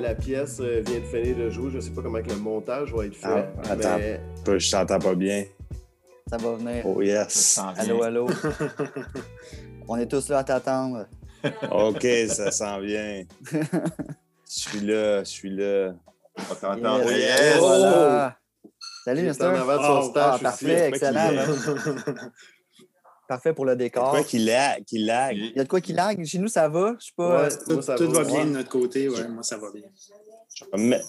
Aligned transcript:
la 0.00 0.14
pièce 0.14 0.58
euh, 0.60 0.82
vient 0.86 1.00
de 1.00 1.04
finir 1.04 1.36
de 1.36 1.50
jouer. 1.50 1.70
Je 1.72 1.80
sais 1.80 1.90
pas 1.90 2.02
comment 2.02 2.22
que 2.22 2.28
le 2.28 2.36
montage 2.36 2.92
va 2.92 3.06
être 3.06 3.14
fait. 3.16 3.26
Ah, 3.64 3.70
attends. 3.72 3.98
mais 3.98 4.20
Je 4.58 4.70
t'entends 4.70 4.98
pas 4.98 5.14
bien. 5.14 5.44
Ça 6.28 6.36
va 6.36 6.52
venir. 6.54 6.86
Oh 6.86 7.02
yes. 7.02 7.60
Allô, 7.76 8.02
allô. 8.02 8.28
On 9.88 9.96
est 9.96 10.06
tous 10.06 10.28
là 10.28 10.38
à 10.38 10.44
t'attendre. 10.44 11.06
OK, 11.70 12.06
ça 12.28 12.50
s'en 12.50 12.80
vient. 12.80 13.24
Je 13.52 13.58
suis 14.46 14.80
là, 14.80 15.20
je 15.20 15.28
suis 15.28 15.50
là. 15.50 15.92
On 16.50 16.54
t'entend. 16.54 16.98
Yes. 17.02 17.18
Yes. 17.18 17.58
Voilà. 17.58 18.36
Salut, 19.04 19.22
Mister. 19.22 19.44
en 19.46 19.54
avant 19.54 19.76
de 19.76 19.82
Ah, 19.82 20.02
stage 20.10 20.42
parfait, 20.42 20.74
aussi. 20.74 20.82
excellent. 20.84 21.30
qu'il. 23.30 23.36
Parfait 23.36 23.52
pour 23.54 23.64
le 23.64 23.76
décor. 23.76 24.10
Quoi 24.10 24.22
qu'il 24.24 24.44
lag, 24.46 24.84
qu'il 24.84 25.06
lag. 25.06 25.36
Il 25.36 25.56
y 25.56 25.60
a 25.60 25.64
de 25.64 25.68
quoi 25.68 25.80
qui 25.80 25.92
lag. 25.92 26.24
Chez 26.24 26.38
nous, 26.38 26.48
ça 26.48 26.68
va. 26.68 26.96
Je 26.98 27.06
sais 27.06 27.12
pas. 27.16 27.42
Ouais, 27.44 27.52
euh, 27.52 27.56
Tout, 27.66 27.72
moi, 27.74 27.82
ça 27.82 27.94
tout 27.96 28.10
va 28.10 28.24
bien 28.24 28.44
de 28.44 28.50
notre 28.50 28.68
côté, 28.70 29.08
ouais, 29.08 29.28
moi 29.28 29.42
ça 29.42 29.56
va 29.56 29.70
bien. 29.72 29.84
Je 30.54 30.64
vais 30.64 30.78
me 30.82 30.88
mettre, 30.88 31.08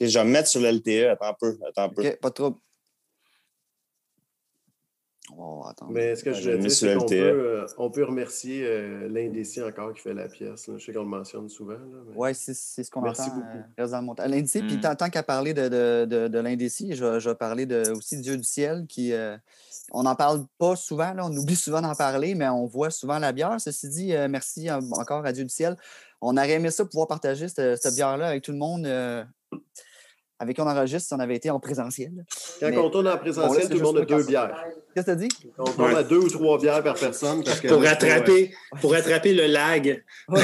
je 0.00 0.18
vais 0.18 0.24
me 0.24 0.30
mettre 0.30 0.48
sur 0.48 0.60
l'LTE. 0.60 1.08
Attends 1.10 1.26
un 1.30 1.36
peu. 1.40 1.58
Attends 1.68 1.82
un 1.84 1.88
peu. 1.88 2.06
OK, 2.06 2.18
pas 2.20 2.28
de 2.28 2.34
trouble. 2.34 2.56
Oh, 5.38 5.62
attends. 5.64 5.86
Mais 5.90 6.16
ce 6.16 6.24
que 6.24 6.30
Ouais, 6.30 6.34
je 6.40 6.50
veux 6.50 6.58
dire, 6.58 6.70
sur 6.72 6.88
c'est 6.88 6.96
qu'on 6.96 7.06
peut, 7.06 7.14
LTE. 7.14 7.22
euh, 7.22 7.66
on 7.78 7.90
peut 7.90 8.04
remercier 8.04 8.66
euh, 8.66 9.08
l'Indécis 9.08 9.62
encore 9.62 9.94
qui 9.94 10.00
fait 10.00 10.12
la 10.12 10.26
pièce. 10.28 10.66
là. 10.66 10.74
Je 10.76 10.84
sais 10.84 10.92
qu'on 10.92 11.02
le 11.02 11.08
mentionne 11.08 11.48
souvent. 11.48 11.76
Mais- 11.78 12.12
Oui, 12.16 12.34
c'est 12.34 12.52
c'est 12.52 12.82
ce 12.82 12.90
qu'on 12.90 13.00
Merci 13.00 13.22
entend. 13.22 13.36
beaucoup. 13.36 13.46
euh. 13.78 14.26
L'indécis, 14.26 14.62
puis 14.62 14.76
Mm. 14.78 14.80
tant, 14.80 14.94
tant 14.96 15.08
qu'à 15.08 15.22
parler 15.22 15.54
de, 15.54 15.68
de, 15.68 16.04
de, 16.04 16.28
de 16.28 16.38
l'indécis, 16.40 16.94
je, 16.96 17.04
vais- 17.04 17.20
je 17.20 17.28
vais 17.30 17.36
parler 17.36 17.64
de, 17.64 17.92
aussi 17.96 18.16
du 18.16 18.22
Dieu 18.22 18.36
du 18.36 18.42
ciel 18.42 18.86
qui. 18.88 19.12
On 19.90 20.04
n'en 20.04 20.14
parle 20.14 20.46
pas 20.58 20.76
souvent, 20.76 21.14
on 21.18 21.36
oublie 21.36 21.56
souvent 21.56 21.80
d'en 21.80 21.94
parler, 21.94 22.34
mais 22.34 22.48
on 22.48 22.66
voit 22.66 22.90
souvent 22.90 23.18
la 23.18 23.32
bière. 23.32 23.60
Ceci 23.60 23.88
dit, 23.88 24.14
euh, 24.14 24.28
merci 24.28 24.70
euh, 24.70 24.80
encore 24.92 25.24
à 25.26 25.32
Dieu 25.32 25.44
du 25.44 25.50
ciel. 25.50 25.76
On 26.20 26.36
aurait 26.36 26.52
aimé 26.52 26.70
ça 26.70 26.84
pouvoir 26.84 27.08
partager 27.08 27.48
cette, 27.48 27.82
cette 27.82 27.94
bière-là 27.94 28.28
avec 28.28 28.42
tout 28.42 28.52
le 28.52 28.58
monde 28.58 28.86
euh, 28.86 29.24
avec 30.40 30.56
qui 30.56 30.62
on 30.62 30.66
enregistre 30.66 31.06
si 31.06 31.14
on 31.14 31.20
avait 31.20 31.36
été 31.36 31.50
en 31.50 31.60
présentiel. 31.60 32.24
Quand 32.58 32.68
Mais- 32.70 32.76
on 32.78 32.90
tourne 32.90 33.06
en 33.06 33.10
Bon, 33.10 33.14
là, 33.14 33.16
présentiel, 33.18 33.68
tout 33.68 33.76
le 33.76 33.82
monde 33.84 33.98
a 33.98 34.04
deux 34.04 34.24
bières. 34.24 34.64
Qu'est-ce 34.94 35.06
que 35.06 35.10
tu 35.12 35.16
as 35.16 35.16
dit? 35.16 35.28
On 35.58 35.64
tourne 35.64 35.94
à 35.94 36.02
deux 36.02 36.18
ou 36.18 36.28
trois 36.28 36.58
bières 36.58 36.82
par 36.82 36.94
personne. 36.94 37.44
Parce 37.44 37.60
que 37.60 37.68
Pour 37.68 37.82
rattraper, 37.82 38.52
pour 38.80 38.92
rattraper 38.92 39.32
le 39.34 39.46
lag. 39.46 40.02
Mais 40.28 40.40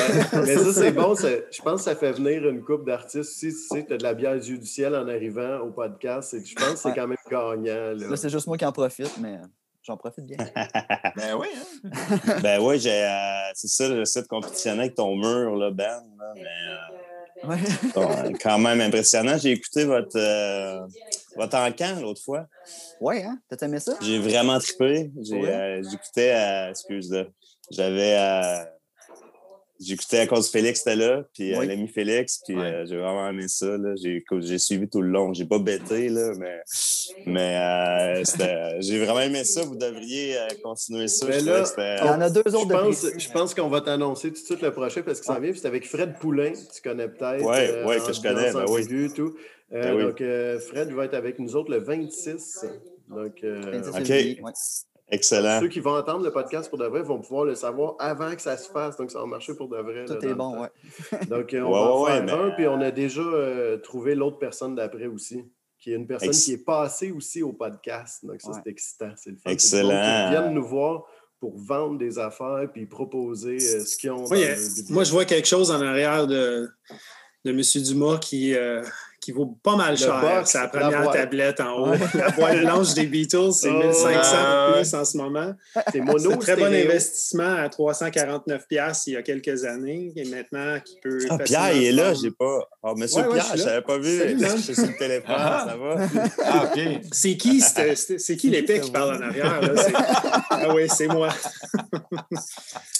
ça, 0.56 0.72
c'est 0.72 0.92
bon. 0.92 1.14
ça- 1.16 1.28
je 1.50 1.62
pense 1.62 1.80
que 1.80 1.84
ça 1.90 1.96
fait 1.96 2.12
venir 2.12 2.46
une 2.48 2.62
coupe 2.62 2.84
d'artistes. 2.86 3.32
Si 3.32 3.48
tu 3.48 3.52
sais 3.56 3.84
tu 3.84 3.94
as 3.94 3.96
de 3.96 4.02
la 4.04 4.14
bière 4.14 4.38
Dieu 4.38 4.58
du 4.58 4.66
ciel 4.66 4.94
en 4.94 5.08
arrivant 5.08 5.58
au 5.60 5.70
podcast, 5.70 6.38
que 6.38 6.44
je 6.46 6.54
pense 6.54 6.74
que 6.74 6.76
c'est 6.78 6.88
Ouais. 6.90 6.94
quand 6.94 7.06
même 7.08 7.16
gagnant. 7.28 7.54
là. 7.98 8.08
Là, 8.10 8.16
c'est 8.16 8.28
juste 8.30 8.46
moi 8.46 8.56
qui 8.58 8.64
en 8.66 8.72
profite, 8.72 9.16
mais 9.20 9.32
euh, 9.34 9.46
j'en 9.82 9.96
profite 9.96 10.26
bien. 10.26 10.36
Ben 11.16 11.34
oui, 11.40 11.46
hein? 11.56 11.88
Ben 12.42 12.60
ouais, 12.60 12.78
j'ai, 12.78 12.90
euh, 13.04 13.50
c'est 13.54 13.68
ça, 13.68 13.88
j'essaie 13.96 14.22
de 14.22 14.28
compétitionner 14.28 14.80
avec 14.80 14.94
ton 14.94 15.16
mur, 15.16 15.56
là, 15.56 15.70
Ben. 15.70 15.84
là, 16.18 16.32
mais 16.34 16.42
euh, 16.42 16.96
Ouais. 17.44 17.58
bon, 17.94 18.32
quand 18.40 18.58
même 18.58 18.80
impressionnant. 18.80 19.38
J'ai 19.38 19.52
écouté 19.52 19.84
votre, 19.84 20.16
euh, 20.16 20.80
votre 21.34 21.56
encan 21.56 22.00
l'autre 22.00 22.22
fois. 22.22 22.46
Ouais, 23.00 23.22
hein? 23.22 23.38
T'as 23.48 23.66
aimé 23.66 23.78
ça? 23.80 23.92
J'ai 24.00 24.18
vraiment 24.18 24.58
trippé. 24.58 25.10
J'ai, 25.22 25.34
Ouais. 25.36 25.48
euh, 25.50 25.82
j'écoutais, 25.88 26.32
euh, 26.34 26.70
excuse 26.70 27.12
j'avais, 27.70 28.16
euh, 28.16 28.64
j'écoutais 29.80 30.18
à 30.18 30.26
cause 30.26 30.50
Félix 30.50 30.80
était 30.80 30.96
là, 30.96 31.24
puis 31.34 31.54
euh, 31.54 31.58
Oui. 31.60 31.66
l'ami 31.66 31.88
Félix, 31.88 32.40
puis 32.46 32.56
Ouais. 32.56 32.62
euh, 32.62 32.86
j'ai 32.86 32.96
vraiment 32.96 33.28
aimé 33.28 33.48
ça. 33.48 33.76
Là. 33.76 33.94
J'ai, 33.96 34.24
j'ai 34.40 34.58
suivi 34.58 34.88
tout 34.88 35.02
le 35.02 35.08
long. 35.08 35.32
J'ai 35.34 35.44
pas 35.44 35.58
bêté, 35.58 36.08
là, 36.08 36.32
mais, 36.38 36.60
mais 37.26 38.22
euh, 38.22 38.76
j'ai 38.80 38.98
vraiment 39.04 39.20
aimé 39.20 39.44
ça. 39.44 39.62
Vous 39.62 39.76
devriez 39.76 40.38
euh, 40.38 40.46
continuer 40.62 41.08
ça. 41.08 41.26
Mais 41.26 41.40
Je 41.40 41.46
là, 41.46 41.52
trouvais 41.52 41.62
que 41.62 41.68
c'était- 41.68 41.96
Il 42.02 42.06
y 42.06 42.10
en 42.10 42.20
a 42.20 42.30
deux 42.30 42.42
Je 42.46 42.52
autres 42.54 42.66
de 42.66 42.72
pense, 42.74 43.06
je 43.18 43.30
pense 43.30 43.54
qu'on 43.54 43.68
va 43.68 43.80
t'annoncer 43.80 44.28
tout 44.32 44.40
de 44.40 44.46
suite 44.46 44.62
le 44.62 44.72
prochain 44.72 45.02
parce 45.02 45.20
qu'il 45.20 45.26
s'en 45.32 45.40
vient. 45.40 45.50
puis 45.50 45.60
C'est 45.60 45.68
avec 45.68 45.86
Fred 45.86 46.18
Poulain, 46.18 46.52
tu 46.52 46.82
connais 46.82 47.08
peut-être. 47.08 47.42
Ouais, 47.44 47.84
ouais, 47.84 47.98
que 47.98 48.12
je 48.12 48.20
connais, 48.20 48.52
ben 48.52 48.64
oui. 48.68 48.86
oui. 48.90 49.12
Tout. 49.14 49.34
Euh, 49.72 49.82
Ben 49.82 49.96
oui. 49.96 50.02
Donc, 50.04 50.20
euh, 50.20 50.60
Fred 50.60 50.90
va 50.92 51.04
être 51.06 51.14
avec 51.14 51.38
nous 51.38 51.56
autres 51.56 51.70
le 51.70 51.78
26. 51.78 52.64
Donc, 53.08 53.32
euh, 53.44 53.60
26 53.72 53.88
OK. 53.88 53.94
février, 54.06 54.40
ouais. 54.42 54.52
Excellent. 55.08 55.60
ceux 55.60 55.68
qui 55.68 55.80
vont 55.80 55.94
entendre 55.96 56.24
le 56.24 56.32
podcast 56.32 56.68
pour 56.68 56.78
de 56.78 56.86
vrai 56.86 57.02
vont 57.02 57.20
pouvoir 57.20 57.44
le 57.44 57.54
savoir 57.54 57.94
avant 58.00 58.34
que 58.34 58.42
ça 58.42 58.56
se 58.56 58.68
fasse. 58.70 58.96
Donc, 58.96 59.10
ça 59.10 59.20
va 59.20 59.26
marcher 59.26 59.54
pour 59.54 59.68
de 59.68 59.76
vrai. 59.76 60.04
Tout 60.04 60.24
est 60.24 60.34
bon, 60.34 60.60
ouais. 60.62 60.68
Donc, 61.30 61.54
euh, 61.54 61.60
on 61.60 61.68
Ouais, 61.68 61.72
va 61.74 61.92
en 61.92 62.02
ouais, 62.04 62.10
faire 62.12 62.24
mais- 62.24 62.32
un, 62.32 62.50
puis 62.50 62.66
on 62.66 62.80
a 62.80 62.90
déjà 62.90 63.20
euh, 63.20 63.76
trouvé 63.78 64.14
l'autre 64.16 64.38
personne 64.38 64.74
d'après 64.74 65.06
aussi, 65.06 65.44
qui 65.78 65.92
est 65.92 65.96
une 65.96 66.06
personne 66.08 66.28
Ex- 66.30 66.44
qui 66.44 66.52
est 66.54 66.64
passée 66.64 67.12
aussi 67.12 67.42
au 67.42 67.52
podcast. 67.52 68.24
Donc, 68.26 68.40
ça, 68.40 68.48
Ouais. 68.50 68.54
c'est 68.64 68.70
excitant. 68.70 69.10
C'est 69.16 69.30
le 69.30 69.36
fun. 69.36 69.50
Excellent. 69.50 69.88
Qui 69.90 70.30
viennent 70.30 70.54
nous 70.54 70.66
voir 70.66 71.04
pour 71.38 71.56
vendre 71.56 71.98
des 71.98 72.18
affaires 72.18 72.66
puis 72.72 72.86
proposer 72.86 73.56
euh, 73.56 73.84
ce 73.84 73.96
qu'ils 73.96 74.10
ont. 74.10 74.24
Oui, 74.30 74.44
dans 74.44 74.94
moi, 74.94 75.04
je 75.04 75.12
vois 75.12 75.24
quelque 75.24 75.46
chose 75.46 75.70
en 75.70 75.80
arrière 75.82 76.26
de, 76.26 76.68
de 77.44 77.50
M. 77.52 77.60
Dumas 77.84 78.18
qui, 78.18 78.54
euh, 78.56 78.82
qui 79.26 79.32
vaut 79.32 79.58
pas 79.62 79.74
mal 79.76 79.90
Le 79.92 79.96
cher. 79.96 80.42
C'est 80.44 80.56
la 80.58 80.64
la 80.64 80.68
première 80.70 81.02
boîte. 81.02 81.16
tablette 81.16 81.60
en 81.60 81.80
haut. 81.80 81.94
La 82.14 82.30
boîte 82.30 82.60
blanche 82.60 82.94
des 82.94 83.06
Beatles, 83.06 83.52
c'est 83.52 83.68
Oh, 83.70 83.78
1500 83.78 84.06
ouais. 84.06 84.72
plus 84.80 84.94
en 84.94 85.04
ce 85.04 85.16
moment. 85.16 85.52
C'est 85.92 86.00
mono, 86.00 86.18
C'est 86.30 86.32
un 86.32 86.36
très 86.38 86.56
bon 86.56 86.66
investissement 86.72 87.56
à 87.56 87.68
349 87.68 88.68
pièces 88.68 89.02
il 89.08 89.14
y 89.14 89.16
a 89.16 89.22
quelques 89.22 89.64
années. 89.64 90.12
Et 90.14 90.24
maintenant, 90.26 90.78
qui 90.84 90.98
peut. 91.02 91.18
Ah, 91.28 91.38
Pierre, 91.38 91.72
il 91.74 91.84
est 91.86 91.92
là, 91.92 92.14
j'ai 92.14 92.30
pas. 92.30 92.68
Ah, 92.84 92.92
monsieur 92.96 93.22
Ouais, 93.22 93.26
ouais, 93.28 93.34
Pierre, 93.40 93.56
je 93.56 93.64
l'avais 93.64 93.82
pas 93.82 93.98
vu. 93.98 94.38
Je 94.38 94.56
suis 94.62 94.74
sur 94.76 94.86
le 94.86 94.96
téléphone, 94.96 95.34
Ah. 95.36 95.66
ça 95.68 95.76
va? 95.76 96.06
Ah, 96.44 96.64
OK. 96.72 96.80
C'est 97.10 97.36
qui, 97.36 97.60
c'est 97.60 98.36
qui 98.36 98.48
l'épée 98.50 98.80
qui 98.80 98.90
parle 98.92 99.16
en 99.16 99.20
arrière? 99.22 99.60
Là? 99.60 99.82
Ah 100.50 100.72
oui, 100.74 100.86
c'est 100.88 101.08
moi. 101.08 101.28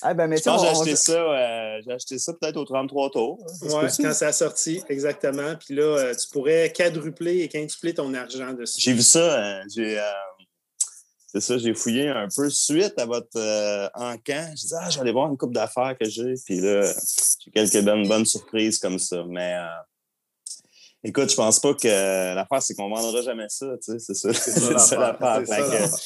Ah, 0.03 0.15
ben, 0.15 0.27
mais 0.27 0.37
Je 0.37 0.43
tu 0.43 0.45
sais, 0.45 0.51
pense 0.51 0.63
que 0.63 0.69
j'ai 0.69 0.77
on- 0.77 0.81
acheté 0.83 0.97
ça, 0.97 1.13
euh, 1.13 1.79
j'ai 1.85 1.93
acheté 1.93 2.19
ça 2.19 2.33
peut-être 2.33 2.57
au 2.57 2.65
33 2.65 3.11
tours. 3.11 3.39
hein, 3.63 3.81
possible. 3.81 4.09
quand 4.09 4.15
ça 4.15 4.27
a 4.29 4.33
sorti, 4.33 4.83
exactement. 4.89 5.55
Puis 5.65 5.75
là, 5.75 5.83
euh, 5.83 6.15
tu 6.17 6.29
pourrais 6.33 6.73
quadrupler 6.73 7.41
et 7.41 7.49
quintupler 7.49 7.95
ton 7.95 8.13
argent 8.15 8.53
dessus. 8.53 8.81
J'ai 8.81 8.93
vu 8.93 9.03
ça, 9.03 9.19
euh, 9.61 9.63
j'ai. 9.75 9.99
euh, 9.99 10.03
c'est 11.29 11.41
ça, 11.41 11.59
j'ai 11.59 11.75
fouillé 11.75 12.09
un 12.09 12.29
peu 12.35 12.49
suite 12.49 12.99
à 12.99 13.05
votre 13.05 13.37
euh, 13.37 13.89
encan. 13.95 14.53
Je 14.57 14.67
dit, 14.69 14.75
ah, 14.81 14.89
aller 15.01 15.13
voir 15.13 15.29
une 15.31 15.37
coupe 15.37 15.53
d'affaires 15.53 15.95
que 16.01 16.09
j'ai. 16.09 16.35
Puis 16.45 16.61
là, 16.61 16.91
j'ai 17.45 17.51
quelques 17.51 17.85
bonnes, 17.85 18.09
bonnes 18.09 18.25
surprises 18.25 18.79
comme 18.79 18.99
ça. 18.99 19.23
Mais 19.29 19.55
euh, 19.55 19.67
écoute, 21.05 21.31
je 21.31 21.37
pense 21.37 21.59
pas 21.61 21.75
que 21.75 22.35
l'affaire, 22.35 22.63
c'est 22.63 22.75
qu'on 22.75 22.89
vendra 22.89 23.21
jamais 23.23 23.47
ça. 23.51 23.67
Tu 23.85 23.93
sais, 23.93 23.99
c'est 23.99 24.15
ça. 24.15 24.33
C'est 24.33 24.53
ça 24.53 24.79
ça 24.79 24.99
l'affaire, 24.99 25.41
Fait 25.41 25.47
ça 25.47 25.57
que- 25.57 25.73
l'affaire. 25.73 25.99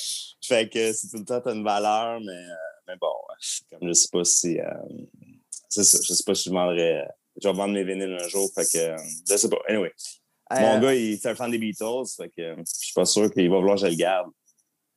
Fait 0.42 0.68
que 0.68 0.92
c'est 0.92 1.08
tout 1.08 1.18
le 1.18 1.24
temps, 1.24 1.40
t'as 1.40 1.54
une 1.54 1.62
valeur, 1.62 2.18
mais, 2.20 2.32
euh, 2.32 2.54
mais 2.88 2.94
bon, 3.00 3.12
comme 3.70 3.86
je 3.88 3.92
sais 3.92 4.08
pas 4.10 4.24
si. 4.24 4.58
euh, 4.58 4.64
c'est 5.68 5.84
ça, 5.84 5.98
je 6.02 6.12
sais 6.12 6.24
pas 6.26 6.34
si 6.34 6.48
je 6.48 6.50
vendrais. 6.54 7.06
Je 7.42 7.48
vais 7.48 7.54
vendre 7.54 7.74
mes 7.74 7.84
vinyles 7.84 8.18
un 8.20 8.28
jour, 8.28 8.50
fait 8.54 8.64
que 8.70 8.78
euh, 8.78 8.96
je 9.28 9.36
sais 9.36 9.48
pas. 9.48 9.58
Anyway, 9.68 9.92
Euh, 10.52 10.60
mon 10.60 10.80
gars, 10.80 10.94
il 10.94 11.12
est 11.12 11.26
un 11.26 11.34
fan 11.34 11.50
des 11.50 11.58
Beatles, 11.58 12.06
fait 12.16 12.28
que 12.28 12.42
euh, 12.42 12.56
je 12.58 12.86
suis 12.86 12.92
pas 12.92 13.04
sûr 13.04 13.30
qu'il 13.32 13.48
va 13.48 13.58
vouloir 13.58 13.76
que 13.76 13.82
je 13.82 13.86
le 13.86 13.94
garde. 13.94 14.30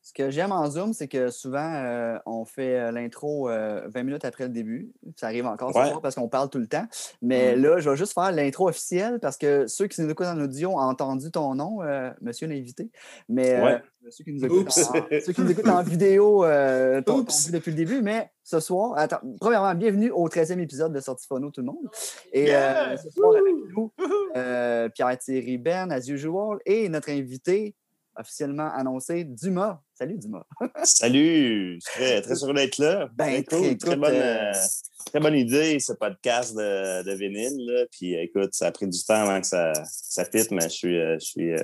Ce 0.06 0.12
que 0.12 0.28
j'aime 0.30 0.52
en 0.52 0.70
Zoom, 0.70 0.92
c'est 0.92 1.08
que 1.08 1.30
souvent, 1.30 1.72
euh, 1.74 2.18
on 2.26 2.44
fait 2.44 2.78
euh, 2.78 2.92
l'intro 2.92 3.48
euh, 3.48 3.88
20 3.88 4.02
minutes 4.02 4.26
après 4.26 4.44
le 4.44 4.50
début. 4.50 4.92
Ça 5.16 5.28
arrive 5.28 5.46
encore 5.46 5.68
ce 5.70 5.82
soir 5.88 6.02
parce 6.02 6.14
qu'on 6.14 6.28
parle 6.28 6.50
tout 6.50 6.58
le 6.58 6.66
temps. 6.66 6.86
Mais 7.22 7.56
là, 7.56 7.78
je 7.78 7.88
vais 7.88 7.96
juste 7.96 8.12
faire 8.12 8.30
l'intro 8.30 8.68
officielle 8.68 9.18
parce 9.18 9.38
que 9.38 9.66
ceux 9.66 9.86
qui 9.86 10.02
nous 10.02 10.10
écoutent 10.10 10.26
en 10.26 10.38
audio 10.38 10.72
ont 10.72 10.78
entendu 10.78 11.30
ton 11.30 11.54
nom, 11.54 11.82
euh, 11.82 12.10
monsieur 12.20 12.46
l'invité. 12.46 12.90
Mais 13.30 13.54
euh, 13.54 13.64
Ouais. 13.64 13.82
ceux, 14.10 14.24
qui 14.24 14.32
nous 14.34 14.44
écoutent 14.44 14.68
en, 14.68 15.20
ceux 15.24 15.32
qui 15.32 15.40
nous 15.40 15.50
écoutent 15.50 15.68
en 15.68 15.82
vidéo 15.82 16.44
euh, 16.44 17.00
t'ont 17.00 17.24
depuis 17.50 17.70
le 17.70 17.76
début. 17.76 18.02
Mais 18.02 18.30
ce 18.42 18.60
soir, 18.60 18.92
attends, 18.98 19.20
premièrement, 19.40 19.74
bienvenue 19.74 20.10
au 20.10 20.28
13e 20.28 20.60
épisode 20.60 20.92
de 20.92 21.00
Sortie 21.00 21.26
Phono, 21.26 21.50
tout 21.50 21.62
le 21.62 21.68
monde. 21.68 21.88
Et 22.30 22.54
euh, 22.54 22.94
ce 22.98 23.08
soir, 23.08 23.30
avec 23.30 23.54
nous, 23.74 23.90
euh, 24.36 24.90
Pierre-Thierry 24.90 25.56
Ben, 25.56 25.90
as 25.90 26.06
usual, 26.10 26.58
et 26.66 26.90
notre 26.90 27.08
invité 27.08 27.74
officiellement 28.16 28.70
annoncé, 28.74 29.24
Dumas. 29.24 29.80
Salut, 29.94 30.18
Dumas. 30.18 30.44
Salut! 30.84 31.78
Je 31.80 31.90
suis 31.90 31.92
très, 32.00 32.22
très 32.22 32.34
heureux 32.42 32.54
d'être 32.54 32.78
là. 32.78 33.08
Ben, 33.14 33.42
très 33.42 33.56
cool. 33.58 33.66
écoute, 33.66 33.80
Très 33.80 33.96
bonne, 33.96 34.14
euh, 34.14 34.50
euh, 34.52 34.52
très 35.06 35.20
bonne 35.20 35.34
idée, 35.36 35.78
ce 35.80 35.92
podcast 35.92 36.54
de, 36.56 37.02
de 37.02 37.12
vinyle. 37.14 37.56
Là. 37.66 37.84
Puis 37.92 38.14
écoute, 38.14 38.50
ça 38.54 38.66
a 38.68 38.72
pris 38.72 38.86
du 38.88 39.02
temps 39.04 39.14
avant 39.28 39.40
que 39.40 39.46
ça, 39.46 39.72
ça 39.84 40.24
fit, 40.24 40.46
mais 40.50 40.62
je 40.64 40.68
suis, 40.68 40.98
euh, 40.98 41.14
je 41.18 41.24
suis 41.24 41.52
euh, 41.52 41.58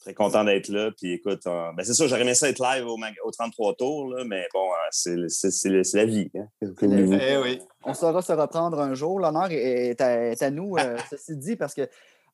très 0.00 0.14
content 0.14 0.44
d'être 0.44 0.68
là. 0.68 0.90
Puis 0.96 1.12
écoute, 1.12 1.46
euh, 1.46 1.72
ben, 1.76 1.84
c'est 1.84 1.94
sûr, 1.94 2.08
j'aurais 2.08 2.22
aimé 2.22 2.34
ça 2.34 2.48
être 2.48 2.58
live 2.62 2.86
au, 2.86 2.96
mag- 2.96 3.14
au 3.24 3.30
33 3.30 3.74
tours, 3.76 4.08
là, 4.14 4.24
mais 4.24 4.46
bon, 4.54 4.66
euh, 4.70 4.88
c'est 4.90 5.28
c'est- 5.28 5.50
c'est- 5.50 5.84
c'est 5.84 5.96
la 5.98 6.04
vie. 6.06 6.30
Hein. 6.36 6.48
Eh 6.62 7.36
oui. 7.42 7.60
On 7.84 7.94
saura 7.94 8.22
se 8.22 8.32
reprendre 8.32 8.78
un 8.80 8.94
jour. 8.94 9.20
L'honneur 9.20 9.50
est, 9.50 9.88
est 9.90 10.00
à, 10.00 10.28
est 10.30 10.42
à 10.42 10.50
nous, 10.50 10.76
euh, 10.78 10.96
ceci 11.10 11.36
dit, 11.36 11.56
parce 11.56 11.74
que 11.74 11.88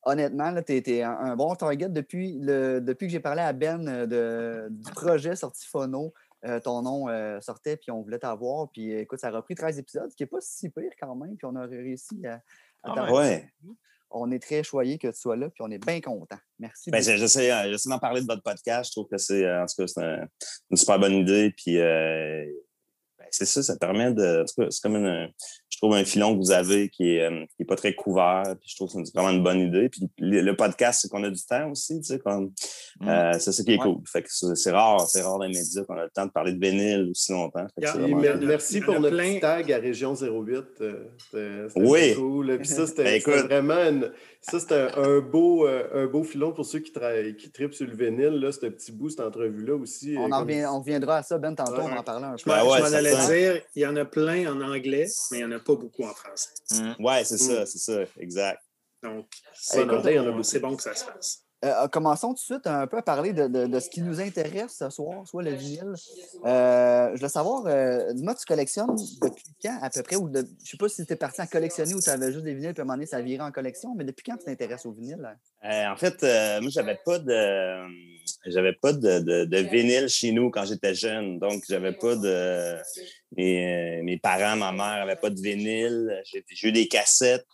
honnêtement, 0.07 0.53
tu 0.63 0.73
es, 0.77 1.01
un, 1.03 1.11
un 1.11 1.35
bon 1.35 1.53
target 1.55 1.89
depuis, 1.89 2.37
le, 2.39 2.79
depuis 2.81 3.07
que 3.07 3.11
j'ai 3.11 3.19
parlé 3.19 3.41
à 3.41 3.53
Ben 3.53 3.87
euh, 3.87 4.05
de, 4.05 4.67
du 4.71 4.91
projet 4.91 5.35
Sorti 5.35 5.67
Phono. 5.67 6.13
euh, 6.45 6.59
ton 6.59 6.81
nom 6.81 7.09
euh, 7.09 7.39
sortait, 7.41 7.77
puis 7.77 7.91
on 7.91 8.01
voulait 8.01 8.19
t'avoir. 8.19 8.69
Puis 8.71 8.91
écoute, 8.93 9.19
ça 9.19 9.27
a 9.27 9.31
repris 9.31 9.55
13 9.55 9.79
épisodes, 9.79 10.09
ce 10.09 10.15
qui 10.15 10.23
n'est 10.23 10.27
pas 10.27 10.37
si 10.41 10.69
pire 10.69 10.91
quand 10.99 11.15
même. 11.15 11.35
Puis 11.35 11.45
on 11.45 11.55
a 11.55 11.65
réussi 11.65 12.25
à, 12.25 12.35
à 12.35 12.41
Ah 12.83 12.91
t'avoir. 12.95 13.23
Ouais. 13.23 13.47
On 14.09 14.31
est 14.31 14.39
très 14.39 14.63
choyés 14.63 14.97
que 14.97 15.07
tu 15.09 15.19
sois 15.19 15.35
là, 15.35 15.49
puis 15.49 15.61
on 15.61 15.69
est 15.69 15.85
bien 15.85 15.99
content. 15.99 16.37
Merci. 16.59 16.89
Ben, 16.91 17.01
j'essaie 17.01 17.49
d'en 17.89 17.99
parler 17.99 18.21
de 18.21 18.25
votre 18.25 18.41
podcast. 18.41 18.89
Je 18.89 18.91
trouve 18.93 19.07
que 19.09 19.17
c'est, 19.17 19.45
en 19.51 19.65
tout 19.65 19.83
cas, 19.85 20.01
un- 20.01 20.25
une 20.71 20.77
super 20.77 20.97
bonne 20.97 21.13
idée. 21.15 21.51
Puis, 21.57 21.77
euh, 21.77 22.45
ben, 23.19 23.25
c'est 23.31 23.45
ça, 23.45 23.61
ça 23.61 23.75
permet 23.75 24.13
de. 24.13 24.43
en 24.43 24.45
tout 24.45 24.61
cas, 24.61 24.67
c'est 24.69 24.81
comme 24.81 24.95
une. 24.95 25.29
Je 25.77 25.81
trouve 25.81 25.93
un 25.93 26.03
filon 26.05 26.33
que 26.33 26.39
vous 26.39 26.49
avez 26.49 26.89
qui 26.89 27.17
est, 27.17 27.21
euh, 27.21 27.45
qui 27.55 27.61
est 27.61 27.65
pas 27.65 27.75
très 27.75 27.93
couvert. 27.93 28.41
Puis 28.59 28.71
je 28.71 28.75
trouve 28.77 28.91
que 28.91 29.05
c'est 29.05 29.13
vraiment 29.13 29.29
une 29.29 29.43
bonne 29.43 29.59
idée. 29.59 29.89
Puis 29.89 30.09
le, 30.17 30.41
le 30.41 30.55
podcast, 30.55 31.01
c'est 31.03 31.07
qu'on 31.07 31.23
a 31.23 31.29
du 31.29 31.39
temps 31.45 31.69
aussi, 31.69 31.99
tu 31.99 32.03
sais, 32.07 32.17
comme, 32.17 32.51
Mm. 32.99 33.07
euh, 33.09 33.33
c'est 33.37 33.51
ça 33.51 33.63
qui 33.63 33.73
est 33.73 33.77
Ouais. 33.77 33.83
cool. 33.83 33.97
Fait 34.11 34.23
que 34.23 34.27
c'est 34.31 34.55
c'est 34.55 34.71
rare, 34.71 35.01
c'est 35.07 35.21
rare 35.21 35.37
dans 35.37 35.43
les 35.45 35.49
médias 35.55 35.83
qu'on 35.83 35.97
a 35.99 36.05
le 36.05 36.09
temps 36.09 36.25
de 36.25 36.31
parler 36.31 36.53
de 36.53 36.59
vinyle 36.59 37.09
aussi 37.11 37.31
longtemps. 37.31 37.67
Fait 37.75 37.81
que 37.81 37.81
Yeah. 37.81 37.91
c'est 37.93 37.97
Et 37.99 38.01
vraiment 38.01 38.21
mer- 38.21 38.31
cool. 38.31 38.41
Il 38.41 38.43
y 38.43 38.45
en 38.45 38.47
a- 38.47 38.49
merci 38.53 38.77
y 38.77 38.81
pour 38.81 38.99
notre 38.99 39.15
plein. 39.15 39.29
petit 39.33 39.39
tag 39.39 39.71
à 39.71 39.77
Région 39.77 40.15
08. 40.15 40.65
euh, 40.81 41.03
C'était 41.19 41.67
c'était 41.67 41.87
Oui. 41.87 42.15
cool. 42.15 42.57
Puis 42.57 42.67
ça, 42.69 42.87
c'était 42.87 43.03
Ben, 43.03 43.13
écoute. 43.13 43.33
vraiment 43.45 43.75
une- 43.75 44.11
ça, 44.41 44.59
c'était 44.59 44.73
un, 44.97 45.03
un 45.03 45.19
beau, 45.19 45.67
un 45.67 46.05
beau 46.07 46.23
filon 46.23 46.53
pour 46.53 46.65
ceux 46.65 46.79
qui, 46.79 46.91
qui 47.37 47.51
tripent 47.51 47.73
sur 47.75 47.85
le 47.85 47.95
vinyle. 47.95 48.39
Là, 48.39 48.51
ce 48.51 48.61
petit 48.65 48.91
bout, 48.91 49.09
cette 49.11 49.19
entrevue-là 49.19 49.75
aussi. 49.75 50.15
On, 50.17 50.23
en 50.25 50.29
comme- 50.39 50.39
revient- 50.47 50.65
on 50.65 50.79
reviendra 50.79 51.17
à 51.17 51.23
ça, 51.23 51.37
Ben, 51.37 51.53
tantôt, 51.53 51.73
Ouais. 51.73 51.91
on 51.93 51.97
en 51.99 52.01
parler 52.03 52.25
un 52.25 52.35
Je 52.37 52.43
peu. 52.45 52.49
m'en 52.49 52.55
Ben 52.57 52.63
ouais, 52.71 52.77
je 52.79 52.81
m'en 52.83 52.93
allais 52.97 53.27
dire, 53.51 53.61
il 53.75 53.81
y 53.83 53.85
en 53.85 53.95
a 53.95 54.05
plein 54.05 54.51
en 54.51 54.59
anglais, 54.61 55.05
mais 55.31 55.37
il 55.39 55.45
n'y 55.45 55.53
en 55.53 55.55
a 55.55 55.59
pas 55.67 55.75
beaucoup 55.75 56.03
en 56.03 56.13
français. 56.13 56.49
Mm. 56.71 57.03
Ouais, 57.03 57.23
c'est 57.23 57.37
ça, 57.37 57.65
c'est 57.65 57.77
ça, 57.77 57.99
exact. 58.19 58.61
Donc, 59.03 59.27
Hey, 59.73 59.85
c'est 60.43 60.59
bon, 60.59 60.75
que 60.75 60.81
ça 60.83 60.95
se 60.95 61.03
fasse. 61.05 61.43
Euh, 61.65 61.87
commençons 61.87 62.29
tout 62.29 62.33
de 62.35 62.39
suite 62.39 62.67
un 62.67 62.85
peu 62.85 62.97
à 62.97 63.01
parler 63.01 63.33
de, 63.33 63.47
de- 63.47 63.65
de 63.65 63.79
ce 63.79 63.89
qui 63.89 64.01
nous 64.03 64.21
intéresse 64.21 64.75
ce 64.77 64.91
soir, 64.91 65.27
soit 65.27 65.41
le 65.41 65.51
vinyle. 65.55 65.93
Euh, 66.45 67.09
je 67.15 67.21
veux 67.21 67.27
savoir, 67.27 67.65
euh, 67.65 68.13
dis-moi, 68.13 68.35
tu 68.35 68.45
collectionnes 68.45 68.95
depuis 69.23 69.43
quand 69.63 69.79
à 69.81 69.89
peu 69.89 70.03
près? 70.03 70.17
Ou 70.17 70.29
de, 70.29 70.47
je 70.63 70.69
sais 70.69 70.77
pas 70.77 70.87
si 70.87 71.03
tu 71.03 71.13
es 71.13 71.15
parti 71.15 71.41
à 71.41 71.47
collectionner 71.47 71.95
ou 71.95 71.99
tu 71.99 72.09
avais 72.11 72.31
juste 72.31 72.43
des 72.43 72.53
vinyles, 72.53 72.73
puis 72.73 72.81
à 72.81 72.83
un 72.83 72.85
moment 72.85 72.93
donné, 72.97 73.07
ça 73.07 73.21
virait 73.21 73.43
en 73.43 73.51
collection, 73.51 73.95
mais 73.95 74.03
depuis 74.03 74.23
quand 74.23 74.37
tu 74.37 74.45
t'intéresses 74.45 74.85
au 74.85 74.91
vinyle? 74.91 75.35
Euh, 75.63 75.87
en 75.87 75.95
fait, 75.95 76.21
euh, 76.21 76.61
moi, 76.61 76.69
j'avais 76.71 76.99
pas 77.03 77.17
de 77.17 77.87
j'avais 78.47 78.73
pas 78.73 78.93
de, 78.93 79.19
de, 79.19 79.45
de 79.45 79.57
vinyle 79.57 80.07
chez 80.07 80.31
nous 80.31 80.49
quand 80.49 80.65
j'étais 80.65 80.93
jeune. 80.93 81.39
Donc, 81.39 81.63
j'avais 81.69 81.93
pas 81.93 82.15
de 82.15 82.75
mes, 83.35 84.01
mes 84.03 84.17
parents, 84.17 84.55
ma 84.55 84.71
mère 84.71 85.03
avaient 85.03 85.15
pas 85.15 85.29
de 85.29 85.39
vinyle. 85.39 86.21
J'ai 86.25 86.67
eu 86.67 86.71
des 86.71 86.87
cassettes. 86.87 87.45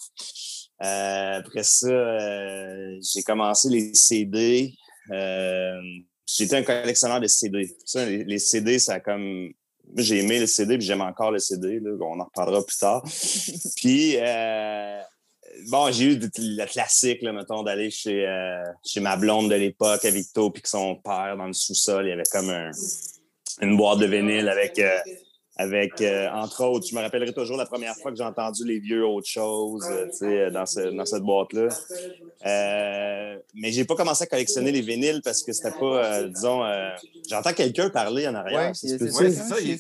Euh, 0.84 1.40
après 1.40 1.64
ça, 1.64 1.88
euh, 1.88 3.00
j'ai 3.02 3.22
commencé 3.24 3.70
les 3.70 3.94
CD. 3.94 4.74
Euh, 5.12 5.82
J'étais 6.26 6.56
un 6.56 6.64
collectionneur 6.64 7.20
de 7.20 7.28
CD. 7.28 7.76
Ça, 7.86 8.06
les, 8.06 8.24
les 8.24 8.40
CD, 8.40 8.80
ça 8.80 8.96
a 8.96 9.00
comme. 9.00 9.50
J'ai 9.98 10.20
aimé 10.20 10.40
le 10.40 10.48
CD, 10.48 10.78
puis 10.78 10.88
j'aime 10.88 11.02
encore 11.02 11.32
le 11.32 11.40
CD. 11.40 11.80
Là. 11.80 11.92
On 12.02 12.20
en 12.20 12.24
reparlera 12.24 12.66
plus 12.66 12.78
tard. 12.78 13.04
puis, 13.76 14.16
euh, 14.18 15.02
bon, 15.70 15.92
j'ai 15.92 16.06
eu 16.14 16.20
le 16.20 16.66
classique, 16.66 17.22
là, 17.22 17.32
mettons, 17.34 17.64
d'aller 17.64 17.90
chez, 17.90 18.28
euh, 18.28 18.64
chez 18.86 19.00
ma 19.00 19.16
blonde 19.16 19.50
de 19.50 19.56
l'époque, 19.56 20.04
à 20.06 20.10
Victo, 20.10 20.50
puis 20.50 20.62
que 20.62 20.70
son 20.70 20.96
père, 20.96 21.36
dans 21.38 21.48
le 21.48 21.54
sous-sol, 21.54 22.06
il 22.06 22.10
y 22.10 22.12
avait 22.12 22.24
comme 22.32 22.50
un- 22.50 22.72
une 23.62 23.78
boîte 23.78 24.00
de 24.00 24.06
vinyle 24.06 24.50
avec, 24.50 24.80
euh, 24.80 24.98
avec 25.56 26.02
euh, 26.02 26.28
entre 26.32 26.64
autres, 26.66 26.88
je 26.90 26.96
me 26.96 27.02
rappellerai 27.02 27.32
toujours 27.32 27.58
la 27.58 27.68
première 27.68 27.96
fois 27.96 28.10
que 28.12 28.18
j'ai 28.18 28.24
entendu 28.24 28.66
les 28.66 28.80
vieux 28.80 29.06
autres 29.06 29.28
choses, 29.30 29.86
euh, 29.92 30.08
tu 30.08 30.18
sais, 30.18 30.50
dans, 30.50 30.66
ce- 30.66 30.90
dans 30.96 31.06
cette 31.06 31.22
boîte-là. 31.22 31.68
Euh, 32.46 33.38
mais 33.54 33.72
j'ai 33.72 33.86
pas 33.86 33.96
commencé 33.96 34.24
à 34.24 34.28
collectionner 34.28 34.72
les 34.72 34.82
vinyles 34.82 35.22
parce 35.24 35.44
que 35.44 35.54
c'était 35.54 35.72
pas, 35.72 36.06
euh, 36.24 36.28
disons, 36.28 36.64
euh, 36.64 36.90
j'entends 37.30 37.54
quelqu'un 37.54 37.90
parler 37.90 38.28
en 38.28 38.34
arrière. 38.36 38.76
Se 38.76 38.88
c'est-? 38.88 39.04
Ouais, 39.22 39.30
ça, 39.32 39.56
Qui 39.58 39.72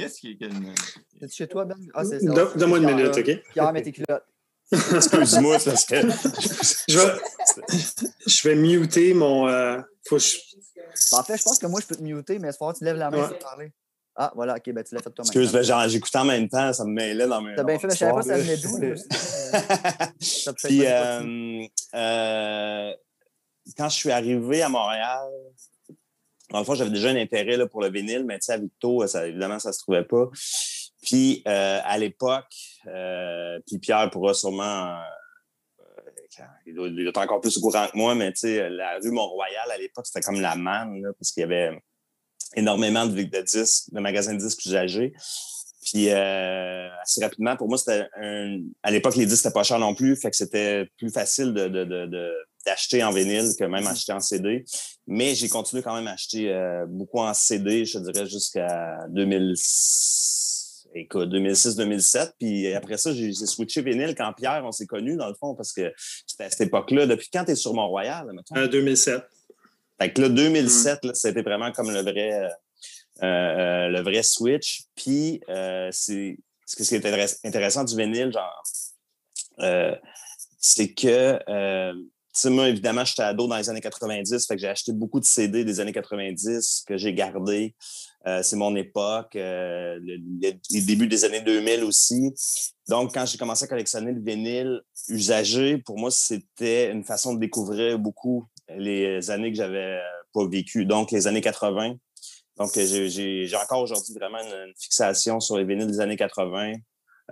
est-ce 0.00 0.18
qui 0.20 0.36
qui 0.36 0.44
une- 0.44 0.74
C'est-tu 1.20 1.34
chez 1.36 1.46
toi, 1.46 1.64
Ben? 1.64 1.76
Ah, 1.94 2.04
c'est 2.04 2.18
ça. 2.18 2.26
Donne- 2.32 2.48
Donne-moi 2.56 2.78
une 2.78 2.94
minute, 2.94 3.16
OK? 3.16 3.42
Pierre, 3.52 3.72
mets 3.72 3.82
tes 3.82 3.92
culottes. 3.92 4.24
Excuse-moi, 4.72 5.58
c'est 5.58 5.70
parce 5.70 5.84
que 5.84 6.00
Je 6.88 6.98
vais, 6.98 7.12
je 8.26 8.48
vais 8.48 8.54
muter 8.54 9.14
mon. 9.14 9.48
euh, 9.48 9.78
faut 10.08 10.16
que 10.16 10.22
je- 10.22 10.36
Ben, 11.12 11.18
en 11.18 11.22
fait, 11.24 11.36
je 11.36 11.42
pense 11.42 11.58
que 11.58 11.66
moi, 11.66 11.80
je 11.80 11.86
peux 11.86 11.96
te 11.96 12.02
muter, 12.02 12.38
mais 12.38 12.52
c'est 12.52 12.58
fort, 12.58 12.74
tu 12.74 12.84
lèves 12.84 12.96
la 12.96 13.10
main 13.10 13.22
Ouais. 13.22 13.28
pour 13.28 13.38
parler. 13.38 13.72
Ah, 14.14 14.30
voilà, 14.34 14.56
ok, 14.56 14.72
ben 14.74 14.84
tu 14.84 14.94
l'as 14.94 15.00
fait 15.00 15.10
toi-même. 15.10 15.26
Excuse, 15.30 15.52
ben, 15.52 15.62
genre, 15.62 15.88
j'écoutais 15.88 16.18
en 16.18 16.24
même 16.26 16.48
temps, 16.48 16.70
ça 16.74 16.84
me 16.84 16.90
mêlait 16.92 17.26
dans 17.26 17.40
mes. 17.40 17.54
T'as 17.54 17.64
bien 17.64 17.78
fait, 17.78 17.86
mais 17.86 17.94
je 17.94 17.98
savais 17.98 18.12
pas 18.12 18.22
ça 18.22 18.36
venait 18.36 18.56
d'où. 18.58 18.76
Ouais. 18.78 18.94
là. 18.94 20.12
Ça 20.20 20.52
te 20.52 20.60
fait 20.60 20.68
Puis, 20.68 20.86
euh, 20.86 21.64
euh, 21.94 22.92
quand 23.76 23.88
je 23.88 23.94
suis 23.96 24.10
arrivé 24.10 24.60
à 24.62 24.68
Montréal, 24.68 25.28
dans 26.50 26.58
le 26.58 26.64
fond, 26.66 26.74
j'avais 26.74 26.90
déjà 26.90 27.08
un 27.08 27.16
intérêt 27.16 27.56
là, 27.56 27.66
pour 27.66 27.80
le 27.80 27.90
vinyle, 27.90 28.24
mais 28.26 28.38
tu 28.38 28.44
sais, 28.46 28.52
à 28.52 28.58
Victo, 28.58 29.06
ça, 29.06 29.26
évidemment, 29.26 29.58
ça 29.58 29.72
se 29.72 29.78
trouvait 29.78 30.04
pas. 30.04 30.28
Puis, 31.02 31.42
euh, 31.48 31.80
à 31.84 31.98
l'époque, 31.98 32.54
euh, 32.86 33.58
puis 33.66 33.78
Pierre 33.78 34.08
pourra 34.10 34.34
sûrement. 34.34 34.96
euh, 34.96 35.02
quand- 36.36 36.44
il, 36.66 36.74
doit, 36.74 36.88
il 36.88 36.94
doit 36.96 37.08
être 37.10 37.18
encore 37.18 37.40
plus 37.40 37.56
au 37.58 37.60
courant 37.60 37.86
que 37.88 37.96
moi, 37.96 38.14
mais 38.14 38.32
tu 38.32 38.40
sais, 38.40 38.70
la 38.70 38.98
rue 39.02 39.10
Mont-Royal, 39.10 39.70
à 39.70 39.78
l'époque, 39.78 40.06
c'était 40.06 40.20
comme 40.20 40.40
la 40.40 40.54
manne, 40.56 41.02
là, 41.02 41.10
parce 41.18 41.32
qu'il 41.32 41.40
y 41.42 41.44
avait 41.44 41.78
énormément 42.56 43.06
de, 43.06 43.22
de 43.22 43.40
disques, 43.42 43.92
de 43.92 44.00
magasins 44.00 44.34
de 44.34 44.38
disques 44.38 44.64
usagés. 44.64 45.12
Puis 45.84 46.10
euh, 46.10 46.88
assez 47.02 47.22
rapidement, 47.24 47.56
pour 47.56 47.68
moi, 47.68 47.76
c'était 47.76 48.06
un. 48.16 48.60
À 48.84 48.90
l'époque, 48.92 49.16
les 49.16 49.26
disques 49.26 49.44
n'étaient 49.44 49.54
pas 49.54 49.64
chers 49.64 49.80
non 49.80 49.94
plus, 49.96 50.14
fait 50.16 50.30
que 50.30 50.36
c'était 50.36 50.86
plus 50.96 51.10
facile 51.10 51.52
de, 51.52 51.66
de, 51.66 51.84
de, 51.84 52.32
d'acheter 52.64 53.02
en 53.02 53.10
vinyle 53.10 53.50
que 53.58 53.64
même 53.64 53.86
acheter 53.88 54.12
en 54.12 54.20
CD. 54.20 54.64
Mais 55.08 55.34
j'ai 55.34 55.48
continué 55.48 55.82
quand 55.82 55.94
même 55.96 56.06
à 56.06 56.12
acheter 56.12 56.50
euh, 56.52 56.86
beaucoup 56.88 57.18
en 57.18 57.34
CD, 57.34 57.84
je 57.84 57.98
dirais 57.98 58.26
jusqu'à 58.26 58.98
2006. 59.08 60.61
Écoute, 60.94 61.30
2006-2007. 61.30 62.32
Puis 62.38 62.72
après 62.74 62.98
ça, 62.98 63.12
j'ai 63.14 63.32
switché 63.32 63.80
vinyle 63.82 64.14
quand 64.14 64.32
Pierre, 64.34 64.62
on 64.64 64.72
s'est 64.72 64.86
connus, 64.86 65.16
dans 65.16 65.28
le 65.28 65.34
fond, 65.34 65.54
parce 65.54 65.72
que 65.72 65.92
c'était 66.26 66.44
à 66.44 66.50
cette 66.50 66.62
époque-là. 66.62 67.06
Depuis 67.06 67.28
quand 67.32 67.44
tu 67.44 67.52
es 67.52 67.54
sur 67.54 67.72
Mont-Royal, 67.74 68.30
euh, 68.56 68.68
2007. 68.68 69.22
Fait 70.00 70.12
que 70.12 70.20
là, 70.22 70.28
2007, 70.28 71.04
là, 71.04 71.14
c'était 71.14 71.42
vraiment 71.42 71.72
comme 71.72 71.90
le 71.90 72.00
vrai, 72.02 72.32
euh, 72.34 72.48
euh, 73.22 73.88
le 73.88 74.00
vrai 74.02 74.22
switch. 74.22 74.82
Puis, 74.94 75.40
euh, 75.48 75.88
c'est 75.92 76.36
ce 76.66 76.76
qui 76.76 76.94
est 76.94 76.98
intéress- 76.98 77.38
intéressant 77.44 77.84
du 77.84 77.96
vinyle, 77.96 78.32
genre, 78.32 78.62
euh, 79.60 79.94
c'est 80.58 80.92
que, 80.92 81.38
euh, 81.48 81.92
tu 81.94 82.40
sais, 82.40 82.50
moi, 82.50 82.68
évidemment, 82.68 83.04
j'étais 83.04 83.22
ado 83.22 83.46
dans 83.46 83.56
les 83.56 83.68
années 83.68 83.80
90, 83.80 84.46
fait 84.46 84.54
que 84.54 84.60
j'ai 84.60 84.68
acheté 84.68 84.92
beaucoup 84.92 85.20
de 85.20 85.24
CD 85.24 85.64
des 85.64 85.80
années 85.80 85.92
90 85.92 86.84
que 86.86 86.96
j'ai 86.96 87.12
gardés. 87.14 87.74
Euh, 88.26 88.42
c'est 88.42 88.56
mon 88.56 88.74
époque, 88.76 89.34
euh, 89.34 89.98
le- 90.00 90.16
le- 90.16 90.52
les 90.70 90.80
débuts 90.82 91.08
des 91.08 91.24
années 91.24 91.40
2000 91.40 91.82
aussi. 91.82 92.32
Donc, 92.88 93.12
quand 93.14 93.26
j'ai 93.26 93.36
commencé 93.38 93.64
à 93.64 93.68
collectionner 93.68 94.12
le 94.12 94.20
vinyle 94.20 94.80
usagé, 95.08 95.78
pour 95.78 95.98
moi, 95.98 96.10
c'était 96.10 96.92
une 96.92 97.02
façon 97.04 97.34
de 97.34 97.40
découvrir 97.40 97.98
beaucoup 97.98 98.46
les 98.76 99.30
années 99.30 99.50
que 99.50 99.56
j'avais 99.56 99.96
euh, 99.98 100.00
pas 100.32 100.46
vécues, 100.46 100.84
donc 100.86 101.10
les 101.10 101.26
années 101.26 101.40
80. 101.40 101.96
Donc, 102.58 102.76
euh, 102.76 103.08
j'ai- 103.08 103.50
encore 103.56 103.80
aujourd'hui 103.82 104.14
vraiment 104.14 104.38
une, 104.38 104.72
fixation 104.78 105.40
sur 105.40 105.58
les 105.58 105.64
vinyles 105.64 105.88
des 105.88 106.00
années 106.00 106.16
80, 106.16 106.74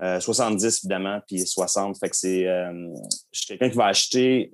euh, 0.02 0.18
70 0.18 0.80
évidemment, 0.82 1.20
puis 1.26 1.47
60. 1.47 1.99
Fait 1.99 2.11
que 2.11 2.16
c'est, 2.16 2.47
euh, 2.49 2.73
je 3.32 3.38
suis 3.38 3.47
quelqu'un 3.47 3.70
qui 3.70 3.76
va 3.76 3.87
acheter, 3.87 4.52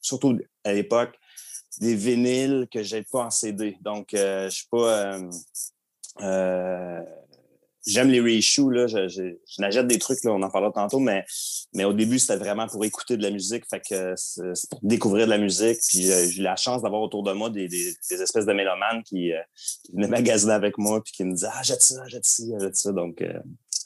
surtout 0.00 0.36
à 0.64 0.72
l'époque, 0.72 1.16
des 1.78 1.94
vinyles 1.94 2.66
que 2.72 2.82
j'ai 2.82 3.02
pas 3.02 3.26
en 3.26 3.30
CD. 3.30 3.76
Donc, 3.82 4.14
euh, 4.14 4.48
je 4.50 4.54
suis 4.56 4.68
pas. 4.70 5.14
euh, 5.16 5.30
euh, 6.22 7.00
J'aime 7.86 8.10
les 8.10 8.20
reissues, 8.20 8.70
là. 8.70 8.86
Je, 8.86 9.08
je, 9.08 9.22
je 9.46 9.62
n'achète 9.62 9.86
des 9.86 9.98
trucs, 9.98 10.22
là, 10.24 10.32
on 10.32 10.42
en 10.42 10.50
parlera 10.50 10.70
tantôt, 10.70 10.98
mais, 10.98 11.24
mais 11.72 11.84
au 11.84 11.94
début, 11.94 12.18
c'était 12.18 12.36
vraiment 12.36 12.66
pour 12.68 12.84
écouter 12.84 13.16
de 13.16 13.22
la 13.22 13.30
musique. 13.30 13.64
Fait 13.70 13.80
que 13.80 14.12
c'est 14.16 14.54
c'est 14.54 14.68
pour 14.68 14.80
découvrir 14.82 15.24
de 15.24 15.30
la 15.30 15.38
musique. 15.38 15.78
Puis 15.88 16.12
euh, 16.12 16.26
j'ai 16.28 16.40
eu 16.40 16.42
la 16.42 16.56
chance 16.56 16.82
d'avoir 16.82 17.00
autour 17.00 17.22
de 17.22 17.32
moi 17.32 17.48
des, 17.48 17.68
des, 17.68 17.94
des 18.10 18.22
espèces 18.22 18.44
de 18.44 18.52
mélomanes 18.52 19.02
qui, 19.02 19.32
euh, 19.32 19.40
qui 19.82 19.92
venaient 19.92 20.08
magasiner 20.08 20.52
avec 20.52 20.76
moi 20.76 21.02
puis 21.02 21.14
qui 21.14 21.24
me 21.24 21.32
disaient 21.32 21.48
Ah, 21.54 21.62
jette 21.62 21.80
ça, 21.80 22.06
jette 22.06 22.26
ci, 22.26 22.52
jette 22.60 22.76
ça. 22.76 22.92
Donc, 22.92 23.22
euh, 23.22 23.40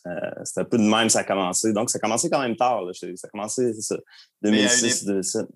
euh, 0.08 0.30
c'était 0.42 0.62
un 0.62 0.64
peu 0.64 0.76
de 0.78 0.82
même, 0.82 1.08
ça 1.08 1.20
a 1.20 1.24
commencé. 1.24 1.72
Donc, 1.72 1.88
ça 1.88 1.98
a 1.98 2.00
commencé 2.00 2.28
quand 2.28 2.40
même 2.40 2.56
tard. 2.56 2.82
Là. 2.82 2.92
Ça 2.94 3.06
a 3.06 3.28
commencé, 3.28 3.72
c'est 3.74 3.80
ça, 3.80 3.96
Mais 4.42 4.48
à 4.48 4.74
une 4.74 4.80
2006, 4.80 5.04
2007. 5.04 5.46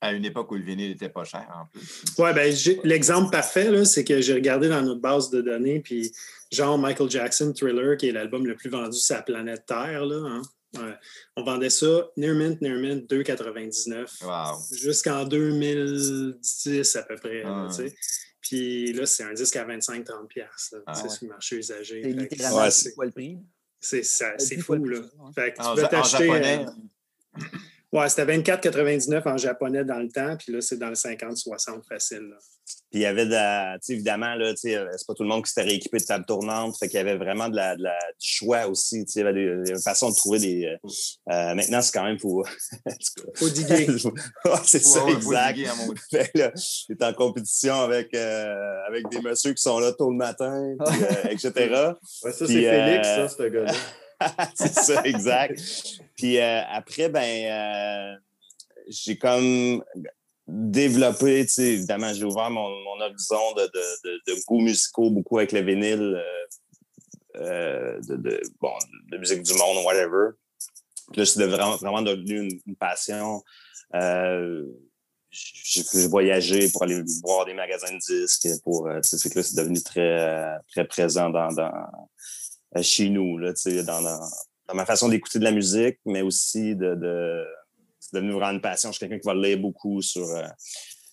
À 0.00 0.12
une 0.12 0.24
époque 0.24 0.50
où 0.52 0.54
le 0.54 0.62
vinyle 0.62 0.90
n'était 0.90 1.08
pas 1.08 1.24
cher 1.24 1.46
en 1.52 1.66
plus. 1.66 2.04
Ouais, 2.18 2.32
ben, 2.32 2.54
l'exemple 2.84 3.30
parfait, 3.32 3.70
là, 3.70 3.84
c'est 3.84 4.04
que 4.04 4.20
j'ai 4.20 4.34
regardé 4.34 4.68
dans 4.68 4.80
notre 4.82 5.00
base 5.00 5.28
de 5.30 5.40
données, 5.42 5.80
puis 5.80 6.12
genre 6.52 6.78
Michael 6.78 7.10
Jackson 7.10 7.52
Thriller, 7.52 7.96
qui 7.96 8.08
est 8.08 8.12
l'album 8.12 8.46
le 8.46 8.54
plus 8.54 8.70
vendu 8.70 8.96
sur 8.96 9.16
la 9.16 9.22
planète 9.22 9.64
Terre, 9.66 10.06
là, 10.06 10.16
hein, 10.28 10.42
ouais, 10.76 10.94
on 11.36 11.42
vendait 11.42 11.68
ça 11.70 12.08
Near 12.16 12.34
Mint, 12.36 12.60
Near 12.62 12.78
Mint, 12.78 13.10
2,99 13.10 14.22
Wow. 14.22 14.58
jusqu'en 14.76 15.24
2010 15.24 16.94
à 16.96 17.02
peu 17.02 17.16
près. 17.16 17.42
Ah. 17.44 17.68
Puis 18.40 18.92
là, 18.92 19.04
c'est 19.04 19.24
un 19.24 19.32
disque 19.34 19.56
à 19.56 19.64
25-30$. 19.64 20.26
piastres, 20.28 20.76
là, 20.76 20.82
Ah 20.86 21.02
ouais. 21.02 21.08
sur 21.08 21.18
le 21.22 21.28
marché 21.28 21.56
usagé. 21.56 22.02
C'est 22.04 22.10
littéralement 22.12 22.58
Ouais, 22.62 22.70
c'est 22.70 22.94
quoi 22.94 23.04
le 23.06 23.10
prix? 23.10 23.38
C'est 23.80 24.04
ça- 24.04 24.34
c'est 24.38 24.56
dix 24.56 24.62
fou, 24.62 24.74
là. 24.74 25.00
prix, 25.00 25.08
ouais. 25.18 25.32
Fait 25.34 25.52
que 25.52 25.56
tu 25.60 25.66
En, 25.66 25.74
peux 25.74 25.82
t'acheter. 25.82 26.66
Ouais, 27.92 28.08
c'était 28.08 28.24
24,99 28.36 29.22
en 29.28 29.36
japonais 29.36 29.84
dans 29.84 29.98
le 29.98 30.08
temps, 30.08 30.36
puis 30.36 30.52
là, 30.52 30.60
c'est 30.60 30.78
dans 30.78 30.88
le 30.88 30.94
50-60 30.94 31.86
facile. 31.88 32.28
là. 32.30 32.36
Puis 32.90 33.00
il 33.00 33.02
y 33.02 33.06
avait 33.06 33.24
de 33.24 33.30
la, 33.30 33.78
évidemment, 33.88 34.34
là, 34.34 34.48
euh, 34.50 34.54
c'est 34.56 35.06
pas 35.06 35.14
tout 35.14 35.22
le 35.22 35.28
monde 35.28 35.42
qui 35.42 35.50
s'était 35.52 35.66
rééquipé 35.66 35.98
de 35.98 36.04
table 36.04 36.26
tournante. 36.26 36.76
Fait 36.78 36.86
qu'il 36.88 36.98
y 36.98 37.00
avait 37.00 37.16
vraiment 37.16 37.48
de 37.48 37.56
la, 37.56 37.76
de 37.76 37.82
la- 37.82 37.98
du 38.20 38.26
choix 38.28 38.66
aussi. 38.66 39.04
Tu 39.06 39.12
sais, 39.12 39.20
il 39.20 39.24
y 39.24 39.26
avait 39.28 39.62
des, 39.62 39.72
des 39.72 39.80
façons 39.80 40.10
de 40.10 40.14
trouver 40.14 40.38
des. 40.38 40.64
euh, 40.66 40.76
euh, 41.32 41.54
maintenant, 41.54 41.80
c'est 41.80 41.92
quand 41.92 42.04
même 42.04 42.18
pour. 42.18 42.46
Faut 43.36 43.48
diguer. 43.48 43.86
ouais, 44.44 44.50
c'est 44.64 44.82
ça, 44.82 45.02
Ouais, 45.04 45.12
exact. 45.14 45.54
diguer 45.54 45.68
à 45.68 45.74
mon- 45.76 45.94
Fait 46.10 46.30
que 46.30 46.38
là, 46.38 46.52
t'es 46.88 47.04
en 47.04 47.12
compétition 47.14 47.74
avec, 47.80 48.12
euh, 48.14 48.54
avec 48.86 49.08
des 49.08 49.20
messieurs 49.22 49.54
qui 49.54 49.62
sont 49.62 49.78
là 49.78 49.92
tôt 49.92 50.10
le 50.10 50.16
matin, 50.16 50.74
puis, 50.86 51.02
euh, 51.04 51.30
etc. 51.30 51.52
Ouais, 52.22 52.32
ça, 52.32 52.46
c'est 52.46 52.46
Félix, 52.46 53.08
euh, 53.08 53.28
ça, 53.28 53.34
ce 53.34 53.42
gars-là. 53.48 53.72
c'est 54.54 54.74
ça, 54.74 55.02
exact. 55.04 55.60
Puis 56.16 56.38
euh, 56.38 56.62
après, 56.68 57.08
ben, 57.08 57.22
euh, 57.22 58.16
j'ai 58.88 59.16
comme 59.16 59.84
développé, 60.46 61.44
tu 61.46 61.52
sais, 61.52 61.72
évidemment, 61.74 62.12
j'ai 62.12 62.24
ouvert 62.24 62.50
mon, 62.50 62.68
horizon 63.00 63.54
de, 63.56 63.70
de, 64.26 64.44
goûts 64.46 64.60
musicaux, 64.60 65.10
beaucoup 65.10 65.38
avec 65.38 65.52
le 65.52 65.60
vinyle, 65.60 66.20
euh, 67.36 68.00
de, 68.00 68.40
bon, 68.60 68.72
de 69.10 69.18
musique 69.18 69.42
du 69.42 69.52
monde, 69.54 69.84
whatever. 69.84 70.30
Puis 71.12 71.20
là, 71.20 71.26
c'est 71.26 71.46
vraiment, 71.46 71.76
vraiment 71.76 72.02
devenu 72.02 72.50
une, 72.66 72.76
passion. 72.76 73.42
J'ai 75.30 75.82
j'ai 75.92 76.08
voyagé 76.08 76.70
pour 76.70 76.84
aller 76.84 77.02
voir 77.22 77.44
des 77.44 77.52
magasins 77.52 77.92
de 77.92 77.98
disques, 77.98 78.48
pour, 78.64 78.88
tu 79.02 79.16
sais, 79.16 79.30
que 79.30 79.38
là, 79.38 79.42
c'est 79.42 79.56
devenu 79.56 79.82
très, 79.82 80.58
très 80.72 80.86
présent 80.86 81.28
dans, 81.28 81.50
chez 82.82 83.10
nous, 83.10 83.38
là, 83.38 83.52
dans, 83.86 84.74
ma 84.74 84.84
façon 84.86 85.08
d'écouter 85.08 85.38
de 85.38 85.44
la 85.44 85.52
musique, 85.52 85.98
mais 86.04 86.22
aussi 86.22 86.74
de, 86.76 86.94
de 86.94 87.44
devenu 88.12 88.32
vraiment 88.32 88.52
une 88.52 88.60
passion. 88.60 88.90
Je 88.90 88.96
suis 88.96 89.00
quelqu'un 89.06 89.18
qui 89.20 89.26
va 89.26 89.34
lire 89.34 89.58
beaucoup 89.58 90.00
sur, 90.02 90.26
euh, 90.28 90.46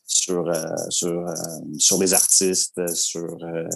sur, 0.06 0.48
euh, 0.50 0.64
sur, 0.90 1.28
euh, 1.28 1.34
sur 1.78 1.98
des 1.98 2.14
artistes, 2.14 2.88
sur, 2.94 3.44
euh, 3.44 3.68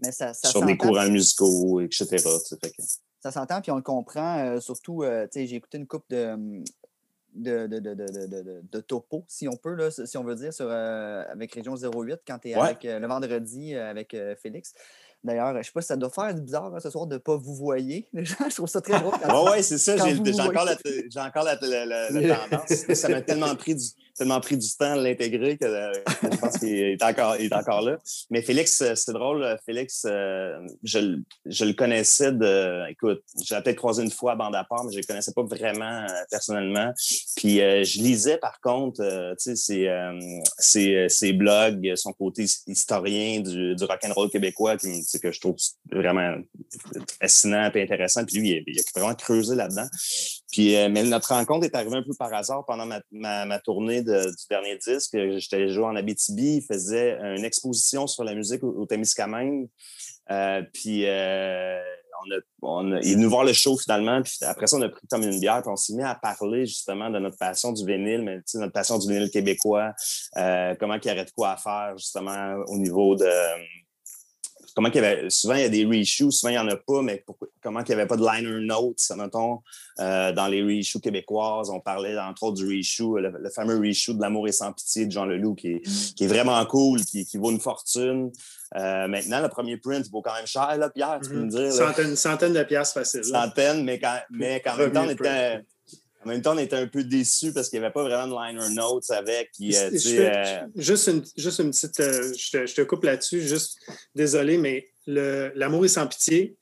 Mais 0.00 0.12
ça, 0.12 0.32
ça 0.34 0.48
sur 0.50 0.64
des 0.64 0.76
courants 0.76 1.08
musicaux, 1.10 1.80
etc. 1.80 2.06
fait 2.08 2.70
que- 2.70 2.82
ça 3.20 3.30
s'entend, 3.32 3.60
puis 3.62 3.72
on 3.72 3.76
le 3.76 3.82
comprend. 3.82 4.38
euh, 4.38 4.60
surtout, 4.60 5.02
euh, 5.02 5.26
j'ai 5.34 5.54
écouté 5.54 5.78
une 5.78 5.86
coupe 5.86 6.04
de, 6.10 6.36
de, 7.34 7.66
de, 7.66 7.78
de, 7.80 7.94
de, 7.94 8.06
de, 8.06 8.26
de- 8.26 8.42
de- 8.42 8.62
de 8.70 8.80
topo, 8.80 9.24
si 9.26 9.48
on 9.48 9.56
peut, 9.56 9.74
là, 9.74 9.90
si 9.90 10.16
on 10.18 10.22
veut 10.24 10.36
dire, 10.36 10.52
sur, 10.52 10.66
euh, 10.68 11.24
avec 11.28 11.52
Région 11.54 11.74
08, 11.74 12.20
quand 12.26 12.38
tu 12.38 12.50
es 12.50 12.54
Ouais. 12.56 12.62
avec 12.62 12.84
euh, 12.84 12.98
le 13.00 13.06
vendredi 13.08 13.74
euh, 13.74 13.90
avec 13.90 14.14
euh, 14.14 14.36
Félix. 14.36 14.74
D'ailleurs, 15.24 15.56
je 15.56 15.62
sais 15.66 15.72
pas 15.72 15.80
si 15.80 15.86
ça 15.88 15.96
doit 15.96 16.10
faire 16.10 16.34
bizarre 16.34 16.66
hein, 16.74 16.80
ce 16.80 16.90
soir 16.90 17.06
de 17.06 17.14
ne 17.14 17.18
pas 17.18 17.36
vous 17.36 17.54
voyer. 17.54 18.06
Les 18.12 18.24
gens, 18.26 18.36
je 18.48 18.54
trouve 18.54 18.68
ça 18.68 18.80
très 18.82 19.00
drôle. 19.00 19.14
quand 19.22 19.50
Ouais, 19.50 19.62
c'est 19.62 19.78
ça. 19.78 19.96
J'ai 19.96 20.40
encore, 20.40 20.64
la, 20.66 20.76
j'ai 20.84 21.20
encore 21.20 21.44
la, 21.44 21.58
la- 21.62 21.86
la- 21.86 22.10
la 22.10 22.36
tendance. 22.50 22.92
Ça 22.94 23.08
m'a 23.08 23.22
tellement 23.22 23.54
pris 23.56 23.74
du, 23.74 23.84
tellement 24.16 24.40
pris 24.40 24.56
du 24.56 24.68
temps 24.78 24.96
de 24.96 25.02
l'intégrer 25.02 25.56
que, 25.58 25.64
euh, 25.64 25.92
que 26.20 26.32
je 26.32 26.36
pense 26.38 26.58
qu'il 26.58 26.68
est 26.74 27.02
encore, 27.02 27.36
il 27.38 27.46
est 27.46 27.54
encore 27.54 27.82
là. 27.82 27.98
Mais 28.30 28.42
Félix, 28.42 28.80
euh, 28.80 28.94
c'est 28.94 29.12
drôle. 29.12 29.56
Félix, 29.66 30.04
euh, 30.06 30.58
je, 30.82 30.98
le- 30.98 31.22
je 31.46 31.64
le 31.64 31.72
connaissais 31.72 32.32
de. 32.32 32.88
Écoute, 32.90 33.22
j'ai 33.42 33.56
peut-être 33.60 33.76
croisé 33.76 34.02
une 34.02 34.10
fois 34.10 34.32
à 34.32 34.36
bande 34.36 34.54
à 34.54 34.64
part, 34.64 34.84
mais 34.84 34.92
je 34.92 34.98
le 34.98 35.04
connaissais 35.04 35.32
pas 35.32 35.42
vraiment 35.42 36.06
personnellement. 36.30 36.92
Puis 37.36 37.56
je 37.58 38.02
lisais 38.02 38.38
par 38.38 38.60
contre, 38.60 39.02
tu 39.42 39.56
sais, 39.56 41.08
ses, 41.08 41.32
blogs, 41.32 41.94
son 41.96 42.12
côté 42.12 42.44
historien 42.66 43.40
du, 43.40 43.74
du 43.74 43.84
rock'n'roll 43.84 44.30
québécois, 44.30 44.76
qui, 44.76 45.02
que 45.20 45.32
je 45.32 45.40
trouve 45.40 45.56
vraiment 45.90 46.36
fascinant 47.20 47.70
et 47.74 47.82
intéressant. 47.82 48.24
Puis 48.24 48.36
lui, 48.36 48.50
il 48.50 48.64
il 48.66 48.78
a 48.78 48.82
vraiment 49.00 49.14
creusé 49.14 49.54
là-dedans. 49.54 49.86
Puis, 50.54 50.76
euh, 50.76 50.88
mais 50.88 51.02
notre 51.02 51.34
rencontre 51.34 51.64
est 51.64 51.74
arrivée 51.74 51.96
un 51.96 52.04
peu 52.04 52.14
par 52.16 52.32
hasard 52.32 52.64
pendant 52.64 52.86
ma, 53.10 53.58
tournée 53.58 54.02
du 54.02 54.12
dernier 54.48 54.78
disque. 54.78 55.16
J'étais 55.38 55.68
joué 55.68 55.82
en 55.82 55.96
Abitibi. 55.96 56.58
Il 56.58 56.62
faisait 56.62 57.18
une 57.20 57.44
exposition 57.44 58.06
sur 58.06 58.22
la 58.22 58.36
musique 58.36 58.62
au, 58.62 58.68
au 58.68 58.86
Témiscamingue. 58.86 59.68
Euh, 60.30 60.62
puis, 60.72 61.06
euh, 61.06 61.80
on 62.62 62.92
a, 62.92 63.00
il 63.00 63.10
est 63.10 63.14
venu 63.14 63.26
voir 63.26 63.42
le 63.42 63.52
show 63.52 63.76
finalement. 63.76 64.22
Puis 64.22 64.36
après 64.42 64.68
ça, 64.68 64.76
on 64.76 64.82
a 64.82 64.88
pris 64.90 65.04
comme 65.10 65.24
une 65.24 65.40
bière. 65.40 65.60
On 65.66 65.74
s'est 65.74 65.92
mis 65.92 66.04
à 66.04 66.14
parler 66.14 66.66
justement 66.66 67.10
de 67.10 67.18
notre 67.18 67.36
passion 67.36 67.72
du 67.72 67.84
vinyle, 67.84 68.22
mais 68.22 68.38
notre 68.54 68.72
passion 68.72 68.96
du 69.00 69.08
vinyle 69.08 69.30
québécois. 69.32 69.92
comment 70.36 70.94
il 70.94 71.04
y 71.04 71.10
aurait 71.10 71.24
de 71.24 71.32
quoi 71.32 71.50
à 71.50 71.56
faire 71.56 71.94
justement 71.98 72.62
au 72.68 72.78
niveau 72.78 73.16
de 73.16 73.26
comment 74.74 74.90
qu'il 74.90 75.02
y 75.02 75.04
avait, 75.04 75.30
souvent 75.30 75.54
il 75.54 75.60
y 75.62 75.64
a 75.64 75.68
des 75.68 75.84
reissues, 75.86 76.30
souvent 76.32 76.50
il 76.50 76.54
n'y 76.54 76.58
en 76.58 76.68
a 76.68 76.76
pas, 76.76 77.00
mais 77.02 77.22
pourquoi- 77.24 77.48
comment 77.62 77.82
qu'il 77.82 77.94
n'y 77.94 78.00
avait 78.00 78.08
pas 78.08 78.16
de 78.16 78.24
liner 78.24 78.66
notes, 78.66 78.98
mettons, 79.16 79.60
euh, 80.00 80.32
dans 80.32 80.48
les 80.48 80.62
reissues 80.62 81.00
québécoises. 81.00 81.70
On 81.70 81.80
parlait 81.80 82.18
entre 82.18 82.42
autres 82.44 82.56
du 82.56 82.66
reissue, 82.66 83.18
le, 83.18 83.30
le 83.38 83.50
fameux 83.50 83.78
reissue 83.78 84.14
de 84.14 84.20
L'amour 84.20 84.48
et 84.48 84.52
sans 84.52 84.72
pitié 84.72 85.06
de 85.06 85.12
Jean 85.12 85.24
Leloup, 85.26 85.54
qui 85.54 85.68
est, 85.74 86.14
qui 86.16 86.24
est 86.24 86.28
vraiment 86.28 86.64
cool, 86.66 87.00
qui, 87.04 87.24
qui 87.24 87.36
vaut 87.38 87.50
une 87.52 87.60
fortune. 87.60 88.30
Euh, 88.76 89.06
maintenant, 89.06 89.40
le 89.40 89.48
premier 89.48 89.76
print 89.76 90.10
vaut 90.10 90.20
quand 90.22 90.34
même 90.34 90.46
cher, 90.46 90.76
là, 90.76 90.90
Pierre, 90.90 91.20
tu 91.22 91.30
peux 91.30 91.36
me 91.36 91.42
Mhm. 91.44 91.48
dire. 91.50 91.60
là, 91.60 91.70
Centaine, 91.70 92.08
une 92.10 92.16
centaine 92.16 92.52
de 92.52 92.62
piastres 92.64 92.94
facile. 92.94 93.20
là. 93.30 93.44
centaines, 93.44 93.84
mais 93.84 94.00
quand, 94.00 94.18
mais 94.30 94.60
même 94.76 94.92
temps, 94.92 95.04
on 95.06 95.10
était, 95.10 95.60
en 96.24 96.28
même 96.28 96.42
temps, 96.42 96.54
on 96.54 96.58
était 96.58 96.76
un 96.76 96.86
peu 96.86 97.04
déçus 97.04 97.52
parce 97.52 97.68
qu'il 97.68 97.78
n'y 97.80 97.84
avait 97.84 97.92
pas 97.92 98.02
vraiment 98.02 98.26
de 98.36 98.46
liner 98.58 98.74
notes 98.74 99.10
avec. 99.10 99.50
Puis, 99.52 99.76
euh, 99.76 99.90
Je 99.92 99.98
fais- 99.98 100.32
euh, 100.36 100.66
juste, 100.76 101.08
une, 101.08 101.22
juste 101.36 101.58
une 101.60 101.70
petite. 101.70 102.00
euh, 102.00 102.32
je, 102.36 102.50
te, 102.50 102.66
je 102.66 102.74
te 102.74 102.80
coupe 102.82 103.04
là-dessus. 103.04 103.40
Juste 103.42 103.78
désolé, 104.14 104.58
mais 104.58 104.88
le- 105.06 105.52
l'amour 105.54 105.84
est 105.84 105.88
sans 105.88 106.06
pitié. 106.06 106.56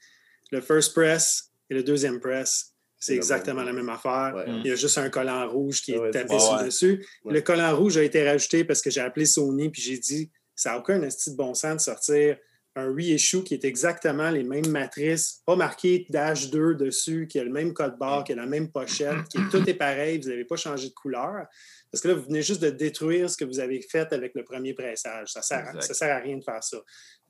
Le 0.50 0.60
first 0.60 0.92
press 0.94 1.50
et 1.70 1.74
le 1.74 1.82
deuxième 1.82 2.20
press, 2.20 2.72
c'est 2.98 3.14
exactement 3.14 3.62
la 3.62 3.72
même 3.72 3.88
affaire. 3.88 4.32
Ouais. 4.36 4.44
Il 4.48 4.66
y 4.66 4.70
a 4.70 4.74
juste 4.76 4.98
un 4.98 5.08
collant 5.10 5.48
rouge 5.48 5.82
qui 5.82 5.92
est 5.92 5.98
Ouais, 5.98 6.10
tapé 6.10 6.38
sur 6.38 6.52
Ouais. 6.58 6.64
dessus. 6.66 7.06
Ouais. 7.24 7.34
Le 7.34 7.40
collant 7.40 7.74
rouge 7.76 7.96
a 7.96 8.02
été 8.02 8.28
rajouté 8.28 8.64
parce 8.64 8.80
que 8.82 8.90
j'ai 8.90 9.00
appelé 9.00 9.26
Sony 9.26 9.70
puis 9.70 9.80
j'ai 9.82 9.98
dit 9.98 10.30
ça 10.54 10.70
n'a 10.72 10.78
aucun 10.78 11.02
esti 11.02 11.30
de 11.32 11.36
bon 11.36 11.54
sens 11.54 11.76
de 11.76 11.80
sortir 11.80 12.36
un 12.74 12.94
reissue 12.94 13.42
qui 13.44 13.54
est 13.54 13.64
exactement 13.64 14.30
les 14.30 14.44
mêmes 14.44 14.68
matrices, 14.68 15.42
pas 15.44 15.56
marqué 15.56 16.06
Dash 16.08 16.50
2 16.50 16.74
dessus, 16.74 17.26
qui 17.28 17.38
a 17.38 17.44
le 17.44 17.50
même 17.50 17.74
code 17.74 17.98
barre, 17.98 18.24
qui 18.24 18.32
a 18.32 18.36
la 18.36 18.46
même 18.46 18.70
pochette, 18.72 19.28
qui 19.30 19.38
est, 19.38 19.48
tout 19.50 19.68
est 19.68 19.74
pareil, 19.74 20.18
vous 20.20 20.28
n'avez 20.30 20.44
pas 20.46 20.56
changé 20.56 20.88
de 20.88 20.94
couleur. 20.94 21.46
Parce 21.90 22.00
que 22.00 22.08
là, 22.08 22.14
vous 22.14 22.22
venez 22.22 22.40
juste 22.40 22.62
de 22.62 22.70
détruire 22.70 23.28
ce 23.28 23.36
que 23.36 23.44
vous 23.44 23.60
avez 23.60 23.82
fait 23.82 24.10
avec 24.14 24.32
le 24.34 24.44
premier 24.44 24.72
pressage. 24.72 25.28
Ça 25.32 25.40
ne 25.40 25.44
sert, 25.44 25.82
ça 25.82 25.92
sert 25.92 26.16
à 26.16 26.20
rien 26.20 26.38
de 26.38 26.42
faire 26.42 26.64
ça. 26.64 26.78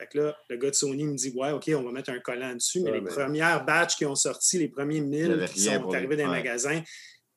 Fait 0.01 0.07
que 0.07 0.19
là, 0.19 0.37
le 0.49 0.57
gars 0.57 0.71
de 0.71 0.75
Sony 0.77 1.05
me 1.05 1.17
dit 1.17 1.33
Ouais, 1.35 1.51
OK, 1.51 1.69
on 1.77 1.83
va 1.83 1.91
mettre 1.91 2.11
un 2.11 2.21
collant 2.21 2.55
dessus, 2.55 2.81
mais 2.81 2.91
Ouais, 2.93 2.99
les 2.99 3.03
mais- 3.03 3.11
premières 3.11 3.65
batches 3.65 3.97
qui 3.97 4.07
ont 4.07 4.15
sorti, 4.15 4.59
les 4.59 4.69
premiers 4.69 4.99
Il 4.99 5.05
y 5.05 5.09
1000 5.09 5.33
avait 5.33 5.49
qui 5.49 5.61
sont 5.63 5.93
arrivés 5.93 6.17
dans 6.17 6.25
les 6.27 6.31
ouais. 6.31 6.37
magasins, 6.37 6.81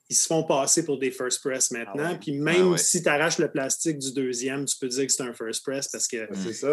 ils 0.10 0.16
se 0.16 0.28
font 0.28 0.44
passer 0.44 0.86
pour 0.86 1.00
des 1.00 1.10
first 1.10 1.42
press 1.42 1.72
maintenant. 1.72 2.04
Ah 2.06 2.12
ouais. 2.12 2.20
Puis 2.20 2.34
même 2.34 2.56
Ah 2.62 2.68
ouais. 2.70 2.78
si 2.78 3.02
tu 3.02 3.10
arraches 3.10 3.40
le 3.40 3.50
plastique 3.50 3.98
du 3.98 4.14
deuxième, 4.14 4.66
tu 4.66 4.78
peux 4.78 4.88
dire 4.88 5.08
que 5.08 5.12
c'est 5.12 5.24
un 5.24 5.34
first 5.34 5.64
press 5.64 5.88
parce 5.88 6.08
qu'il 6.08 6.28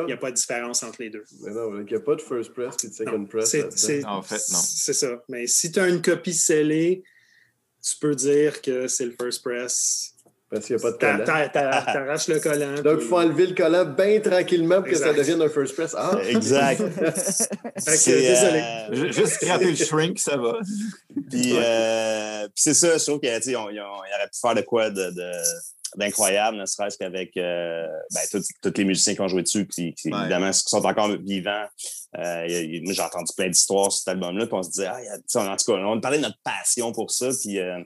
n'y 0.07 0.13
a 0.13 0.17
pas 0.19 0.31
de 0.31 0.37
différence 0.37 0.83
entre 0.83 1.01
les 1.03 1.09
deux. 1.11 1.25
Mais 1.41 1.51
non, 1.51 1.79
il 1.81 1.85
n'y 1.87 1.95
a 1.95 2.01
pas 2.01 2.15
de 2.15 2.21
first 2.21 2.53
press 2.53 2.75
et 2.85 2.89
de 2.89 2.93
second 2.93 3.19
Non, 3.21 3.27
press. 3.27 3.49
c'est- 3.75 4.05
En 4.05 4.21
fait, 4.23 4.35
non. 4.53 4.59
C'est 4.63 4.93
ça. 4.93 5.23
Mais 5.31 5.47
si 5.47 5.73
tu 5.73 5.81
as 5.81 5.89
une 5.89 6.03
copie 6.03 6.35
scellée, 6.35 7.05
tu 7.83 7.97
peux 8.01 8.15
dire 8.15 8.61
que 8.61 8.87
c'est 8.87 9.07
le 9.07 9.15
first 9.19 9.43
press. 9.43 10.12
Parce 10.53 10.67
qu'il 10.67 10.77
n'y 10.77 10.83
a 10.83 10.85
pas 10.85 10.91
de 10.93 10.97
collant. 10.99 11.25
t'a- 11.25 11.49
t'a- 11.49 11.83
T'arraches 11.93 12.29
le 12.29 12.39
collant. 12.39 12.75
Donc, 12.83 12.85
il 12.95 12.99
puis- 12.99 13.07
faut 13.09 13.19
enlever 13.19 13.47
le 13.47 13.55
collant 13.55 13.85
bien 13.87 14.21
tranquillement 14.21 14.77
pour 14.83 14.85
que 14.91 14.97
ça 14.97 15.13
devienne 15.15 15.41
un 15.41 15.49
first 15.49 15.75
press. 15.75 15.95
Ah! 15.97 16.19
exact. 16.29 16.83
C'est, 17.79 18.21
désolé. 18.21 18.61
euh, 18.63 18.95
Ju- 18.95 19.13
Juste 19.13 19.33
scraper 19.43 19.71
le 19.71 19.75
shrink, 19.77 20.19
ça 20.19 20.37
va. 20.37 20.59
Puis, 21.31 21.53
euh, 21.57 22.43
puis 22.45 22.53
c'est 22.57 22.75
ça, 22.75 22.99
je 22.99 23.05
trouve 23.05 23.21
qu'il 23.21 23.31
aurait 23.57 23.79
pu 23.81 24.39
faire 24.41 24.55
de 24.55 24.61
quoi 24.61 24.91
de, 24.91 25.11
de- 25.11 25.43
d'incroyable, 25.97 26.57
ne 26.57 26.65
serait-ce 26.67 26.97
qu'avec 26.97 27.37
euh, 27.37 27.87
ben, 28.15 28.41
tous 28.63 28.73
les 28.79 28.85
musiciens 28.85 29.15
qui 29.15 29.21
ont 29.21 29.29
joué 29.29 29.43
dessus, 29.43 29.67
qui, 29.67 29.93
qui, 29.95 30.11
Ouais. 30.13 30.21
évidemment, 30.21 30.51
qui 30.51 30.63
sont 30.67 30.85
encore 30.85 31.09
vivants. 31.19 31.67
Euh, 32.19 32.45
j'ai 32.49 33.03
entendu 33.03 33.33
plein 33.37 33.49
d'histoires 33.49 33.91
sur 33.93 34.01
cet 34.01 34.09
album-là, 34.09 34.47
puis 34.47 34.55
on 34.55 34.63
se 34.63 34.71
disait, 34.71 34.87
ah, 34.87 34.99
il 35.01 35.05
y 35.07 35.09
a- 35.09 35.17
tu 35.19 35.25
sais, 35.29 35.39
en 35.39 35.57
tout 35.57 35.65
cas, 35.73 35.79
on 35.79 36.01
parlait 36.01 36.19
de 36.19 36.23
notre 36.23 36.39
passion 36.45 36.93
pour 36.93 37.11
ça, 37.11 37.29
puis 37.41 37.59
euh, 37.59 37.79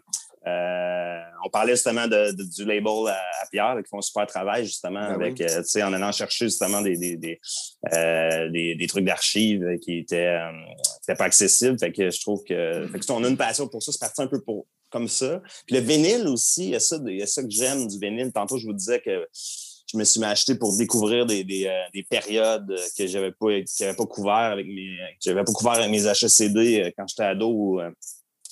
euh, 0.46 0.95
on 1.44 1.50
parlait 1.50 1.74
justement 1.74 2.06
de, 2.06 2.32
de- 2.32 2.44
du 2.44 2.64
label 2.64 3.08
à, 3.08 3.16
à 3.42 3.46
Pierre, 3.50 3.74
là, 3.74 3.82
qui 3.82 3.88
font 3.88 3.98
un 3.98 4.02
super 4.02 4.26
travail, 4.26 4.64
justement, 4.64 5.00
Ben 5.08 5.14
avec, 5.14 5.40
euh, 5.40 5.62
tu 5.62 5.68
sais, 5.68 5.82
en 5.82 5.92
allant 5.92 6.12
chercher 6.12 6.46
justement 6.46 6.82
des, 6.82 6.96
des, 6.96 7.16
des, 7.16 7.40
euh, 7.92 8.48
des, 8.50 8.74
des 8.74 8.86
trucs 8.86 9.04
d'archives 9.04 9.64
qui 9.82 9.98
étaient, 9.98 10.26
euh, 10.26 11.14
pas 11.14 11.24
accessibles. 11.24 11.78
Fait 11.78 11.92
que 11.92 12.10
je 12.10 12.20
trouve 12.20 12.42
que, 12.44 12.88
fait 12.92 12.98
que, 12.98 13.12
on 13.12 13.22
a 13.24 13.28
une 13.28 13.36
passion 13.36 13.68
pour 13.68 13.82
ça, 13.82 13.92
c'est 13.92 14.00
parti 14.00 14.22
un 14.22 14.26
peu 14.28 14.40
pour, 14.40 14.66
comme 14.90 15.08
ça. 15.08 15.42
Puis 15.66 15.76
le 15.76 15.82
vinyle 15.82 16.26
aussi, 16.28 16.64
il 16.64 16.70
y 16.70 16.76
a 16.76 16.80
ça, 16.80 16.98
il 17.06 17.16
y 17.18 17.22
a 17.22 17.26
ça 17.26 17.42
que 17.42 17.50
j'aime 17.50 17.86
du 17.86 17.98
vinyle. 17.98 18.32
Tantôt, 18.32 18.58
je 18.58 18.66
vous 18.66 18.72
disais 18.72 19.00
que 19.00 19.26
je 19.88 19.96
me 19.96 20.04
suis 20.04 20.22
acheté 20.24 20.56
pour 20.56 20.76
découvrir 20.76 21.26
des, 21.26 21.44
des, 21.44 21.66
euh, 21.66 21.82
des 21.94 22.02
périodes 22.02 22.74
que 22.98 23.06
j'avais 23.06 23.30
pas, 23.30 23.46
que 23.60 23.96
pas 23.96 24.06
couvert 24.06 24.34
avec 24.34 24.66
mes, 24.66 24.96
que 24.96 25.24
j'avais 25.24 25.44
pas 25.44 25.52
couvert 25.52 25.74
avec 25.74 25.90
mes 25.90 26.06
euh, 26.06 26.90
quand 26.96 27.06
j'étais 27.06 27.22
ado 27.22 27.48
ou 27.48 27.80
euh, 27.80 27.90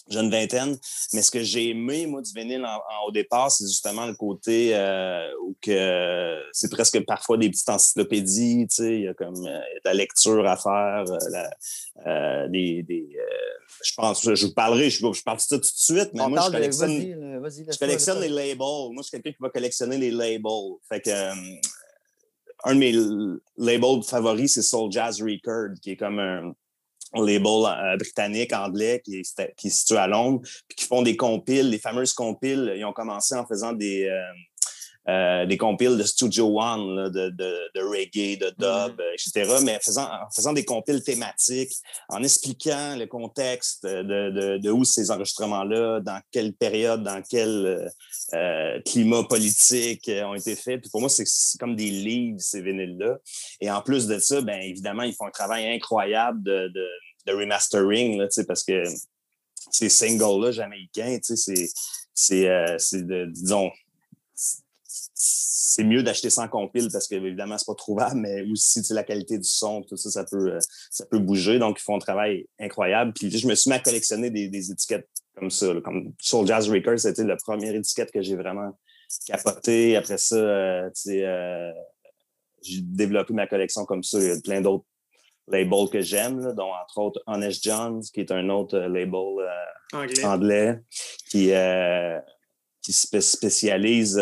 jeune 0.08 0.30
vingtaine. 0.30 0.76
Mais 1.12 1.22
ce 1.22 1.30
que 1.30 1.42
j'ai 1.42 1.70
aimé, 1.70 2.06
moi, 2.06 2.20
du 2.22 2.32
vinyle 2.34 2.64
en- 2.64 2.76
en- 2.76 3.06
au 3.08 3.10
départ, 3.12 3.50
c'est 3.50 3.64
justement 3.66 4.06
le 4.06 4.14
côté 4.14 4.70
euh, 4.74 5.28
où 5.42 5.56
que 5.62 6.40
c'est 6.52 6.70
presque 6.70 7.04
parfois 7.04 7.38
des 7.38 7.48
petites 7.50 7.68
encyclopédies, 7.68 8.66
tu 8.68 8.74
sais, 8.76 8.94
il 8.96 9.02
y 9.02 9.08
a 9.08 9.14
comme 9.14 9.34
euh, 9.46 9.58
de 9.58 9.80
la 9.84 9.94
lecture 9.94 10.46
à 10.46 10.56
faire, 10.56 11.04
euh, 11.10 11.18
la- 12.04 12.48
des, 12.48 12.82
des 12.82 13.16
je 13.84 13.92
pense, 13.96 14.22
je 14.34 14.46
vous 14.46 14.52
parlerai, 14.54 14.88
je, 14.90 14.98
je 15.12 15.22
parle 15.22 15.36
de 15.38 15.42
ça 15.42 15.56
tout 15.56 15.60
de 15.62 15.64
suite, 15.64 16.10
mais 16.14 16.20
On 16.22 16.28
moi, 16.30 16.40
je 16.42 16.46
de. 16.48 16.52
collectionne, 16.52 17.32
là, 17.32 17.38
vas-y. 17.40 17.66
je 17.70 17.78
collectionne 17.78 18.20
les 18.20 18.28
labels. 18.28 18.56
Moi, 18.58 18.94
je 18.98 19.02
suis 19.02 19.10
quelqu'un 19.10 19.30
qui 19.32 19.36
va 19.42 19.50
collectionner 19.50 19.98
les 19.98 20.10
labels. 20.10 20.78
Fait 20.88 21.00
que 21.00 21.10
un 22.66 22.74
de 22.74 22.78
mes 22.78 22.92
labels 23.58 24.02
favoris, 24.04 24.54
c'est 24.54 24.62
Soul 24.62 24.90
Jazz 24.92 25.20
Record, 25.20 25.74
qui 25.82 25.90
est 25.92 25.96
comme 25.96 26.18
un 26.18 26.54
label 27.22 27.66
euh, 27.66 27.96
britannique, 27.96 28.52
anglais, 28.52 29.00
qui 29.04 29.20
est, 29.20 29.54
qui 29.56 29.68
est 29.68 29.70
situé 29.70 29.96
à 29.96 30.06
Londres, 30.06 30.40
puis 30.68 30.76
qui 30.76 30.84
font 30.84 31.02
des 31.02 31.16
compiles, 31.16 31.70
les 31.70 31.78
fameuses 31.78 32.12
compiles. 32.12 32.74
Ils 32.76 32.84
ont 32.84 32.92
commencé 32.92 33.34
en 33.34 33.46
faisant 33.46 33.72
des, 33.72 34.06
euh, 34.06 34.22
euh, 35.08 35.44
des 35.44 35.58
compiles 35.58 35.98
de 35.98 36.02
Studio 36.02 36.60
One, 36.60 36.96
là, 36.96 37.10
de, 37.10 37.28
de, 37.30 37.70
de, 37.74 37.80
reggae, 37.80 38.38
de 38.38 38.50
dub, 38.58 39.00
euh, 39.00 39.12
etc., 39.12 39.58
mais 39.62 39.76
en 39.76 39.80
faisant, 39.80 40.04
en 40.04 40.30
faisant 40.34 40.52
des 40.52 40.64
compiles 40.64 41.02
thématiques, 41.02 41.74
en 42.08 42.22
expliquant 42.22 42.96
le 42.96 43.06
contexte 43.06 43.84
de, 43.84 44.30
de, 44.30 44.58
de 44.58 44.70
où 44.70 44.84
ces 44.84 45.10
enregistrements-là, 45.10 46.00
dans 46.00 46.20
quelle 46.30 46.54
période, 46.54 47.02
dans 47.02 47.22
quel 47.22 47.90
euh, 48.32 48.80
climat 48.86 49.24
politique 49.24 50.10
ont 50.24 50.34
été 50.34 50.56
faits. 50.56 50.80
Puis 50.80 50.90
pour 50.90 51.00
moi, 51.00 51.10
c'est 51.10 51.24
comme 51.58 51.76
des 51.76 51.90
livres, 51.90 52.38
ces 52.40 52.62
vinyles-là. 52.62 53.18
Et 53.60 53.70
en 53.70 53.82
plus 53.82 54.06
de 54.06 54.18
ça, 54.18 54.40
bien 54.40 54.58
évidemment, 54.58 55.02
ils 55.02 55.14
font 55.14 55.26
un 55.26 55.30
travail 55.30 55.66
incroyable 55.68 56.42
de, 56.42 56.68
de, 56.68 56.86
de 57.26 57.32
remastering, 57.32 58.18
là, 58.18 58.26
parce 58.46 58.64
que 58.64 58.84
ces 59.70 59.88
singles-là 59.88 60.52
jamaïcains, 60.52 61.18
c'est, 61.22 61.66
c'est, 62.14 62.48
euh, 62.48 62.76
de, 62.92 63.26
disons, 63.26 63.70
c'est 65.14 65.84
mieux 65.84 66.02
d'acheter 66.02 66.28
sans 66.28 66.48
compile 66.48 66.88
parce 66.92 67.06
que 67.06 67.14
évidemment 67.14 67.56
c'est 67.56 67.66
pas 67.66 67.74
trouvable, 67.74 68.16
mais 68.16 68.42
aussi 68.50 68.82
la 68.90 69.04
qualité 69.04 69.38
du 69.38 69.48
son, 69.48 69.82
tout 69.82 69.96
ça, 69.96 70.10
ça 70.10 70.24
peut, 70.24 70.54
euh, 70.54 70.58
ça 70.90 71.06
peut 71.06 71.20
bouger. 71.20 71.58
Donc 71.58 71.78
ils 71.80 71.82
font 71.82 71.96
un 71.96 72.00
travail 72.00 72.46
incroyable. 72.58 73.12
Puis 73.12 73.30
je 73.30 73.46
me 73.46 73.54
suis 73.54 73.70
mis 73.70 73.76
à 73.76 73.78
collectionner 73.78 74.30
des, 74.30 74.70
étiquettes 74.70 75.08
comme 75.36 75.50
ça, 75.50 75.68
comme 75.84 76.12
Soul 76.20 76.46
Jazz 76.46 76.68
Records, 76.68 77.00
c'était 77.00 77.24
la 77.24 77.36
première 77.36 77.74
étiquette 77.74 78.10
que 78.10 78.22
j'ai 78.22 78.34
vraiment 78.34 78.76
capoté. 79.26 79.96
Après 79.96 80.18
ça, 80.18 80.36
euh, 80.36 80.90
euh, 81.08 81.72
j'ai 82.62 82.80
développé 82.80 83.34
ma 83.34 83.46
collection 83.46 83.84
comme 83.84 84.02
ça. 84.02 84.18
Il 84.18 84.26
y 84.26 84.30
a 84.30 84.40
plein 84.40 84.60
d'autres 84.60 84.84
labels 85.46 85.88
que 85.92 86.00
j'aime, 86.00 86.54
dont 86.54 86.72
entre 86.72 86.98
autres 86.98 87.22
Honest 87.26 87.62
Johns, 87.62 88.02
qui 88.12 88.20
est 88.20 88.32
un 88.32 88.48
autre 88.48 88.78
label 88.78 89.46
anglais. 90.24 90.80
qui, 91.30 91.52
qui 92.82 92.92
spécialise 92.92 94.20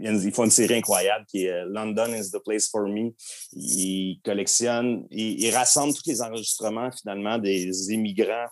ils 0.00 0.32
font 0.32 0.44
une 0.44 0.50
série 0.50 0.74
incroyable 0.74 1.24
qui 1.28 1.46
est 1.46 1.52
euh, 1.52 1.66
London 1.68 2.12
is 2.14 2.30
the 2.30 2.42
place 2.44 2.68
for 2.68 2.88
me. 2.88 3.12
Ils 3.52 4.20
collectionnent, 4.24 5.06
ils, 5.10 5.50
rassemblent 5.50 5.94
tous 5.94 6.08
les 6.08 6.22
enregistrements 6.22 6.90
finalement 6.90 7.38
des 7.38 7.92
immigrants 7.92 8.46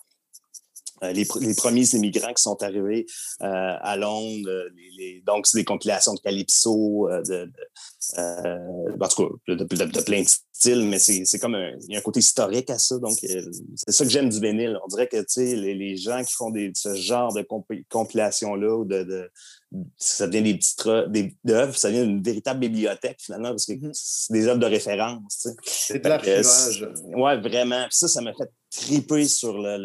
euh, 1.03 1.13
les, 1.13 1.27
premiers 1.55 1.87
immigrants 1.95 2.33
qui 2.33 2.43
sont 2.43 2.63
arrivés 2.63 3.07
euh, 3.43 3.77
à 3.81 3.97
Londres. 3.97 4.51
donc, 5.27 5.47
c'est 5.47 5.59
des 5.59 5.65
compilations 5.65 6.15
de 6.15 6.21
calypso, 6.21 7.09
de, 7.27 7.51
en 8.19 9.09
tout 9.09 9.29
cas, 9.47 9.55
de, 9.55 10.01
plein 10.03 10.23
de 10.23 10.29
styles, 10.53 10.83
mais 10.83 10.99
c'est 10.99 11.39
comme 11.39 11.55
un, 11.55 11.73
il 11.87 11.93
y 11.93 11.97
a 11.97 11.99
un 11.99 12.03
côté 12.03 12.21
historique 12.21 12.71
à 12.71 12.79
ça. 12.79 12.99
Donc, 12.99 13.19
c'est 13.21 13.93
ça 13.93 14.05
que 14.05 14.11
j'aime 14.11 14.29
du 14.29 14.41
vinyle. 14.41 14.79
On 14.85 14.89
dirait 14.89 15.09
que 15.09 15.25
les, 15.37 15.75
les 15.75 15.97
gens 15.97 16.23
qui 16.25 16.35
font 16.35 16.51
des, 16.51 16.73
ce 16.75 16.95
genre 16.95 17.35
de 17.35 17.47
compilation-là 17.89 18.77
ou 18.77 18.85
de, 18.85 19.31
ça 19.99 20.27
devient 20.27 20.43
des 20.43 20.59
petites 20.59 20.89
des, 21.09 21.35
œuvres, 21.53 21.77
ça 21.77 21.89
devient 21.89 22.05
une 22.05 22.23
véritable 22.23 22.61
bibliothèque 22.61 23.19
finalement, 23.21 23.51
parce 23.51 23.67
que 23.67 23.73
mm-hmm. 23.73 23.91
c'est 23.93 24.33
des 24.33 24.47
œuvres 24.47 24.61
de 24.61 24.67
référence. 24.67 25.49
C'est 25.65 26.03
de 26.03 26.09
l'archivage. 26.09 26.89
Oui, 27.05 27.41
vraiment. 27.41 27.87
ça, 27.91 28.09
ça 28.09 28.21
m'a 28.21 28.33
fait 28.33 28.51
triper 28.71 29.27
sur 29.27 29.59
le, 29.59 29.79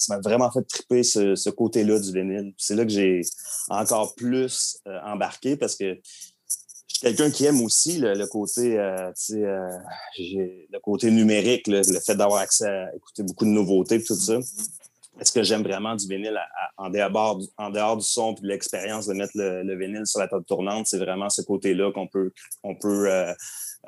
ça 0.00 0.16
m'a 0.16 0.20
vraiment 0.22 0.50
fait 0.50 0.62
triper 0.62 1.02
ce, 1.02 1.50
côté-là 1.50 1.98
du 2.00 2.12
vinyle. 2.12 2.54
C'est 2.56 2.74
là 2.74 2.84
que 2.84 2.90
j'ai 2.90 3.20
encore 3.68 4.14
plus 4.14 4.78
euh, 4.86 4.98
embarqué 5.04 5.56
parce 5.56 5.76
que 5.76 5.94
je 5.94 6.94
suis 6.94 7.00
quelqu'un 7.02 7.30
qui 7.30 7.44
aime 7.44 7.60
aussi 7.60 7.98
le, 7.98 8.26
côté, 8.26 8.78
euh, 8.78 9.12
euh, 9.32 9.78
le 10.16 10.78
côté 10.78 11.10
numérique, 11.10 11.66
le 11.66 11.82
fait 11.82 12.14
d'avoir 12.14 12.40
accès 12.40 12.66
à 12.66 12.96
écouter 12.96 13.22
beaucoup 13.24 13.44
de 13.44 13.50
nouveautés 13.50 13.96
et 13.96 14.02
tout 14.02 14.14
ça. 14.14 14.38
Est-ce 15.20 15.32
que 15.32 15.42
j'aime 15.42 15.62
vraiment 15.62 15.94
du 15.94 16.08
vinyle 16.08 16.40
en, 16.78 16.88
dehors, 16.88 17.40
en 17.58 17.70
dehors 17.70 17.96
du 17.96 18.04
son 18.04 18.34
et 18.34 18.40
de 18.40 18.46
l'expérience 18.46 19.06
de 19.06 19.12
mettre 19.12 19.32
le, 19.34 19.76
vinyle 19.76 20.06
sur 20.06 20.18
la 20.18 20.28
table 20.28 20.44
tournante? 20.44 20.86
C'est 20.86 20.98
vraiment 20.98 21.28
ce 21.28 21.42
côté-là 21.42 21.92
qu'on 21.92 22.06
peut, 22.06 22.32
on 22.62 22.74
peut 22.74 23.10
euh, 23.10 23.32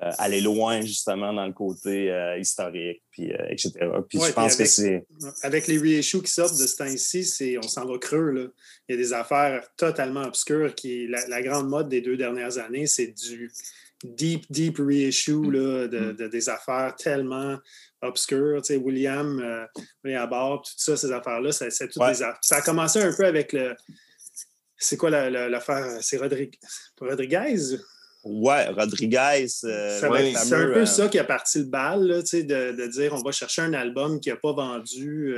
euh, 0.03 0.11
aller 0.19 0.43
loin 0.43 0.83
justement 0.83 1.33
dans 1.33 1.47
le 1.47 1.55
côté 1.55 2.11
euh, 2.11 2.39
historique, 2.39 3.03
puis, 3.11 3.33
etc. 3.49 3.73
Puis 4.09 4.21
je 4.21 4.33
pense 4.33 4.57
que 4.57 4.67
c'est... 4.67 5.07
Avec 5.43 5.69
les 5.69 5.79
reissues 5.79 6.23
qui 6.23 6.31
sortent 6.31 6.59
de 6.59 6.67
ce 6.67 6.77
temps-ci, 6.77 7.57
on 7.63 7.67
s'en 7.67 7.87
va 7.87 7.99
creux. 7.99 8.31
Là. 8.31 8.47
Il 8.89 8.97
y 8.97 8.99
a 8.99 9.03
des 9.03 9.15
affaires 9.15 9.67
totalement 9.77 10.23
obscures 10.23 10.75
qui... 10.75 11.09
La, 11.09 11.41
grande 11.41 11.69
mode 11.69 11.89
des 11.89 12.03
deux 12.03 12.19
dernières 12.19 12.59
années, 12.59 12.87
c'est 12.87 13.07
du 13.07 13.51
deep, 14.05 14.45
deep 14.51 14.79
reissue 14.79 15.51
là, 15.51 15.89
de, 15.89 16.13
mm. 16.13 16.17
de, 16.17 16.29
des 16.29 16.49
affaires 16.51 16.95
tellement 16.97 17.57
obscure, 18.03 18.61
tu 18.63 18.75
sais, 18.75 18.77
William, 18.77 19.41
euh, 19.41 19.65
William 20.05 20.29
Barr, 20.29 20.63
tout 20.63 20.73
ça, 20.77 20.97
ces 20.97 21.11
affaires-là, 21.13 21.53
ça, 21.53 21.71
c'est 21.71 21.87
des 21.87 22.15
Ça 22.15 22.57
a 22.57 22.63
commencé 22.63 23.01
un 23.01 23.13
peu 23.13 23.25
avec 23.25 23.53
le. 23.53 23.75
C'est 24.77 24.97
quoi 24.97 25.11
l'affaire? 25.11 25.99
C'est 26.01 26.17
Rodriguez? 26.17 26.59
Rodriguez? 27.01 27.79
Ouais, 28.25 28.69
Rodriguez. 28.69 29.47
Euh, 29.65 30.01
c'est 30.01 30.55
un 30.55 30.73
peu 30.73 30.79
euh, 30.79 30.87
ça 30.87 31.09
qui 31.09 31.19
a 31.19 31.25
parti 31.25 31.59
le 31.59 31.65
bal, 31.65 32.05
là, 32.05 32.23
de, 32.23 32.73
de, 32.73 32.87
dire 32.89 33.13
on 33.15 33.23
va 33.23 33.33
chercher 33.33 33.63
un 33.63 33.75
album 33.75 34.21
qui 34.21 34.29
n'a 34.29 34.37
pas 34.37 34.53
vendu, 34.53 35.37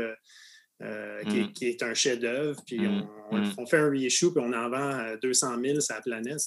mm. 0.80 1.52
qui, 1.52 1.66
est 1.66 1.82
un 1.82 1.92
chef-d'œuvre, 1.92 2.60
puis 2.66 2.78
mm. 2.78 3.06
Mm. 3.32 3.52
on, 3.58 3.66
fait 3.66 3.78
un 3.78 3.90
reissue, 3.90 4.32
puis 4.32 4.42
on 4.42 4.52
en 4.52 4.70
vend 4.70 5.14
200 5.20 5.60
000 5.62 5.80
sur 5.80 5.94
la 5.94 6.00
planète. 6.00 6.40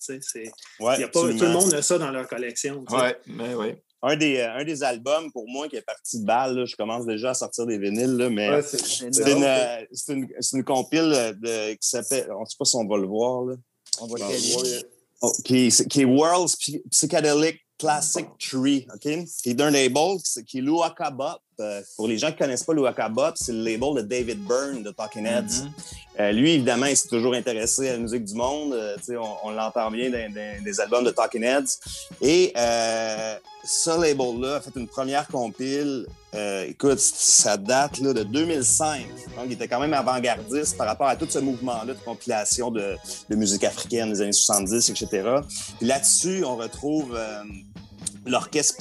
Ouais, 0.80 0.99
y 0.99 1.03
a 1.03 1.08
pas, 1.08 1.21
tout 1.21 1.27
le 1.27 1.49
monde 1.49 1.73
a 1.75 1.82
ça 1.84 1.99
dans 1.99 2.12
leur 2.12 2.27
collection. 2.27 2.84
Oui, 2.89 3.10
mais 3.27 3.53
oui 3.53 3.75
un 4.03 4.15
des, 4.15 4.38
euh, 4.38 4.53
un 4.53 4.63
des 4.63 4.83
albums, 4.83 5.31
pour 5.31 5.47
moi, 5.47 5.67
qui 5.67 5.75
est 5.75 5.81
parti 5.81 6.19
de 6.19 6.25
balle, 6.25 6.65
je 6.65 6.75
commence 6.75 7.05
déjà 7.05 7.31
à 7.31 7.33
sortir 7.33 7.65
des 7.65 7.77
vinyles, 7.77 8.29
mais 8.31 8.62
c'est 8.62 9.01
une, 9.01 9.43
euh, 9.43 9.86
une, 10.10 10.27
une, 10.53 10.63
compile 10.63 11.12
euh, 11.13 11.33
de, 11.33 11.73
qui 11.73 11.88
s'appelle, 11.88 12.27
on 12.31 12.41
ne 12.41 12.45
sait 12.45 12.55
pas 12.57 12.65
si 12.65 12.75
on 12.75 12.88
va 12.88 12.97
le 12.97 13.07
voir. 13.07 13.45
Là. 13.45 13.55
On 14.01 14.07
va 14.07 14.19
le 14.19 14.53
voir. 14.53 14.65
Oh, 15.21 15.31
qui, 15.43 15.69
qui, 15.89 16.01
est 16.01 16.05
World's 16.05 16.55
Psychedelic 16.91 17.60
Classic 17.79 18.27
Tree, 18.38 18.88
OK? 18.93 19.25
Qui 19.41 19.49
est 19.49 19.53
d'un 19.55 19.71
label 19.71 20.17
qui 20.45 20.60
est 20.60 20.62
Luaka 20.62 21.10
Bop. 21.58 21.67
pour 21.96 22.08
les 22.08 22.17
gens 22.17 22.28
qui 22.28 22.34
ne 22.34 22.39
connaissent 22.39 22.63
pas 22.63 23.10
Bop, 23.10 23.36
c'est 23.36 23.54
le 23.54 23.63
label 23.63 23.96
de 23.96 24.02
David 24.02 24.39
Byrne 24.46 24.84
de 24.84 24.91
Talking 24.91 25.26
Heads. 25.26 25.65
Mm-hmm. 26.17 26.32
lui, 26.34 26.54
évidemment, 26.54 26.86
il 26.86 26.98
s'est 26.98 27.08
toujours 27.08 27.34
intéressé 27.34 27.89
à 27.89 27.93
la 27.93 28.00
musique 28.00 28.24
du 28.24 28.34
monde. 28.34 28.76
on, 29.10 29.48
on 29.48 29.52
l'entend 29.52 29.91
bien 29.91 30.10
dans, 30.10 30.34
dans, 30.34 30.63
des 30.63 30.80
albums 30.80 31.04
de 31.04 31.12
Talking 31.12 31.43
Heads. 31.43 31.80
Et 32.22 32.54
ce 33.67 33.89
label-là 33.89 34.56
a 34.56 34.62
fait 34.62 34.76
une 34.78 34.88
première 34.88 35.28
compile. 35.28 36.08
Euh, 36.34 36.65
écoute, 36.67 37.00
ça 37.00 37.58
date 37.58 38.00
là, 38.00 38.13
de 38.13 38.24
2005. 38.24 39.02
Donc, 39.36 39.46
il 39.48 39.54
était 39.54 39.67
quand 39.67 39.80
même 39.80 39.93
avant-gardiste 39.93 40.78
par 40.78 40.88
rapport 40.88 41.08
à 41.08 41.17
tout 41.17 41.28
ce 41.30 41.39
mouvement-là 41.39 41.93
de 41.93 42.00
compilation 42.00 42.72
de, 42.72 42.96
musique 43.30 43.65
africaine 43.65 44.12
des 44.12 44.22
années 44.22 44.32
70, 44.32 44.89
etc. 44.89 45.08
Puis 45.78 45.88
là-dessus, 45.88 46.46
on 46.46 46.56
retrouve 46.56 47.13
euh, 47.15 47.43
l'orchestre 48.26 48.76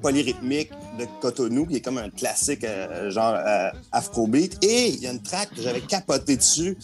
polyrythmique 0.00 0.70
de 0.98 1.06
Cotonou, 1.20 1.66
qui 1.66 1.76
est 1.76 1.80
comme 1.80 1.98
un 1.98 2.10
classique 2.10 2.64
euh, 2.64 3.10
genre 3.10 3.36
afrobeat. 3.92 4.62
Et 4.62 4.88
il 4.88 5.00
y 5.00 5.06
a 5.06 5.12
une 5.12 5.22
track 5.22 5.54
que 5.54 5.62
j'avais 5.62 5.80
capoté 5.80 6.36
dessus 6.36 6.76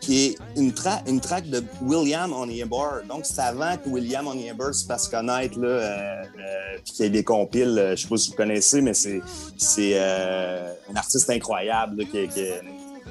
qui 0.00 0.26
est 0.26 0.38
une, 0.56 0.72
tra 0.72 1.02
une 1.06 1.20
track 1.20 1.48
de 1.48 1.62
William 1.82 2.32
Onyeber. 2.32 3.02
Donc, 3.08 3.26
c'est 3.26 3.40
avant 3.40 3.76
que 3.76 3.88
William 3.88 4.26
Onyeber 4.26 4.72
se 4.72 4.86
fasse 4.86 5.08
connaître, 5.08 5.58
là, 5.60 5.68
euh, 5.68 6.22
euh, 6.38 6.78
puis 6.82 6.94
qu'il 6.94 7.04
y 7.04 7.08
ait 7.08 7.10
des 7.10 7.24
compiles. 7.24 7.78
Euh, 7.78 7.94
je 7.94 8.02
sais 8.02 8.08
pas 8.08 8.16
si 8.16 8.30
vous 8.30 8.36
connaissez, 8.36 8.80
mais 8.80 8.94
c'est, 8.94 9.98
un 9.98 10.96
artiste 10.96 11.30
incroyable. 11.30 12.04
qui, 12.06 12.26
qui... 12.28 12.46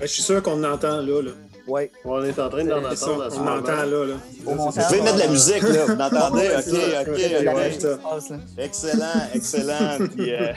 je 0.02 0.08
suis 0.08 0.24
sûr 0.24 0.42
qu'on 0.42 0.58
l'entend 0.58 1.02
là. 1.02 1.22
Oui. 1.70 1.84
On 2.04 2.24
est 2.24 2.40
en 2.40 2.50
train 2.50 2.64
d'en 2.64 2.80
entendre. 2.80 3.30
On 3.38 3.48
entend 3.48 3.72
là. 3.72 4.06
là. 4.06 4.16
Vous 4.44 4.56
pouvez 4.56 5.02
mettre 5.02 5.16
de 5.16 5.20
la 5.20 5.28
musique, 5.28 5.62
là. 5.62 5.86
Vous 5.86 5.92
entendez? 5.94 6.50
OK, 6.58 7.08
OK. 7.08 8.30
Excellent, 8.58 9.06
excellent. 9.34 9.98
Puis, 10.16 10.34
euh, 10.34 10.54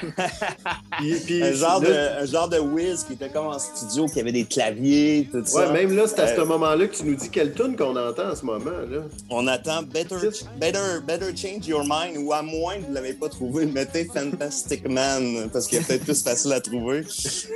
puis, 0.98 1.42
un, 1.42 1.52
genre 1.52 1.80
de, 1.80 2.22
un 2.22 2.26
genre 2.26 2.48
de 2.48 2.58
whiz 2.58 3.04
qui 3.04 3.14
était 3.14 3.28
comme 3.28 3.46
en 3.46 3.58
studio, 3.58 4.06
qui 4.06 4.20
avait 4.20 4.32
des 4.32 4.44
claviers, 4.44 5.28
tout 5.30 5.42
ça. 5.44 5.66
Ouais, 5.66 5.72
même 5.72 5.96
là, 5.96 6.04
c'est 6.06 6.20
à 6.20 6.34
ce 6.34 6.40
euh, 6.40 6.44
moment-là 6.44 6.86
que 6.86 6.96
tu 6.96 7.04
nous 7.04 7.14
dis 7.14 7.28
quelle 7.28 7.52
tune 7.52 7.76
qu'on 7.76 7.96
entend 7.96 8.30
en 8.30 8.34
ce 8.34 8.44
moment. 8.44 8.70
là. 8.70 9.02
On 9.30 9.46
attend 9.46 9.82
Better, 9.82 10.16
Better, 10.58 11.00
Better 11.06 11.36
Change 11.36 11.66
Your 11.66 11.82
Mind, 11.82 12.18
ou 12.18 12.32
à 12.32 12.42
moins 12.42 12.76
que 12.76 12.82
vous 12.82 12.90
ne 12.90 12.94
l'avez 12.94 13.14
pas 13.14 13.28
trouvé, 13.28 13.66
mettez 13.66 14.04
Fantastic 14.04 14.88
Man, 14.88 15.50
parce 15.52 15.66
qu'il 15.66 15.78
est 15.78 15.86
peut-être 15.86 16.04
plus 16.04 16.22
facile 16.22 16.52
à 16.52 16.60
trouver. 16.60 17.04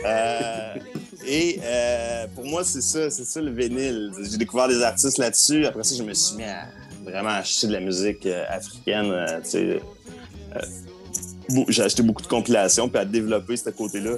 Euh, 0.05 0.75
et 1.27 1.61
euh, 1.63 2.27
pour 2.35 2.45
moi, 2.45 2.63
c'est 2.63 2.81
ça, 2.81 3.11
c'est 3.11 3.25
ça 3.25 3.41
le 3.41 3.51
vinyle. 3.51 4.13
J'ai 4.31 4.39
découvert 4.39 4.69
des 4.69 4.81
artistes 4.83 5.19
là-dessus. 5.19 5.67
Après 5.67 5.83
ça, 5.83 5.97
je 5.97 6.03
me 6.03 6.15
suis 6.15 6.37
mis 6.37 6.45
à 6.45 6.69
vraiment 7.05 7.31
acheter 7.31 7.67
de 7.67 7.73
la 7.73 7.81
musique 7.81 8.27
euh, 8.27 8.45
africaine. 8.49 9.11
Euh, 9.11 9.79
j'ai 11.69 11.83
acheté 11.83 12.03
beaucoup 12.03 12.23
de 12.23 12.29
compilations 12.29 12.89
puis 12.89 12.99
à 12.99 13.05
développer 13.05 13.57
ce 13.57 13.71
côté-là. 13.71 14.17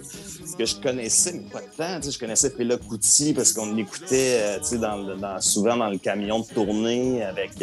Que 0.57 0.67
je 0.67 0.75
connaissais, 0.75 1.33
mais 1.35 1.51
pas 1.51 1.61
temps. 1.61 2.11
Je 2.11 2.19
connaissais 2.19 2.51
Fela 2.51 2.77
Kuti 2.77 3.33
parce 3.33 3.53
qu'on 3.53 3.73
l'écoutait 3.75 4.59
souvent 4.61 5.77
dans 5.77 5.89
le 5.89 5.99
camion 5.99 6.41
de 6.41 6.47
tournée 6.47 7.23
avec, 7.23 7.63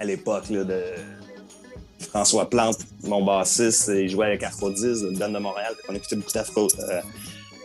à 0.00 0.04
l'époque, 0.04 0.50
de 0.50 0.82
François 1.98 2.48
Plante, 2.48 2.78
mon 3.02 3.22
bassiste. 3.22 3.90
Il 3.94 4.08
jouait 4.08 4.28
avec 4.28 4.42
Aphrodise, 4.44 5.02
une 5.02 5.18
bande 5.18 5.34
de 5.34 5.38
Montréal. 5.38 5.74
On 5.90 5.94
écoutait 5.94 6.16
beaucoup 6.16 6.32
d'Afro 6.32 6.68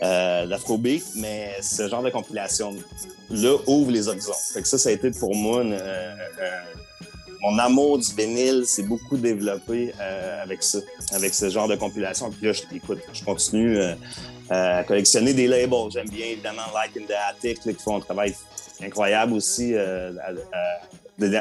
euh, 0.04 0.46
d'Afrobeat, 0.48 1.04
mais 1.16 1.56
ce 1.62 1.88
genre 1.90 2.04
de 2.04 2.10
compilation-là 2.10 3.56
ouvre 3.68 3.92
les 3.92 4.08
horizons. 4.08 4.34
Fait 4.54 4.62
que 4.62 4.68
ça, 4.68 4.78
ça 4.78 4.90
a 4.90 4.92
été 4.94 5.12
pour 5.12 5.36
moi 5.36 5.64
une, 5.64 5.74
euh, 5.74 5.78
euh, 6.42 6.60
mon 7.42 7.58
amour 7.60 7.98
du 8.00 8.14
vinyle 8.16 8.66
s'est 8.66 8.84
beaucoup 8.84 9.18
développé 9.18 9.94
euh, 10.00 10.44
avec 10.44 10.62
ça, 10.64 10.80
avec 11.14 11.34
ce 11.34 11.50
genre 11.50 11.68
de 11.68 11.76
compilation. 11.76 12.30
Puis 12.32 12.48
là, 12.48 12.54
je, 12.54 12.64
écoute, 12.76 13.00
je 13.14 13.24
continue 13.24 13.78
euh, 13.78 13.94
à 14.50 14.84
collectionner 14.84 15.34
des 15.34 15.48
labels. 15.48 15.90
J'aime 15.92 16.10
bien 16.10 16.26
évidemment 16.28 16.64
Like 16.74 16.98
in 16.98 17.06
the 17.06 17.16
Attic, 17.30 17.64
là, 17.66 17.74
qui 17.74 17.82
font 17.84 17.98
un 17.98 18.02
travail 18.02 18.36
incroyable 18.82 19.34
aussi. 19.34 19.74
euh, 19.74 20.12
à- 20.22 20.32
à- 20.32 20.80
de- 21.18 21.38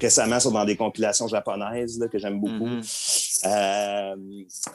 récemment, 0.00 0.38
sont 0.38 0.50
dans 0.50 0.66
des 0.66 0.76
compilations 0.76 1.26
japonaises 1.28 1.98
là, 1.98 2.08
que 2.08 2.18
j'aime 2.18 2.38
beaucoup. 2.40 2.66
Euh, 3.46 4.16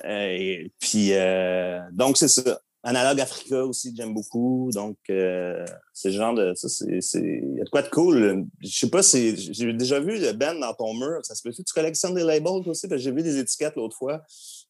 euh, 0.06 0.36
et 0.36 0.71
puis, 0.80 1.10
euh, 1.13 1.80
donc, 1.91 2.17
c'est 2.17 2.28
ça. 2.28 2.60
Analogue 2.85 3.21
Africa 3.21 3.65
aussi, 3.65 3.91
que 3.91 3.97
j'aime 3.97 4.13
beaucoup. 4.13 4.69
Donc, 4.73 4.97
euh, 5.09 5.63
c'est 5.93 6.09
le 6.09 6.15
genre 6.15 6.33
de. 6.33 6.53
Ça, 6.53 6.67
c'est. 6.67 6.99
c'est- 6.99 7.19
Il 7.21 7.57
y 7.57 7.61
a 7.61 7.63
de 7.63 7.69
quoi 7.69 7.81
de 7.81 7.87
cool. 7.89 8.45
Je 8.61 8.67
sais 8.77 8.89
pas 8.89 9.01
si. 9.01 9.35
J'ai 9.53 9.71
déjà 9.71 10.01
vu 10.01 10.19
le 10.19 10.33
Ben 10.33 10.59
dans 10.59 10.73
ton 10.73 10.93
mur. 10.93 11.19
Ça 11.23 11.33
se 11.33 11.41
peut 11.41 11.51
que 11.51 11.55
tu 11.61 11.73
collectionnes 11.73 12.13
des 12.13 12.23
labels 12.23 12.61
toi 12.63 12.71
aussi? 12.71 12.87
Parce 12.89 12.99
que 12.99 13.03
j'ai 13.05 13.11
vu 13.11 13.23
des 13.23 13.37
étiquettes 13.39 13.75
l'autre 13.77 13.95
fois. 13.97 14.21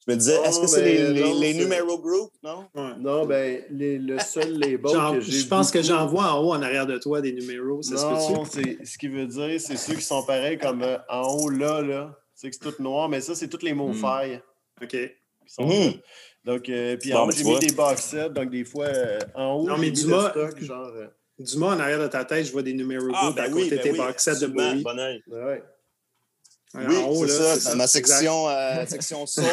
Je 0.05 0.11
me 0.13 0.17
disais, 0.17 0.35
Oh, 0.39 0.45
est-ce 0.45 0.59
que 0.59 0.67
c'est 0.67 0.83
ben, 0.83 1.13
les, 1.13 1.13
les, 1.13 1.21
non, 1.21 1.39
les 1.39 1.53
c'est- 1.53 1.59
numéro 1.59 1.97
group, 1.97 2.29
non? 2.43 2.65
Ouais. 2.75 2.91
Non, 2.99 3.25
ben, 3.25 3.63
les- 3.71 3.97
le 3.97 4.19
seul 4.19 4.51
label 4.59 4.91
J'en- 4.91 5.13
que 5.13 5.21
j'ai 5.21 5.31
je 5.39 5.47
pense 5.47 5.71
que 5.71 5.81
j'en 5.81 6.05
vois 6.07 6.33
en 6.33 6.43
haut, 6.43 6.53
en 6.53 6.61
arrière 6.61 6.85
de 6.85 6.97
toi, 6.99 7.19
des 7.21 7.31
numéros. 7.33 7.81
Ça 7.81 7.97
se 7.97 8.03
Non, 8.03 8.43
peut-tu? 8.43 8.77
c'est 8.79 8.85
ce 8.85 8.97
qui 8.97 9.07
veut 9.07 9.25
dire, 9.25 9.59
c'est 9.61 9.77
ceux 9.77 9.95
qui 9.95 10.01
sont 10.03 10.21
pareils 10.23 10.57
comme 10.59 10.83
euh, 10.83 10.97
en 11.09 11.21
haut 11.35 11.49
là, 11.49 11.81
là. 11.81 12.15
C'est 12.35 12.49
que 12.49 12.55
c'est 12.61 12.69
tout 12.75 12.83
noir, 12.83 13.07
mais 13.09 13.21
ça, 13.21 13.33
c'est 13.33 13.47
toutes 13.47 13.63
les 13.63 13.73
mots 13.73 13.89
Mm. 13.89 13.93
failles 13.95 14.41
OK. 14.81 14.89
qui 14.89 15.09
sont 15.47 15.63
Mhm. 15.65 15.93
Donc, 16.45 16.67
euh, 16.69 16.97
puis 16.97 17.11
Bon, 17.11 17.17
en 17.19 17.23
haut, 17.23 17.27
ben, 17.27 17.31
j'ai 17.31 17.37
tu 17.39 17.43
mis 17.45 17.51
vois. 17.51 17.59
des 17.59 17.71
box 17.73 18.01
sets, 18.03 18.29
donc 18.29 18.49
des 18.49 18.65
fois, 18.65 18.85
euh, 18.87 19.19
en 19.33 19.53
haut, 19.53 19.67
Non, 19.67 19.77
mais 19.77 19.87
mis 19.89 19.91
Dumas- 19.93 20.31
stock, 20.31 20.59
genre. 20.61 20.87
euh, 20.95 21.07
en 21.61 21.79
arrière 21.79 21.99
de 21.99 22.07
ta 22.07 22.25
tête, 22.25 22.45
je 22.45 22.51
vois 22.51 22.63
des 22.63 22.73
numéros 22.73 23.07
Ah, 23.13 23.25
group 23.27 23.39
à 23.39 23.43
ben 23.47 23.51
côté 23.53 23.69
ben 23.71 23.79
tes 23.79 23.91
oui, 23.91 23.97
box 23.97 24.23
sets 24.23 24.39
de 24.41 24.47
Bowie. 24.47 24.83
bon 24.83 24.99
œil. 24.99 25.23
ouais. 25.27 25.63
Oui, 26.75 26.97
en 26.97 27.07
haut, 27.09 27.27
c'est 27.27 27.37
là, 27.39 27.55
ça, 27.55 27.69
c'est 27.69 27.75
ma 27.77 27.85
section, 27.85 28.49
euh, 28.49 28.83
section 28.87 29.25
soul. 29.27 29.43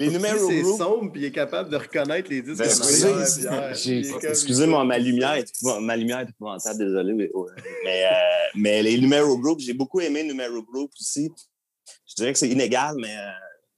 les 0.00 0.06
Lui, 0.06 0.12
numéro 0.14 0.48
c'est 0.50 0.64
sombre, 0.64 1.12
puis 1.12 1.22
il 1.22 1.24
est 1.26 1.30
capable 1.32 1.70
de 1.70 1.76
reconnaître 1.76 2.28
les 2.30 2.42
disques 2.42 2.58
Ben, 2.58 2.66
en 2.68 3.70
excusez, 3.70 4.10
comme- 4.10 4.20
Excusez-moi, 4.30 4.84
ma 4.84 4.98
lumière 4.98 5.34
est, 5.34 5.46
ma 5.80 5.96
lumière 5.96 6.18
est 6.20 6.30
épouvantable, 6.30 6.78
désolé. 6.80 7.12
Mais, 7.12 7.30
ouais. 7.32 7.50
mais, 7.84 8.04
euh, 8.06 8.08
mais 8.56 8.82
les 8.82 8.98
numéro 8.98 9.38
group, 9.38 9.60
j'ai 9.60 9.72
beaucoup 9.72 10.00
aimé 10.00 10.24
numéro 10.24 10.62
group 10.64 10.90
aussi. 11.00 11.30
Je 12.08 12.14
dirais 12.16 12.32
que 12.32 12.38
c'est 12.40 12.48
inégal, 12.48 12.96
mais 12.98 13.14
euh, 13.16 13.30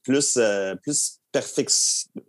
plus, 0.03 0.37
euh, 0.37 0.73
plus, 0.75 1.16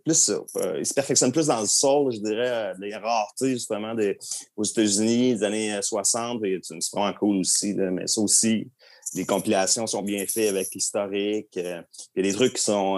plus 0.05 0.31
euh, 0.57 0.79
il 0.79 0.85
se 0.85 0.93
perfectionne 0.93 1.31
plus 1.31 1.47
dans 1.47 1.61
le 1.61 1.67
soul, 1.67 2.13
je 2.13 2.19
dirais, 2.19 2.49
euh, 2.49 2.73
les 2.79 2.95
raretés 2.95 3.51
justement 3.51 3.95
des, 3.95 4.17
aux 4.55 4.63
États-Unis 4.63 5.35
des 5.35 5.43
années 5.43 5.75
euh, 5.75 5.81
60. 5.81 6.43
et 6.45 6.59
C'est 6.61 6.75
vraiment 6.93 7.13
cool 7.17 7.37
aussi, 7.37 7.73
mais 7.73 8.07
ça 8.07 8.21
aussi, 8.21 8.67
les 9.15 9.25
compilations 9.25 9.87
sont 9.87 10.01
bien 10.01 10.25
faites 10.27 10.49
avec 10.49 10.73
l'historique. 10.73 11.57
euh, 11.57 11.81
Il 12.15 12.25
y 12.25 12.27
a 12.27 12.31
des 12.31 12.35
trucs 12.37 12.53
qui 12.53 12.63
sont. 12.63 12.97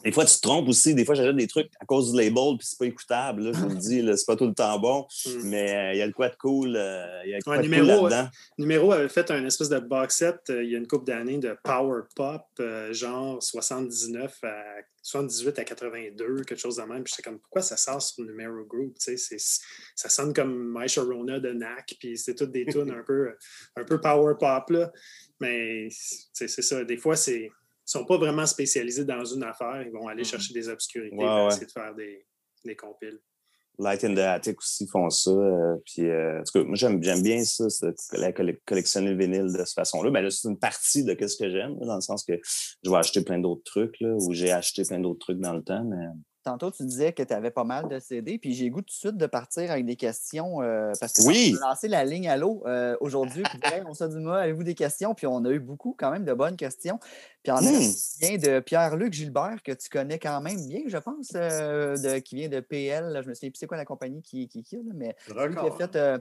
Euh, 0.00 0.04
des 0.04 0.12
fois, 0.12 0.24
tu 0.24 0.34
te 0.34 0.40
trompes 0.40 0.68
aussi. 0.68 0.94
Des 0.94 1.04
fois, 1.04 1.14
j'achète 1.14 1.36
des 1.36 1.46
trucs 1.46 1.70
à 1.80 1.84
cause 1.84 2.12
du 2.12 2.18
label, 2.18 2.56
puis 2.58 2.66
c'est 2.66 2.78
pas 2.78 2.86
écoutable. 2.86 3.42
là, 3.42 3.52
je 3.52 3.58
vous 3.58 3.68
le 3.68 3.74
dis, 3.76 4.04
c'est 4.16 4.26
pas 4.26 4.36
tout 4.36 4.46
le 4.46 4.54
temps 4.54 4.78
bon. 4.78 5.06
Mm. 5.26 5.30
Mais 5.44 5.76
euh, 5.76 5.92
il 5.94 5.98
y 5.98 6.02
a 6.02 6.06
le 6.06 6.12
quoi 6.12 6.28
de 6.28 6.36
cool. 6.36 6.76
euh, 6.76 7.22
Il 7.24 7.30
y 7.30 7.34
a 7.34 7.36
le 7.38 7.42
quoi 7.42 7.56
Ouais, 7.56 7.58
de 7.58 7.68
numéro, 7.68 8.00
cool 8.00 8.10
là-dedans. 8.10 8.30
Numéro 8.58 8.92
avait 8.92 9.08
fait 9.08 9.30
un 9.30 9.44
espèce 9.46 9.68
de 9.68 9.78
box 9.78 10.16
set 10.16 10.38
euh, 10.50 10.62
il 10.64 10.70
y 10.70 10.74
a 10.74 10.78
une 10.78 10.86
couple 10.86 11.06
d'années 11.06 11.38
de 11.38 11.56
power 11.62 12.02
pop, 12.16 12.42
euh, 12.60 12.92
genre 12.92 13.42
79 13.42 14.38
à 14.42 14.64
78 15.02 15.58
à 15.58 15.64
82, 15.64 16.44
quelque 16.44 16.58
chose 16.58 16.76
de 16.76 16.82
même. 16.82 17.02
Puis 17.04 17.14
j'étais 17.16 17.28
comme, 17.28 17.38
pourquoi 17.38 17.62
ça 17.62 17.76
sort 17.76 18.02
sur 18.02 18.24
Numéro 18.24 18.64
Group? 18.64 18.96
Ça 18.98 20.08
sonne 20.08 20.34
comme 20.34 20.74
My 20.76 20.88
Sharona 20.88 21.40
de 21.40 21.52
NAC, 21.52 21.94
puis 21.98 22.18
c'est 22.18 22.34
toutes 22.34 22.52
des 22.52 22.66
tunes 22.66 22.90
un 22.98 23.02
peu, 23.02 23.32
un 23.76 23.84
peu 23.84 24.00
power 24.00 24.34
pop, 24.38 24.70
là. 24.70 24.92
Mais 25.40 25.88
c'est 26.34 26.48
ça. 26.48 26.84
Des 26.84 26.98
fois, 26.98 27.16
c'est. 27.16 27.50
Ils 27.92 27.98
sont 27.98 28.04
pas 28.04 28.18
vraiment 28.18 28.46
spécialisés 28.46 29.04
dans 29.04 29.24
une 29.24 29.42
affaire. 29.42 29.82
Ils 29.84 29.90
vont 29.90 30.06
aller 30.06 30.22
chercher 30.22 30.54
des 30.54 30.68
obscurités 30.68 31.16
Ouais, 31.16 31.46
essayer 31.48 31.66
de 31.66 31.72
faire 31.72 31.92
des, 31.94 32.24
des 32.64 32.76
compiles. 32.76 33.18
Light 33.78 34.04
in 34.04 34.14
the 34.14 34.18
Attic 34.18 34.58
aussi 34.60 34.86
font 34.86 35.08
ça. 35.10 35.30
euh, 35.30 35.76
puis, 35.84 36.02
euh, 36.08 36.40
en 36.40 36.44
tout 36.44 36.52
cas, 36.52 36.64
moi, 36.64 36.74
j'aime, 36.76 37.00
bien 37.00 37.42
ça, 37.44 37.64
la 38.12 38.30
colle- 38.32 38.58
collectionner 38.66 39.10
le 39.12 39.16
vinyle 39.18 39.52
de 39.52 39.64
cette 39.64 39.74
façon-là. 39.74 40.10
Ben 40.10 40.20
là, 40.22 40.30
c'est 40.30 40.48
une 40.48 40.58
partie 40.58 41.02
de 41.02 41.16
ce 41.26 41.36
que 41.36 41.50
j'aime, 41.50 41.76
dans 41.80 41.94
le 41.96 42.00
sens 42.00 42.22
que 42.24 42.34
je 42.84 42.90
vais 42.90 42.96
acheter 42.96 43.24
plein 43.24 43.38
d'autres 43.38 43.62
trucs, 43.64 43.98
là, 44.00 44.14
ou 44.14 44.32
j'ai 44.34 44.52
acheté 44.52 44.82
plein 44.84 45.00
d'autres 45.00 45.20
trucs 45.20 45.38
dans 45.40 45.54
le 45.54 45.62
temps, 45.62 45.82
mais 45.84 45.96
Tantôt, 46.42 46.70
tu 46.70 46.84
disais 46.84 47.12
que 47.12 47.22
tu 47.22 47.34
avais 47.34 47.50
pas 47.50 47.64
mal 47.64 47.86
de 47.88 47.98
CD, 47.98 48.38
puis 48.38 48.54
j'ai 48.54 48.70
goût 48.70 48.80
tout 48.80 48.86
de 48.86 48.90
suite 48.92 49.16
de 49.18 49.26
partir 49.26 49.70
avec 49.70 49.84
des 49.84 49.96
questions 49.96 50.62
euh, 50.62 50.90
parce 50.98 51.12
que 51.12 51.22
Oui. 51.26 51.54
on 51.60 51.62
a 51.64 51.68
lancé 51.70 51.86
la 51.86 52.04
ligne 52.04 52.28
à 52.30 52.38
l'eau 52.38 52.62
euh, 52.66 52.96
aujourd'hui. 53.00 53.42
On 53.86 53.92
s'est 53.92 54.08
dit, 54.08 54.16
moi, 54.16 54.38
avez-vous 54.40 54.62
des 54.64 54.74
questions? 54.74 55.14
Puis 55.14 55.26
on 55.26 55.44
a 55.44 55.50
eu 55.50 55.60
beaucoup 55.60 55.94
quand 55.98 56.10
même 56.10 56.24
de 56.24 56.32
bonnes 56.32 56.56
questions. 56.56 56.98
Puis 57.42 57.52
en 57.52 57.58
a 57.58 57.60
Hmm. 57.60 57.66
une 57.74 57.92
qui 57.92 58.18
vient 58.20 58.38
de 58.38 58.60
Pierre-Luc 58.60 59.12
Gilbert, 59.12 59.58
que 59.62 59.72
tu 59.72 59.90
connais 59.90 60.18
quand 60.18 60.40
même 60.40 60.66
bien, 60.66 60.80
je 60.86 60.96
pense, 60.96 61.32
euh, 61.34 61.96
de, 61.96 62.18
qui 62.20 62.36
vient 62.36 62.48
de 62.48 62.60
PL. 62.60 63.04
là, 63.12 63.20
je 63.20 63.28
me 63.28 63.34
souviens 63.34 63.50
plus 63.50 63.58
c'est 63.58 63.66
quoi 63.66 63.76
la 63.76 63.84
compagnie 63.84 64.22
qui, 64.22 64.48
qui, 64.48 64.62
qui 64.62 64.76
a, 64.76 64.78
là, 64.78 64.92
mais 64.94 65.14
lui 65.46 65.54
qui 65.56 65.66
a 65.66 65.70
fait 65.72 65.96
euh, 65.96 66.18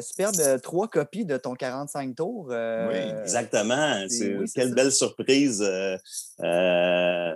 superbe 0.00 0.60
trois 0.60 0.88
copies 0.88 1.24
de 1.24 1.36
ton 1.38 1.54
45 1.54 2.14
tours. 2.16 2.48
euh, 2.50 2.88
Oui, 2.90 3.20
Exactement. 3.22 4.04
C'est, 4.08 4.36
oui, 4.36 4.44
quelle 4.54 4.70
ça. 4.70 4.74
belle 4.74 4.92
surprise. 4.92 5.62
euh, 6.42 7.34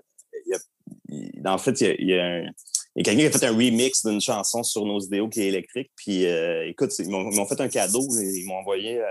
en 1.45 1.59
fait, 1.59 1.81
il 1.81 1.87
y 1.87 1.91
a, 1.91 1.95
il 1.99 2.09
y 2.09 2.19
a 2.19 2.25
un- 2.25 2.51
il 2.97 3.07
y 3.07 3.09
a 3.09 3.13
quelqu'un 3.15 3.31
qui 3.31 3.37
a 3.37 3.39
fait 3.39 3.47
un 3.47 3.53
remix 3.57 4.05
d'une 4.05 4.21
chanson 4.21 4.63
sur 4.65 4.85
nos 4.85 4.99
vidéos 4.99 5.29
qui 5.29 5.41
est 5.43 5.47
électrique. 5.49 5.93
Puis, 5.95 6.27
euh, 6.27 6.67
écoute, 6.69 6.91
ils 6.99 7.09
m'ont, 7.09 7.47
fait 7.47 7.61
un 7.61 7.69
cadeau. 7.69 8.01
Ils 8.17 8.45
m'ont 8.47 8.57
envoyé 8.57 8.99
euh, 9.01 9.07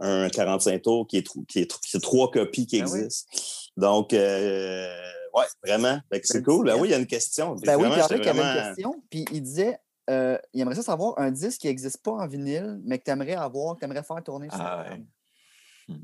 un 0.00 0.28
45 0.28 0.82
tours 0.82 1.06
qui 1.06 1.18
est, 1.18 1.22
tro- 1.26 1.44
qui 1.46 1.60
est, 1.60 1.66
tro- 1.70 1.78
qui 1.88 1.96
est 1.96 2.00
trois 2.00 2.30
copies 2.32 2.66
qui 2.66 2.80
Ah 2.80 2.86
oui. 2.90 2.98
existent. 3.00 3.30
Donc, 3.76 4.12
euh, 4.12 4.92
ouais, 5.34 5.44
vraiment. 5.64 6.00
C'est 6.24 6.38
Ben, 6.38 6.42
cool. 6.42 6.66
Ben 6.66 6.76
oui, 6.80 6.88
il 6.88 6.90
y 6.90 6.94
a 6.94 6.98
une 6.98 7.06
question. 7.06 7.54
Ben 7.54 7.76
oui, 7.76 7.82
Vraiment, 7.82 7.94
Pierre-Luc 7.94 8.18
j'étais 8.24 8.30
avait 8.30 8.40
une 8.60 8.74
question, 8.74 9.02
puis 9.08 9.24
il 9.30 9.42
disait 9.42 9.78
euh, 10.10 10.36
il 10.52 10.60
aimerait 10.60 10.74
ça 10.74 10.82
savoir 10.82 11.16
un 11.18 11.30
disque 11.30 11.60
qui 11.60 11.68
n'existe 11.68 12.02
pas 12.02 12.10
en 12.12 12.26
vinyle, 12.26 12.80
mais 12.84 12.98
que 12.98 13.04
tu 13.04 13.10
aimerais 13.12 13.34
avoir, 13.34 13.76
que 13.76 13.80
tu 13.80 13.84
aimerais 13.84 14.02
faire 14.02 14.20
tourner 14.24 14.50
sur 14.50 14.58
Ah, 14.60 14.84
ouais. 14.90 15.94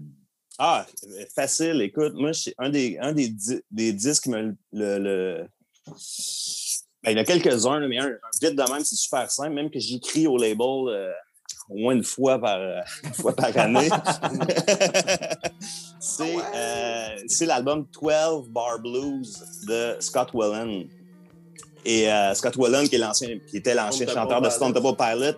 Ah, 0.58 0.86
facile. 1.34 1.80
Écoute, 1.82 2.14
moi, 2.14 2.32
je- 2.32 2.50
un 2.58 2.70
des, 2.70 2.98
un 3.00 3.12
des, 3.12 3.32
des 3.70 3.92
disques, 3.92 4.24
qui 4.24 4.30
me 4.30 4.56
le, 4.72 4.98
le- 4.98 5.46
Ben, 7.04 7.12
il 7.12 7.12
y 7.12 7.14
en 7.14 7.22
a 7.22 7.24
quelques-uns, 7.24 7.86
mais 7.86 7.98
un, 7.98 8.08
vite 8.42 8.56
de 8.56 8.72
même, 8.72 8.84
c'est 8.84 8.96
super 8.96 9.30
simple, 9.30 9.54
même 9.54 9.70
que 9.70 9.78
j'écris 9.78 10.26
au 10.26 10.36
label 10.36 10.66
euh, 10.88 11.12
au 11.70 11.76
moins 11.76 11.94
une 11.94 12.02
fois 12.02 12.40
par, 12.40 12.58
euh, 12.58 12.80
une 13.04 13.14
fois 13.14 13.36
par 13.36 13.56
année. 13.56 13.88
c'est 16.00 16.36
euh, 16.54 17.16
c'est 17.28 17.46
l'album 17.46 17.86
12 18.00 18.48
Bar 18.48 18.80
Blues 18.80 19.42
de 19.66 19.96
Scott 20.00 20.30
Whelan. 20.34 20.84
Et 21.84 22.10
euh, 22.10 22.34
Scott 22.34 22.56
Whelan, 22.56 22.84
qui, 22.86 22.96
est 22.96 22.98
l'ancien, 22.98 23.38
qui 23.46 23.56
était 23.58 23.74
l'ancien 23.74 24.06
chanteur 24.06 24.42
de 24.42 24.50
Stone 24.50 24.74
Temple 24.74 24.96
Pilot. 24.96 25.36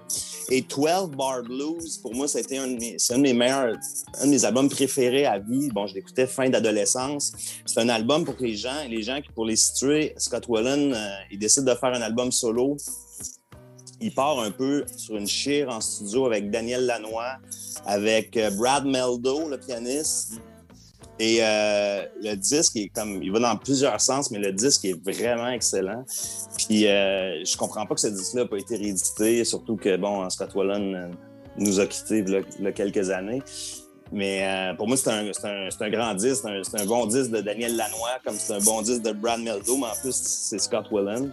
Et 0.50 0.62
12 0.62 1.11
Bar 1.16 1.42
Blues, 1.42 1.98
pour 1.98 2.12
moi, 2.14 2.26
c'était 2.26 2.57
un, 2.59 2.66
de 2.66 2.76
mes- 2.76 2.96
c'est 2.98 3.14
un 3.14 3.18
de 3.18 3.22
mes 3.22 3.33
meilleurs, 3.35 3.76
un 4.20 4.24
de 4.26 4.31
mes 4.31 4.44
albums 4.44 4.68
préférés 4.68 5.26
à 5.26 5.38
vie. 5.38 5.68
Bon, 5.72 5.87
je 5.87 5.94
l'écoutais 5.94 6.26
fin 6.26 6.48
d'adolescence. 6.48 7.33
C'est 7.66 7.79
un 7.81 7.88
album 7.88 8.24
pour 8.24 8.35
les 8.40 8.57
gens, 8.57 8.83
les 8.88 9.03
gens 9.03 9.20
qui, 9.20 9.31
pour 9.33 9.44
les 9.44 9.55
situer, 9.57 10.12
Scott 10.16 10.48
Whelan, 10.48 10.92
euh, 10.92 11.09
il 11.31 11.38
décide 11.38 11.64
de 11.64 11.74
faire 11.74 11.92
un 11.94 12.03
album 12.03 12.33
solo. 12.33 12.76
Il 14.00 14.12
part 14.14 14.40
un 14.40 14.50
peu 14.50 14.85
sur 14.96 15.16
une 15.16 15.29
chire 15.29 15.68
en 15.68 15.81
studio 15.81 16.24
avec 16.26 16.50
Daniel 16.50 16.87
Lanois, 16.87 17.37
avec 17.87 18.37
euh, 18.38 18.50
Brad 18.50 18.87
Meldo, 18.87 19.48
le 19.48 19.59
pianiste. 19.59 20.40
Et 21.22 21.40
euh, 21.42 22.02
le 22.22 22.35
disque 22.35 22.76
est 22.76 22.88
comme, 22.88 23.22
il 23.22 23.30
va 23.30 23.40
dans 23.40 23.56
plusieurs 23.59 24.00
sens, 24.00 24.30
mais 24.30 24.38
le 24.38 24.52
disque 24.52 24.87
est 24.87 24.98
vraiment 25.04 25.50
excellent. 25.50 26.02
Puis 26.56 26.87
euh, 26.87 27.44
je 27.44 27.56
comprends 27.59 27.85
pas 27.85 27.94
que 27.94 28.00
ce 28.00 28.06
disque-là 28.06 28.44
n'a 28.44 28.48
pas 28.48 28.56
été 28.56 28.76
réédité, 28.76 29.44
surtout 29.44 29.76
que 29.76 29.98
bon, 29.98 30.28
Scott 30.30 30.54
Whelan 30.54 30.94
euh, 30.94 31.09
nous 31.59 31.78
a 31.78 31.85
quittés 31.85 32.24
il 32.26 32.64
y 32.64 32.66
a 32.66 32.72
quelques 32.72 33.11
années. 33.11 33.42
Mais 34.12 34.46
euh, 34.46 34.74
pour 34.74 34.88
moi, 34.88 34.96
c'est 34.96 35.11
un, 35.11 35.26
un, 35.26 35.90
grand 35.90 36.14
disque, 36.14 36.42
c'est 36.62 36.80
un, 36.80 36.87
bon 36.87 37.04
disque 37.04 37.33
de 37.33 37.42
Daniel 37.42 37.76
Lanois, 37.76 38.18
comme 38.24 38.37
c'est 38.38 38.54
un 38.54 38.61
bon 38.61 38.80
disque 38.80 39.02
de 39.02 39.12
Brad 39.12 39.40
Meldo, 39.40 39.76
mais 39.76 39.88
en 39.88 40.00
plus, 40.00 40.16
c'est 40.16 40.59
Scott 40.59 40.87
Whelan. 40.90 41.28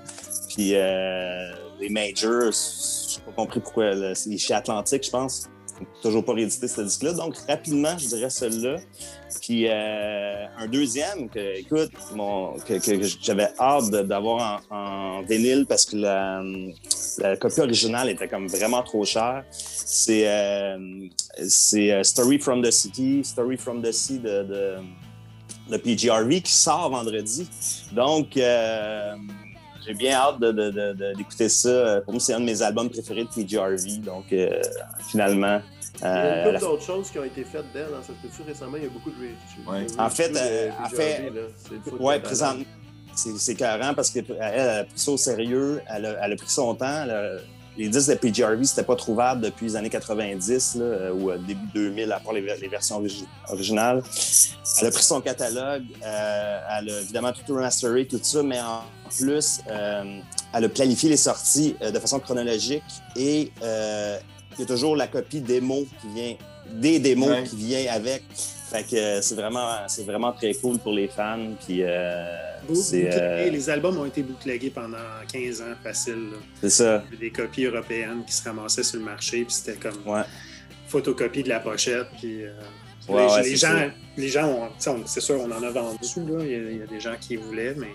Puis 0.49 0.71
les 0.71 1.89
majors, 1.89 2.51
je 2.51 3.19
n'ai 3.19 3.25
pas 3.25 3.31
compris 3.37 3.61
pourquoi. 3.61 3.91
là, 3.91 4.13
C'est 4.15 4.37
chez 4.37 4.53
Atlantique, 4.53 5.05
je 5.05 5.11
pense. 5.11 5.49
Toujours 6.01 6.23
pas 6.23 6.33
réédité 6.33 6.67
ce 6.67 6.81
disque-là. 6.81 7.13
Donc, 7.13 7.35
rapidement, 7.47 7.97
je 7.97 8.07
dirais 8.07 8.29
celui-là. 8.29 8.77
Puis 9.41 9.67
euh, 9.67 10.45
un 10.57 10.67
deuxième 10.67 11.29
que, 11.29 11.59
écoute, 11.59 11.91
mon, 12.13 12.53
que, 12.59 12.77
j'avais 13.21 13.49
hâte 13.59 13.89
d'avoir 13.89 14.61
en, 14.69 14.75
en 14.75 15.21
vinyle 15.23 15.65
parce 15.67 15.85
que 15.85 15.97
la, 15.97 17.37
copie 17.37 17.61
originale 17.61 18.09
était 18.09 18.27
comme 18.27 18.47
vraiment 18.47 18.83
trop 18.83 19.05
chère. 19.05 19.43
C'est 19.51 20.27
euh, 20.27 21.07
c'est, 21.47 21.91
euh, 21.91 22.03
Story 22.03 22.39
from 22.39 22.61
the 22.61 22.71
City, 22.71 23.23
Story 23.23 23.57
from 23.57 23.81
the 23.81 23.91
Sea 23.91 24.19
de, 24.19 24.79
de, 25.69 25.77
PGRV 25.77 26.41
qui 26.41 26.53
sort 26.53 26.89
vendredi. 26.89 27.47
Donc, 27.91 28.37
j'ai 29.87 29.93
bien 29.93 30.13
hâte 30.15 30.39
d'écouter 31.17 31.49
ça. 31.49 32.01
Pour 32.01 32.13
moi, 32.13 32.19
c'est 32.19 32.33
un 32.33 32.39
de 32.41 32.45
mes 32.45 32.61
albums 32.61 32.89
préférés 32.89 33.23
de 33.23 33.29
PJ 33.29 33.55
Harvey. 33.55 33.97
Donc, 34.03 34.25
euh, 34.33 34.61
finalement. 35.09 35.61
Il 35.99 36.03
y 36.03 36.05
a 36.05 36.15
euh, 36.15 36.45
une 36.47 36.53
la- 36.53 36.59
d'autres 36.59 36.83
choses 36.83 37.09
qui 37.09 37.17
ont 37.17 37.23
été 37.23 37.43
faites 37.43 37.71
d'elle 37.73 37.89
dans 37.89 38.03
cette 38.03 38.21
culture 38.21 38.45
récemment. 38.45 38.77
Il 38.77 38.83
y 38.83 38.85
a 38.85 38.89
beaucoup 38.89 39.09
de 39.09 39.15
Ouais. 39.71 39.87
En 39.97 40.09
fait, 40.09 40.31
euh, 40.35 40.69
en 40.83 40.89
fait, 40.89 41.31
Ouais, 41.99 42.19
de 42.19 42.23
présent. 42.23 42.51
talent. 42.51 42.63
C'est, 43.15 43.35
c'est 43.39 43.55
carrant 43.55 43.95
parce 43.95 44.11
qu'elle 44.11 44.25
elle 44.39 44.69
a 44.69 44.83
pris 44.83 44.99
ça 44.99 45.11
au 45.11 45.17
sérieux. 45.17 45.81
Elle 45.89 46.05
a, 46.05 46.23
elle 46.23 46.33
a 46.33 46.35
pris 46.35 46.49
son 46.49 46.75
temps. 46.75 47.03
Elle 47.03 47.09
a- 47.09 47.37
les 47.77 47.89
disques 47.89 48.19
de 48.21 48.43
Harvey, 48.43 48.65
c'était 48.65 48.83
pas 48.83 48.95
trouvable 48.95 49.41
depuis 49.41 49.67
les 49.67 49.75
années 49.75 49.89
90 49.89 50.75
là, 50.75 51.13
ou 51.13 51.29
euh, 51.29 51.37
début 51.37 51.65
2000, 51.73 52.11
à 52.11 52.19
part 52.19 52.33
les, 52.33 52.41
les 52.41 52.67
versions 52.67 53.01
origi- 53.01 53.25
originales. 53.49 54.01
Elle 54.81 54.87
a 54.87 54.91
pris 54.91 55.03
son 55.03 55.21
catalogue. 55.21 55.83
euh, 56.05 56.59
elle 56.79 56.89
a 56.89 57.01
évidemment 57.01 57.31
tout 57.33 57.53
remasteré, 57.53 58.05
tout 58.07 58.19
ça, 58.21 58.41
mais 58.43 58.59
en 58.59 58.81
plus, 59.17 59.61
euh, 59.69 60.19
elle 60.53 60.65
a 60.65 60.69
planifié 60.69 61.09
les 61.09 61.17
sorties 61.17 61.75
euh, 61.81 61.91
de 61.91 61.99
façon 61.99 62.19
chronologique 62.19 62.83
et 63.15 63.51
il 63.61 64.59
y 64.59 64.63
a 64.63 64.65
toujours 64.65 64.95
la 64.95 65.07
copie 65.07 65.39
démo 65.41 65.85
qui 66.01 66.07
vient, 66.15 66.35
des 66.71 66.99
démos 66.99 67.29
Ouais. 67.29 67.43
qui 67.43 67.55
vient 67.55 67.85
avec. 67.93 68.23
Fait 68.69 68.83
que 68.83 68.95
euh, 68.95 69.21
c'est 69.21 69.35
vraiment, 69.35 69.69
c'est 69.87 70.03
vraiment 70.03 70.33
très 70.33 70.53
cool 70.55 70.77
pour 70.79 70.91
les 70.91 71.07
fans. 71.07 71.39
Puis 71.65 71.83
euh, 71.83 71.87
euh, 72.69 73.49
Les 73.49 73.69
albums 73.69 73.97
ont 73.97 74.05
été 74.05 74.21
bootlegués 74.23 74.69
pendant 74.71 74.97
15 75.31 75.61
ans 75.61 75.65
facile. 75.83 76.29
c'est 76.61 76.69
ça. 76.69 77.03
Il 77.07 77.13
y 77.13 77.17
avait 77.17 77.25
des 77.27 77.31
copies 77.31 77.65
européennes 77.65 78.23
qui 78.25 78.33
se 78.33 78.43
ramassaient 78.43 78.83
sur 78.83 78.99
le 78.99 79.05
marché, 79.05 79.43
puis 79.45 79.53
c'était 79.53 79.77
comme 79.79 79.97
Ouais. 80.05 80.23
photocopie 80.87 81.43
de 81.43 81.49
la 81.49 81.59
pochette. 81.59 82.07
Puis, 82.19 82.43
euh, 82.43 82.51
Ouais, 83.09 83.25
les, 83.25 83.31
ouais, 83.33 83.43
les 83.43 83.49
c'est 83.51 83.55
gens, 83.67 83.89
les 84.17 84.27
gens 84.27 84.69
c'est 85.05 85.21
sûr, 85.21 85.39
on 85.39 85.49
en 85.49 85.63
a 85.63 85.69
vendu. 85.69 85.97
Là. 86.17 86.43
Il, 86.43 86.51
y 86.51 86.55
a, 86.55 86.71
il 86.71 86.77
y 86.79 86.81
a 86.83 86.87
des 86.87 86.99
gens 86.99 87.15
qui 87.21 87.37
voulaient, 87.37 87.73
mais 87.77 87.87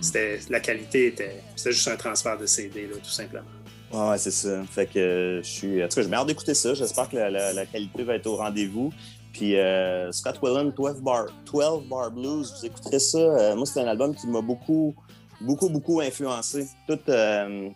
c'était, 0.00 0.40
la 0.48 0.58
qualité 0.60 1.08
était. 1.08 1.42
C'était 1.54 1.72
juste 1.72 1.88
un 1.88 1.96
transfert 1.96 2.38
de 2.38 2.46
CD, 2.46 2.86
là, 2.86 2.96
tout 2.96 3.10
simplement. 3.10 3.44
Ouais, 3.92 4.16
c'est 4.16 4.30
ça. 4.30 4.62
Fait 4.72 4.86
que 4.86 5.40
je 5.44 5.46
suis. 5.48 5.84
En 5.84 5.88
tout 5.88 5.96
cas, 5.96 6.02
j'ai 6.08 6.14
hâte 6.14 6.26
d'écouter 6.28 6.54
ça. 6.54 6.72
J'espère 6.72 7.10
que 7.10 7.16
la, 7.16 7.28
la- 7.30 7.52
la 7.52 7.66
qualité 7.66 8.02
va 8.04 8.14
être 8.14 8.26
au 8.26 8.36
rendez-vous. 8.36 8.90
Puis 9.34 9.56
euh, 9.56 10.12
Scott 10.12 10.38
Whelan, 10.40 10.70
12 10.70 11.02
Bar, 11.02 11.26
12 11.52 11.88
Bar 11.88 12.10
Blues, 12.12 12.54
vous 12.56 12.66
écouterez 12.66 13.00
ça. 13.00 13.18
Euh, 13.18 13.56
moi, 13.56 13.66
c'est 13.66 13.80
un 13.80 13.88
album 13.88 14.14
qui 14.14 14.28
m'a 14.28 14.40
beaucoup, 14.40 14.94
beaucoup, 15.40 15.68
beaucoup 15.68 16.00
influencé. 16.00 16.68
Tout, 16.88 17.00
euh, 17.08 17.68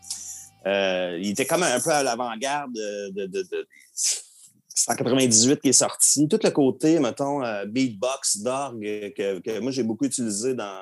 il 1.20 1.30
était 1.30 1.46
comme 1.46 1.64
un 1.64 1.80
peu 1.80 1.90
à 1.90 2.04
l'avant-garde 2.04 2.72
de, 2.72 3.10
de, 3.10 3.26
de, 3.26 3.42
de 3.42 3.68
198 3.92 5.60
qui 5.60 5.70
est 5.70 5.72
sorti. 5.72 6.28
Tout 6.28 6.38
le 6.42 6.50
côté, 6.50 7.00
mettons, 7.00 7.40
beatbox, 7.66 8.38
d'orgue, 8.38 9.12
que 9.16 9.58
moi, 9.58 9.72
j'ai 9.72 9.82
beaucoup 9.82 10.04
utilisé 10.04 10.54
dans, 10.54 10.80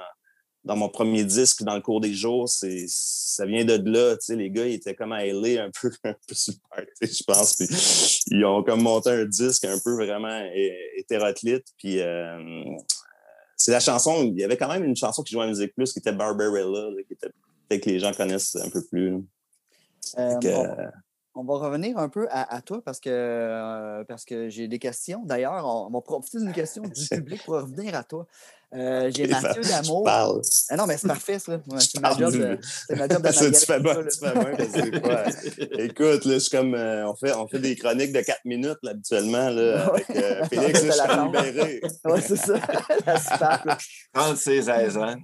dans 0.66 0.76
mon 0.76 0.88
premier 0.88 1.24
disque, 1.24 1.62
dans 1.62 1.76
le 1.76 1.81
cours 1.81 2.00
des 2.00 2.12
jours, 2.12 2.48
c'est, 2.48 2.87
ça 2.88 3.46
vient 3.46 3.64
de 3.64 3.74
là. 3.88 4.16
Les 4.31 4.50
gars, 4.50 4.66
ils 4.66 4.74
étaient 4.74 4.96
comme 4.96 5.12
à 5.12 5.24
LA 5.24 5.64
un 5.64 5.70
peu, 5.70 5.90
un 6.05 6.14
peu 6.26 6.35
sur 6.35 6.55
le 6.76 7.07
je 7.07 7.22
pense. 7.24 7.55
Puis 7.55 7.68
ils 8.33 8.44
ont 8.44 8.62
comme 8.64 8.83
monté 8.83 9.11
un 9.11 9.24
disque 9.24 9.64
un 9.64 9.79
peu 9.79 9.94
vraiment 9.94 10.40
hé- 10.52 10.76
hétéroclite. 10.96 11.66
Puis 11.79 12.00
euh, 12.00 12.64
c'est 13.57 13.70
la 13.70 13.81
chanson, 13.81 14.24
il 14.24 14.38
y 14.38 14.44
avait 14.44 14.57
quand 14.57 14.68
même 14.68 14.83
une 14.85 14.96
chanson 14.96 15.22
qui 15.22 15.33
jouait 15.35 15.44
à 15.44 15.48
Musique 15.48 15.72
Plus 15.74 15.92
qui 15.92 16.00
était 16.00 16.12
Barbarella, 16.12 16.90
là, 16.90 17.02
qui 17.07 17.12
était 17.14 17.29
peut-être 17.68 17.85
que 17.85 17.90
les 17.90 18.00
gens 18.00 18.12
connaissent 18.12 18.57
un 18.57 18.68
peu 18.68 18.85
plus. 18.85 19.14
Euh, 20.44 20.90
on 21.37 21.44
va 21.44 21.55
revenir 21.66 21.99
un 21.99 22.09
peu 22.09 22.27
à, 22.31 22.55
à 22.55 22.61
toi 22.62 22.81
parce 22.85 22.99
que, 22.99 23.11
euh, 23.11 24.05
parce 24.05 24.25
que 24.25 24.49
j'ai 24.49 24.68
des 24.68 24.79
questions. 24.79 25.22
D'ailleurs, 25.25 25.64
on, 25.66 25.87
on 25.88 25.90
va 25.90 26.01
profiter 26.01 26.38
d'une 26.38 26.53
question 26.53 26.83
du 26.83 27.09
public 27.11 27.42
pour 27.44 27.55
revenir 27.55 27.94
à 27.94 28.03
toi. 28.03 28.27
Euh, 28.75 29.11
j'ai 29.14 29.29
Mathieu 29.29 29.62
Damour. 29.62 30.09
Ah 30.09 30.77
non, 30.77 30.87
mais 30.87 30.96
c'est 30.99 31.07
parfait, 31.07 31.38
ça. 31.38 31.53
Ouais, 31.53 31.79
c'est 31.79 32.01
ma 32.01 32.16
job 32.16 32.33
de, 32.33 32.57
tu 32.88 32.96
fais 32.96 33.79
là. 33.79 33.96
tu 34.03 34.18
fais 34.18 35.85
Écoute, 35.85 36.25
là, 36.25 36.35
je 36.35 36.38
suis 36.40 36.51
comme. 36.51 36.75
euh, 36.75 37.07
on, 37.09 37.14
fait, 37.14 37.33
on 37.33 37.46
fait 37.46 37.61
des 37.61 37.77
chroniques 37.77 38.12
de 38.12 38.20
4 38.20 38.40
minutes, 38.44 38.79
là, 38.83 38.90
habituellement, 38.90 39.51
là, 39.51 39.87
avec 39.87 40.11
euh, 40.11 40.44
Félix, 40.46 40.85
je 40.85 40.90
suis 40.90 41.25
libéré. 41.25 41.81
C'est 42.20 42.37
ça. 42.37 42.55
La 43.07 43.20
super, 43.20 43.62
là. 43.64 43.79
36 44.12 44.64
16 44.64 44.96
ans. 44.96 45.14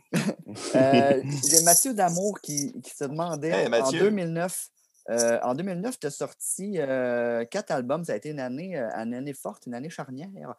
Euh, 0.77 1.23
J'ai 1.51 1.63
Mathieu 1.65 1.95
Damour 1.95 2.41
qui, 2.41 2.73
qui 2.81 2.95
se 2.97 3.05
demandait 3.05 3.49
Hey, 3.51 3.67
en 3.67 3.71
Mathieu. 3.71 3.99
2009. 3.99 4.67
Euh, 5.11 5.39
en 5.43 5.55
2009, 5.55 5.99
tu 5.99 6.07
as 6.07 6.11
sorti 6.11 6.75
euh, 6.79 7.45
quatre 7.45 7.71
albums. 7.71 8.05
Ça 8.05 8.13
a 8.13 8.17
été 8.17 8.31
une 8.31 8.41
année, 8.41 8.79
euh, 8.79 8.89
une 8.95 9.15
année 9.15 9.35
forte, 9.35 9.67
une 9.67 9.75
année 9.75 9.91
charnière. 9.91 10.55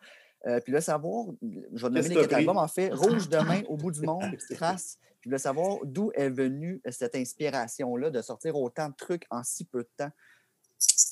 Euh, 0.45 0.59
puis 0.59 0.73
là, 0.73 0.81
savoir, 0.81 1.27
je 1.41 1.85
vais 1.85 1.89
nommer 1.89 2.09
les 2.09 2.15
quatre 2.15 2.33
albums, 2.33 2.57
en 2.57 2.67
fait, 2.67 2.89
Rouge 2.93 3.29
demain, 3.29 3.61
Au 3.69 3.77
bout 3.77 3.91
du 3.91 4.01
monde, 4.01 4.35
Trace. 4.55 4.97
Puis 5.21 5.29
voulais 5.29 5.39
savoir 5.39 5.77
d'où 5.85 6.11
est 6.15 6.29
venue 6.29 6.81
cette 6.89 7.15
inspiration-là 7.15 8.09
de 8.09 8.21
sortir 8.21 8.57
autant 8.57 8.89
de 8.89 8.95
trucs 8.95 9.25
en 9.29 9.41
si 9.43 9.63
peu 9.63 9.79
de 9.83 9.89
temps. 9.95 10.11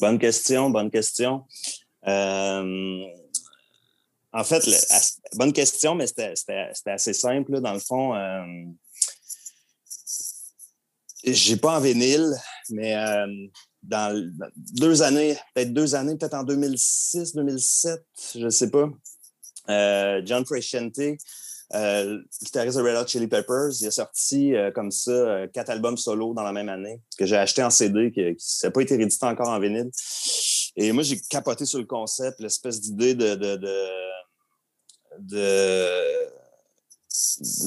Bonne 0.02 0.20
question, 0.20 0.70
bonne 0.70 0.91
question. 0.91 1.46
En 4.34 4.44
fait, 4.44 4.65
le- 4.65 5.38
bonne 5.38 5.54
question, 5.54 5.96
mais 5.96 6.08
c'était- 6.08 6.34
assez 6.88 7.13
simple. 7.13 7.54
là, 7.54 7.60
dans 7.62 7.74
le 7.74 7.80
fond, 7.80 8.13
j'ai 11.23 11.57
pas 11.57 11.77
en 11.77 11.79
vinyle, 11.81 12.34
mais 12.69 12.95
euh, 12.95 13.27
dans, 13.84 14.31
deux 14.73 15.01
années, 15.01 15.38
peut-être 15.53 15.73
deux 15.73 15.95
années, 15.95 16.15
peut-être 16.17 16.36
en 16.36 16.43
2006, 16.43 17.36
2007, 17.36 18.03
je 18.38 18.49
sais 18.49 18.69
pas. 18.69 18.89
euh, 19.69 20.21
John 20.25 20.45
Frusciante, 20.45 20.99
euh, 21.73 22.21
guitariste 22.43 22.77
de 22.77 22.84
Red 22.84 22.97
Hot 22.97 23.07
Chili 23.07 23.27
Peppers, 23.27 23.69
il 23.79 23.88
a 23.88 23.91
sorti 23.91 24.55
euh, 24.55 24.71
comme 24.71 24.91
ça 24.91 25.47
quatre 25.53 25.69
albums 25.69 25.97
solo 25.97 26.34
dans 26.34 26.43
la 26.43 26.51
même 26.51 26.69
année 26.69 26.99
que 27.17 27.25
j'ai 27.25 27.38
acheté 27.38 27.63
en 27.63 27.69
CD, 27.69 28.12
qui 28.12 28.36
n'a 28.63 28.71
pas 28.71 28.81
été 28.81 28.95
réédité 28.97 29.25
encore 29.25 29.49
en 29.49 29.60
vinyle. 29.60 29.89
Et 30.75 30.91
moi, 30.91 31.03
j'ai 31.03 31.19
capoté 31.29 31.65
sur 31.65 31.79
le 31.79 31.86
concept, 31.86 32.39
l'espèce 32.39 32.81
d'idée 32.81 33.13
de, 33.15 33.36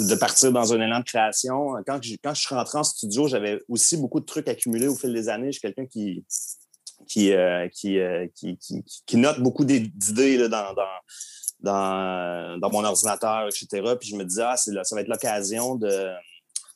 de 0.09 0.15
partir 0.15 0.53
dans 0.53 0.73
un 0.73 0.81
élan 0.81 1.01
de 1.01 1.05
création. 1.05 1.75
Quand, 1.87 2.01
je- 2.03 2.17
quand 2.23 2.35
je 2.35 2.43
suis 2.43 2.55
rentré 2.55 2.79
en 2.79 2.85
studio, 2.85 3.29
j'avais 3.29 3.61
aussi 3.69 3.97
beaucoup 3.97 4.21
de 4.21 4.25
trucs 4.25 4.49
accumulés 4.49 4.89
au 4.89 4.95
fil 4.97 5.13
des 5.13 5.29
années. 5.29 5.49
Je 5.49 5.59
suis 5.59 5.61
quelqu'un 5.61 5.87
qui, 5.87 6.25
qui, 7.09 7.33
euh, 7.33 7.69
qui, 7.69 7.99
euh, 7.99 8.27
qui, 8.35 8.59
qui, 9.07 9.17
note 9.17 9.41
beaucoup 9.41 9.65
d'idées 9.65 10.49
dans, 10.49 10.73
dans, 10.75 10.87
dans, 11.61 12.59
dans 12.61 12.71
mon 12.71 12.85
ordinateur, 12.85 13.47
etc. 13.49 13.95
Puis 14.01 14.11
je 14.11 14.17
me 14.17 14.25
disais, 14.25 14.43
ah, 14.43 14.57
là, 14.69 14.85
ça 14.85 14.95
va 14.95 15.03
être 15.03 15.09
l'occasion 15.09 15.75
de, 15.77 16.09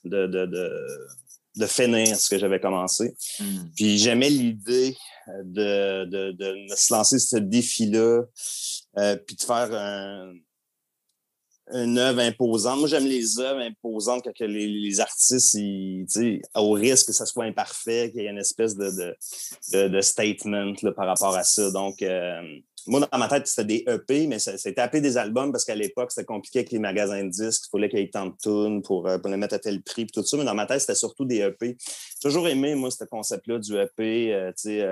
de, 0.05 0.27
de, 0.27 0.47
de, 0.47 0.71
de 1.57 1.67
finir 1.67 2.17
ce 2.17 2.29
que 2.29 2.39
j'avais 2.39 2.61
commencé. 2.61 3.15
Puis 3.75 3.99
j'aimais 3.99 4.31
l'idée 4.31 4.97
de, 5.45 6.05
de, 6.07 6.33
de 6.33 6.75
se 6.77 6.93
lancer 6.95 7.19
ce 7.19 7.37
défi-là, 7.37 8.23
euh, 8.99 9.17
puis 9.27 9.37
de 9.37 9.43
faire 9.43 9.69
un, 9.75 10.33
une 11.73 11.99
œuvre 11.99 12.21
imposante. 12.21 12.79
Moi, 12.79 12.89
j'aime 12.89 13.07
les 13.07 13.39
œuvres 13.39 13.61
imposantes 13.61 14.25
que 14.37 14.45
les, 14.45 14.67
les 14.67 15.01
artistes, 15.01 15.55
ils, 15.55 16.07
au 16.55 16.73
risque 16.73 17.07
que 17.09 17.13
ça 17.13 17.27
soit 17.27 17.45
imparfait, 17.45 18.11
qu'il 18.11 18.23
y 18.23 18.27
ait 18.27 18.31
une 18.31 18.39
espèce 18.39 18.77
de, 18.77 18.91
de, 19.73 19.89
de, 19.89 20.01
statement 20.01 20.73
là, 20.83 20.93
par 20.93 21.07
rapport 21.07 21.37
à 21.37 21.45
ça. 21.45 21.71
Donc, 21.71 22.03
euh, 22.03 22.41
moi, 22.87 23.01
dans 23.01 23.19
ma 23.19 23.29
tête, 23.29 23.47
c'était 23.47 23.65
des 23.65 23.85
EP, 23.87 24.27
mais 24.27 24.39
c'était 24.39 24.81
appelé 24.81 25.01
des 25.01 25.17
albums 25.19 25.53
parce 25.53 25.65
qu'à 25.65 25.75
l'époque, 25.75 26.11
c'était 26.11 26.25
compliqué 26.25 26.61
avec 26.61 26.73
les 26.73 26.79
magasins 26.79 27.23
de 27.25 27.29
disques. 27.29 27.65
Il 27.67 27.71
fallait 27.71 27.89
qu'il 27.89 27.99
y 27.99 28.03
ait 28.03 28.11
tant 28.11 28.27
de 28.27 28.81
pour, 28.81 29.07
euh, 29.07 29.19
pour 29.19 29.31
les 29.31 29.37
mettre 29.37 29.55
à 29.55 29.59
tel 29.59 29.83
prix, 29.83 30.07
puis 30.07 30.13
tout 30.13 30.25
ça. 30.25 30.37
Mais 30.37 30.45
dans 30.45 30.55
ma 30.55 30.67
tête, 30.67 30.81
c'était 30.81 30.95
surtout 30.95 31.25
des 31.25 31.41
EP. 31.41 31.77
J'ai 31.79 32.21
toujours 32.23 32.49
aimé, 32.49 32.75
moi, 32.75 32.91
ce 32.91 33.05
concept-là 33.05 33.59
du 33.59 33.77
EP. 33.77 34.35
euh, 34.35 34.53
tu 34.53 34.71
sais, 34.71 34.87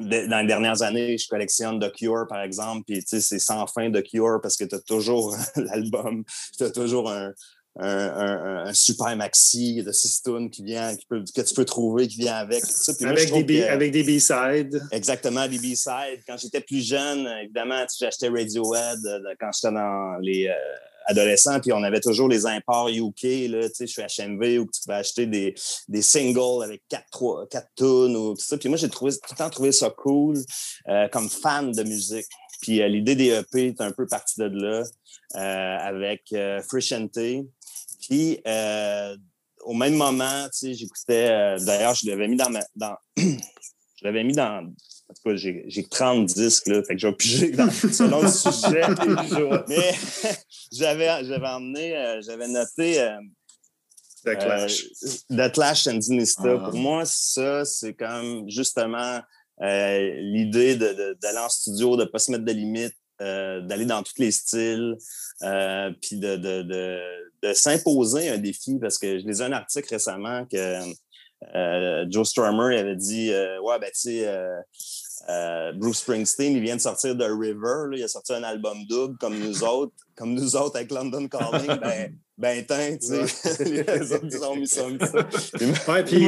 de- 0.00 0.26
dans 0.26 0.40
les 0.40 0.46
dernières 0.46 0.82
années, 0.82 1.16
je 1.18 1.28
collectionne 1.28 1.78
The 1.80 1.92
Cure, 1.92 2.26
par 2.28 2.42
exemple, 2.42 2.82
puis 2.86 2.98
tu 3.04 3.08
sais, 3.08 3.20
c'est 3.20 3.38
sans 3.38 3.66
fin 3.66 3.90
The 3.90 4.02
Cure 4.02 4.40
parce 4.42 4.56
que 4.56 4.64
tu 4.64 4.74
as 4.74 4.80
toujours 4.80 5.36
l'album, 5.56 6.24
tu 6.56 6.64
as 6.64 6.70
toujours 6.70 7.10
un, 7.10 7.32
un, 7.76 7.88
un- 7.88 8.64
un 8.66 8.72
super 8.74 9.16
maxi 9.16 9.82
de 9.82 9.90
six 9.92 10.22
tunes 10.22 10.48
qui 10.50 10.62
vient, 10.62 10.94
qui 10.96 11.06
peut, 11.06 11.22
que 11.34 11.40
tu 11.40 11.54
peux 11.54 11.64
trouver, 11.64 12.06
qui 12.08 12.18
vient 12.18 12.36
avec. 12.36 12.64
ça. 12.64 12.94
Puis 12.94 13.04
moi, 13.04 13.14
Avec 13.14 13.46
des, 13.46 13.60
que- 13.60 13.64
avec 13.68 13.90
des 13.92 14.02
B-sides. 14.04 14.80
Exactement, 14.92 15.46
des 15.48 15.58
B-sides. 15.58 16.22
Quand 16.26 16.36
j'étais 16.38 16.60
plus 16.60 16.86
jeune, 16.86 17.26
évidemment, 17.42 17.80
tu 17.82 17.96
sais, 17.96 18.04
j'achetais 18.06 18.28
Radiohead 18.28 18.98
euh, 19.06 19.34
quand 19.40 19.50
j'étais 19.52 19.74
dans 19.74 20.16
les 20.20 20.46
euh, 20.48 20.52
adolescents, 21.06 21.60
puis 21.60 21.72
on 21.72 21.82
avait 21.82 22.00
toujours 22.00 22.28
les 22.28 22.46
imports 22.46 22.88
UK, 22.88 23.48
là, 23.48 23.68
tu 23.68 23.74
sais, 23.74 23.86
je 23.86 23.92
suis 23.92 24.02
HMV, 24.02 24.60
où 24.60 24.66
tu 24.66 24.80
pouvais 24.82 24.96
acheter 24.96 25.26
des, 25.26 25.54
des 25.88 26.02
singles 26.02 26.62
avec 26.64 26.82
quatre, 26.88 27.08
trois, 27.10 27.46
quatre 27.48 27.68
tunes 27.76 28.16
ou 28.16 28.34
tout 28.34 28.44
ça. 28.44 28.56
Puis 28.56 28.68
moi, 28.68 28.78
j'ai 28.78 28.88
trouvé, 28.88 29.12
tout 29.12 29.18
le 29.30 29.36
temps 29.36 29.50
trouvé 29.50 29.72
ça 29.72 29.90
cool 29.90 30.36
euh, 30.88 31.08
comme 31.08 31.28
fan 31.28 31.72
de 31.72 31.82
musique. 31.82 32.26
Puis 32.64 32.80
euh, 32.80 32.88
l'idée 32.88 33.14
des 33.14 33.28
EP 33.28 33.66
est 33.68 33.80
un 33.82 33.92
peu 33.92 34.06
partie 34.06 34.40
de 34.40 34.46
là 34.46 34.84
euh, 35.34 35.76
avec 35.80 36.32
euh, 36.32 36.62
Frusciante. 36.62 37.18
Puis 38.00 38.38
au 39.64 39.74
même 39.74 39.94
moment, 39.94 40.44
tu 40.44 40.58
sais, 40.58 40.74
j'écoutais, 40.74 41.58
d'ailleurs, 41.60 41.94
je 41.94 42.06
l'avais 42.08 42.28
mis 42.28 42.36
dans 42.36 42.50
ma, 42.50 42.60
dans, 42.76 42.96
je 43.16 44.02
l'avais 44.02 44.24
mis 44.24 44.34
dans, 44.34 44.66
en 45.14 45.22
tout 45.22 45.30
cas, 45.30 45.36
j'ai 45.36 45.64
j'ai 45.68 45.84
30 45.84 46.26
disques, 46.26 46.66
là, 46.66 46.82
fait 46.82 46.94
que 46.94 47.00
je 47.00 47.06
vais 47.06 47.14
piger 47.14 47.50
dans, 47.50 47.70
selon 47.70 48.22
le 48.22 48.28
sujet. 48.28 48.82
Mais 49.68 49.92
j'avais 50.72 51.46
emmené, 51.46 51.96
euh, 51.96 52.20
j'avais 52.22 52.48
noté 52.48 53.00
euh, 53.00 53.16
The 54.24 54.38
Clash. 54.38 54.84
The 55.30 55.52
Clash 55.52 55.86
and 55.86 55.98
Dinista. 55.98 56.42
Ah. 56.44 56.70
Pour 56.70 56.78
moi, 56.78 57.04
ça, 57.04 57.64
c'est 57.64 57.94
comme 57.94 58.48
justement 58.48 59.20
euh, 59.62 60.14
l'idée 60.20 60.76
d'aller 60.76 61.38
en 61.38 61.48
studio, 61.48 61.96
de 61.96 62.02
ne 62.02 62.08
pas 62.08 62.18
se 62.18 62.30
mettre 62.32 62.44
de 62.44 62.52
limites, 62.52 62.96
euh, 63.20 63.60
d'aller 63.60 63.86
dans 63.86 64.02
tous 64.02 64.18
les 64.18 64.32
styles, 64.32 64.96
euh, 65.42 65.92
puis 66.02 66.16
de, 66.16 66.36
de, 66.36 66.62
de, 66.62 67.00
de 67.42 67.52
s'imposer 67.52 68.28
un 68.30 68.38
défi. 68.38 68.78
Parce 68.80 68.98
que 68.98 69.18
je 69.18 69.24
lisais 69.24 69.44
un 69.44 69.52
article 69.52 69.88
récemment 69.90 70.44
que 70.46 70.80
euh, 71.54 72.06
Joe 72.08 72.28
Strummer 72.28 72.78
avait 72.78 72.96
dit 72.96 73.30
euh, 73.30 73.60
Ouais, 73.60 73.78
ben, 73.78 73.90
tu 73.94 74.00
sais, 74.00 74.28
euh, 75.28 75.72
Bruce 75.72 75.98
Springsteen, 75.98 76.52
il 76.56 76.62
vient 76.62 76.76
de 76.76 76.80
sortir 76.80 77.14
de 77.16 77.24
River, 77.24 77.90
là, 77.90 77.96
il 77.96 78.02
a 78.04 78.08
sorti 78.08 78.32
un 78.34 78.42
album 78.42 78.78
double 78.88 79.16
comme 79.18 79.38
nous 79.38 79.64
autres, 79.64 79.92
comme 80.16 80.34
nous 80.34 80.56
autres 80.56 80.76
avec 80.76 80.90
London 80.90 81.26
Calling. 81.28 81.78
Ben, 82.36 82.66
ben, 82.66 82.66
tain, 82.66 82.96
tu 82.96 83.06
sais, 83.28 83.64
les 83.64 84.12
autres, 84.12 84.24
ils 84.28 84.44
ont 84.44 84.56
mis 84.56 84.66
ça. 84.66 84.82
Ouais, 85.88 86.02
puis 86.02 86.26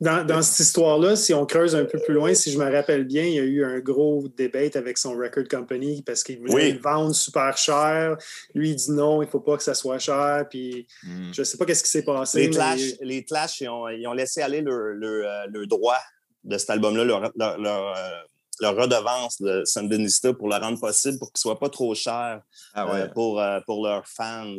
dans, 0.00 0.24
dans 0.26 0.40
cette 0.40 0.60
histoire-là, 0.66 1.14
si 1.14 1.34
on 1.34 1.44
creuse 1.44 1.76
un 1.76 1.84
peu 1.84 1.98
plus 1.98 2.14
loin, 2.14 2.32
si 2.32 2.50
je 2.50 2.58
me 2.58 2.70
rappelle 2.72 3.04
bien, 3.04 3.24
il 3.24 3.34
y 3.34 3.38
a 3.38 3.42
eu 3.42 3.62
un 3.62 3.78
gros 3.80 4.26
debate 4.34 4.76
avec 4.76 4.96
son 4.96 5.12
record 5.14 5.44
company 5.50 6.02
parce 6.06 6.24
qu'il 6.24 6.38
voulait 6.38 6.54
Oui. 6.54 6.72
le 6.72 6.78
vendre 6.80 7.14
super 7.14 7.54
cher. 7.58 8.16
Lui, 8.54 8.70
il 8.70 8.76
dit 8.76 8.92
non, 8.92 9.20
il 9.22 9.26
ne 9.26 9.30
faut 9.30 9.40
pas 9.40 9.58
que 9.58 9.62
ça 9.62 9.74
soit 9.74 9.98
cher. 9.98 10.46
Puis 10.48 10.86
Hmm. 11.02 11.32
je 11.34 11.42
ne 11.42 11.44
sais 11.44 11.58
pas 11.58 11.66
qu'est-ce 11.66 11.84
qui 11.84 11.90
s'est 11.90 12.02
passé. 12.04 12.40
Les 12.40 12.48
mais- 12.48 12.54
Clash, 12.54 12.80
les 13.02 13.24
Clash 13.24 13.60
ils, 13.60 13.68
ont, 13.68 13.88
ils 13.90 14.06
ont 14.06 14.14
laissé 14.14 14.40
aller 14.40 14.62
le, 14.62 14.94
le, 14.94 15.26
euh, 15.26 15.46
le 15.52 15.66
droit 15.66 15.98
de 16.44 16.56
cet 16.56 16.70
album-là, 16.70 17.04
leur, 17.04 17.30
leur, 17.36 17.58
leur, 17.58 17.96
euh, 17.96 18.10
leur 18.60 18.76
redevance 18.76 19.40
de 19.40 19.64
Sandinista 19.64 20.32
pour 20.34 20.48
le 20.48 20.56
rendre 20.56 20.78
possible, 20.78 21.18
pour 21.18 21.28
qu'il 21.32 21.38
ne 21.38 21.50
soit 21.52 21.58
pas 21.58 21.68
trop 21.70 21.94
cher 21.94 22.42
Ah 22.74 22.94
euh, 22.94 23.08
pour, 23.08 23.40
euh, 23.40 23.60
pour 23.66 23.84
leurs 23.86 24.06
fans. 24.06 24.54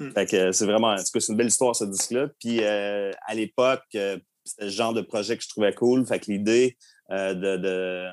Hmm. 0.00 0.10
Fait 0.12 0.26
que 0.26 0.50
c'est 0.52 0.66
vraiment, 0.66 0.88
en 0.92 0.96
tout 0.96 1.04
cas, 1.12 1.20
c'est 1.20 1.30
une 1.32 1.36
belle 1.38 1.48
histoire, 1.48 1.76
ce 1.76 1.84
disque-là. 1.84 2.28
Puis 2.40 2.62
euh, 2.62 3.10
à 3.26 3.34
l'époque, 3.34 3.82
c'était 3.90 4.64
le 4.64 4.68
genre 4.70 4.92
de 4.94 5.02
projet 5.02 5.36
que 5.36 5.42
je 5.42 5.48
trouvais 5.48 5.74
cool. 5.74 6.06
Fait 6.06 6.18
que 6.20 6.30
l'idée 6.30 6.76
euh, 7.10 7.34
de, 7.34 7.56
de, 7.58 8.06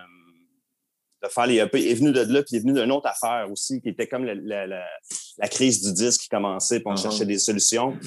de 1.24 1.28
faire 1.30 1.48
les 1.48 1.60
EP 1.60 1.90
est 1.92 1.94
venue 1.96 2.12
de 2.12 2.22
là, 2.22 2.44
puis 2.44 2.58
est 2.58 2.60
venue 2.60 2.74
d'une 2.74 2.92
autre 2.92 3.08
affaire 3.08 3.48
aussi, 3.52 3.82
qui 3.82 3.90
était 3.90 4.08
comme 4.08 4.26
la, 4.26 4.36
la- 4.36 4.68
la- 4.68 4.88
la 5.38 5.48
crise 5.48 5.82
du 5.82 5.94
disque 5.94 6.22
qui 6.22 6.30
commençait, 6.30 6.80
puis 6.82 6.88
on 6.88 6.94
Uh-huh. 6.96 7.02
cherchait 7.02 7.26
des 7.26 7.40
solutions. 7.40 7.98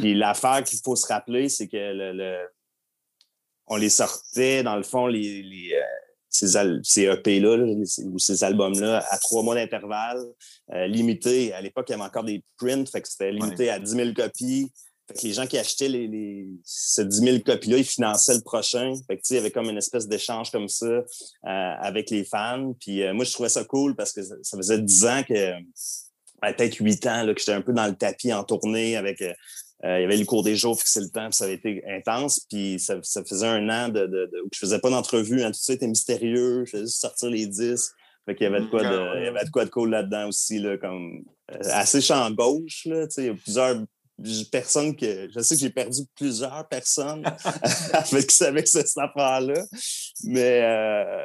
Puis 0.00 0.14
l'affaire 0.14 0.64
qu'il 0.64 0.78
faut 0.82 0.96
se 0.96 1.06
rappeler, 1.06 1.48
c'est 1.48 1.68
que 1.68 1.76
le, 1.76 2.12
le- 2.12 2.48
on 3.66 3.76
les 3.76 3.90
sortait, 3.90 4.62
dans 4.62 4.76
le 4.76 4.82
fond, 4.82 5.06
les, 5.06 5.42
les, 5.42 5.74
ces, 6.30 7.02
EP-là, 7.02 7.56
là, 7.56 7.64
les- 7.66 8.04
ou 8.04 8.18
ces 8.18 8.44
albums-là, 8.44 9.04
à 9.10 9.18
trois 9.18 9.42
mois 9.42 9.54
d'intervalle, 9.56 10.22
euh, 10.72 10.86
limité. 10.86 11.52
À 11.52 11.60
l'époque, 11.60 11.86
il 11.88 11.92
y 11.92 11.94
avait 11.94 12.04
encore 12.04 12.24
des 12.24 12.42
prints, 12.56 12.86
fait 12.90 13.02
que 13.02 13.08
c'était 13.08 13.32
limité 13.32 13.68
à 13.70 13.78
10 13.78 13.90
000 13.90 14.12
copies. 14.14 14.70
Fait 15.08 15.14
que 15.14 15.26
les 15.26 15.32
gens 15.32 15.46
qui 15.46 15.58
achetaient 15.58 15.88
les, 15.88 16.06
les, 16.06 16.46
ces 16.64 17.04
10 17.04 17.16
000 17.18 17.38
copies-là, 17.44 17.78
ils 17.78 17.84
finançaient 17.84 18.34
le 18.34 18.42
prochain. 18.42 18.94
Fait 19.08 19.16
que, 19.16 19.22
il 19.30 19.34
y 19.34 19.38
avait 19.38 19.50
comme 19.50 19.68
une 19.68 19.78
espèce 19.78 20.06
d'échange 20.06 20.52
comme 20.52 20.68
ça 20.68 20.86
euh, 20.86 21.02
avec 21.42 22.10
les 22.10 22.22
fans. 22.24 22.74
Puis 22.78 23.02
euh, 23.02 23.12
moi, 23.12 23.24
je 23.24 23.32
trouvais 23.32 23.48
ça 23.48 23.64
cool 23.64 23.96
parce 23.96 24.12
que 24.12 24.22
ça, 24.22 24.36
ça 24.42 24.56
faisait 24.56 24.78
10 24.80 25.06
ans 25.06 25.22
que, 25.26 25.34
euh, 25.34 25.58
peut-être 26.42 26.76
8 26.76 27.06
ans, 27.08 27.22
là, 27.24 27.34
que 27.34 27.40
j'étais 27.40 27.52
un 27.52 27.60
peu 27.60 27.72
dans 27.72 27.86
le 27.86 27.96
tapis 27.96 28.32
en 28.32 28.44
tournée 28.44 28.96
avec... 28.96 29.22
euh, 29.84 29.98
il 29.98 30.02
y 30.02 30.04
avait 30.04 30.16
le 30.16 30.26
cours 30.26 30.42
des 30.42 30.56
jours, 30.56 30.78
fixer 30.78 31.00
le 31.00 31.08
temps, 31.08 31.28
puis 31.28 31.36
ça 31.36 31.44
avait 31.44 31.54
été 31.54 31.82
intense. 31.88 32.40
Puis 32.50 32.78
ça, 32.78 32.96
ça 33.02 33.24
faisait 33.24 33.46
un 33.46 33.68
an 33.68 33.88
de, 33.88 34.00
de, 34.00 34.06
de- 34.06 34.42
où 34.44 34.48
je 34.52 34.58
faisais 34.58 34.78
pas 34.78 34.90
d'entrevue. 34.90 35.42
Hein, 35.42 35.52
tout 35.52 35.60
ça 35.60 35.72
était 35.72 35.86
mystérieux. 35.86 36.64
Je 36.66 36.70
faisais 36.72 36.84
juste 36.84 37.00
sortir 37.00 37.30
les 37.30 37.46
disques. 37.46 37.92
Fait 38.26 38.34
qu'il 38.34 38.44
y 38.44 38.46
avait 38.46 38.60
de 38.60 38.66
quoi 38.66 38.82
de, 38.82 39.18
il 39.18 39.24
y 39.24 39.28
avait 39.28 39.44
de 39.44 39.50
quoi 39.50 39.64
de 39.64 39.70
cool 39.70 39.90
là-dedans 39.90 40.28
aussi, 40.28 40.58
là, 40.58 40.76
comme 40.76 41.24
euh, 41.52 41.58
assez 41.72 42.02
champ 42.02 42.30
gauche. 42.30 42.84
Là, 42.84 43.06
il 43.16 43.24
y 43.24 43.28
a 43.28 43.34
plusieurs 43.34 43.82
personnes 44.52 44.94
que. 44.94 45.30
Je 45.34 45.40
sais 45.40 45.54
que 45.54 45.60
j'ai 45.60 45.70
perdu 45.70 46.02
plusieurs 46.14 46.68
personnes 46.68 47.24
avec, 47.92 48.30
avec 48.42 48.68
cette 48.68 48.98
affaire-là. 48.98 49.64
Mais 50.24 50.60
euh, 50.62 51.24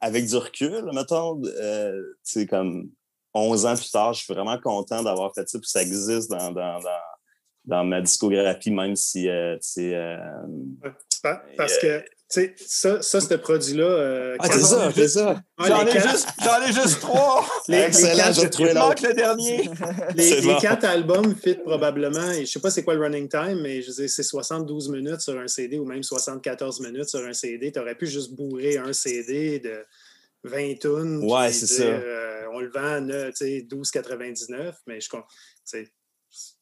avec 0.00 0.26
du 0.26 0.36
recul, 0.36 0.90
mettons, 0.92 1.40
euh, 1.44 2.02
comme 2.50 2.90
11 3.34 3.66
ans 3.66 3.76
plus 3.76 3.90
tard, 3.90 4.12
je 4.12 4.24
suis 4.24 4.34
vraiment 4.34 4.58
content 4.58 5.02
d'avoir 5.04 5.32
fait 5.32 5.48
ça, 5.48 5.58
puis 5.58 5.68
ça 5.68 5.80
existe 5.80 6.28
dans, 6.28 6.50
dans, 6.50 6.80
dans, 6.80 7.00
dans 7.64 7.84
ma 7.84 8.00
discographie, 8.00 8.70
même 8.70 8.96
si 8.96 9.28
euh, 9.28 9.54
tu 9.56 9.60
sais, 9.62 9.94
euh, 9.94 10.16
Pa- 11.22 11.44
Parce 11.56 11.78
que, 11.78 12.00
tu 12.00 12.06
sais, 12.28 12.54
ça, 12.58 13.00
ça, 13.00 13.20
ce 13.20 13.34
produit-là. 13.34 13.84
euh, 13.84 14.36
Ah, 14.40 14.48
c'est 14.50 14.58
ça, 14.60 14.90
c'est 14.92 15.06
ça. 15.08 15.40
Ouais, 15.60 15.68
J'en 15.68 15.86
ai, 15.86 15.92
quatre- 15.92 16.08
juste, 16.10 16.28
j'en 16.42 16.60
ai 16.66 16.72
juste 16.72 17.00
trois! 17.00 17.46
les- 17.68 17.76
Excellent, 17.78 18.32
j'ai 18.32 18.40
retrouvé 18.46 18.70
Il 18.70 18.74
l'autre. 18.74 18.88
manque 18.88 19.00
le 19.02 19.12
dernier! 19.14 19.70
Les, 20.16 20.22
C'est 20.24 20.40
les 20.40 20.46
bon. 20.48 20.58
quatre 20.58 20.84
albums 20.84 21.36
fit 21.36 21.54
probablement, 21.54 22.32
et 22.32 22.44
je 22.44 22.50
sais 22.50 22.58
pas 22.58 22.72
c'est 22.72 22.82
quoi 22.82 22.94
le 22.94 23.00
running 23.02 23.28
time, 23.28 23.60
mais 23.62 23.82
je 23.82 23.92
c'est 23.92 24.22
72 24.24 24.88
minutes 24.88 25.20
sur 25.20 25.38
un 25.38 25.46
CD 25.46 25.78
ou 25.78 25.84
même 25.84 26.02
74 26.02 26.80
minutes 26.80 27.08
sur 27.08 27.24
un 27.24 27.32
CD. 27.32 27.70
Tu 27.70 27.78
aurais 27.78 27.94
pu 27.94 28.08
juste 28.08 28.34
bourrer 28.34 28.78
un 28.78 28.92
CD 28.92 29.60
de 29.60 29.84
20 30.42 30.74
tonnes. 30.80 31.22
Ouais, 31.22 31.52
c'est 31.52 31.68
ça. 31.68 31.84
euh, 31.84 32.42
on 32.52 32.58
le 32.58 32.68
vend 32.70 32.94
à 32.94 33.00
ne- 33.00 33.28
tu 33.28 33.36
sais, 33.36 33.60
12,99, 33.70 34.74
mais 34.88 35.00
je 35.00 35.08
comprends. 35.08 35.28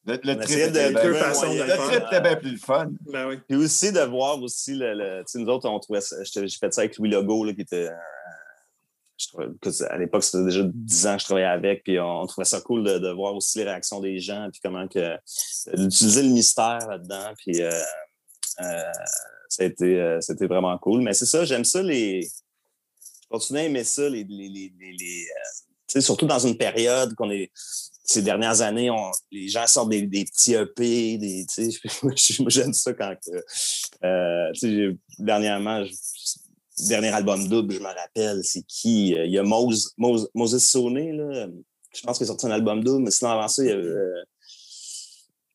Le, 0.05 0.13
le 0.23 0.35
trip 0.39 0.71
de 0.71 0.89
bien- 0.89 1.13
façons 1.19 1.53
de 1.53 1.57
le 1.59 1.63
le 1.63 1.69
faire. 1.69 1.87
trip 1.87 2.03
était 2.07 2.21
bien 2.21 2.35
plus 2.35 2.51
le 2.51 2.57
fun. 2.57 2.91
Ben 3.11 3.27
oui. 3.27 3.35
Puis 3.47 3.57
aussi 3.57 3.91
de 3.91 3.99
voir 4.01 4.41
aussi 4.41 4.73
le. 4.73 4.93
le- 4.93 5.19
tu 5.25 5.31
sais, 5.31 5.39
nous 5.39 5.47
autres, 5.49 5.69
on 5.69 5.79
trouvait 5.79 6.01
ça- 6.01 6.17
J'ai 6.23 6.47
fait 6.49 6.73
ça 6.73 6.81
avec 6.81 6.97
Louis 6.97 7.09
Legault, 7.09 7.45
là, 7.45 7.53
qui 7.53 7.61
était. 7.61 7.89
euh, 7.89 7.93
à 9.89 9.97
l'époque, 9.97 10.23
c'était 10.23 10.43
déjà 10.45 10.63
10 10.65 11.05
ans 11.07 11.13
que 11.15 11.19
je 11.21 11.25
travaillais 11.25 11.45
avec, 11.47 11.83
puis 11.83 11.99
on, 11.99 12.21
on 12.21 12.25
trouvait 12.25 12.45
ça 12.45 12.59
cool 12.61 12.83
de, 12.83 12.97
de 12.97 13.09
voir 13.11 13.35
aussi 13.35 13.59
les 13.59 13.65
réactions 13.65 13.99
des 13.99 14.19
gens, 14.19 14.49
puis 14.51 14.59
comment 14.63 14.87
que. 14.87 15.15
d'utiliser 15.75 16.23
le 16.23 16.29
mystère 16.29 16.87
là-dedans, 16.87 17.31
puis. 17.37 17.61
euh, 17.61 17.71
euh, 18.61 18.81
ça 19.47 19.63
a 19.63 19.65
été, 19.65 19.99
euh, 19.99 20.19
c'était 20.21 20.47
vraiment 20.47 20.77
cool. 20.77 21.01
Mais 21.01 21.13
c'est 21.13 21.25
ça, 21.25 21.45
j'aime 21.45 21.65
ça, 21.65 21.81
les. 21.83 22.21
Je 22.23 23.27
continue 23.29 23.59
à 23.59 23.63
aimer 23.63 23.83
ça, 23.83 24.09
les. 24.09 24.23
les, 24.23 24.49
les, 24.49 24.73
les- 24.79 24.91
les, 24.97 25.23
euh, 25.23 25.49
tu 25.87 25.93
sais, 25.93 26.01
surtout 26.01 26.25
dans 26.25 26.39
une 26.39 26.57
période 26.57 27.13
qu'on 27.15 27.29
est. 27.31 27.51
Ces 28.03 28.21
dernières 28.23 28.61
années, 28.61 28.89
les 29.31 29.47
gens 29.47 29.67
sortent 29.67 29.89
des, 29.89 30.07
petits 30.07 30.53
EP, 30.53 31.17
des, 31.17 31.45
moi, 32.03 32.13
j'aime 32.47 32.73
ça 32.73 32.93
quand. 32.93 33.15
euh, 34.03 34.93
dernièrement, 35.19 35.83
dernier 36.87 37.09
album 37.09 37.47
double, 37.47 37.73
je 37.73 37.79
me 37.79 37.85
rappelle, 37.85 38.43
c'est 38.43 38.63
qui? 38.63 39.15
Euh, 39.15 39.25
Il 39.25 39.31
y 39.31 39.37
a 39.37 39.43
Mose, 39.43 39.93
Mose, 39.97 40.29
Moses 40.33 40.63
Sonné, 40.63 41.11
là. 41.13 41.47
Je 41.93 42.01
pense 42.01 42.17
qu'il 42.17 42.23
a 42.25 42.27
sorti 42.27 42.45
un 42.45 42.51
album 42.51 42.83
double, 42.83 43.03
mais 43.03 43.11
sinon, 43.11 43.31
avant 43.31 43.47
ça, 43.49 43.63
il 43.63 43.67
y 43.67 43.71
a 43.71 43.75
euh, 43.75 44.23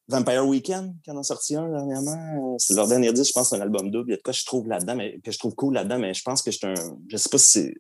Vampire 0.08 0.46
Weekend 0.46 0.94
qui 1.02 1.10
en 1.10 1.16
a 1.18 1.22
sorti 1.22 1.56
un 1.56 1.68
dernièrement. 1.68 2.56
C'est 2.58 2.74
leur 2.74 2.86
dernier 2.86 3.12
disque, 3.12 3.28
je 3.28 3.32
pense, 3.32 3.52
un 3.52 3.60
album 3.60 3.90
double. 3.90 4.10
Il 4.10 4.12
y 4.12 4.14
a 4.14 4.16
de 4.18 4.22
quoi 4.22 4.32
je 4.32 4.44
trouve 4.44 4.68
là-dedans, 4.68 4.96
mais 4.96 5.18
que 5.20 5.32
je 5.32 5.38
trouve 5.38 5.54
cool 5.54 5.74
là-dedans, 5.74 5.98
mais 5.98 6.14
je 6.14 6.22
pense 6.22 6.42
que 6.42 6.50
je 6.50 6.58
un. 6.64 6.74
Je 7.08 7.16
sais 7.16 7.28
pas 7.28 7.38
si 7.38 7.46
c'est 7.46 7.74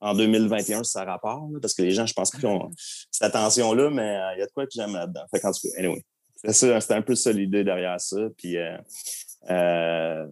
en 0.00 0.14
2021 0.14 0.84
si 0.84 0.90
ça 0.92 1.04
rapport, 1.04 1.48
là, 1.52 1.58
parce 1.60 1.74
que 1.74 1.82
les 1.82 1.90
gens, 1.92 2.06
je 2.06 2.14
pense 2.14 2.30
qu'ils 2.30 2.46
ont 2.46 2.70
cette 3.10 3.22
attention-là, 3.34 3.90
mais 3.90 4.16
euh, 4.16 4.34
il 4.36 4.40
y 4.40 4.42
a 4.42 4.46
de 4.46 4.52
quoi 4.52 4.64
que 4.64 4.72
j'aime 4.74 4.94
là-dedans. 4.94 5.24
Fait 5.30 5.40
qu'en 5.40 5.52
tout 5.52 5.60
cas, 5.62 5.78
anyway. 5.78 6.04
C'était 6.42 6.94
un 6.94 7.02
peu 7.02 7.14
ça 7.14 7.32
l'idée 7.32 7.64
derrière 7.64 8.00
ça. 8.00 8.16
Puis 8.38 8.56
euh, 8.56 8.78
euh, 9.50 10.26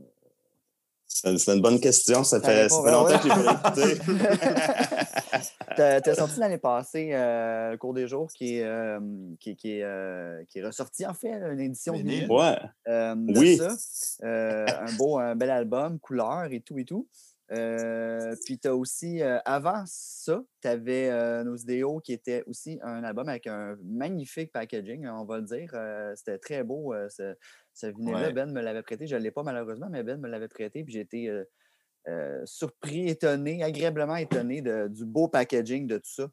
c'est 1.06 1.36
c'est 1.36 1.54
une 1.54 1.60
bonne 1.60 1.80
question. 1.80 2.24
Ça 2.24 2.40
Ça 2.40 2.48
fait, 2.48 2.68
ça 2.70 2.76
répond, 2.80 2.84
fait 2.84 2.92
longtemps 2.92 3.18
que 3.18 3.28
j'ai 3.28 3.44
pas 3.44 3.92
écouté. 3.92 4.02
T'as 5.76 6.00
as 6.04 6.14
sorti 6.14 6.40
l'année 6.40 6.58
passée 6.58 7.10
euh, 7.12 7.72
le 7.72 7.76
cours 7.76 7.94
des 7.94 8.08
jours 8.08 8.30
qui 8.32 8.56
est, 8.56 8.64
euh, 8.64 8.98
qui, 9.38 9.54
qui 9.54 9.78
est, 9.78 9.82
euh, 9.82 10.42
qui 10.48 10.58
est 10.58 10.66
ressorti 10.66 11.06
en 11.06 11.14
fait, 11.14 11.30
une 11.30 11.60
édition 11.60 11.92
Vinyle. 11.92 12.26
Ouais. 12.30 12.56
euh, 12.88 13.14
de 13.14 13.38
Oui. 13.38 13.56
ça. 13.58 13.76
Euh, 14.24 14.66
un 14.66 14.92
beau, 14.96 15.18
un 15.18 15.36
bel 15.36 15.50
album, 15.50 15.98
couleur 15.98 16.46
et 16.50 16.60
tout 16.60 16.78
et 16.78 16.84
tout. 16.84 17.06
Euh, 17.50 18.34
puis 18.44 18.58
tu 18.58 18.68
as 18.68 18.76
aussi, 18.76 19.22
euh, 19.22 19.38
avant 19.44 19.82
ça, 19.86 20.42
tu 20.60 20.68
avais 20.68 21.44
Nos 21.44 21.56
Idéaux 21.56 22.00
qui 22.00 22.12
était 22.12 22.42
aussi 22.46 22.78
un 22.82 23.02
album 23.04 23.28
avec 23.28 23.46
un 23.46 23.76
magnifique 23.82 24.52
packaging, 24.52 25.06
on 25.08 25.24
va 25.24 25.38
le 25.38 25.44
dire. 25.44 25.70
Euh, 25.74 26.12
C'était 26.14 26.38
très 26.38 26.62
beau. 26.64 26.92
euh, 26.94 27.08
ce, 27.08 27.34
ce 27.74 27.86
vinyle-là, 27.86 28.26
Ouais. 28.28 28.32
Ben 28.32 28.52
me 28.52 28.60
l'avait 28.60 28.82
prêté. 28.82 29.06
Je 29.06 29.16
ne 29.16 29.20
l'ai 29.22 29.30
pas 29.30 29.42
malheureusement, 29.42 29.88
mais 29.90 30.02
Ben 30.02 30.20
me 30.20 30.28
l'avait 30.28 30.48
prêté. 30.48 30.84
Puis 30.84 30.92
j'ai 30.94 31.00
été 31.00 31.28
euh, 31.30 31.44
euh, 32.08 32.42
surpris, 32.44 33.08
étonné, 33.08 33.62
agréablement 33.62 34.16
étonné 34.16 34.62
de- 34.62 34.88
du 34.88 35.04
beau 35.06 35.28
packaging 35.28 35.86
de 35.86 35.96
tout 35.98 36.10
ça. 36.10 36.30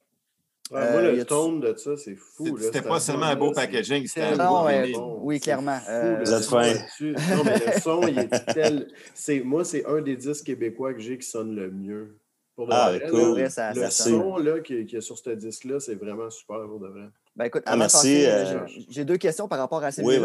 Ouais, 0.71 0.79
Euh, 0.81 0.91
moi, 0.93 1.01
y 1.13 1.17
le 1.17 1.25
tone 1.25 1.59
de 1.59 1.75
ça, 1.75 1.95
c'est 1.95 2.15
fou. 2.15 2.57
C'était 2.59 2.81
pas 2.81 2.99
seulement 2.99 3.25
un 3.27 3.35
beau 3.35 3.51
packaging, 3.51 4.07
c'était 4.07 4.21
un 4.21 4.35
ouais, 4.65 4.91
bon. 4.93 5.19
oui, 5.21 5.39
clairement. 5.39 5.77
fou, 5.77 5.91
Euh, 5.91 6.25
fin. 6.41 6.73
là-dessus. 6.73 7.15
Non, 7.35 7.43
mais 7.45 7.59
le 7.59 7.79
son, 7.79 8.07
il 8.07 8.17
est 8.19 8.53
tel. 8.53 8.87
c'est- 9.13 9.41
Moi, 9.41 9.63
c'est 9.63 9.85
un 9.85 10.01
des 10.01 10.15
disques 10.15 10.45
québécois 10.45 10.93
que 10.95 10.99
j'ai 11.01 11.17
qui 11.19 11.27
sonne 11.27 11.55
le 11.55 11.69
mieux. 11.69 12.17
Pour 12.55 12.67
de 12.67 12.73
Ah, 12.73 12.89
vrai, 12.89 13.07
cool. 13.09 13.19
là, 13.19 13.29
Vrai, 13.31 13.49
ça- 13.49 13.73
le 13.73 13.81
ça 13.81 13.89
son 13.91 14.37
là, 14.37 14.59
qui, 14.61 14.85
qui 14.85 14.95
est 14.95 15.01
sur 15.01 15.17
ce 15.17 15.29
disque-là, 15.31 15.79
c'est 15.79 15.95
vraiment 15.95 16.29
super 16.31 16.61
pour 16.67 16.79
de 16.79 16.87
vrai. 16.87 17.09
Ben 17.35 17.45
écoute, 17.45 17.63
Ah, 17.65 17.71
avant 17.71 17.79
de 17.79 17.81
merci, 17.83 17.97
passer, 17.97 18.25
euh, 18.27 18.59
euh, 18.63 18.67
j'ai- 18.87 19.03
deux 19.03 19.17
questions 19.17 19.49
par 19.49 19.59
rapport 19.59 19.83
à 19.83 19.91
ces 19.91 20.01
Oui, 20.03 20.17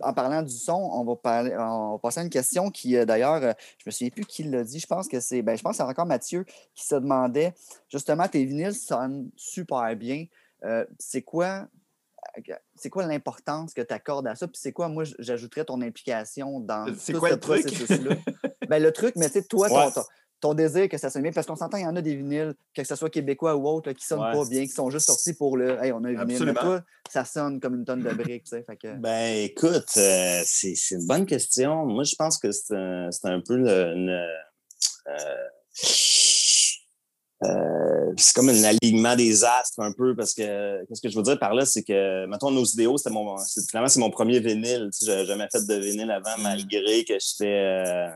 En 0.00 0.14
parlant 0.14 0.40
du 0.42 0.52
son, 0.56 0.72
on 0.72 1.04
va, 1.04 1.14
parler, 1.16 1.54
on 1.58 1.92
va 1.92 1.98
passer 1.98 2.20
à 2.20 2.22
une 2.22 2.30
question 2.30 2.70
qui, 2.70 2.96
euh, 2.96 3.04
d'ailleurs, 3.04 3.38
je 3.78 3.84
me 3.86 3.90
souviens 3.90 4.08
plus 4.08 4.24
qui 4.24 4.44
l'a 4.44 4.64
dit. 4.64 4.80
Je 4.80 4.86
pense 4.86 5.06
que 5.06 5.20
c'est 5.20 5.42
ben, 5.42 5.56
je 5.56 5.62
pense 5.62 5.72
que 5.72 5.76
c'est 5.78 5.82
encore 5.90 6.06
Mathieu 6.06 6.46
qui 6.74 6.86
se 6.86 6.94
demandait 6.94 7.52
justement, 7.90 8.26
tes 8.28 8.44
vinyles 8.46 8.74
sonnent 8.74 9.28
super 9.36 9.94
bien. 9.94 10.24
Euh, 10.64 10.86
c'est 10.98 11.20
quoi, 11.20 11.66
c'est 12.74 12.88
quoi 12.88 13.04
l'importance 13.06 13.74
que 13.74 13.82
tu 13.82 13.92
accordes 13.92 14.26
à 14.26 14.34
ça? 14.34 14.46
Puis 14.48 14.58
c'est 14.58 14.72
quoi, 14.72 14.88
moi, 14.88 15.04
j'ajouterais 15.18 15.66
ton 15.66 15.82
implication 15.82 16.60
dans 16.60 16.86
tout 16.86 17.18
quoi 17.18 17.30
ce 17.32 17.34
processus-là? 17.34 18.16
ben, 18.70 18.82
le 18.82 18.90
truc, 18.90 19.16
mais 19.16 19.26
tu 19.26 19.34
sais, 19.34 19.42
toi, 19.44 19.68
ton- 19.68 19.76
Ouais. 19.76 19.92
ton, 19.92 20.00
ton 20.00 20.06
désir 20.52 20.88
que 20.90 20.98
ça 20.98 21.08
sonne 21.08 21.22
bien, 21.22 21.32
parce 21.32 21.46
qu'on 21.46 21.56
s'entend, 21.56 21.78
il 21.78 21.84
y 21.84 21.86
en 21.86 21.96
a 21.96 22.02
des 22.02 22.16
vinyles, 22.16 22.52
que 22.74 22.84
ce 22.84 22.94
soit 22.96 23.08
québécois 23.08 23.56
ou 23.56 23.66
autre, 23.66 23.88
là, 23.88 23.94
qui 23.94 24.04
sonnent 24.04 24.20
Ouais. 24.20 24.32
pas 24.32 24.44
bien, 24.44 24.62
qui 24.64 24.68
sont 24.72 24.90
juste 24.90 25.06
sortis 25.06 25.32
pour 25.32 25.56
le 25.56 25.82
Hey, 25.82 25.92
on 25.92 26.04
a 26.04 26.08
un 26.10 26.24
vinyle. 26.26 26.44
Mais 26.44 26.52
toi, 26.54 26.82
ça 27.10 27.24
sonne 27.24 27.60
comme 27.60 27.76
une 27.76 27.84
tonne 27.86 28.02
de 28.02 28.10
briques. 28.10 28.46
Fait 28.48 28.64
que... 28.76 28.94
Ben, 28.96 29.44
écoute, 29.44 29.86
euh, 29.96 30.42
c'est 30.44 30.74
c'est 30.74 30.96
une 30.96 31.06
bonne 31.06 31.24
question. 31.24 31.86
Moi, 31.86 32.04
je 32.04 32.16
pense 32.16 32.36
que 32.36 32.50
c'est 32.52 32.74
un, 32.76 33.10
c'est 33.10 33.28
un 33.28 33.40
peu 33.40 33.56
le, 33.56 33.94
une, 33.94 34.10
euh, 34.10 34.26
euh, 37.44 38.12
c'est 38.16 38.34
comme 38.34 38.48
un 38.48 38.64
alignement 38.64 39.16
des 39.16 39.44
astres 39.44 39.80
un 39.80 39.92
peu 39.92 40.14
parce 40.16 40.32
que 40.34 40.84
ce 40.90 41.00
que 41.00 41.08
je 41.08 41.16
veux 41.16 41.22
dire 41.22 41.38
par 41.38 41.52
là, 41.52 41.66
c'est 41.66 41.82
que, 41.82 42.26
mettons, 42.26 42.50
nos 42.50 42.64
idéaux, 42.64 42.96
c'était 42.96 43.10
mon, 43.10 43.36
c'est- 43.38 43.68
finalement, 43.68 43.88
c'est 43.88 44.00
mon 44.00 44.10
premier 44.10 44.40
vinyle. 44.40 44.88
Tu 44.92 45.04
sais, 45.04 45.06
j'avais 45.06 45.26
jamais 45.26 45.48
fait 45.52 45.66
de 45.66 45.74
vinyle 45.74 46.10
avant, 46.10 46.38
Mm. 46.38 46.42
malgré 46.42 47.04
que 47.04 47.14
j'étais, 47.20 47.44
euh, 47.46 48.08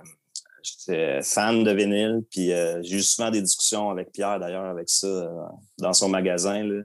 j'étais 0.78 1.22
fan 1.22 1.64
de 1.64 1.70
vinyle. 1.70 2.22
Puis 2.30 2.52
euh, 2.52 2.80
j'ai 2.82 2.96
eu 2.96 3.02
souvent 3.02 3.30
des 3.30 3.42
discussions 3.42 3.90
avec 3.90 4.12
Pierre, 4.12 4.38
d'ailleurs, 4.38 4.64
avec 4.64 4.88
ça, 4.88 5.06
euh, 5.06 5.28
dans 5.78 5.92
son 5.92 6.08
magasin. 6.08 6.62
Là. 6.62 6.82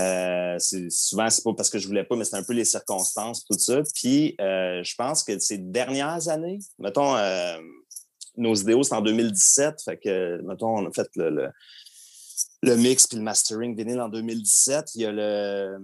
Euh, 0.00 0.58
souvent, 0.90 1.28
c'est 1.30 1.42
pas 1.44 1.54
parce 1.54 1.70
que 1.70 1.78
je 1.78 1.86
voulais 1.86 2.04
pas, 2.04 2.16
mais 2.16 2.24
c'est 2.24 2.36
un 2.36 2.44
peu 2.44 2.52
les 2.52 2.64
circonstances, 2.64 3.44
tout 3.44 3.58
ça. 3.58 3.82
Puis, 3.94 4.34
euh, 4.40 4.82
je 4.82 4.94
pense 4.96 5.24
que 5.24 5.38
ces 5.38 5.58
dernières 5.58 6.28
années, 6.28 6.58
mettons, 6.78 7.16
nos 8.36 8.54
idéaux, 8.54 8.82
c'est 8.82 8.94
en 8.94 9.02
2017. 9.02 9.82
Fait 9.84 9.98
que, 9.98 10.40
mettons, 10.42 10.78
on 10.78 10.86
a 10.86 10.92
fait 10.92 11.08
le, 11.16 11.30
le, 11.30 11.48
le 12.62 12.76
mix 12.76 13.06
puis 13.06 13.18
le 13.18 13.22
mastering 13.22 13.76
vinyle 13.76 14.00
en 14.00 14.08
2017. 14.08 14.94
Il 14.94 15.02
y 15.02 15.06
a 15.06 15.12
le, 15.12 15.78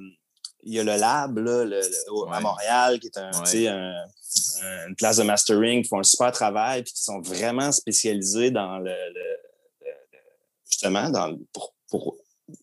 il 0.64 0.74
y 0.74 0.80
a 0.80 0.84
le 0.84 0.96
lab 0.96 1.38
là, 1.38 1.64
le- 1.64 1.80
à. 2.32 2.40
Montréal, 2.40 2.98
qui 3.00 3.06
est 3.08 3.16
un, 3.18 3.26
Ouais. 3.30 3.42
tu 3.44 3.50
sais, 3.50 3.68
un- 3.68 3.94
un- 4.62 4.88
une 4.88 4.96
place 4.96 5.16
de 5.16 5.22
mastering, 5.22 5.82
qui 5.82 5.88
font 5.88 6.00
un 6.00 6.02
super 6.04 6.32
travail, 6.32 6.82
puis 6.82 6.92
qui 6.92 7.02
sont 7.02 7.20
vraiment 7.20 7.72
spécialisés 7.72 8.50
dans 8.50 8.78
le, 8.78 8.92
justement, 10.70 11.10
dans, 11.10 11.36
pour, 11.52 11.74
pour, 11.90 12.16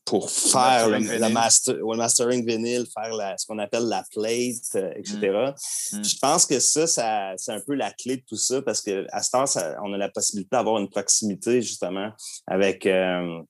pour 0.03 0.29
faire 0.31 0.87
le, 0.89 0.99
mastering 0.99 1.07
le 1.11 1.17
vinyle. 1.25 1.33
master, 1.33 1.75
mastering 1.95 2.45
vinyle, 2.45 2.85
faire 2.93 3.13
la- 3.15 3.37
ce 3.37 3.45
qu'on 3.45 3.59
appelle 3.59 3.83
la 3.83 4.03
plate, 4.11 4.75
euh, 4.75 4.91
etc. 4.95 5.53
Mm. 5.93 6.03
Je 6.03 6.17
pense 6.19 6.45
que 6.45 6.59
ça, 6.59 6.87
ça 6.87 7.33
c'est 7.37 7.51
un 7.51 7.59
peu 7.61 7.75
la 7.75 7.91
clé 7.91 8.17
de 8.17 8.23
tout 8.27 8.37
ça 8.37 8.61
parce 8.63 8.81
qu'à 8.81 9.01
heure, 9.35 9.47
ça- 9.47 9.75
on 9.83 9.93
a 9.93 9.97
la 9.97 10.09
possibilité 10.09 10.49
d'avoir 10.51 10.79
une 10.79 10.89
proximité 10.89 11.61
justement 11.61 12.11
avec 12.47 12.85
euh, 12.87 13.41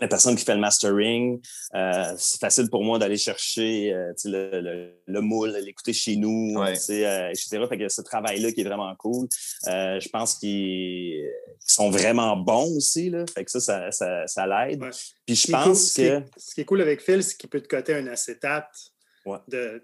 la 0.00 0.08
personne 0.08 0.34
qui 0.36 0.44
fait 0.44 0.54
le 0.54 0.60
mastering. 0.60 1.40
Euh, 1.74 2.14
c'est 2.16 2.40
facile 2.40 2.68
pour 2.70 2.82
moi 2.82 2.98
d'aller 2.98 3.16
chercher 3.18 3.92
euh, 3.92 4.12
le, 4.24 4.60
le, 4.60 4.94
le 5.06 5.20
moule, 5.20 5.50
l'écouter 5.64 5.92
chez 5.92 6.16
nous, 6.16 6.54
Ouais. 6.58 6.74
euh, 6.90 7.28
etc. 7.28 7.60
Fait 7.68 7.78
que 7.78 7.88
ce 7.88 8.00
travail-là 8.00 8.52
qui 8.52 8.62
est 8.62 8.64
vraiment 8.64 8.94
cool. 8.96 9.28
Je 9.66 10.08
pense 10.08 10.34
qu'ils 10.38 11.22
sont 11.60 11.90
vraiment 11.90 12.36
bons 12.36 12.76
aussi. 12.76 13.10
Là. 13.10 13.24
Fait 13.32 13.44
que 13.44 13.50
ça, 13.50 13.60
ça, 13.60 13.90
ça, 13.92 14.26
ça 14.26 14.46
l'aide. 14.46 14.82
Ouais. 14.82 14.90
Puis 15.26 15.36
Ce 15.36 15.42
je 15.42 15.46
qui 15.46 15.52
est 15.52 15.54
cool- 15.54 15.64
pense 15.64 15.84
ce 15.84 15.94
qui 15.94 16.02
est- 16.02 16.20
que. 16.22 16.28
Ce 16.40 16.54
qui 16.54 16.60
est 16.62 16.64
cool 16.64 16.82
avec 16.82 17.00
Phil, 17.02 17.22
c'est 17.22 17.36
qu'il 17.36 17.50
peut 17.50 17.60
te 17.60 17.68
coter 17.68 17.94
un 17.94 18.06
acétate. 18.06 18.70
Ouais. 19.26 19.38
De, 19.48 19.82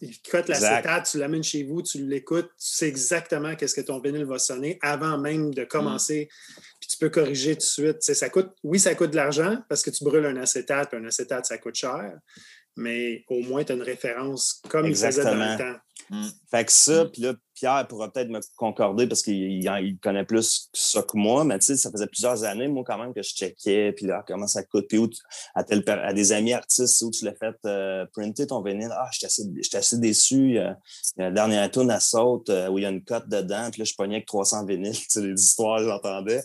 il 0.00 0.20
cote 0.22 0.48
l'acétate, 0.48 1.08
tu 1.08 1.18
l'amènes 1.18 1.44
chez 1.44 1.62
vous, 1.62 1.80
tu 1.80 2.04
l'écoutes, 2.04 2.48
tu 2.48 2.52
sais 2.56 2.88
exactement 2.88 3.54
qu'est-ce 3.54 3.74
que 3.76 3.82
ton 3.82 4.00
vinyle 4.00 4.24
va 4.24 4.38
sonner 4.40 4.76
avant 4.82 5.16
même 5.16 5.54
de 5.54 5.62
commencer. 5.64 6.28
Puis 6.56 6.71
tu 6.92 6.98
peux 6.98 7.10
corriger 7.10 7.52
tout 7.54 7.60
de 7.60 7.62
suite. 7.62 8.02
Ça 8.02 8.28
coûte, 8.28 8.50
oui, 8.62 8.78
ça 8.78 8.94
coûte 8.94 9.10
de 9.10 9.16
l'argent 9.16 9.58
parce 9.68 9.82
que 9.82 9.90
tu 9.90 10.04
brûles 10.04 10.26
un 10.26 10.36
acétate, 10.36 10.90
puis 10.90 10.98
un 10.98 11.04
acétate, 11.06 11.46
ça 11.46 11.58
coûte 11.58 11.74
cher. 11.74 12.12
Mais 12.76 13.24
au 13.28 13.40
moins, 13.42 13.64
tu 13.64 13.72
as 13.72 13.74
une 13.74 13.82
référence 13.82 14.62
comme 14.68 14.86
il 14.86 14.96
faisait 14.96 15.24
dans 15.24 15.34
le 15.34 15.42
Exactement. 15.42 15.78
temps. 16.10 16.26
Fait 16.50 16.64
que 16.64 16.72
ça, 16.72 17.04
Mm. 17.04 17.10
puis 17.12 17.22
là, 17.22 17.34
Pierre 17.62 17.86
pourra 17.86 18.12
peut-être 18.12 18.28
me 18.28 18.40
concorder 18.56 19.06
parce 19.06 19.22
qu'il 19.22 19.34
il- 19.36 19.70
il 19.84 19.96
connaît 20.00 20.24
plus 20.24 20.68
ça 20.72 21.00
que 21.02 21.16
moi, 21.16 21.44
mais 21.44 21.60
tu 21.60 21.66
sais, 21.66 21.76
ça 21.76 21.92
faisait 21.92 22.08
plusieurs 22.08 22.42
années, 22.42 22.66
moi, 22.66 22.82
quand 22.84 22.98
même, 22.98 23.14
que 23.14 23.22
je 23.22 23.34
checkais, 23.34 23.92
puis 23.92 24.04
là, 24.06 24.24
comment 24.26 24.48
ça 24.48 24.64
coûte, 24.64 24.86
puis 24.88 24.98
où 24.98 25.08
à, 25.54 25.62
tel, 25.62 25.84
à 25.86 26.12
des 26.12 26.32
amis 26.32 26.54
artistes, 26.54 27.00
où 27.02 27.12
tu 27.12 27.24
l'as 27.24 27.36
fait 27.36 27.54
euh, 27.64 28.04
printer 28.12 28.48
ton 28.48 28.62
vinyle. 28.62 28.90
Ah, 28.90 29.08
j'étais 29.12 29.26
assez, 29.26 29.44
assez 29.74 29.98
déçu. 29.98 30.58
A 30.58 30.76
la 31.16 31.30
dernière 31.30 31.70
tune 31.70 31.88
à 31.92 32.00
saute 32.00 32.50
euh, 32.50 32.68
où 32.68 32.78
il 32.78 32.82
y 32.82 32.84
a 32.84 32.90
une 32.90 33.04
cote 33.04 33.28
dedans, 33.28 33.68
puis 33.70 33.82
là, 33.82 33.84
je 33.84 33.94
pognais 33.94 34.16
avec 34.16 34.26
300 34.26 34.66
vinyles, 34.66 34.92
tu 34.98 35.04
sais, 35.08 35.20
les 35.20 35.40
histoires, 35.40 35.78
j'entendais. 35.84 36.42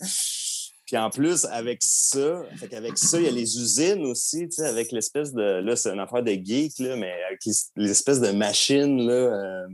Puis 0.86 0.96
en 0.96 1.10
plus, 1.10 1.46
avec 1.46 1.80
ça, 1.82 2.44
qu'avec 2.70 2.96
ça, 2.96 3.18
il 3.18 3.24
y 3.24 3.28
a 3.28 3.32
les 3.32 3.58
usines 3.58 4.06
aussi, 4.06 4.48
tu 4.48 4.52
sais, 4.62 4.66
avec 4.66 4.92
l'espèce 4.92 5.32
de. 5.32 5.42
Là, 5.42 5.74
c'est 5.74 5.90
une 5.92 5.98
affaire 5.98 6.22
de 6.22 6.30
geek, 6.30 6.78
là, 6.78 6.94
mais 6.94 7.12
avec 7.28 7.40
les, 7.44 7.52
les 7.74 7.90
espèces 7.90 8.20
de 8.20 8.30
machines, 8.30 9.04
là. 9.04 9.66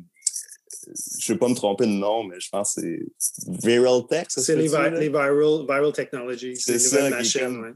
Je 1.18 1.32
ne 1.32 1.34
vais 1.34 1.38
pas 1.38 1.48
me 1.48 1.54
tromper 1.54 1.86
de 1.86 1.92
nom, 1.92 2.24
mais 2.24 2.38
je 2.40 2.48
pense 2.50 2.74
que 2.74 2.80
c'est 3.18 3.48
Viral 3.64 4.06
Tech, 4.08 4.26
C'est 4.28 4.56
les, 4.56 4.62
vi- 4.64 4.68
viral, 4.68 5.62
viral 5.66 5.92
technologies. 5.92 6.56
C'est 6.56 6.72
les 6.78 6.84
nouvelles 6.84 7.10
machines. 7.10 7.60
ouais. 7.60 7.72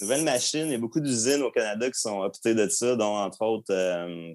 Il 0.00 0.70
y 0.70 0.74
a 0.74 0.78
beaucoup 0.78 1.00
d'usines 1.00 1.42
au 1.42 1.50
Canada 1.50 1.90
qui 1.90 1.98
sont 2.00 2.20
optées 2.20 2.54
de 2.54 2.68
ça, 2.68 2.94
dont 2.94 3.16
entre 3.16 3.42
autres 3.42 3.72
euh, 3.72 4.32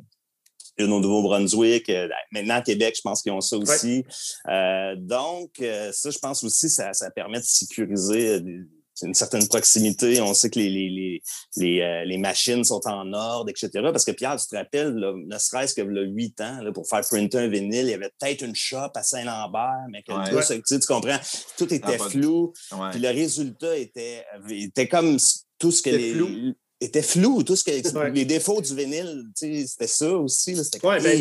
une 0.77 0.91
au 0.91 0.99
Nouveau-Brunswick. 0.99 1.89
euh, 1.89 2.09
maintenant, 2.31 2.55
à 2.55 2.61
Québec, 2.61 2.95
je 2.97 3.01
pense 3.01 3.21
qu'ils 3.21 3.31
ont 3.31 3.39
ça 3.41 3.57
aussi. 3.57 4.03
Euh, 4.49 4.95
donc, 4.97 5.51
ça, 5.93 6.09
je 6.09 6.19
pense 6.19 6.43
aussi, 6.43 6.69
ça, 6.69 6.91
ça 6.93 7.09
permet 7.11 7.39
de 7.39 7.45
sécuriser 7.45 8.41
des- 8.41 8.61
une 9.01 9.13
certaine 9.15 9.47
proximité. 9.47 10.21
On 10.21 10.33
sait 10.33 10.49
que 10.49 10.59
les, 10.59 10.69
les, 10.69 10.89
les, 10.89 11.21
les, 11.57 11.81
euh, 11.81 12.05
les 12.05 12.17
machines 12.17 12.63
sont 12.63 12.81
en 12.85 13.11
ordre, 13.13 13.49
etc. 13.49 13.69
Parce 13.91 14.05
que 14.05 14.11
Pierre, 14.11 14.35
tu 14.39 14.47
te 14.47 14.55
rappelles, 14.55 14.93
là, 14.93 15.13
ne 15.15 15.37
serait-ce 15.37 15.73
que 15.73 15.81
là, 15.81 16.01
huit 16.01 16.39
ans, 16.41 16.61
là, 16.61 16.71
pour 16.71 16.87
faire 16.87 17.01
printer 17.01 17.39
un 17.39 17.47
vinyle, 17.47 17.85
il 17.87 17.89
y 17.91 17.93
avait 17.93 18.11
peut-être 18.19 18.43
une 18.43 18.55
shop 18.55 18.91
à 18.95 19.03
Saint-Lambert, 19.03 19.85
mais 19.91 20.03
que 20.03 20.11
Ouais. 20.13 20.29
tu, 20.43 20.61
sais, 20.65 20.79
tu 20.79 20.85
comprends, 20.85 21.17
tout 21.57 21.73
était 21.73 21.97
Ah, 21.99 22.03
de- 22.03 22.09
flou. 22.09 22.53
Ouais. 22.71 22.89
Puis 22.91 22.99
le 22.99 23.09
résultat 23.09 23.75
était, 23.77 24.23
était 24.49 24.87
comme 24.87 25.17
tout 25.57 25.71
ce 25.71 25.81
que 25.81 25.89
les. 25.89 26.13
flou. 26.13 26.53
était 26.81 27.01
flou, 27.01 27.43
tout 27.43 27.55
ce 27.55 27.63
que 27.63 27.97
Ouais. 27.97 28.11
les 28.11 28.25
défauts 28.25 28.59
du 28.61 28.75
vinyle, 28.75 29.23
c'était 29.35 29.87
ça 29.87 30.09
aussi. 30.17 30.53
Ouais, 30.83 30.99
ben, 31.01 31.17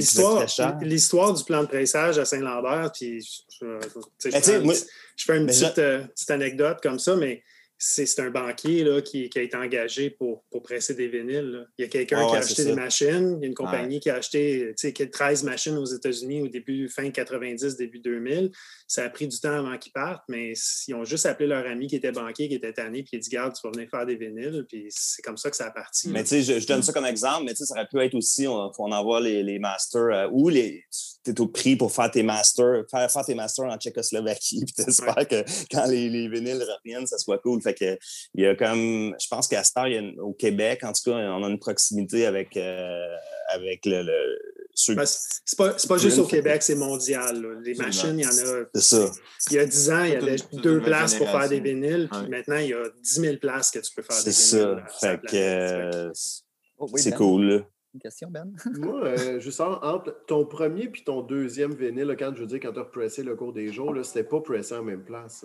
l'histoire, 0.83 1.33
du 1.35 1.45
plan 1.45 1.63
de 1.63 1.69
pressage 1.69 2.19
à 2.19 2.25
Saint-Lambert, 2.25 2.91
puis 2.93 3.21
je, 3.23 3.57
je- 3.61 4.29
Ben, 4.29 4.75
fais 5.17 5.37
une 5.39 5.47
petite, 5.47 5.79
euh, 5.79 6.05
petite 6.09 6.31
anecdote 6.33 6.79
comme 6.83 6.99
ça, 6.99 7.15
mais 7.15 7.43
c'est 7.85 8.21
un 8.21 8.31
banquier 8.31 8.85
là, 8.85 9.03
qui, 9.03 9.29
qui 9.29 9.41
a 9.41 9.43
été 9.43 9.57
engagé 9.57 10.09
pour, 10.11 10.45
pour 10.53 10.63
presser 10.63 10.95
des 10.95 11.09
vinyles. 11.09 11.51
là. 11.51 11.65
Il 11.77 11.83
y 11.83 11.85
a 11.85 11.89
quelqu'un 11.89 12.19
Ah 12.21 12.27
qui 12.27 12.31
a 12.31 12.33
ouais, 12.35 12.45
acheté 12.45 12.65
des 12.65 12.75
machines, 12.75 13.39
il 13.39 13.43
y 13.43 13.45
a 13.45 13.49
une 13.49 13.55
compagnie 13.55 13.99
qui 13.99 14.09
a 14.09 14.15
acheté 14.15 14.69
tu 14.69 14.75
sais, 14.77 14.93
qui 14.93 15.03
a 15.03 15.09
13 15.09 15.43
machines 15.43 15.77
aux 15.77 15.85
États-Unis 15.85 16.43
au 16.43 16.49
début, 16.49 16.89
fin 16.89 17.11
90, 17.11 17.77
début 17.77 17.99
2000. 17.99 18.53
Ça 18.87 19.03
a 19.03 19.11
pris 19.11 19.27
du 19.27 19.37
temps 19.41 19.55
avant 19.55 19.77
qu'ils 19.79 19.91
partent, 19.91 20.23
mais 20.29 20.53
ils 20.87 20.95
ont 20.95 21.05
juste 21.05 21.27
appelé 21.27 21.49
leur 21.49 21.67
ami 21.67 21.89
qui 21.89 21.97
était 21.97 22.13
banquier, 22.13 22.49
qui 22.49 22.55
était 22.55 22.73
tanné, 22.73 23.03
puis 23.03 23.11
il 23.15 23.17
a 23.17 23.21
dit 23.21 23.31
Garde, 23.31 23.53
tu 23.53 23.67
vas 23.67 23.73
venir 23.73 23.91
faire 23.91 24.07
des 24.07 24.15
vinyles, 24.15 24.65
puis 24.69 24.87
c'est 24.91 25.23
comme 25.23 25.37
ça 25.37 25.51
que 25.51 25.57
ça 25.57 25.67
a 25.67 25.71
parti. 25.73 26.09
Mais 26.09 26.23
tu 26.23 26.29
sais, 26.29 26.43
je, 26.43 26.61
je 26.61 26.67
donne 26.69 26.85
ça 26.85 26.93
comme 26.93 27.07
exemple, 27.07 27.47
mais 27.47 27.55
ça 27.57 27.65
aurait 27.75 27.89
pu 27.89 27.99
être 27.99 28.15
aussi, 28.15 28.47
on, 28.47 28.71
on 28.79 28.93
envoie 28.93 29.21
les, 29.21 29.43
les 29.43 29.59
masters 29.59 30.03
euh, 30.03 30.29
ou 30.31 30.49
les. 30.49 30.85
Tu 31.25 31.31
es 31.31 31.41
au 31.41 31.47
prix 31.47 31.77
pour 31.77 31.93
faire 31.93 32.11
tes 32.11 32.23
masters, 32.23 32.85
faire, 32.91 33.11
faire 33.11 33.25
tes 33.25 33.35
masters 33.35 33.67
en 33.67 33.77
Tchécoslovaquie, 33.77 34.65
puis 34.65 34.75
t'espères 34.85 35.29
que 35.29 35.45
quand 35.71 35.87
les, 35.87 36.09
les 36.09 36.29
vinyles 36.29 36.63
reviennent, 36.63 37.07
ça 37.07 37.19
soit 37.19 37.39
cool. 37.39 37.63
Fait 37.63 37.75
que 37.75 37.97
il 38.35 38.43
y 38.45 38.47
a 38.47 38.55
comme. 38.57 39.15
Je 39.21 39.29
pense 39.29 39.47
qu'à 39.49 39.63
cette 39.63 39.77
heure, 39.77 39.87
il 39.89 39.95
y 39.95 39.97
a 39.97 40.01
une- 40.01 40.19
au 40.21 40.33
Québec, 40.33 40.81
en 40.83 40.93
tout 40.93 41.11
cas, 41.11 41.17
on 41.17 41.45
a 41.45 41.49
une 41.49 41.59
proximité 41.59 42.27
avec, 42.27 42.57
euh, 42.57 43.07
avec 43.55 43.87
le, 43.87 44.03
le- 44.03 44.39
c'est 44.75 44.97
c'est 45.45 45.57
pas, 45.59 45.75
c'est 45.79 45.87
pas 45.89 45.99
juste 45.99 46.19
au 46.19 46.25
Québec, 46.27 46.63
c'est 46.63 46.75
mondial. 46.75 47.43
là. 47.43 47.49
Les 47.63 47.75
machines, 47.75 48.19
il 48.19 48.23
y 48.25 48.27
en 48.27 48.31
a 48.31 48.65
C'est 48.75 48.81
ça. 48.81 49.11
Il 49.51 49.57
y 49.57 49.59
a 49.59 49.67
10 49.67 49.91
ans, 49.91 50.03
il 50.05 50.13
y 50.13 50.17
avait 50.17 50.37
deux 50.55 50.81
places 50.81 51.15
pour 51.15 51.29
faire 51.31 51.49
des 51.49 51.61
vinyles, 51.61 52.09
puis 52.11 52.21
Ouais. 52.23 52.29
maintenant, 52.29 52.57
il 52.57 52.69
y 52.71 52.73
a 52.75 52.83
10 53.03 53.21
000 53.21 53.37
places 53.37 53.71
que 53.71 53.79
tu 53.81 53.95
peux 53.95 54.03
faire 54.03 54.25
des 54.25 54.33
C'est 54.33 54.57
vinyles. 54.59 54.83
ça. 54.99 55.09
à 55.09 55.13
la 55.13 55.19
Fait 55.19 55.27
que 55.27 55.37
euh, 55.37 56.13
Oh, 56.79 56.89
oui, 56.91 57.01
c'est 57.03 57.11
Ben, 57.11 57.17
cool, 57.19 57.45
là. 57.45 57.61
Une 57.95 58.01
question, 58.01 58.29
Ben? 58.31 58.51
Moi, 58.79 59.05
euh, 59.05 59.39
juste 59.41 59.61
en- 59.61 59.83
entre 59.83 60.17
ton 60.27 60.47
premier 60.47 60.89
puis 60.89 61.05
ton 61.05 61.21
deuxième 61.21 61.75
vinyle, 61.75 62.15
quand 62.19 62.33
je 62.35 62.41
veux 62.41 62.47
dire, 62.47 62.61
quand 62.61 62.73
tu 62.73 62.79
as 62.79 62.85
repressé 62.85 63.23
le 63.23 63.37
cours 63.37 63.53
des 63.53 63.73
jours, 63.73 63.93
là, 63.93 64.03
c'était 64.03 64.25
pas 64.25 64.41
pressé 64.41 64.75
en 64.75 64.83
même 64.83 65.05
place. 65.05 65.45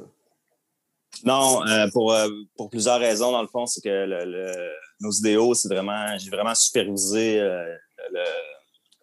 Non, 1.26 1.66
euh, 1.68 1.88
pour, 1.92 2.14
euh, 2.14 2.30
pour 2.56 2.70
plusieurs 2.70 3.00
raisons, 3.00 3.32
dans 3.32 3.42
le 3.42 3.48
fond, 3.48 3.66
c'est 3.66 3.82
que 3.82 3.90
le, 3.90 4.24
le- 4.26 4.72
nos 5.02 5.12
idéaux, 5.12 5.54
c'est 5.56 5.68
vraiment, 5.68 6.18
j'ai 6.18 6.30
vraiment 6.30 6.56
supervisé 6.56 7.40
euh, 7.40 7.76
le, 8.12 8.24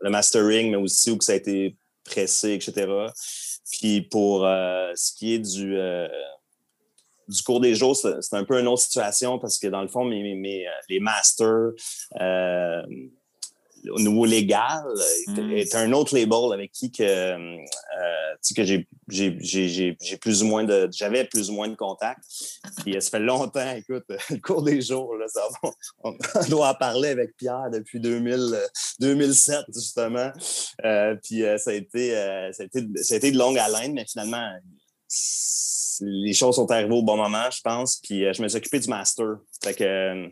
le 0.00 0.10
mastering, 0.10 0.70
mais 0.70 0.76
aussi 0.76 1.10
où 1.10 1.18
que 1.18 1.24
ça 1.24 1.32
a 1.32 1.36
été 1.36 1.76
pressé, 2.04 2.52
etc. 2.52 2.86
Puis 3.72 4.02
pour 4.02 4.46
euh, 4.46 4.92
ce 4.94 5.12
qui 5.14 5.34
est 5.34 5.38
du, 5.38 5.76
euh, 5.76 6.06
du 7.28 7.42
cours 7.42 7.60
des 7.60 7.74
jours, 7.74 7.96
c'est 7.96 8.34
un 8.36 8.44
peu 8.44 8.60
une 8.60 8.68
autre 8.68 8.82
situation 8.82 9.38
parce 9.38 9.58
que 9.58 9.66
dans 9.66 9.82
le 9.82 9.88
fond, 9.88 10.04
mes, 10.04 10.22
mes- 10.22 10.34
mes, 10.36 10.66
les 10.88 11.00
masters, 11.00 11.72
euh, 12.20 12.82
au 13.90 14.00
niveau 14.00 14.24
légal, 14.24 14.82
Mm. 15.28 15.50
est 15.52 15.74
un 15.74 15.92
autre 15.92 16.14
label 16.16 16.52
avec 16.52 16.72
qui 16.72 16.90
que, 16.90 17.02
euh, 17.02 17.56
que 18.56 18.64
j'ai, 18.64 18.86
j'ai, 19.08 19.36
j'ai, 19.40 19.68
j'ai- 19.68 19.96
j'ai 20.00 20.16
plus 20.16 20.42
ou 20.42 20.46
moins 20.46 20.64
de, 20.64 20.88
j'avais 20.92 21.24
plus 21.24 21.50
ou 21.50 21.54
moins 21.54 21.68
de 21.68 21.74
contact. 21.74 22.20
Puis 22.82 22.96
euh, 22.96 23.00
ça 23.00 23.10
fait 23.10 23.20
longtemps, 23.20 23.74
écoute, 23.76 24.04
le 24.30 24.38
cours 24.40 24.62
des 24.62 24.80
jours, 24.80 25.14
là, 25.16 25.26
ça, 25.28 25.42
on, 25.62 25.72
on 26.34 26.48
doit 26.48 26.70
en 26.70 26.74
parler 26.74 27.08
avec 27.08 27.36
Pierre 27.36 27.68
depuis 27.72 28.00
2000, 28.00 28.32
euh, 28.54 28.66
2007, 29.00 29.60
justement. 29.74 30.30
Euh, 30.84 31.16
puis 31.22 31.42
euh, 31.44 31.58
ça, 31.58 31.70
a 31.70 31.74
été, 31.74 32.10
ça, 32.52 32.62
a 32.62 32.66
été, 32.66 32.84
ça 33.02 33.14
a 33.14 33.16
été 33.18 33.30
de 33.32 33.38
longue 33.38 33.58
haleine, 33.58 33.92
mais 33.94 34.04
finalement, 34.10 34.48
les 36.00 36.32
choses 36.34 36.56
sont 36.56 36.70
arrivées 36.70 36.92
au 36.94 37.02
bon 37.02 37.16
moment, 37.16 37.48
je 37.50 37.60
pense. 37.62 37.96
Puis 38.02 38.24
je 38.32 38.42
me 38.42 38.48
suis 38.48 38.58
occupé 38.58 38.80
du 38.80 38.88
master. 38.88 39.36
Fait 39.62 39.74
que 39.74 40.28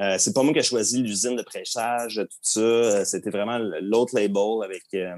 euh, 0.00 0.02
euh, 0.02 0.16
c'est 0.18 0.32
pas 0.34 0.42
moi 0.42 0.52
qui 0.52 0.58
ai 0.60 0.62
choisi 0.62 1.02
l'usine 1.02 1.36
de 1.36 1.42
prêchage, 1.42 2.14
tout 2.16 2.38
ça. 2.42 2.60
Euh, 2.60 3.04
C'était 3.04 3.30
vraiment 3.30 3.58
l'autre 3.80 4.14
label 4.14 4.64
avec 4.64 4.82
euh, 4.94 5.14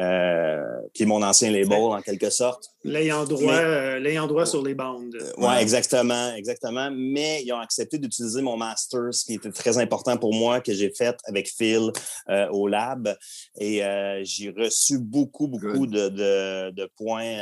euh, 0.00 0.62
qui 0.92 1.04
est 1.04 1.06
mon 1.06 1.22
ancien 1.22 1.50
label 1.50 1.78
en 1.78 2.00
quelque 2.02 2.30
sorte. 2.30 2.64
L'ayant 2.84 3.24
droit, 3.24 3.52
Mais- 3.52 3.58
euh, 3.58 3.98
l'ayant 4.00 4.26
droit 4.26 4.44
sur 4.46 4.62
les 4.62 4.74
bandes. 4.74 5.16
Ouais, 5.38 5.60
exactement, 5.62 6.34
exactement. 6.34 6.90
Mais 6.92 7.42
ils 7.44 7.52
ont 7.52 7.58
accepté 7.58 7.98
d'utiliser 7.98 8.42
mon 8.42 8.56
master, 8.56 9.12
ce 9.12 9.24
qui 9.24 9.34
était 9.34 9.50
très 9.52 9.78
important 9.78 10.16
pour 10.16 10.34
moi, 10.34 10.60
que 10.60 10.72
j'ai 10.74 10.90
fait 10.90 11.16
avec 11.26 11.48
Phil 11.48 11.90
euh, 12.28 12.48
au 12.50 12.66
lab. 12.68 13.16
Et 13.58 13.84
euh, 13.84 14.20
j'ai 14.24 14.50
reçu 14.50 14.98
beaucoup, 14.98 15.46
beaucoup 15.48 15.86
de, 15.86 16.08
de, 16.08 16.70
de 16.72 16.88
points. 16.96 17.38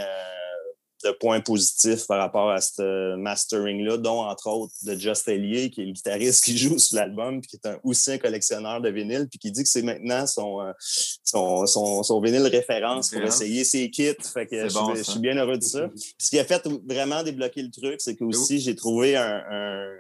De 1.04 1.10
points 1.12 1.40
positifs 1.40 2.06
par 2.06 2.18
rapport 2.18 2.50
à 2.50 2.60
ce 2.60 3.16
mastering-là, 3.16 3.96
dont 3.96 4.22
entre 4.22 4.48
autres 4.48 4.74
de 4.84 4.94
Just 4.94 5.26
Ellier, 5.28 5.70
qui 5.70 5.82
est 5.82 5.86
le 5.86 5.92
guitariste 5.92 6.44
qui 6.44 6.56
joue 6.56 6.78
sur 6.78 6.96
l'album, 6.96 7.40
puis 7.40 7.48
qui 7.50 7.56
est 7.56 7.68
un, 7.68 7.78
aussi 7.84 8.12
un 8.12 8.18
collectionneur 8.18 8.80
de 8.80 8.88
vinyle, 8.88 9.28
puis 9.28 9.38
qui 9.38 9.50
dit 9.50 9.62
que 9.62 9.68
c'est 9.68 9.82
maintenant 9.82 10.26
son, 10.26 10.60
euh, 10.60 10.72
son, 11.24 11.66
son, 11.66 12.02
son 12.02 12.20
vinyle 12.20 12.46
référence 12.46 13.10
pour 13.10 13.22
essayer 13.22 13.64
ses 13.64 13.90
kits. 13.90 14.12
Fait 14.32 14.46
que 14.46 14.68
je, 14.68 14.74
bon, 14.74 14.94
je 14.94 15.02
ça. 15.02 15.12
suis 15.12 15.20
bien 15.20 15.36
heureux 15.36 15.58
de 15.58 15.62
ça. 15.62 15.88
Puis 15.88 16.14
ce 16.18 16.30
qui 16.30 16.38
a 16.38 16.44
fait 16.44 16.66
vraiment 16.88 17.22
débloquer 17.22 17.62
le 17.62 17.70
truc, 17.70 17.96
c'est 18.00 18.16
que 18.16 18.24
aussi 18.24 18.60
j'ai 18.60 18.74
trouvé 18.76 19.16
un, 19.16 19.42
un- 19.50 19.94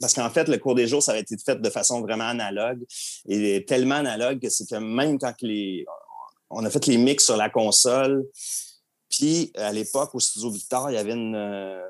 parce 0.00 0.12
qu'en 0.12 0.28
fait, 0.30 0.48
le 0.48 0.58
cours 0.58 0.74
des 0.74 0.88
jours, 0.88 1.02
ça 1.02 1.12
a 1.12 1.18
été 1.18 1.36
fait 1.36 1.60
de 1.60 1.70
façon 1.70 2.00
vraiment 2.00 2.24
analogue 2.24 2.82
et 3.28 3.64
tellement 3.64 3.94
analogue 3.96 4.40
que 4.40 4.48
c'est 4.48 4.68
que 4.68 4.74
même 4.76 5.18
quand 5.18 5.34
les, 5.42 5.84
on 6.50 6.64
a 6.64 6.70
fait 6.70 6.86
les 6.86 6.96
mix 6.98 7.24
sur 7.24 7.36
la 7.36 7.48
console, 7.48 8.24
puis 9.16 9.52
à 9.56 9.72
l'époque, 9.72 10.14
au 10.14 10.20
studio 10.20 10.50
Victor, 10.50 10.90
il 10.90 10.94
y 10.94 10.98
avait 10.98 11.12
une, 11.12 11.34
euh, 11.34 11.82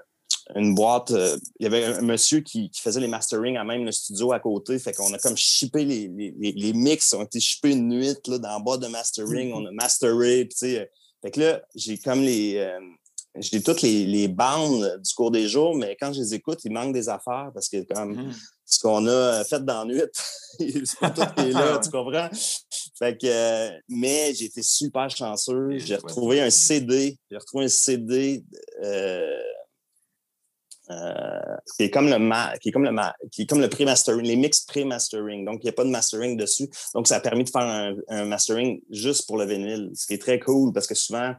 une 0.54 0.74
boîte, 0.74 1.10
euh, 1.12 1.36
il 1.58 1.64
y 1.64 1.66
avait 1.66 1.84
un 1.84 2.00
monsieur 2.02 2.40
qui, 2.40 2.70
qui 2.70 2.80
faisait 2.80 3.00
les 3.00 3.08
mastering 3.08 3.56
à 3.56 3.64
même 3.64 3.84
le 3.84 3.92
studio 3.92 4.32
à 4.32 4.40
côté. 4.40 4.78
Fait 4.78 4.92
qu'on 4.92 5.12
a 5.14 5.18
comme 5.18 5.36
shippé 5.36 5.84
les, 5.84 6.08
les, 6.08 6.52
les- 6.52 6.72
mix, 6.72 7.12
ont 7.14 7.22
été 7.22 7.40
shippés 7.40 7.72
une 7.72 7.88
nuit 7.88 8.14
là, 8.26 8.38
dans 8.38 8.58
le 8.58 8.64
bas 8.64 8.76
de 8.76 8.86
mastering. 8.88 9.52
On 9.52 9.64
a 9.66 9.70
masteré. 9.72 10.48
Sais, 10.54 10.80
euh, 10.80 10.84
fait 11.22 11.30
que 11.30 11.40
là, 11.40 11.62
j'ai 11.74 11.98
comme 11.98 12.20
les. 12.20 12.56
euh, 12.56 12.78
j'ai 13.36 13.60
toutes 13.62 13.82
les, 13.82 14.06
les 14.06 14.28
bandes 14.28 15.00
du 15.04 15.12
cours 15.14 15.32
des 15.32 15.48
jours, 15.48 15.74
mais 15.74 15.96
quand 15.98 16.12
je 16.12 16.20
les 16.20 16.34
écoute, 16.34 16.60
il 16.64 16.72
manque 16.72 16.92
des 16.92 17.08
affaires 17.08 17.50
parce 17.52 17.68
que 17.68 17.82
comme 17.92 18.14
Mhm. 18.14 18.32
ce 18.64 18.78
qu'on 18.78 19.06
a 19.08 19.42
fait 19.44 19.64
dans 19.64 19.84
la 19.84 19.92
nuit, 19.92 20.02
c'est 20.84 20.98
pas 21.00 21.10
tout 21.10 21.22
qui 21.36 21.48
est 21.48 21.52
là, 21.52 21.78
tu 21.78 21.90
comprends? 21.90 22.28
Fait 22.98 23.16
que, 23.18 23.26
euh, 23.26 23.70
mais 23.88 24.32
j'ai 24.34 24.44
été 24.46 24.62
super 24.62 25.10
chanceux. 25.10 25.72
Et 25.72 25.78
J'ai 25.80 25.96
retrouvé 25.96 26.40
un 26.40 26.50
CD. 26.50 27.18
J'ai 27.30 27.36
retrouvé 27.36 27.64
un 27.64 27.68
CD 27.68 28.44
euh, 28.84 29.38
euh, 30.90 31.56
qui 31.76 31.84
est 31.84 31.90
comme 31.90 32.08
le 32.10 32.18
ma- 32.18 32.56
qui 32.58 32.68
est 32.68 32.72
comme 32.72 32.84
le 32.84 32.92
ma- 32.92 33.14
qui 33.32 33.42
est 33.42 33.46
comme 33.46 33.60
le 33.60 33.68
pré-mastering, 33.70 34.22
les 34.26 34.36
mix 34.36 34.60
pré-mastering. 34.60 35.44
Donc, 35.44 35.60
il 35.62 35.66
n'y 35.66 35.70
a 35.70 35.72
pas 35.72 35.84
de 35.84 35.88
mastering 35.90 36.36
dessus. 36.36 36.68
Donc, 36.94 37.08
ça 37.08 37.16
a 37.16 37.20
permis 37.20 37.44
de 37.44 37.50
faire 37.50 37.62
un, 37.62 37.94
un 38.08 38.24
mastering 38.26 38.80
juste 38.90 39.26
pour 39.26 39.38
le 39.38 39.46
vinyle, 39.46 39.90
ce 39.94 40.06
qui 40.06 40.14
est 40.14 40.18
très 40.20 40.38
cool 40.38 40.72
parce 40.72 40.86
que 40.86 40.94
souvent, 40.94 41.34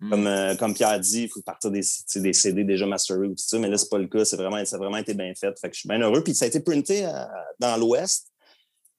Mm. 0.00 0.10
comme, 0.10 0.26
euh, 0.26 0.56
comme 0.56 0.74
Pierre 0.74 0.98
dit, 0.98 1.22
il 1.22 1.28
faut 1.28 1.40
partir 1.42 1.70
des, 1.70 1.80
des 2.16 2.32
CD 2.32 2.64
déjà 2.64 2.84
masterés 2.84 3.28
ou 3.28 3.34
tout 3.36 3.44
ça, 3.46 3.60
mais 3.60 3.68
là, 3.68 3.78
c'est 3.78 3.88
pas 3.88 3.96
le 3.98 4.08
cas. 4.08 4.24
C'est 4.24 4.36
vraiment, 4.36 4.62
ça 4.64 4.74
a 4.74 4.78
vraiment 4.80 4.96
été 4.96 5.14
bien 5.14 5.32
fait. 5.36 5.56
Fait 5.58 5.68
que 5.68 5.74
je 5.74 5.80
suis 5.80 5.88
bien 5.88 6.00
heureux. 6.00 6.22
Puis 6.24 6.34
ça 6.34 6.46
a 6.46 6.48
été 6.48 6.58
printé 6.58 7.06
euh, 7.06 7.12
dans 7.60 7.76
l'Ouest. 7.76 8.26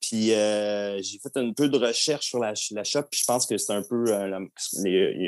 Puis 0.08 0.34
euh, 0.34 1.02
j'ai 1.02 1.20
fait 1.20 1.36
un 1.38 1.52
peu 1.54 1.70
de 1.70 1.78
recherche 1.78 2.28
sur 2.28 2.40
la, 2.40 2.54
la 2.72 2.84
shop, 2.84 3.04
puis 3.10 3.20
je 3.22 3.26
pense 3.26 3.46
que 3.46 3.58
c'est 3.58 3.74
un 3.74 3.82
peu, 3.82 4.04
euh, 4.08 4.28
la, 4.28 4.40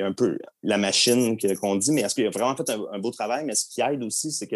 un 0.06 0.14
peu 0.14 0.38
la 0.64 0.78
machine 0.78 1.38
qu'on 1.60 1.76
dit, 1.78 1.92
mais 1.92 2.02
est-ce 2.02 2.16
qu'il 2.16 2.26
a 2.28 2.30
vraiment 2.30 2.56
fait 2.56 2.70
un, 2.70 2.80
un 2.94 3.00
beau 3.00 3.12
travail? 3.12 3.46
Mais 3.46 3.56
ce 3.56 3.66
qui 3.70 3.82
aide 3.82 4.04
aussi, 4.04 4.32
c'est 4.32 4.48
que 4.48 4.56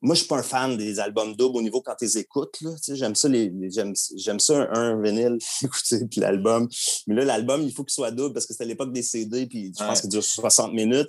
moi, 0.00 0.14
je 0.14 0.20
suis 0.20 0.28
pas 0.28 0.36
un 0.38 0.42
fan 0.44 0.76
des 0.76 1.00
albums 1.00 1.34
doubles 1.34 1.56
au 1.56 1.62
niveau 1.62 1.80
quand 1.82 1.96
tu 1.98 2.04
les 2.04 2.18
écoutes. 2.18 2.54
J'aime 2.92 3.16
ça, 3.16 3.28
les, 3.28 3.48
les- 3.50 3.68
j'aime, 3.70 4.38
ça 4.38 4.54
un, 4.54 4.72
un 4.72 5.02
vinyle, 5.02 5.38
écouter, 5.64 6.06
puis 6.08 6.20
l'album. 6.20 6.68
Mais 7.08 7.16
là, 7.16 7.24
l'album, 7.24 7.62
il 7.62 7.72
faut 7.72 7.82
qu'il 7.82 7.94
soit 7.94 8.12
double 8.12 8.32
parce 8.32 8.46
que 8.46 8.52
c'était 8.52 8.66
l'époque 8.66 8.92
des 8.92 9.02
CD, 9.02 9.46
puis 9.46 9.72
je 9.76 9.82
pense 9.88 10.00
qu'il 10.02 10.10
dure 10.10 10.22
60 10.22 10.72
minutes. 10.72 11.08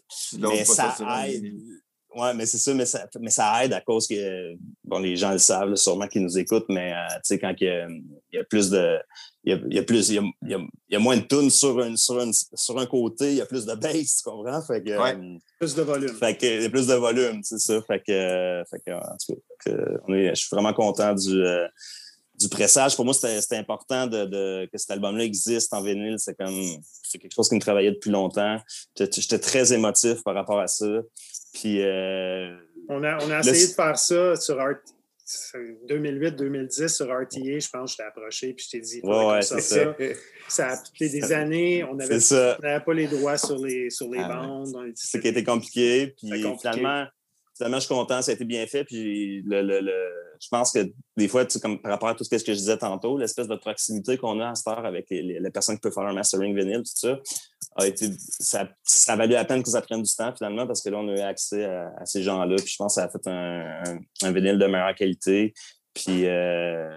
Mais 0.50 0.66
ça 0.66 0.96
aide. 1.28 1.44
Ouais, 2.16 2.34
mais 2.34 2.46
c'est 2.48 2.58
ça, 2.58 2.74
mais 2.74 2.86
ça, 2.88 3.08
mais 3.20 3.30
ça 3.30 3.64
aide 3.64 3.72
à 3.74 3.82
cause 3.82 4.08
que, 4.08 4.56
bon, 4.84 4.98
les 5.00 5.16
gens 5.16 5.32
le 5.32 5.38
savent, 5.38 5.70
là, 5.70 5.76
sûrement 5.76 6.08
qu'ils 6.08 6.24
nous 6.24 6.38
écoutent, 6.40 6.66
mais, 6.68 6.92
euh, 6.92 6.96
tu 7.16 7.20
sais, 7.26 7.40
quand 7.40 7.54
il 7.62 7.68
y, 7.68 7.70
a, 7.70 7.88
il 7.88 8.36
y 8.36 8.38
a 8.40 8.44
plus 8.46 8.72
de, 8.72 8.98
il 9.44 9.54
y 9.54 9.56
a, 9.56 9.60
il 9.70 9.76
y 9.76 9.80
a 9.80 9.84
plus, 9.84 10.10
il 10.10 10.16
y 10.16 10.18
a, 10.18 10.22
il 10.42 10.50
y 10.50 10.54
a- 10.56 10.58
il 10.58 10.94
y 10.94 10.96
a 10.96 11.00
moins 11.00 11.18
de 11.18 11.22
tunes 11.22 11.52
sur 11.52 11.78
un, 11.80 11.96
sur 11.96 12.20
un, 12.20 12.32
sur 12.34 12.80
un 12.80 12.86
côté, 12.88 13.30
il 13.32 13.36
y 13.38 13.42
a 13.42 13.46
plus 13.46 13.64
de 13.66 13.76
bass, 13.76 14.18
tu 14.18 14.24
comprends? 14.30 14.60
Fait 14.64 14.82
que, 14.84 14.90
Ouais. 15.00 15.16
euh, 15.16 15.38
Plus 15.60 15.76
de 15.76 15.84
volume. 15.84 16.16
fait 16.16 16.36
que, 16.36 16.46
il 16.48 16.64
y 16.64 16.66
a 16.66 16.70
plus 16.72 16.88
de 16.88 16.96
volume, 16.96 17.42
c'est 17.44 17.60
ça. 17.60 17.80
Fait 17.84 18.00
que, 18.00 18.12
euh, 18.12 18.64
fait 18.66 18.80
que, 18.84 18.92
en 18.92 19.00
tout 19.00 19.36
cas, 19.36 19.42
fait 19.64 19.72
que, 19.72 20.02
on 20.08 20.14
est, 20.16 20.30
je 20.30 20.42
suis 20.42 20.50
vraiment 20.52 20.74
content 20.74 21.14
du, 21.14 21.44
euh, 21.44 21.68
du 22.40 22.50
pressage. 22.50 22.96
Pour 22.96 23.06
moi, 23.06 23.14
c'était 23.14 23.58
important 23.58 24.08
de, 24.08 24.26
de- 24.26 24.70
que 24.72 24.78
cet 24.80 24.92
album-là 24.92 25.26
existe 25.26 25.74
en 25.74 25.82
vinyle. 25.84 26.16
C'est 26.18 26.36
comme, 26.38 26.56
c'est 27.04 27.18
quelque 27.20 27.34
chose 27.36 27.50
qui 27.50 27.56
me 27.56 27.60
travaillait 27.60 27.92
depuis 27.92 28.12
longtemps. 28.12 28.58
J'étais 28.98 29.22
j'étais 29.22 29.40
très 29.40 29.74
émotif 29.74 30.24
par 30.24 30.34
rapport 30.36 30.60
à 30.60 30.68
ça. 30.68 30.86
Puis, 31.54 31.82
euh, 31.82 32.56
On 32.90 33.04
a, 33.04 33.18
on 33.24 33.30
a 33.32 33.42
Le- 33.42 33.48
essayé 33.50 33.68
de 33.68 33.74
faire 33.74 33.98
ça 33.98 34.36
sur 34.36 34.60
Art... 34.60 34.76
2008-2010 35.88 36.88
sur 36.88 37.06
RTA, 37.06 37.60
je 37.60 37.70
pense 37.70 37.92
je 37.92 37.98
t'ai 37.98 38.04
approché 38.04 38.54
puis 38.54 38.66
je 38.66 38.72
t'ai 38.72 38.80
dit 38.82 39.00
Ouais, 39.04 39.42
ça. 39.44 39.60
Ça 40.48 40.68
a 40.70 40.78
pris 40.96 41.10
des 41.10 41.32
années, 41.32 41.84
on 41.84 41.94
n'avait 41.96 42.84
pas 42.84 42.94
les 42.94 43.08
droits 43.08 43.38
sur 43.38 43.58
les, 43.58 43.90
sur 43.92 44.10
les 44.10 44.20
Ah 44.24 44.28
bandes. 44.42 44.74
on- 44.76 44.92
C'est 44.96 45.20
qui 45.20 45.28
été 45.28 45.44
compliqué. 45.44 46.16
Puis 46.18 46.30
compliqué. 46.42 46.58
finalement, 46.62 47.06
finalement, 47.56 47.78
je 47.78 47.86
suis 47.86 47.94
content, 47.94 48.22
ça 48.22 48.32
a 48.32 48.34
été 48.34 48.46
bien 48.46 48.66
fait. 48.66 48.84
Puis 48.86 49.44
le, 49.44 49.62
le- 49.62 49.82
le- 49.82 50.14
je 50.42 50.48
pense 50.50 50.72
que 50.72 50.80
des 51.18 51.28
fois, 51.28 51.46
tu 51.46 51.60
comme 51.60 51.80
par 51.82 51.92
rapport 51.92 52.10
à 52.10 52.16
tout 52.16 52.24
ce 52.24 52.30
que 52.30 52.38
je 52.38 52.52
disais 52.54 52.78
tantôt, 52.78 53.18
l'espèce 53.18 53.48
de 53.48 53.56
proximité 53.56 54.18
qu'on 54.18 54.40
a 54.40 54.50
à 54.52 54.56
cette 54.56 54.68
heure 54.68 54.86
avec 54.86 55.08
les, 55.10 55.22
les- 55.22 55.40
les 55.40 55.52
personnes 55.52 55.76
qui 55.76 55.82
peuvent 55.82 55.94
faire 55.94 56.04
un 56.08 56.14
mastering 56.14 56.56
vinyle, 56.58 56.78
tout 56.78 56.86
ça, 56.96 57.20
a 57.76 57.88
été, 57.88 58.10
ça, 58.20 58.68
ça 58.84 59.14
a 59.14 59.16
valu 59.16 59.34
la 59.34 59.46
peine 59.46 59.64
que 59.64 59.70
ça 59.70 59.82
prenne 59.82 60.02
du 60.04 60.14
temps 60.16 60.34
finalement 60.36 60.66
parce 60.68 60.82
que 60.82 60.90
là, 60.90 60.98
on 60.98 61.08
a 61.10 61.14
eu 61.14 61.20
accès 61.20 61.66
à, 61.66 61.94
à 61.98 62.06
ces 62.06 62.24
gens-là. 62.24 62.56
Puis 62.58 62.68
je 62.68 62.76
pense 62.78 62.96
que 62.96 63.02
ça 63.02 63.06
a 63.06 63.10
fait 63.10 63.26
un, 63.28 63.82
un, 63.86 64.00
un 64.24 64.32
vinyle 64.32 64.58
de 64.58 64.66
meilleure 64.66 64.96
qualité. 64.96 65.54
Puis 65.94 66.26
euh, 66.26 66.90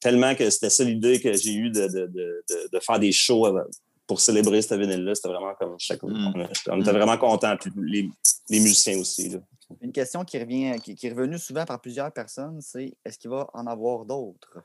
tellement 0.00 0.34
que 0.34 0.48
c'était 0.50 0.70
ça 0.70 0.84
l'idée 0.84 1.20
que 1.20 1.32
j'ai 1.32 1.54
eue 1.54 1.70
de, 1.70 1.82
de, 1.88 2.06
de, 2.06 2.44
de, 2.50 2.68
de 2.72 2.80
faire 2.80 2.98
des 2.98 3.12
shows 3.12 3.46
avec- 3.46 3.66
pour 4.06 4.20
célébrer 4.20 4.60
ce 4.62 4.74
vinyle-là. 4.74 5.14
C'était 5.14 5.28
vraiment 5.28 5.54
comme 5.54 5.76
chaque 5.78 6.02
Mm. 6.02 6.32
on, 6.34 6.46
on 6.74 6.80
était 6.80 6.92
vraiment 6.92 7.16
contents. 7.18 7.56
Puis 7.56 7.70
les, 7.82 8.08
les 8.50 8.60
musiciens 8.60 8.98
aussi. 8.98 9.28
Là. 9.30 9.38
Une 9.80 9.92
question 9.92 10.24
qui 10.24 10.38
revient, 10.38 10.74
qui, 10.82 10.94
qui 10.94 11.06
est 11.06 11.10
revenue 11.12 11.38
souvent 11.38 11.64
par 11.64 11.80
plusieurs 11.80 12.12
personnes, 12.12 12.60
c'est 12.60 12.94
est-ce 13.04 13.18
qu'il 13.18 13.30
va 13.30 13.48
en 13.54 13.66
avoir 13.66 14.04
d'autres? 14.04 14.58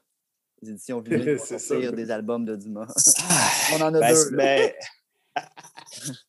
Les 0.61 0.71
éditions 0.71 0.99
vinyles 1.01 1.39
sortir 1.45 1.59
ça. 1.59 1.91
des 1.91 2.11
albums 2.11 2.43
de 2.45 2.55
Dumas. 2.55 2.87
On 3.73 3.81
en 3.81 3.93
a 3.93 3.99
Ben, 3.99 4.13
deux. 4.13 4.35
ben, 4.35 4.71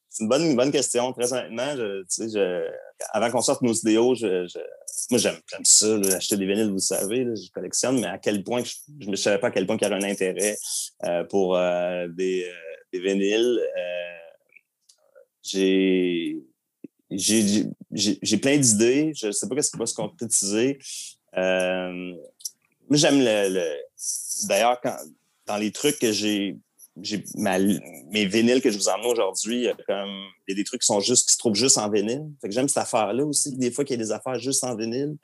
c'est 0.09 0.23
une 0.25 0.29
bonne, 0.29 0.57
bonne 0.57 0.73
question. 0.73 1.13
Très 1.13 1.33
honnêtement, 1.33 1.77
je, 1.77 2.05
je- 2.19 2.69
avant 3.13 3.31
qu'on 3.31 3.41
sorte 3.43 3.63
nos 3.63 3.73
vidéos, 3.73 4.15
je, 4.15 4.47
je- 4.47 4.59
moi, 5.11 5.19
j'aime, 5.19 5.37
ça, 5.63 5.97
là, 5.97 6.17
acheter 6.17 6.37
des 6.37 6.47
vinyles, 6.47 6.69
vous 6.69 6.75
le 6.75 6.79
savez, 6.79 7.25
je 7.37 7.51
collectionne, 7.53 8.01
mais 8.01 8.09
à 8.09 8.19
quel 8.19 8.43
point, 8.43 8.63
je 8.65 9.09
ne 9.09 9.17
savais 9.17 9.39
pas 9.39 9.49
à 9.49 9.51
quel 9.51 9.67
point 9.67 9.77
il 9.81 9.85
y 9.85 9.87
aurait 9.87 9.97
un 10.05 10.09
intérêt 10.09 10.57
euh, 11.05 11.25
pour 11.25 11.57
euh, 11.57 12.09
des, 12.09 12.45
euh, 12.45 12.53
des 12.93 13.01
vinyles. 13.01 13.61
Euh, 13.79 14.19
j'ai, 15.43 16.37
j'ai, 17.11 18.37
plein 18.39 18.59
d'idées. 18.59 19.13
Je 19.17 19.29
ne 19.29 19.33
sais 19.33 19.49
pas 19.49 19.63
ce 19.63 19.71
qui 19.71 19.79
va 19.79 19.87
se 19.87 19.95
concrétiser. 19.95 20.79
Euh, 21.37 22.15
j'aime 22.91 23.19
le. 23.21 23.49
le- 23.55 23.77
D'ailleurs, 24.47 24.81
dans 25.47 25.57
les 25.57 25.73
trucs 25.73 25.99
que 25.99 26.13
j'ai. 26.13 26.57
J'ai 27.03 27.22
ma- 27.36 27.59
mes 27.59 28.26
vinyles 28.26 28.61
que 28.61 28.70
je 28.70 28.78
vous 28.78 28.88
emmène 28.88 29.07
aujourd'hui, 29.07 29.57
il 29.57 29.62
y 29.64 29.68
a 29.68 29.74
comme 29.86 30.11
il 30.46 30.51
y 30.51 30.53
a 30.53 30.57
des 30.57 30.64
trucs 30.64 30.80
qui 30.80 30.86
sont 30.86 31.01
juste 31.01 31.28
qui 31.28 31.34
se 31.34 31.38
trouvent 31.38 31.55
juste 31.55 31.78
en 31.78 31.88
vinyle. 31.90 32.24
Fait 32.40 32.49
que 32.49 32.55
j'aime 32.55 32.68
cette 32.68 32.78
affaire-là 32.82 33.24
aussi, 33.24 33.57
des 33.57 33.70
fois 33.70 33.84
qu'il 33.84 33.99
y 33.99 34.03
a 34.03 34.05
des 34.05 34.12
affaires 34.12 34.38
juste 34.38 34.64
en 34.64 34.74
vinyle. 34.74 35.16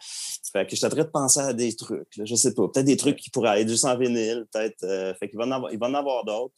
Fait 0.52 0.66
que 0.66 0.76
je 0.76 0.86
de 0.86 1.02
penser 1.02 1.40
à 1.40 1.52
des 1.52 1.74
trucs. 1.74 2.16
Là, 2.16 2.24
je 2.24 2.34
sais 2.34 2.54
pas. 2.54 2.68
Peut-être 2.68 2.86
des 2.86 2.96
trucs 2.96 3.16
qui 3.16 3.30
pourraient 3.30 3.60
être 3.62 3.68
juste 3.68 3.84
en 3.84 3.96
vinyle. 3.98 4.46
Peut-être. 4.52 4.84
euh, 4.84 5.14
fait 5.14 5.28
qu'il 5.28 5.38
va 5.38 5.46
en 5.46 5.50
avoir, 5.50 5.72
il 5.72 5.78
va 5.78 5.86
en 5.88 5.94
avoir 5.94 6.24
d'autres. 6.24 6.54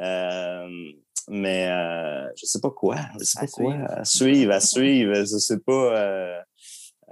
Euh, 0.00 0.68
mais 1.28 1.66
euh, 1.68 2.28
je 2.36 2.46
sais 2.46 2.60
pas 2.60 2.70
quoi. 2.70 2.96
Je 3.18 3.24
sais 3.24 3.38
À 3.38 3.42
pas 3.42 3.46
quoi. 3.48 3.72
suivre. 3.72 3.86
À 3.90 4.04
suivre, 4.04 4.52
à 4.52 4.60
suivre. 4.60 5.14
Je 5.14 5.38
sais 5.38 5.58
pas. 5.58 6.42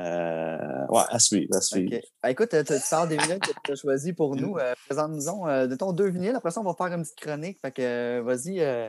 Euh, 0.01 0.59
Euh, 0.59 0.87
ouais, 0.89 1.03
à 1.09 1.19
suivre, 1.19 1.55
à 1.57 1.61
suivre. 1.61 1.97
Ah, 2.23 2.31
écoute, 2.31 2.51
tu, 2.51 2.65
tu 2.65 2.73
parles 2.91 3.09
des 3.09 3.17
vinyles 3.19 3.41
que 3.41 3.51
tu 3.65 3.73
as 3.73 3.75
choisis 3.77 4.13
pour 4.15 4.37
nous. 4.37 4.57
Euh, 4.59 4.75
Présente-nous 4.87 5.47
euh, 5.47 5.67
de 5.67 5.75
ton 5.75 5.93
deux 5.93 6.09
vinyles. 6.09 6.37
Après 6.37 6.51
ça, 6.51 6.61
on 6.61 6.65
va 6.65 6.75
faire 6.75 6.95
une 6.97 7.03
petite 7.03 7.19
chronique. 7.21 7.59
Fait 7.61 7.73
que 7.73 7.83
euh, 7.83 8.23
vas-y. 8.23 8.61
euh, 8.61 8.89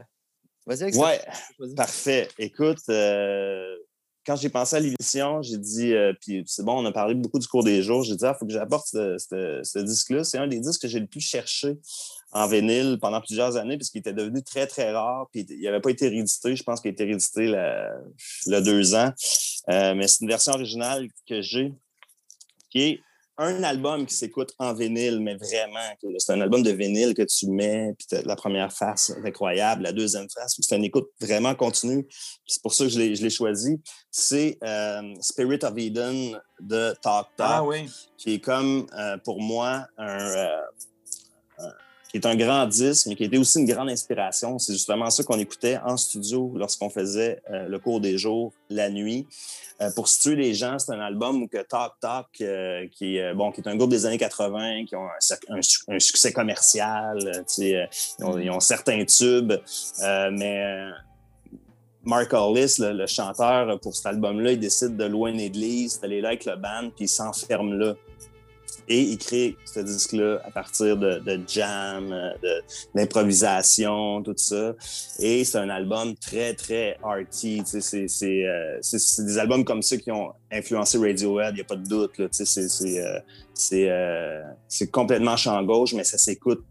vas-y 0.68 0.84
avec 0.84 0.96
ça. 0.96 1.02
Ouais, 1.02 1.20
parfait. 1.76 2.28
Écoute, 2.38 2.80
euh, 2.90 3.76
quand 4.26 4.36
j'ai 4.36 4.50
pensé 4.50 4.76
à 4.76 4.80
l'émission, 4.80 5.42
j'ai 5.42 5.58
dit, 5.58 5.94
euh, 5.94 6.14
puis 6.22 6.44
c'est 6.46 6.64
bon, 6.64 6.74
on 6.84 6.86
a 6.86 6.92
parlé 6.92 7.16
beaucoup 7.16 7.40
du 7.40 7.48
cours 7.48 7.64
des 7.64 7.82
jours, 7.82 8.04
j'ai 8.04 8.16
dit, 8.16 8.26
il 8.26 8.34
faut 8.38 8.46
que 8.46 8.52
j'apporte 8.54 8.88
ce, 8.88 9.18
ce- 9.18 9.62
ce 9.64 9.80
disque-là. 9.80 10.24
C'est 10.24 10.38
un 10.38 10.48
des 10.48 10.60
disques 10.60 10.82
que 10.84 10.88
j'ai 10.88 11.00
le 11.00 11.08
plus 11.08 11.22
cherché 11.22 11.80
en 12.32 12.46
vinyle 12.46 13.00
pendant 13.02 13.22
plusieurs 13.22 13.58
années, 13.58 13.76
parce 13.78 13.90
qu'il 13.90 14.00
était 14.00 14.14
devenu 14.14 14.44
très, 14.44 14.68
très 14.68 14.92
rare, 14.92 15.28
puis 15.32 15.48
il 15.50 15.64
n'avait 15.64 15.80
pas 15.82 15.90
été 15.90 16.08
réédité. 16.10 16.56
Je 16.56 16.62
pense 16.62 16.80
qu'il 16.80 16.90
a 16.90 16.92
été 16.92 17.06
réédité 17.06 17.48
là, 17.48 18.62
deux 18.62 18.94
ans. 18.94 19.12
Euh, 19.70 19.94
mais 19.96 20.08
c'est 20.08 20.22
une 20.22 20.30
version 20.30 20.54
originale 20.54 21.08
que 21.28 21.42
j'ai, 21.42 21.74
qui 22.70 22.82
est 22.82 23.00
un 23.42 23.64
album 23.64 24.06
qui 24.06 24.14
s'écoute 24.16 24.54
en 24.60 24.74
vinyle, 24.74 25.22
mais 25.22 25.36
vraiment, 25.36 25.80
c'est 26.18 26.34
un 26.34 26.42
album 26.42 26.62
de 26.62 26.72
vinyle 26.72 27.14
que 27.14 27.22
tu 27.22 27.48
mets, 27.48 27.94
puis 27.98 28.20
la 28.26 28.36
première 28.36 28.74
face 28.74 29.12
est 29.12 29.26
incroyable, 29.26 29.84
la 29.84 29.94
deuxième 29.94 30.28
face, 30.30 30.58
c'est 30.60 30.76
une 30.76 30.84
écoute 30.84 31.08
vraiment 31.22 31.56
continue. 31.56 32.06
C'est 32.46 32.62
pour 32.62 32.74
ça 32.74 32.84
que 32.84 32.90
je 32.90 33.00
l'ai 33.00 33.30
choisi. 33.30 33.82
C'est 34.12 34.58
euh, 34.62 35.14
Spirit 35.22 35.60
of 35.64 35.74
Eden 35.78 36.38
de 36.60 36.94
Talk 37.02 37.28
Talk, 37.38 37.50
Ah 37.50 37.64
oui. 37.64 37.90
qui 38.18 38.34
est 38.34 38.40
comme, 38.42 38.86
euh, 38.98 39.18
pour 39.24 39.40
moi, 39.42 39.88
un, 39.98 40.20
euh, 40.20 40.46
un- 40.48 40.62
qui 42.10 42.18
est 42.18 42.26
un 42.26 42.36
grand 42.36 42.66
disque, 42.66 43.08
mais 43.08 43.16
qui 43.16 43.24
était 43.24 43.38
aussi 43.38 43.60
une 43.60 43.68
grande 43.68 43.90
inspiration. 43.90 44.58
C'est 44.58 44.74
justement 44.74 45.10
ça 45.10 45.24
qu'on 45.24 45.38
écoutait 45.38 45.78
en 45.86 45.96
studio 45.96 46.52
lorsqu'on 46.56 46.90
faisait 46.90 47.42
euh, 47.52 47.68
le 47.68 47.80
cours 47.80 48.02
des 48.02 48.18
jours 48.18 48.52
la 48.70 48.90
nuit. 48.90 49.28
Euh, 49.82 49.92
pour 49.92 50.08
situer 50.08 50.36
les 50.36 50.54
gens, 50.56 50.78
c'est 50.80 50.92
un 50.92 51.00
album 51.00 51.48
que 51.48 51.60
Talk 51.60 51.94
Talk, 52.02 52.26
euh, 52.42 52.88
qui, 52.92 53.18
est, 53.18 53.34
bon, 53.34 53.52
qui 53.52 53.62
est 53.62 53.68
un 53.70 53.76
groupe 53.76 53.92
des 53.92 54.08
années 54.08 54.18
80, 54.18 54.86
qui 54.86 54.96
ont 54.96 55.08
un, 55.08 56.00
succès 56.00 56.34
commercial, 56.34 57.20
ils, 57.60 57.88
ont, 58.22 58.60
certains 58.60 59.06
tubes, 59.06 59.54
mais 60.02 60.90
Mark 62.04 62.34
Hollis, 62.34 62.76
le, 62.80 62.92
le 62.92 63.08
chanteur 63.08 63.80
pour 63.80 63.96
cet 63.96 64.08
album-là, 64.08 64.54
il 64.54 64.60
décide 64.60 64.98
de 64.98 65.06
loin 65.06 65.30
une 65.30 65.40
église, 65.40 66.02
d'aller 66.02 66.22
là 66.22 66.30
avec 66.30 66.46
le 66.46 66.56
band, 66.56 66.90
puis 66.96 67.06
il 67.06 67.10
s'enferme 67.10 67.78
là. 67.78 67.94
Et 68.88 69.02
il 69.02 69.18
crée 69.18 69.56
ce 69.66 69.80
disque-là 69.82 70.42
à 70.46 70.52
partir 70.52 70.98
de, 70.98 71.22
jam, 71.48 72.12
d'improvisation, 72.96 74.22
tout 74.24 74.34
ça. 74.38 74.74
Et 75.20 75.44
c'est 75.44 75.58
un 75.58 75.70
album 75.70 76.16
très, 76.16 76.54
très 76.54 76.98
arty. 77.04 77.62
euh, 77.64 78.78
c'est- 78.82 79.22
des 79.24 79.38
albums 79.38 79.64
comme 79.64 79.82
ça 79.82 79.98
qui 79.98 80.12
ont 80.12 80.32
influencé 80.52 80.98
Radiohead, 80.98 81.52
il 81.54 81.56
n'y 81.56 81.62
a 81.62 81.66
pas 81.66 81.76
de 81.76 81.88
doute. 81.88 82.20
euh, 82.20 83.20
euh, 83.74 84.42
c'est 84.68 84.88
complètement 84.92 85.36
champ 85.38 85.62
gauche, 85.64 85.94
mais 85.94 86.04
ça 86.04 86.18
s'écoute 86.18 86.64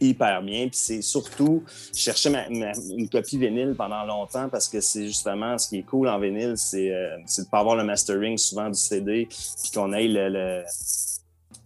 hyper 0.00 0.42
bien. 0.42 0.68
Puis 0.68 0.78
c'est 0.78 1.02
surtout, 1.02 1.62
je 1.94 1.98
cherchais 1.98 2.30
une 2.50 3.08
copie 3.10 3.38
vinyle 3.38 3.74
pendant 3.76 4.04
longtemps 4.04 4.48
parce 4.48 4.68
que 4.68 4.80
c'est 4.80 5.06
justement 5.06 5.58
ce 5.58 5.68
qui 5.68 5.78
est 5.78 5.82
cool 5.82 6.08
en 6.08 6.18
vinyle, 6.18 6.54
c'est 6.56 6.88
de 6.88 7.18
ne 7.42 7.50
pas 7.50 7.58
avoir 7.60 7.76
le 7.76 7.84
mastering 7.84 8.36
souvent 8.38 8.68
du 8.68 8.78
CD, 8.78 9.26
puis 9.28 9.70
qu'on 9.74 9.92
ait 9.92 10.08
le- 10.08 10.62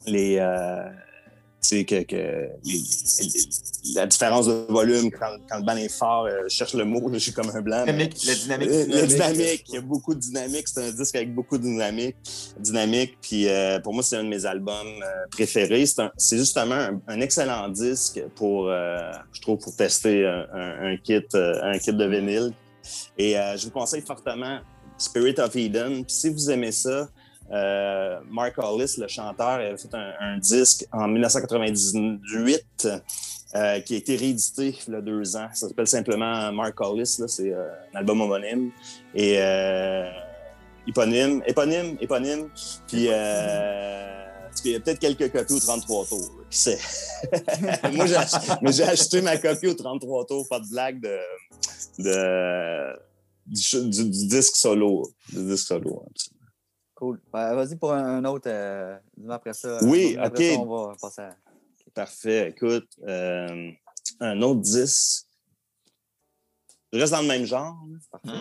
les. 0.07 0.37
euh, 0.39 0.85
que, 1.71 2.03
que 2.05 2.17
les- 2.17 2.49
les- 2.75 3.95
la 3.95 4.07
différence 4.07 4.47
de 4.47 4.65
volume 4.71 5.11
quand, 5.11 5.37
quand 5.49 5.59
le 5.59 5.63
band 5.65 5.77
est 5.77 5.91
fort, 5.91 6.25
euh, 6.25 6.45
je 6.45 6.55
cherche 6.55 6.73
le 6.75 6.85
mot, 6.87 7.09
je 7.13 7.19
suis 7.19 7.33
comme 7.33 7.51
un 7.55 7.61
blanc. 7.61 7.85
mais- 7.87 8.09
la 8.27 8.35
dynamique. 8.35 8.69
euh, 8.71 8.87
La 8.89 9.07
dynamique. 9.07 9.09
dynamique, 9.37 9.65
il 9.69 9.75
y 9.75 9.79
a 9.79 9.81
beaucoup 9.83 10.15
de 10.15 10.21
dynamique. 10.21 10.67
C'est 10.69 10.83
un 10.83 10.91
disque 10.91 11.15
avec 11.17 11.35
beaucoup 11.35 11.59
de 11.59 11.63
dynamique. 11.63 12.17
dynamique 12.59 13.19
puis 13.21 13.47
euh, 13.49 13.79
pour 13.81 13.93
moi, 13.93 14.03
c'est 14.03 14.17
un 14.17 14.25
de 14.25 14.29
mes 14.29 14.47
albums 14.47 15.05
préférés. 15.31 15.85
C'est 16.17 16.39
justement 16.39 16.75
un, 16.77 17.01
un 17.07 17.21
excellent 17.21 17.69
disque 17.69 18.21
pour, 18.37 18.69
je 18.69 19.41
trouve, 19.43 19.59
pour 19.59 19.77
tester 19.77 20.27
un, 20.27 20.47
un- 20.55 20.93
un 20.93 20.97
kit, 20.97 21.21
un 21.35 21.79
kit 21.79 21.93
de 21.93 22.05
vinyle. 22.07 22.53
Et 23.19 23.35
je 23.35 23.65
vous 23.67 23.71
conseille 23.71 24.01
fortement 24.03 24.61
Spirit 24.97 25.39
of 25.39 25.55
Eden. 25.57 26.05
Puis 26.07 26.15
si 26.15 26.29
vous 26.31 26.51
aimez 26.51 26.73
ça, 26.73 27.07
euh, 27.53 28.21
Mark 28.31 28.55
Hollis, 28.59 28.95
le 28.99 29.09
chanteur, 29.09 29.61
a 29.61 29.77
fait 29.77 29.95
un, 29.95 30.39
disque 30.39 30.87
en 30.93 31.09
1998 31.09 32.89
euh, 33.55 33.81
qui 33.81 33.95
a 33.95 33.97
été 33.97 34.17
réédité 34.17 34.77
il 34.87 34.93
y 34.93 34.97
a 34.97 35.01
deux 35.01 35.37
ans. 35.37 35.49
Ça 35.53 35.69
s'appelle 35.69 35.89
simplement 35.89 36.53
Mark 36.53 36.81
Hollis. 36.81 37.07
C'est 37.27 37.53
euh, 37.53 37.67
un 37.93 37.99
album 37.99 38.21
homonyme. 38.21 38.71
Et 39.15 39.35
éponyme, 40.87 41.43
éponyme, 41.47 41.97
éponyme. 42.01 42.49
Puis 42.87 43.09
qu'il 44.63 44.73
y 44.73 44.77
a 44.77 44.81
peut-être 44.81 44.99
quelques 44.99 45.33
copies 45.33 45.55
au 45.55 45.61
33 45.61 46.07
tours. 46.07 46.31
Qui 46.51 46.59
sait? 46.59 46.79
Moi, 47.93 48.07
j'ai 48.71 48.85
acheté 48.85 49.23
ma 49.23 49.37
copie 49.37 49.69
au 49.69 49.75
33 49.75 50.27
tours, 50.27 50.49
pas 50.49 50.61
de 50.61 50.69
blague 50.69 51.01
de, 51.01 51.19
du, 53.47 54.11
disque 54.27 54.57
solo. 54.57 55.11
Disque 55.33 55.67
solo. 55.67 56.05
Cool. 57.01 57.19
Ben, 57.33 57.55
Vas-y 57.55 57.77
pour 57.77 57.93
un, 57.95 58.19
un 58.19 58.25
autre. 58.27 58.49
euh, 58.51 58.97
dis-moi 59.17 59.35
après 59.37 59.55
ça. 59.55 59.79
Oui, 59.85 60.17
Après 60.19 60.51
OK. 60.51 60.55
ça, 60.55 60.61
on 60.61 60.87
va 60.87 60.95
passer 61.01 61.23
à. 61.23 61.37
Parfait. 61.95 62.51
Écoute, 62.51 62.89
euh, 63.09 63.71
un 64.21 64.43
autre 64.43 64.61
disque. 64.61 65.27
Je 66.93 66.99
reste 67.01 67.13
dans 67.13 67.23
le 67.23 67.27
même 67.29 67.45
genre. 67.47 67.75
là. 67.91 67.99
Parfait. 68.11 68.39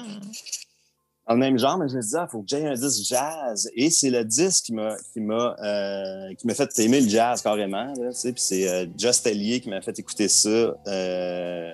Dans 1.30 1.36
le 1.36 1.42
même 1.42 1.60
genre, 1.60 1.78
mais 1.78 1.88
je 1.88 1.96
me 1.96 2.02
disais, 2.02 2.18
il 2.20 2.28
faut 2.32 2.40
que 2.42 2.48
j'aie 2.48 2.66
un 2.66 2.74
disque 2.74 3.04
jazz. 3.08 3.70
Et 3.76 3.92
c'est 3.92 4.10
le 4.10 4.26
disque 4.26 4.66
qui 4.66 4.74
m'a 4.74 4.96
qui 5.14 5.20
m'a 5.22 5.56
euh, 5.64 6.34
qui 6.34 6.48
m'a 6.48 6.56
fait 6.56 6.68
aimer 6.80 7.02
le 7.02 7.08
jazz 7.08 7.44
carrément. 7.44 7.86
Là, 7.94 8.10
tu 8.10 8.16
sais. 8.16 8.32
Puis 8.34 8.42
c'est 8.42 8.68
euh, 8.68 8.88
Just 8.98 9.28
Ellier 9.28 9.60
qui 9.62 9.70
m'a 9.70 9.80
fait 9.80 9.98
écouter 10.00 10.28
ça. 10.28 10.50
Euh, 10.50 11.72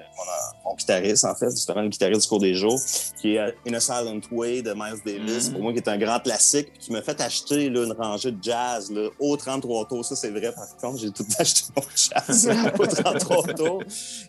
mon, 0.66 0.70
mon 0.72 0.76
guitariste, 0.76 1.24
en 1.24 1.34
fait, 1.36 1.52
justement 1.52 1.82
le 1.84 1.88
guitariste 1.88 2.24
du 2.24 2.28
cours 2.28 2.40
des 2.42 2.54
jours, 2.54 2.78
qui 3.22 3.36
est 3.36 3.40
euh, 3.40 3.52
In 3.66 3.74
a 3.76 3.80
Silent 3.80 4.20
Way 4.30 4.62
de 4.62 4.74
Miles 4.74 5.00
Davis, 5.06 5.48
Mhm. 5.48 5.54
pour 5.54 5.62
moi, 5.64 5.72
qui 5.72 5.78
est 5.80 5.88
un 5.88 5.98
grand 5.98 6.20
classique, 6.20 6.68
puis 6.72 6.80
qui 6.80 6.92
m'a 6.92 7.02
fait 7.02 7.22
acheter 7.22 7.70
là, 7.70 7.86
une 7.86 7.94
rangée 7.94 8.34
de 8.34 8.44
jazz 8.44 8.92
là, 8.92 9.08
au 9.20 9.38
33 9.38 9.88
tours. 9.88 10.04
Ça, 10.04 10.18
c'est 10.18 10.32
vrai, 10.32 10.52
par 10.54 10.68
contre, 10.82 11.00
j'ai 11.00 11.12
tout 11.12 11.26
acheté 11.40 11.62
mon 11.78 11.84
jazz 11.96 12.50
au 12.78 12.86
33 12.88 13.44
tours. 13.54 13.84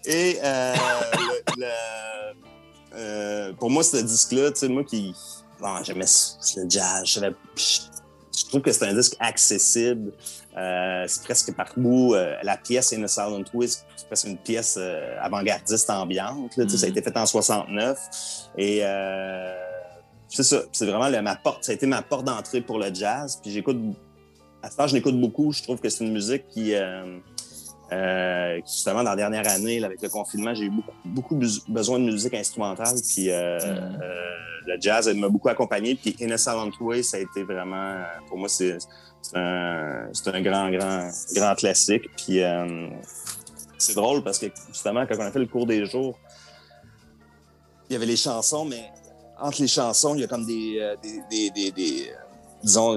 Et 0.05 0.39
euh, 0.45 0.74
le- 1.57 1.62
le- 1.62 1.66
euh, 2.97 3.53
pour 3.55 3.70
moi, 3.70 3.82
ce 3.82 3.97
disque-là, 3.99 4.51
tu 4.53 4.61
sais, 4.61 4.68
moi 4.68 4.84
qui. 4.84 5.14
Bon, 5.61 5.82
j'aimais 5.82 6.05
le 6.57 6.68
jazz. 6.70 7.03
Je, 7.05 8.49
trouve 8.49 8.61
que 8.61 8.70
c'est 8.72 8.86
un 8.86 8.94
disque 8.94 9.16
accessible. 9.18 10.12
Euh, 10.57 11.05
c'est 11.09 11.22
presque 11.24 11.55
par 11.55 11.68
bout. 11.76 12.14
euh, 12.14 12.34
la 12.42 12.57
pièce 12.57 12.92
In 12.92 13.03
a 13.03 13.09
Silent 13.09 13.42
Twist, 13.42 13.86
c'est 13.97 14.07
presque 14.07 14.26
une 14.26 14.36
pièce 14.38 14.76
euh, 14.78 15.16
avant-gardiste 15.20 15.88
ambiante. 15.90 16.57
là, 16.57 16.68
Ça 16.68 16.86
a 16.86 16.88
été 16.88 17.01
fait 17.03 17.16
en 17.16 17.26
69. 17.26 17.99
Et 18.59 18.80
c'est 20.28 20.42
ça. 20.42 20.62
C'est 20.72 20.86
vraiment 20.86 21.09
le- 21.09 21.22
ma 21.22 21.36
porte. 21.36 21.64
Ça 21.64 21.72
a 21.72 21.74
été 21.74 21.86
ma 21.86 22.03
porte 22.03 22.24
d'entrée 22.24 22.61
pour 22.61 22.78
le 22.78 22.92
jazz. 22.94 23.38
Puis 23.42 23.51
j'écoute. 23.51 23.78
À 24.62 24.70
ce 24.70 24.76
temps, 24.76 24.86
je 24.86 24.94
l'écoute 24.94 25.18
beaucoup. 25.20 25.53
Je 25.53 25.62
trouve 25.62 25.78
que 25.80 25.88
c'est 25.88 26.05
une 26.05 26.12
musique 26.12 26.49
qui. 26.49 26.74
Euh, 27.93 28.61
justement, 28.64 29.03
dans 29.05 29.11
la 29.11 29.16
dernière 29.16 29.49
année, 29.49 29.78
là, 29.80 29.87
avec 29.87 30.03
le 30.03 30.09
confinement, 30.09 30.55
j'ai 30.55 30.64
eu 30.64 30.70
beaucoup, 30.70 30.93
beaucoup 31.05 31.37
bes- 31.37 31.62
besoin 31.68 31.99
de 32.01 32.05
musique 32.05 32.34
instrumentale. 32.34 32.97
Puis 33.07 33.30
euh, 33.30 33.59
Mhm. 33.59 33.99
euh, 34.03 34.30
le 34.66 34.76
jazz 34.80 35.09
m'a 35.14 35.28
beaucoup 35.28 35.49
accompagné. 35.49 35.95
Puis 35.95 36.16
In 36.20 36.30
a 36.32 36.39
Silent 36.39 36.70
Way, 36.80 37.03
ça 37.05 37.16
a 37.18 37.20
été 37.20 37.45
vraiment, 37.45 37.76
euh, 37.76 38.05
pour 38.28 38.39
moi, 38.39 38.49
c'est 38.49 38.76
un, 39.34 40.09
un 40.26 40.43
grand, 40.43 40.70
grand, 40.70 41.09
grand 41.34 41.55
classique. 41.55 42.03
Puis 42.16 42.43
euh, 42.43 42.89
c'est 43.78 43.95
drôle 43.95 44.22
parce 44.24 44.39
que 44.39 44.47
justement, 44.68 45.07
quand 45.07 45.16
on 45.18 45.20
a 45.26 45.30
fait 45.30 45.39
le 45.39 45.47
cours 45.47 45.66
des 45.66 45.87
jours, 45.87 46.18
il 47.89 47.93
y 47.93 47.97
avait 47.97 48.07
les 48.07 48.16
chansons, 48.16 48.64
mais 48.64 48.82
entre 49.41 49.61
les 49.62 49.68
chansons, 49.68 50.14
il 50.16 50.22
y 50.22 50.24
a 50.24 50.26
comme 50.26 50.45
des, 50.47 50.78
euh, 50.80 50.97
des, 51.30 51.51
des, 51.51 51.70
des- 51.70 52.11
disons, 52.64 52.97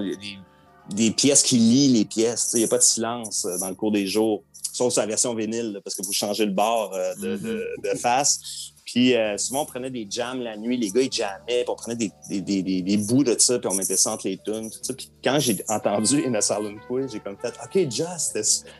des, 0.89 1.11
pièces 1.11 1.43
qui 1.43 1.57
lient 1.57 1.89
les 1.93 2.05
pièces. 2.05 2.51
Il 2.55 2.59
n'y 2.59 2.63
a 2.63 2.67
pas 2.67 2.77
de 2.79 2.83
silence 2.83 3.45
dans 3.59 3.69
le 3.69 3.75
cours 3.75 3.91
des 3.91 4.07
jours, 4.07 4.41
sauf 4.73 4.95
la 4.97 5.05
version 5.05 5.33
vinyle, 5.35 5.73
là, 5.73 5.79
parce 5.83 5.95
que 5.95 6.03
vous 6.05 6.13
changez 6.13 6.45
le 6.45 6.51
bord 6.51 6.93
euh, 6.93 7.13
de, 7.15 7.37
de, 7.37 7.67
de 7.83 7.97
face. 7.97 8.73
Puis 8.85 9.15
euh, 9.15 9.37
souvent, 9.37 9.61
on 9.61 9.65
prenait 9.65 9.91
des 9.91 10.07
jams 10.09 10.41
la 10.41 10.57
nuit, 10.57 10.75
les 10.75 10.89
gars, 10.89 11.01
ils 11.01 11.11
jammaient, 11.11 11.63
puis 11.63 11.69
on 11.69 11.75
prenait 11.75 11.95
des, 11.95 12.41
des, 12.41 12.81
des, 12.81 12.97
bouts 12.97 13.23
de 13.23 13.37
ça, 13.37 13.59
puis 13.59 13.69
on 13.71 13.75
mettait 13.75 13.97
ça 13.97 14.11
entre 14.11 14.27
les 14.27 14.37
tunes. 14.37 14.71
tout 14.71 14.79
ça. 14.81 14.93
Puis 14.93 15.11
quand 15.23 15.37
j'ai 15.39 15.57
entendu 15.67 16.25
In 16.25 16.33
a 16.33 16.41
Silent 16.41 16.77
Way, 16.89 17.07
j'ai 17.11 17.19
comme 17.19 17.37
fait 17.37 17.53
«OK, 17.63 17.91
Just, 17.91 18.39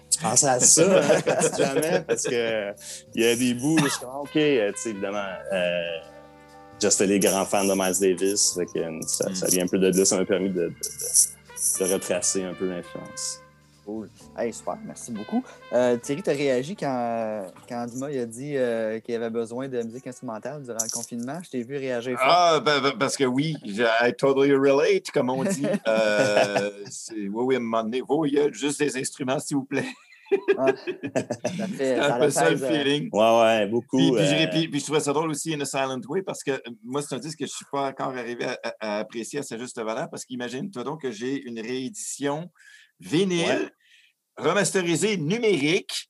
tu 0.10 0.20
pensais 0.20 0.48
à 0.48 0.60
ça 0.60 0.84
hein, 0.84 1.22
quand 1.24 1.50
tu 1.56 1.64
jammais?» 1.64 2.02
Parce 2.08 2.24
que 2.24 2.74
il 3.14 3.24
y 3.24 3.26
a 3.28 3.36
des 3.36 3.54
bouts, 3.54 3.78
je 3.84 3.88
suis 3.90 4.00
comme 4.00 4.16
«OK, 4.22 4.36
euh, 4.36 4.72
tu 4.72 4.82
sais, 4.82 4.90
évidemment... 4.90 5.28
Just 6.82 7.02
les 7.02 7.20
grands 7.20 7.46
fans 7.46 7.66
de 7.66 7.74
Miles 7.74 8.00
Davis, 8.00 8.54
fait 8.56 8.66
que, 8.66 9.06
ça, 9.06 9.36
ça 9.36 9.48
vient 9.48 9.66
un 9.66 9.68
peu 9.68 9.78
de 9.78 9.90
là, 9.90 10.06
ça 10.06 10.16
m'a 10.16 10.24
permis 10.24 10.48
de, 10.50 10.54
de, 10.54 10.68
de- 10.70 11.86
de 11.86 11.94
retracer 11.94 12.42
un 12.44 12.54
peu 12.54 12.70
l'influence. 12.70 13.42
Cool. 13.86 14.10
Hey, 14.40 14.54
super, 14.54 14.78
merci 14.86 15.12
beaucoup. 15.12 15.44
Euh, 15.74 15.98
Thierry, 15.98 16.24
tu 16.24 16.30
as 16.30 16.34
réagi 16.34 16.76
quand, 16.76 17.48
quand 17.68 17.86
Dumas 17.88 18.10
il 18.10 18.20
a 18.20 18.26
dit 18.26 18.56
euh, 18.56 19.00
qu'il 19.02 19.14
avait 19.16 19.30
besoin 19.30 19.68
de 19.68 19.82
musique 19.84 20.08
instrumentale 20.08 20.64
durant 20.64 20.78
le 20.82 20.90
confinement? 20.90 21.40
Je 21.44 21.50
t'ai 21.50 21.62
vu 21.64 21.76
réagir 21.76 22.18
fort. 22.18 22.26
Ah, 22.30 22.60
ben, 22.64 22.80
ben, 22.80 22.94
parce 22.98 23.18
que 23.18 23.26
oui, 23.26 23.58
je- 23.66 23.84
I 23.84 24.14
totally 24.18 24.54
relate, 24.54 25.12
comme 25.12 25.30
on 25.30 25.44
dit. 25.44 25.66
Euh, 25.88 26.70
oui, 27.12 27.30
oui, 27.34 27.56
à 27.56 27.58
un 27.58 27.62
moment 27.62 27.84
donné, 27.84 28.02
oui, 28.08 28.30
il 28.32 28.38
y 28.38 28.40
a 28.42 28.50
juste 28.52 28.80
des 28.80 28.96
instruments, 28.98 29.40
s'il 29.40 29.58
vous 29.58 29.66
plaît. 29.66 29.86
Ça 30.56 30.74
fait, 31.68 31.98
ça 31.98 32.16
un 32.16 32.20
peu 32.20 32.30
ça 32.30 32.50
le 32.52 32.58
feeling. 32.58 33.10
Ouais, 33.12 33.40
ouais, 33.42 33.68
beaucoup. 33.68 33.98
Puis, 33.98 34.12
puis, 34.12 34.20
euh, 34.44 34.48
puis- 34.52 34.68
puis 34.68 34.80
je 34.80 34.86
trouvais 34.86 35.00
ça 35.00 35.12
drôle 35.12 35.32
aussi, 35.32 35.54
In 35.54 35.60
a 35.62 35.66
Silent 35.66 36.00
Way, 36.08 36.22
parce 36.22 36.44
que 36.44 36.52
moi, 36.84 37.02
c'est 37.02 37.16
un 37.16 37.20
disque 37.20 37.40
que 37.40 37.46
je 37.46 37.52
ne 37.52 37.56
suis 37.56 37.66
pas 37.72 37.88
encore 37.90 38.16
arrivé 38.16 38.46
à, 38.46 38.58
à- 38.64 38.74
à 38.80 39.00
apprécier 39.00 39.40
à 39.40 39.44
sa 39.44 39.58
juste 39.58 39.82
valeur, 39.82 40.08
parce 40.10 40.24
qu'imagine-toi 40.26 40.84
donc 40.84 41.02
que 41.02 41.12
j'ai 41.12 41.42
une 41.42 41.60
réédition 41.60 42.50
vinyle, 43.00 43.46
Ouais. 43.48 43.70
Remasterisée 44.40 45.18
numérique, 45.18 46.10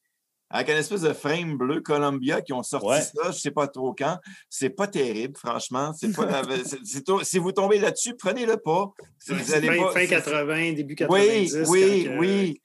avec 0.52 0.70
un 0.70 0.78
espèce 0.78 1.02
de 1.02 1.14
frame 1.14 1.58
bleu 1.58 1.82
Columbia 1.82 2.42
qui 2.42 2.54
ont 2.54 2.64
sorti 2.64 2.88
Ouais. 2.88 3.02
ça, 3.02 3.12
je 3.24 3.28
ne 3.28 3.34
sais 3.34 3.52
pas 3.52 3.68
trop 3.68 3.94
quand. 3.94 4.18
C'est 4.50 4.72
pas 4.72 4.88
terrible, 4.88 5.38
franchement. 5.38 5.92
C'est 5.94 6.12
pas, 6.16 6.42
si 7.24 7.38
vous 7.38 7.52
tombez 7.52 7.78
là-dessus, 7.80 8.16
prenez-le 8.18 8.58
pas. 8.58 8.88
Si 9.20 9.32
vous 9.34 9.54
allez 9.54 9.68
fin, 9.68 9.78
pas- 9.84 9.92
fin 9.94 10.00
c'est- 10.02 10.08
80, 10.08 10.74
début 10.74 10.96
90. 10.96 11.56
Oui, 11.68 11.68
oui, 11.68 12.06
quand, 12.08 12.18
oui. 12.20 12.62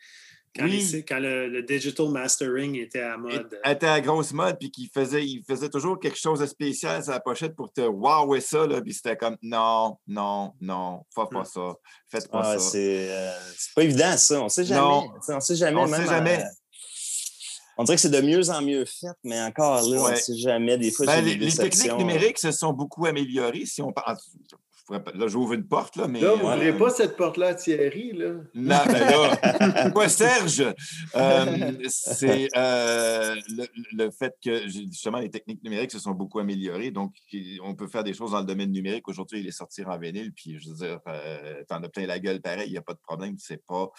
Quand, 0.56 0.64
oui. 0.66 0.88
les- 0.92 1.04
quand 1.04 1.18
le, 1.18 1.48
le 1.48 1.62
digital 1.64 2.08
mastering 2.10 2.76
était 2.76 3.00
à 3.00 3.16
mode. 3.16 3.58
Elle 3.64 3.72
était 3.72 3.86
à 3.88 4.00
grosse 4.00 4.32
mode, 4.32 4.56
puis 4.58 4.70
qu'il 4.70 4.88
faisait, 4.88 5.26
il 5.26 5.42
faisait 5.42 5.68
toujours 5.68 5.98
quelque 5.98 6.18
chose 6.18 6.38
de 6.40 6.46
spécial 6.46 7.02
sur 7.02 7.12
la 7.12 7.18
pochette 7.20 7.56
pour 7.56 7.72
te 7.72 7.80
wower 7.80 8.40
ça, 8.40 8.64
là, 8.66 8.80
puis 8.80 8.94
c'était 8.94 9.16
comme 9.16 9.36
non, 9.42 9.98
non, 10.06 10.52
non, 10.60 11.02
faites 11.14 11.30
pas 11.30 11.44
ça, 11.44 11.74
faites 12.08 12.30
pas 12.30 12.42
ah, 12.44 12.58
ça. 12.58 12.70
c'est 12.70 13.10
euh, 13.10 13.32
c'est 13.58 13.74
pas 13.74 13.82
évident, 13.82 14.16
ça. 14.16 14.40
On 14.42 14.48
sait 14.48 14.64
jamais. 14.64 14.80
Non. 14.80 15.08
On 15.28 15.40
sait 15.40 15.56
jamais. 15.56 15.80
On 15.80 15.88
même, 15.88 16.00
sait 16.02 16.06
jamais. 16.08 16.38
euh, 16.40 16.46
on 17.76 17.82
dirait 17.82 17.96
que 17.96 18.02
c'est 18.02 18.10
de 18.10 18.20
mieux 18.20 18.48
en 18.50 18.62
mieux 18.62 18.84
fait, 18.84 19.08
mais 19.24 19.42
encore 19.42 19.82
là, 19.88 19.98
on 20.00 20.04
Ouais. 20.04 20.12
ne 20.12 20.16
sait 20.16 20.36
jamais. 20.36 20.78
Des 20.78 20.92
fois, 20.92 21.06
Ben, 21.06 21.16
j'ai 21.24 21.30
les, 21.32 21.36
des 21.36 21.46
les 21.46 21.52
techniques 21.56 21.96
numériques 21.96 22.38
se 22.38 22.52
sont 22.52 22.72
beaucoup 22.72 23.06
améliorées. 23.06 23.66
Si 23.66 23.82
on 23.82 23.92
parle, 23.92 24.16
là, 24.90 25.26
j'ouvre 25.28 25.54
une 25.54 25.66
porte, 25.66 25.96
là, 25.96 26.08
mais. 26.08 26.20
Là, 26.20 26.28
euh, 26.28 26.36
vous 26.36 26.48
n'ouvrez 26.48 26.76
pas 26.76 26.90
cette 26.90 27.16
porte-là 27.16 27.48
à 27.48 27.54
Thierry, 27.54 28.12
là. 28.12 28.34
Non, 28.54 28.78
ben 28.86 28.92
là, 28.92 29.90
quoi, 29.94 30.08
Serge? 30.08 30.64
Euh, 31.14 31.72
c'est 31.88 32.48
euh, 32.56 33.34
le, 33.48 33.66
le 33.92 34.10
fait 34.10 34.34
que 34.42 34.68
justement 34.68 35.18
les 35.18 35.30
techniques 35.30 35.62
numériques 35.62 35.92
se 35.92 35.98
sont 35.98 36.12
beaucoup 36.12 36.38
améliorées. 36.38 36.90
Donc, 36.90 37.14
on 37.62 37.74
peut 37.74 37.88
faire 37.88 38.04
des 38.04 38.14
choses 38.14 38.32
dans 38.32 38.40
le 38.40 38.46
domaine 38.46 38.70
numérique. 38.70 39.08
Aujourd'hui, 39.08 39.40
il 39.40 39.46
est 39.46 39.52
sorti 39.52 39.84
en 39.84 39.98
vinyle, 39.98 40.32
puis 40.32 40.58
je 40.58 40.68
veux 40.68 40.76
dire, 40.76 41.00
euh, 41.08 41.64
t'en 41.68 41.82
as 41.82 41.88
plein 41.88 42.06
la 42.06 42.18
gueule 42.18 42.40
pareil, 42.40 42.68
il 42.68 42.72
n'y 42.72 42.78
a 42.78 42.82
pas 42.82 42.94
de 42.94 43.00
problème. 43.00 43.36
C'est 43.38 43.64
pas. 43.64 43.90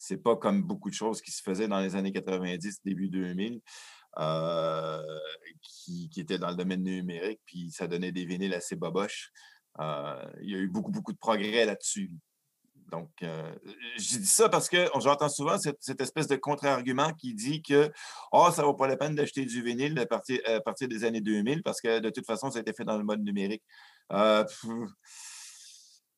C'est 0.00 0.22
pas 0.22 0.36
comme 0.36 0.62
beaucoup 0.62 0.90
de 0.90 0.94
choses 0.94 1.20
qui 1.20 1.32
se 1.32 1.42
faisaient 1.42 1.66
dans 1.66 1.80
les 1.80 1.96
années 1.96 2.12
90, 2.12 2.82
début 2.84 3.08
2000, 3.08 3.60
euh, 4.18 5.02
qui, 5.60 6.08
qui 6.08 6.20
étaient 6.20 6.38
dans 6.38 6.50
le 6.50 6.54
domaine 6.54 6.84
numérique, 6.84 7.40
puis 7.44 7.72
ça 7.72 7.88
donnait 7.88 8.12
des 8.12 8.24
vinyles 8.24 8.54
assez 8.54 8.76
boboches. 8.76 9.32
Euh, 9.80 10.24
il 10.42 10.50
y 10.50 10.54
a 10.54 10.58
eu 10.58 10.68
beaucoup, 10.68 10.90
beaucoup 10.90 11.12
de 11.12 11.18
progrès 11.18 11.64
là-dessus. 11.64 12.10
Donc, 12.90 13.10
euh, 13.22 13.54
j'ai 13.98 14.18
dit 14.18 14.26
ça 14.26 14.48
parce 14.48 14.68
que 14.68 14.88
j'entends 14.98 15.28
souvent 15.28 15.58
cette, 15.58 16.00
espèce 16.00 16.26
de 16.26 16.36
contre-argument 16.36 17.12
qui 17.12 17.34
dit 17.34 17.62
que 17.62 17.92
oh, 18.32 18.48
ça 18.50 18.62
ne 18.62 18.66
vaut 18.66 18.74
pas 18.74 18.86
la 18.86 18.96
peine 18.96 19.14
d'acheter 19.14 19.44
du 19.44 19.62
vinyle 19.62 19.98
à 19.98 20.06
partir, 20.06 20.40
à 20.46 20.60
partir 20.60 20.88
des 20.88 21.04
années 21.04 21.20
2000 21.20 21.62
parce 21.62 21.82
que 21.82 21.98
de 21.98 22.08
toute 22.08 22.24
façon, 22.24 22.50
ça 22.50 22.58
a 22.58 22.60
été 22.62 22.72
fait 22.72 22.84
dans 22.84 22.96
le 22.96 23.04
mode 23.04 23.22
numérique. 23.22 23.62
Euh, 24.12 24.44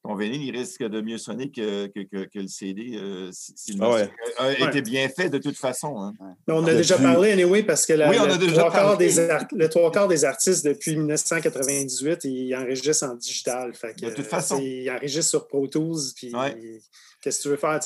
ton 0.02 0.14
vinyle, 0.14 0.42
il 0.42 0.56
risque 0.56 0.82
de 0.82 1.00
mieux 1.02 1.18
sonner 1.18 1.50
que, 1.50 1.86
que, 1.88 2.00
que, 2.00 2.24
que 2.24 2.38
le 2.38 2.48
CD 2.48 2.96
euh, 2.96 3.28
si, 3.32 3.52
si 3.54 3.72
le 3.74 3.78
Ah 3.82 3.90
ouais. 3.90 4.10
a 4.38 4.52
été 4.52 4.62
Ouais. 4.64 4.80
bien 4.82 5.08
fait 5.10 5.28
de 5.28 5.36
toute 5.38 5.56
façon. 5.58 6.00
hein. 6.00 6.14
On 6.48 6.64
a 6.66 6.72
déjà 6.72 6.96
parlé, 6.96 7.32
anyway, 7.32 7.62
parce 7.62 7.84
que 7.84 7.92
la- 7.92 8.08
Oui, 8.08 8.16
on 8.18 8.22
a 8.24 8.28
le, 8.28 8.38
déjà 8.38 8.60
trois 8.62 8.72
quarts 8.72 8.82
parlé. 8.92 9.06
des 9.08 9.18
art- 9.18 9.46
le 9.52 9.68
trois 9.68 9.90
quarts 9.92 10.08
des 10.08 10.24
artistes 10.24 10.64
depuis 10.64 10.96
1998, 10.96 12.24
ils 12.24 12.54
enregistrent 12.54 13.04
en 13.10 13.14
digital. 13.14 13.74
Fait 13.74 13.94
que, 13.94 14.06
De 14.06 14.10
toute 14.10 14.20
euh, 14.24 14.28
façon. 14.28 14.58
Ils 14.62 14.90
enregistrent 14.90 15.30
sur 15.30 15.46
Pro 15.46 15.66
Tools. 15.68 15.98
Puis, 16.16 16.34
Ouais. 16.34 16.56
qu'est-ce 17.22 17.38
que 17.38 17.42
tu 17.42 17.48
veux 17.50 17.56
faire? 17.56 17.78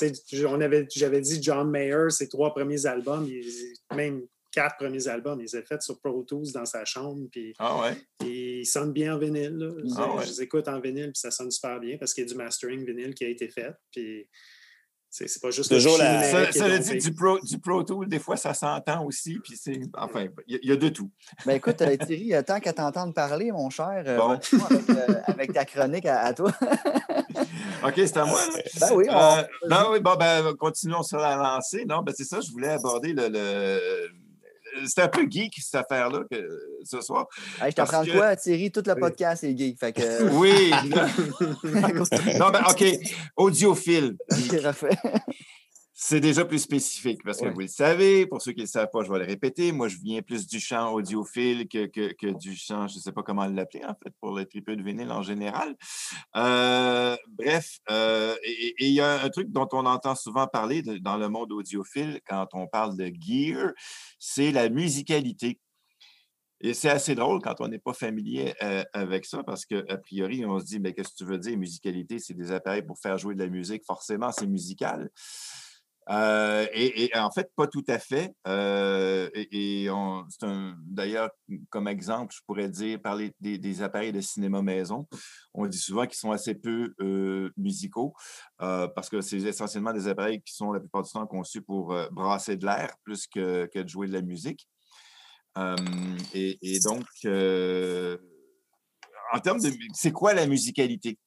J'avais 0.95 1.21
dit 1.21 1.39
John 1.43 1.69
Mayer, 1.69 2.09
ses 2.09 2.29
trois 2.29 2.53
premiers 2.53 2.85
albums, 2.85 3.27
il- 3.27 3.95
même 3.95 4.21
quatre 4.55 4.77
premiers 4.77 5.07
albums, 5.07 5.39
ils 5.41 5.49
les 5.53 5.61
faits 5.63 5.81
sur 5.81 5.99
Pro 5.99 6.23
Tools 6.23 6.51
dans 6.53 6.65
sa 6.65 6.85
chambre. 6.85 7.27
Puis, 7.31 7.53
Ah 7.59 7.77
ouais? 7.81 7.97
puis 8.17 8.61
ils 8.61 8.65
sonnent 8.65 8.93
bien 8.93 9.13
en 9.15 9.19
vinyle. 9.19 9.57
là. 9.57 9.71
Ah 9.97 10.07
Je 10.13 10.17
ouais. 10.17 10.25
les 10.25 10.41
écoute 10.43 10.67
en 10.67 10.79
vinyle, 10.79 11.11
puis 11.11 11.19
ça 11.19 11.29
sonne 11.31 11.51
super 11.51 11.79
bien 11.79 11.97
parce 11.97 12.13
qu'il 12.13 12.23
y 12.23 12.27
a 12.27 12.29
du 12.29 12.35
mastering 12.35 12.85
vinyle 12.85 13.13
qui 13.13 13.25
a 13.25 13.27
été 13.29 13.49
fait. 13.49 13.73
Puis 13.91 14.27
c'est 15.09 15.41
pas 15.41 15.49
juste 15.51 15.71
le 15.71 15.77
Toujours 15.77 15.97
la- 15.97 16.23
Ça, 16.23 16.51
ça 16.51 16.77
dit, 16.77 16.97
du 16.97 17.13
Pro, 17.13 17.39
du 17.39 17.57
Pro 17.59 17.83
Tool, 17.83 18.07
des 18.09 18.19
fois, 18.19 18.35
ça 18.35 18.53
s'entend 18.53 19.05
aussi. 19.05 19.39
Puis 19.43 19.55
c'est. 19.55 19.79
Enfin, 19.97 20.27
il 20.47 20.53
y, 20.53 20.57
a- 20.57 20.59
il 20.63 20.69
y 20.69 20.71
a 20.73 20.75
de 20.75 20.89
tout. 20.89 21.09
Ben 21.45 21.53
écoute, 21.55 21.81
euh, 21.81 21.95
Thierry, 21.95 22.33
tant 22.45 22.59
qu'à 22.59 22.73
t'entendre 22.73 23.13
parler, 23.13 23.49
mon 23.51 23.69
cher, 23.69 24.03
euh, 24.05 24.17
Bon. 24.17 24.29
avec, 24.31 24.89
euh, 24.89 25.21
avec 25.27 25.53
ta 25.53 25.63
chronique 25.63 26.05
à, 26.05 26.19
à 26.21 26.33
toi. 26.33 26.51
OK, 27.85 27.93
c'est 27.95 28.17
à 28.17 28.25
moi. 28.25 28.39
Ben 28.79 28.89
oui, 28.93 29.05
on- 29.09 29.13
Euh, 29.37 29.43
non, 29.69 29.91
oui, 29.91 29.99
bon, 30.01 30.15
ben, 30.15 30.53
continuons 30.55 31.03
sur 31.03 31.17
la 31.19 31.35
lancée. 31.37 31.85
Non, 31.85 32.01
ben, 32.01 32.13
c'est 32.17 32.23
ça, 32.25 32.39
je 32.41 32.51
voulais 32.51 32.69
aborder 32.69 33.13
le. 33.13 33.29
le- 33.29 34.09
C'est 34.85 35.01
un 35.01 35.07
peu 35.07 35.25
geek, 35.29 35.53
cette 35.61 35.75
affaire-là, 35.75 36.23
que, 36.29 36.37
ce 36.83 37.01
soir. 37.01 37.27
Hey, 37.61 37.71
je 37.71 37.75
t'apprends 37.75 38.03
que- 38.03 38.11
quoi, 38.11 38.35
Thierry? 38.35 38.71
Tout 38.71 38.83
le 38.85 38.95
podcast 38.95 39.43
est 39.43 39.57
geek. 39.57 39.79
Fait 39.79 39.93
que. 39.93 40.23
Oui. 40.33 40.71
non, 42.39 42.49
ben, 42.49 42.63
OK. 42.69 42.83
Audiophile. 43.37 44.15
C'est 46.07 46.19
déjà 46.19 46.45
plus 46.45 46.59
spécifique 46.59 47.23
parce 47.23 47.41
que 47.41 47.47
vous 47.47 47.61
le 47.61 47.67
savez. 47.67 48.27
Pour 48.27 48.39
ceux 48.39 48.51
qui 48.51 48.59
ne 48.59 48.65
le 48.65 48.69
savent 48.69 48.91
pas, 48.93 49.03
je 49.03 49.11
vais 49.11 49.17
le 49.17 49.25
répéter. 49.25 49.71
Moi, 49.71 49.87
je 49.87 49.97
viens 49.97 50.21
plus 50.21 50.45
du 50.45 50.59
chant 50.59 50.93
audiophile 50.93 51.67
que, 51.67 51.87
que, 51.87 52.13
que 52.13 52.27
du 52.27 52.55
chant, 52.55 52.87
je 52.87 52.97
ne 52.97 52.99
sais 52.99 53.11
pas 53.11 53.23
comment 53.23 53.47
l'appeler, 53.47 53.83
en 53.83 53.95
fait, 54.03 54.13
pour 54.21 54.35
le 54.37 54.45
triple 54.45 54.75
de 54.75 54.83
vinyle 54.83 55.11
en 55.11 55.23
général. 55.23 55.75
Euh, 56.35 57.17
bref, 57.29 57.79
euh, 57.89 58.35
et 58.43 58.75
et 58.77 58.85
il 58.87 58.93
y 58.93 59.01
a 59.01 59.23
un 59.23 59.29
truc 59.29 59.51
dont 59.51 59.67
on 59.71 59.87
entend 59.87 60.13
souvent 60.13 60.45
parler 60.45 60.83
de- 60.83 60.99
dans 60.99 61.17
le 61.17 61.27
monde 61.27 61.51
audiophile 61.51 62.19
quand 62.27 62.49
on 62.53 62.67
parle 62.67 62.95
de 62.95 63.11
gear, 63.19 63.71
c'est 64.19 64.51
la 64.51 64.69
musicalité. 64.69 65.59
Et 66.61 66.73
c'est 66.73 66.89
assez 66.89 67.15
drôle 67.15 67.41
quand 67.41 67.61
on 67.61 67.67
n'est 67.67 67.79
pas 67.79 67.93
familier 67.93 68.53
euh, 68.63 68.83
avec 68.93 69.25
ça 69.25 69.43
parce 69.43 69.65
qu'a 69.65 69.97
priori, 69.97 70.45
on 70.45 70.59
se 70.59 70.65
dit, 70.65 70.79
mais 70.79 70.93
qu'est-ce 70.93 71.09
que 71.09 71.17
tu 71.17 71.25
veux 71.25 71.37
dire, 71.37 71.57
musicalité, 71.57 72.17
c'est 72.19 72.33
des 72.33 72.51
appareils 72.51 72.81
pour 72.83 72.97
faire 72.97 73.17
jouer 73.17 73.35
de 73.35 73.43
la 73.43 73.49
musique, 73.49 73.83
forcément, 73.85 74.31
c'est 74.31 74.47
musical. 74.47 75.09
Euh, 76.09 76.67
et, 76.73 77.09
en 77.15 77.31
fait, 77.31 77.49
pas 77.55 77.67
tout 77.67 77.83
à 77.87 77.97
fait. 77.99 78.33
Euh, 78.47 79.29
et 79.33 79.85
et 79.85 79.89
d'ailleurs, 80.87 81.29
comme 81.69 81.87
exemple, 81.87 82.33
je 82.35 82.41
pourrais 82.45 82.69
dire, 82.69 83.01
parler 83.01 83.33
des, 83.39 83.81
appareils 83.81 84.11
de 84.11 84.21
cinéma 84.21 84.61
maison. 84.61 85.07
On 85.53 85.65
dit 85.65 85.77
souvent 85.77 86.05
qu'ils 86.05 86.17
sont 86.17 86.31
assez 86.31 86.55
peu 86.55 86.93
euh, 87.01 87.51
musicaux 87.57 88.13
euh, 88.61 88.87
parce 88.87 89.09
que 89.09 89.21
c'est 89.21 89.37
essentiellement 89.37 89.93
des 89.93 90.07
appareils 90.07 90.41
qui 90.41 90.53
sont 90.53 90.71
la 90.71 90.79
plupart 90.79 91.03
du 91.03 91.11
temps 91.11 91.25
conçus 91.27 91.61
pour 91.61 91.95
brasser 92.11 92.57
de 92.57 92.65
l'air 92.65 92.95
plus 93.03 93.27
que, 93.27 93.69
de 93.73 93.87
jouer 93.87 94.07
de 94.07 94.13
la 94.13 94.21
musique. 94.21 94.67
Et, 96.33 96.79
donc, 96.83 97.05
en 99.33 99.39
termes 99.39 99.59
de. 99.59 99.71
C'est 99.93 100.11
quoi 100.11 100.33
la 100.33 100.45
musicalité? 100.45 101.17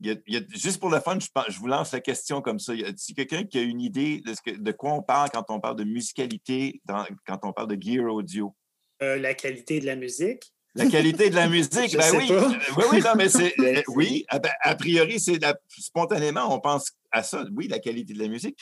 Juste 0.00 0.80
pour 0.80 0.90
le 0.90 1.00
fun, 1.00 1.18
je, 1.20 1.58
vous 1.58 1.66
lance 1.66 1.92
la 1.92 2.00
question 2.00 2.40
comme 2.40 2.58
ça. 2.58 2.74
T 2.74 3.14
quelqu'un 3.14 3.44
qui 3.44 3.58
a 3.58 3.62
une 3.62 3.80
idée 3.80 4.20
de, 4.20 4.34
ce 4.34 4.40
que- 4.40 4.56
de 4.56 4.72
quoi 4.72 4.92
on 4.92 5.02
parle 5.02 5.30
quand 5.30 5.44
on 5.50 5.60
parle 5.60 5.76
de 5.76 5.84
musicalité, 5.84 6.80
quand 7.26 7.40
on 7.42 7.52
parle 7.52 7.68
de 7.68 7.80
gear 7.80 8.12
audio? 8.12 8.54
Euh, 9.02 9.18
la 9.18 9.34
qualité 9.34 9.80
de 9.80 9.86
la 9.86 9.96
musique. 9.96 10.52
La 10.76 10.86
qualité 10.86 11.30
de 11.30 11.34
la 11.34 11.48
musique, 11.48 11.96
ben 11.96 12.16
oui. 12.16 12.28
pas. 12.28 12.48
Oui, 12.76 12.84
oui, 12.92 13.00
non, 13.00 13.10
mais 13.16 13.28
c'est. 13.28 13.52
euh, 13.58 13.82
oui, 13.88 14.24
ah 14.28 14.38
ben, 14.38 14.52
a 14.62 14.74
priori, 14.76 15.18
c'est 15.18 15.38
spontanément, 15.80 16.54
on 16.54 16.60
pense 16.60 16.92
à 17.10 17.24
ça. 17.24 17.44
Oui, 17.56 17.66
la 17.66 17.80
qualité 17.80 18.12
de 18.14 18.20
la 18.20 18.28
musique. 18.28 18.56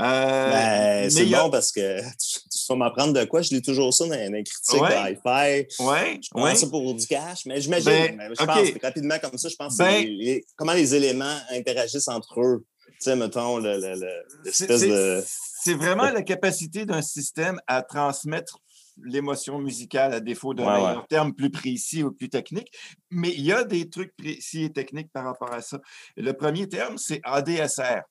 Euh, 0.00 0.50
Ben, 0.50 1.10
c'est 1.10 1.32
a- 1.34 1.42
bon 1.44 1.50
parce 1.50 1.70
que 1.70 2.00
tu, 2.00 2.40
tu 2.50 2.58
vas 2.68 2.74
m'apprendre 2.74 3.12
de 3.12 3.24
quoi. 3.26 3.42
Je 3.42 3.50
lis 3.50 3.62
toujours 3.62 3.94
ça 3.94 4.06
dans 4.06 4.10
les 4.32 4.42
critiques 4.42 4.82
Ouais. 4.82 4.88
de 4.90 5.12
hi-fi. 5.12 5.82
Ouais, 5.84 6.20
Je 6.20 6.40
ouais. 6.40 6.54
ça 6.56 6.66
pour 6.66 6.94
du 6.94 7.06
cash, 7.06 7.46
mais 7.46 7.60
j'imagine, 7.60 7.90
Ben, 7.90 8.16
mais 8.16 8.28
je 8.38 8.44
pense 8.44 8.68
rapidement 8.82 9.18
comme 9.20 9.38
ça, 9.38 9.48
je 9.48 9.56
pense 9.56 9.76
Ben- 9.76 10.04
les- 10.04 10.44
comment 10.56 10.72
les 10.72 10.94
éléments 10.96 11.38
interagissent 11.50 12.08
entre 12.08 12.40
eux. 12.40 12.64
Tu 12.86 12.94
sais, 13.10 13.14
mettons, 13.16 13.58
le- 13.58 13.78
le- 13.80 13.94
le- 14.00 14.22
l'espèce 14.44 14.80
c'est- 14.80 14.88
de. 14.88 15.24
C'est 15.64 15.74
vraiment 15.74 16.10
la 16.10 16.22
capacité 16.22 16.84
d'un 16.86 17.02
système 17.02 17.60
à 17.68 17.82
transmettre 17.82 18.58
l'émotion 18.98 19.58
musicale 19.58 20.14
à 20.14 20.20
défaut 20.20 20.54
d'un 20.54 20.64
Ouais, 20.66 20.72
ouais. 20.72 20.86
meilleur 20.88 21.06
terme 21.08 21.34
plus 21.34 21.50
précis 21.50 22.02
ou 22.02 22.12
plus 22.12 22.28
technique. 22.28 22.68
Mais 23.10 23.30
il 23.30 23.42
y 23.42 23.52
a 23.52 23.64
des 23.64 23.88
trucs 23.88 24.14
précis 24.16 24.64
et 24.64 24.72
techniques 24.72 25.10
par 25.12 25.24
rapport 25.24 25.52
à 25.52 25.60
ça. 25.62 25.78
Le 26.16 26.32
premier 26.32 26.68
terme, 26.68 26.98
c'est 26.98 27.20
ADSR. 27.24 28.02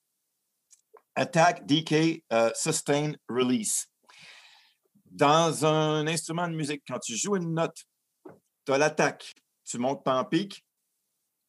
Attack, 1.15 1.65
Decay, 1.65 2.23
euh, 2.32 2.49
Sustain, 2.55 3.13
Release. 3.29 3.88
Dans 5.05 5.65
un 5.65 6.07
instrument 6.07 6.47
de 6.47 6.55
musique, 6.55 6.84
quand 6.88 6.99
tu 6.99 7.15
joues 7.17 7.36
une 7.36 7.53
note, 7.53 7.75
tu 8.65 8.71
as 8.71 8.77
l'attaque, 8.77 9.34
tu 9.65 9.77
montes 9.77 10.07
en 10.07 10.23
pic, 10.23 10.63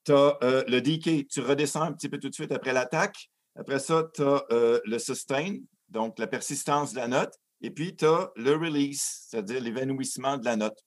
tu 0.05 0.12
as 0.12 0.37
le 0.66 0.80
decay, 0.80 1.26
tu 1.30 1.41
redescends 1.41 1.83
un 1.83 1.93
petit 1.93 2.09
peu 2.09 2.18
tout 2.18 2.28
de 2.28 2.35
suite 2.35 2.51
après 2.51 2.72
l'attaque, 2.72 3.30
Après 3.55 3.78
ça, 3.78 4.05
tu 4.14 4.22
as 4.22 4.45
euh, 4.51 4.80
le 4.85 4.99
sustain, 4.99 5.59
donc 5.89 6.18
la 6.18 6.26
persistance 6.26 6.93
de 6.93 6.97
la 6.99 7.07
note. 7.07 7.35
Et 7.63 7.71
puis, 7.71 7.95
tu 7.95 8.05
as 8.05 8.31
le 8.35 8.57
release, 8.57 9.27
c'est-à-dire 9.29 9.61
l'évanouissement 9.61 10.37
de 10.37 10.45
la 10.45 10.57
note. 10.57 10.79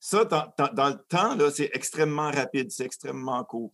Ça, 0.00 0.24
dans, 0.24 0.88
le 0.88 1.06
temps, 1.08 1.36
c'est 1.50 1.70
extrêmement 1.72 2.30
rapide, 2.30 2.70
c'est 2.70 2.84
extrêmement 2.84 3.42
court. 3.44 3.72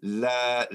La, 0.00 0.66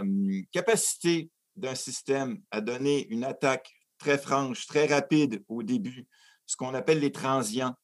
hum, 0.00 0.44
capacité 0.52 1.30
d'un 1.56 1.74
système 1.74 2.40
à 2.50 2.60
donner 2.60 3.08
une 3.08 3.24
attaque 3.24 3.70
très 3.98 4.18
franche, 4.18 4.66
très 4.66 4.86
rapide 4.86 5.42
au 5.48 5.62
début, 5.62 6.06
ce 6.46 6.56
qu'on 6.56 6.74
appelle 6.74 7.00
les 7.00 7.10
transients. 7.10 7.74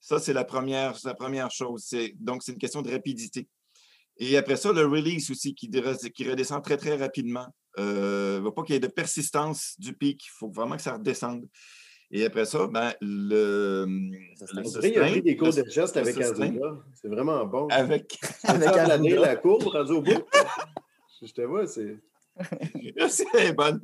Ça, 0.00 0.20
c'est 0.20 0.34
la 0.34 0.44
première, 0.44 0.96
la 1.04 1.14
première 1.14 1.50
chose. 1.50 1.88
Donc, 2.16 2.42
c'est 2.42 2.52
une 2.52 2.58
question 2.58 2.82
de 2.82 2.90
rapidité. 2.90 3.48
Et 4.18 4.36
après 4.36 4.56
ça, 4.56 4.70
le 4.72 4.86
release 4.86 5.30
aussi 5.30 5.54
qui 5.54 5.68
redescend 5.68 6.62
très, 6.62 6.76
très 6.76 6.96
rapidement. 6.96 7.48
Euh, 7.78 8.36
il 8.36 8.40
ne 8.40 8.44
va 8.44 8.52
pas 8.52 8.62
qu'il 8.62 8.74
y 8.74 8.76
ait 8.76 8.80
de 8.80 8.86
persistance 8.86 9.74
du 9.78 9.92
pic. 9.92 10.24
Il 10.26 10.30
faut 10.30 10.50
vraiment 10.50 10.76
que 10.76 10.82
ça 10.82 10.94
redescende. 10.94 11.46
Et 12.10 12.24
après 12.24 12.44
ça, 12.44 12.66
ben, 12.68 12.92
le. 13.00 13.86
le 13.86 14.86
il 14.86 14.98
a 14.98 15.08
pris 15.08 15.22
des 15.22 15.36
cours 15.36 15.52
de 15.52 15.64
geste 15.68 15.96
avec 15.96 16.20
Azula. 16.20 16.76
C'est 16.94 17.08
vraiment 17.08 17.44
bon. 17.46 17.66
Avec. 17.68 18.18
avec 18.44 19.18
la 19.18 19.36
courbe 19.36 19.64
rendue 19.64 19.92
au 19.92 20.02
bout. 20.02 20.24
Je 21.22 21.32
te 21.32 21.42
vois, 21.42 21.66
c'est. 21.66 21.96
c'est 23.08 23.52
bonne. 23.52 23.80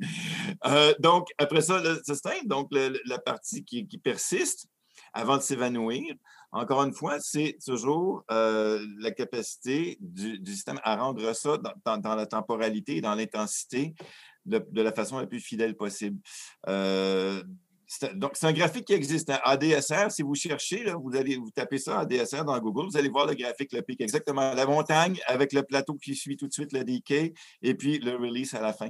Euh, 0.65 0.93
donc, 0.99 1.27
après 1.37 1.61
ça, 1.61 1.81
le 1.81 2.01
sustain, 2.05 2.35
donc 2.45 2.69
la 2.71 3.19
partie 3.19 3.63
qui, 3.63 3.85
persiste 3.97 4.67
avant 5.13 5.37
de 5.37 5.41
s'évanouir. 5.41 6.15
Encore 6.51 6.83
une 6.83 6.93
fois, 6.93 7.17
c'est 7.19 7.57
toujours 7.65 8.25
euh, 8.29 8.85
la 8.99 9.11
capacité 9.11 9.97
du, 10.01 10.39
système 10.45 10.79
à 10.83 10.97
rendre 10.97 11.33
ça 11.33 11.57
dans, 11.85 12.15
la 12.15 12.25
temporalité 12.25 12.97
et 12.97 13.01
dans 13.01 13.15
l'intensité 13.15 13.93
de, 14.45 14.81
la 14.81 14.91
façon 14.91 15.19
la 15.19 15.27
plus 15.27 15.39
fidèle 15.39 15.77
possible. 15.77 16.19
Euh, 16.67 17.41
donc, 18.13 18.31
c'est 18.35 18.47
un 18.47 18.53
graphique 18.53 18.85
qui 18.85 18.93
existe. 18.93 19.29
Hein. 19.29 19.39
ADSR, 19.43 20.11
si 20.11 20.21
vous 20.21 20.35
cherchez, 20.35 20.85
vous 20.93 21.15
allez 21.15 21.35
vous 21.35 21.51
tapez 21.51 21.77
ça 21.77 21.99
ADSR 21.99 22.45
dans 22.45 22.57
Google, 22.59 22.85
vous 22.85 22.97
allez 22.97 23.09
voir 23.09 23.25
le 23.25 23.33
graphique, 23.33 23.73
le 23.73 23.81
pic, 23.81 23.99
exactement. 24.01 24.53
La 24.53 24.65
montagne 24.65 25.19
avec 25.27 25.51
le 25.51 25.63
plateau 25.63 25.95
qui 25.95 26.15
suit 26.15 26.37
tout 26.37 26.47
de 26.47 26.53
suite 26.53 26.71
le 26.73 26.83
decay 26.83 27.33
et 27.61 27.73
puis 27.73 27.99
le 27.99 28.15
release 28.15 28.53
à 28.53 28.61
la 28.61 28.73
fin. 28.73 28.89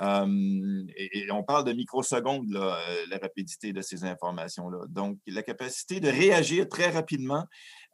Hum, 0.00 0.86
et, 0.96 1.30
on 1.30 1.42
parle 1.42 1.64
de 1.64 1.72
microsecondes, 1.72 2.54
euh, 2.54 3.06
la 3.10 3.18
rapidité 3.18 3.72
de 3.72 3.82
ces 3.82 4.04
informations-là. 4.04 4.86
Donc, 4.88 5.18
la 5.26 5.42
capacité 5.42 6.00
de 6.00 6.08
réagir 6.08 6.68
très 6.68 6.90
rapidement 6.90 7.44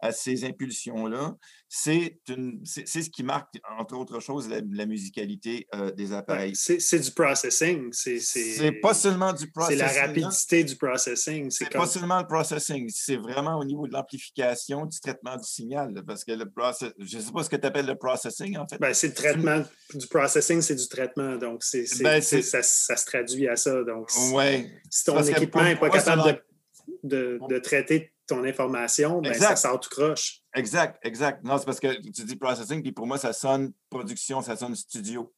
à 0.01 0.13
ces 0.13 0.45
impulsions-là, 0.45 1.35
c'est 1.69 2.19
ce 2.27 3.11
qui 3.11 3.23
marque, 3.23 3.55
entre 3.79 3.97
autres 3.97 4.21
choses, 4.21 4.49
la, 4.49 4.87
musicalité 4.87 5.67
euh, 5.75 5.91
des 5.91 6.13
appareils. 6.13 6.55
C'est 6.55 6.99
du 6.99 7.11
processing. 7.11 7.93
C'est 7.93 8.73
pas 8.81 8.95
seulement 8.95 9.33
du 9.33 9.51
processing. 9.51 9.79
C'est 9.79 9.95
la 9.95 10.07
rapidité 10.07 10.65
du 10.65 10.77
processing. 10.77 11.51
C'est 11.51 11.71
pas 11.71 11.87
seulement 11.87 12.21
le 12.21 12.27
processing, 12.27 12.89
c'est 12.91 13.17
vraiment 13.17 13.59
au 13.59 13.65
niveau 13.65 13.87
de 13.87 13.93
l'amplification, 13.93 14.87
du 14.87 15.01
traitement 15.01 15.37
du 15.37 15.49
signal. 15.49 15.93
Parce 16.07 16.25
que 16.25 16.33
le 16.33 16.49
process... 16.49 16.93
je 16.99 17.17
ne 17.17 17.23
sais 17.23 17.33
pas 17.33 17.43
ce 17.43 17.51
que 17.51 17.57
tu 17.57 17.67
appelles 17.67 17.87
le 17.87 17.97
processing, 17.97 18.59
en 18.59 18.69
fait. 18.69 18.79
Ben, 18.79 18.95
c'est 18.95 19.09
le 19.09 19.15
traitement. 19.15 19.65
Du 19.95 20.07
processing, 20.07 20.61
c'est 20.61 20.77
du 20.77 20.89
traitement. 20.89 21.37
Donc, 21.37 21.65
c'est 21.65 21.87
ben, 22.03 22.21
ça, 22.21 22.63
ça, 22.63 22.97
se 22.97 23.07
traduit 23.07 23.49
à 23.49 23.57
ça. 23.57 23.83
Donc, 23.85 24.11
si, 24.11 25.05
ton 25.05 25.23
équipement 25.23 25.65
n'est 25.65 25.77
pas 25.77 25.91
capable 25.91 26.41
de, 27.03 27.39
de, 27.39 27.41
de 27.49 27.59
traiter 27.59 28.14
ton 28.27 28.45
information, 28.45 29.21
ben, 29.21 29.35
ça 29.35 29.57
sort 29.57 29.81
tout 29.81 29.91
croche. 29.91 30.41
Exact, 30.55 30.99
exact. 31.03 31.45
Non, 31.45 31.59
c'est 31.59 31.65
parce 31.65 31.81
que 31.81 32.01
tu 32.11 32.25
dis 32.25 32.37
processing, 32.37 32.83
puis 32.83 32.93
pour 32.93 33.07
moi, 33.07 33.19
ça 33.19 33.33
sonne 33.33 33.73
production, 33.91 34.41
ça 34.41 34.57
sonne 34.57 34.75
studio. 34.75 35.33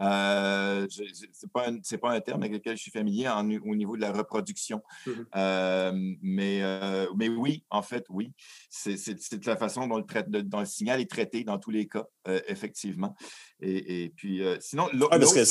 Euh, 0.00 0.86
ce 0.88 1.02
n'est 1.02 1.50
pas, 1.52 1.66
pas, 2.00 2.14
un 2.14 2.20
terme 2.20 2.42
avec 2.42 2.52
lequel 2.52 2.76
je 2.76 2.82
suis 2.82 2.90
familier 2.90 3.28
au 3.64 3.74
niveau 3.74 3.96
de 3.96 4.00
la 4.00 4.12
reproduction. 4.12 4.80
Mm-hmm. 5.06 5.26
Euh, 5.36 5.92
mais, 6.22 6.62
euh, 6.62 7.06
mais 7.16 7.28
oui, 7.28 7.64
en 7.70 7.82
fait, 7.82 8.06
oui. 8.08 8.32
C'est 8.70 8.96
la 9.44 9.56
façon 9.56 9.86
dont 9.86 9.98
le, 9.98 10.04
le, 10.30 10.64
signal 10.64 11.00
est 11.00 11.10
traité 11.10 11.44
dans 11.44 11.58
tous 11.58 11.70
les 11.70 11.86
cas, 11.86 12.06
effectivement. 12.46 13.14
Et, 13.60 14.04
et 14.04 14.08
puis, 14.10 14.42
sinon, 14.60 14.88
l'autre. 14.92 15.18
parce 15.18 15.34
que 15.34 15.44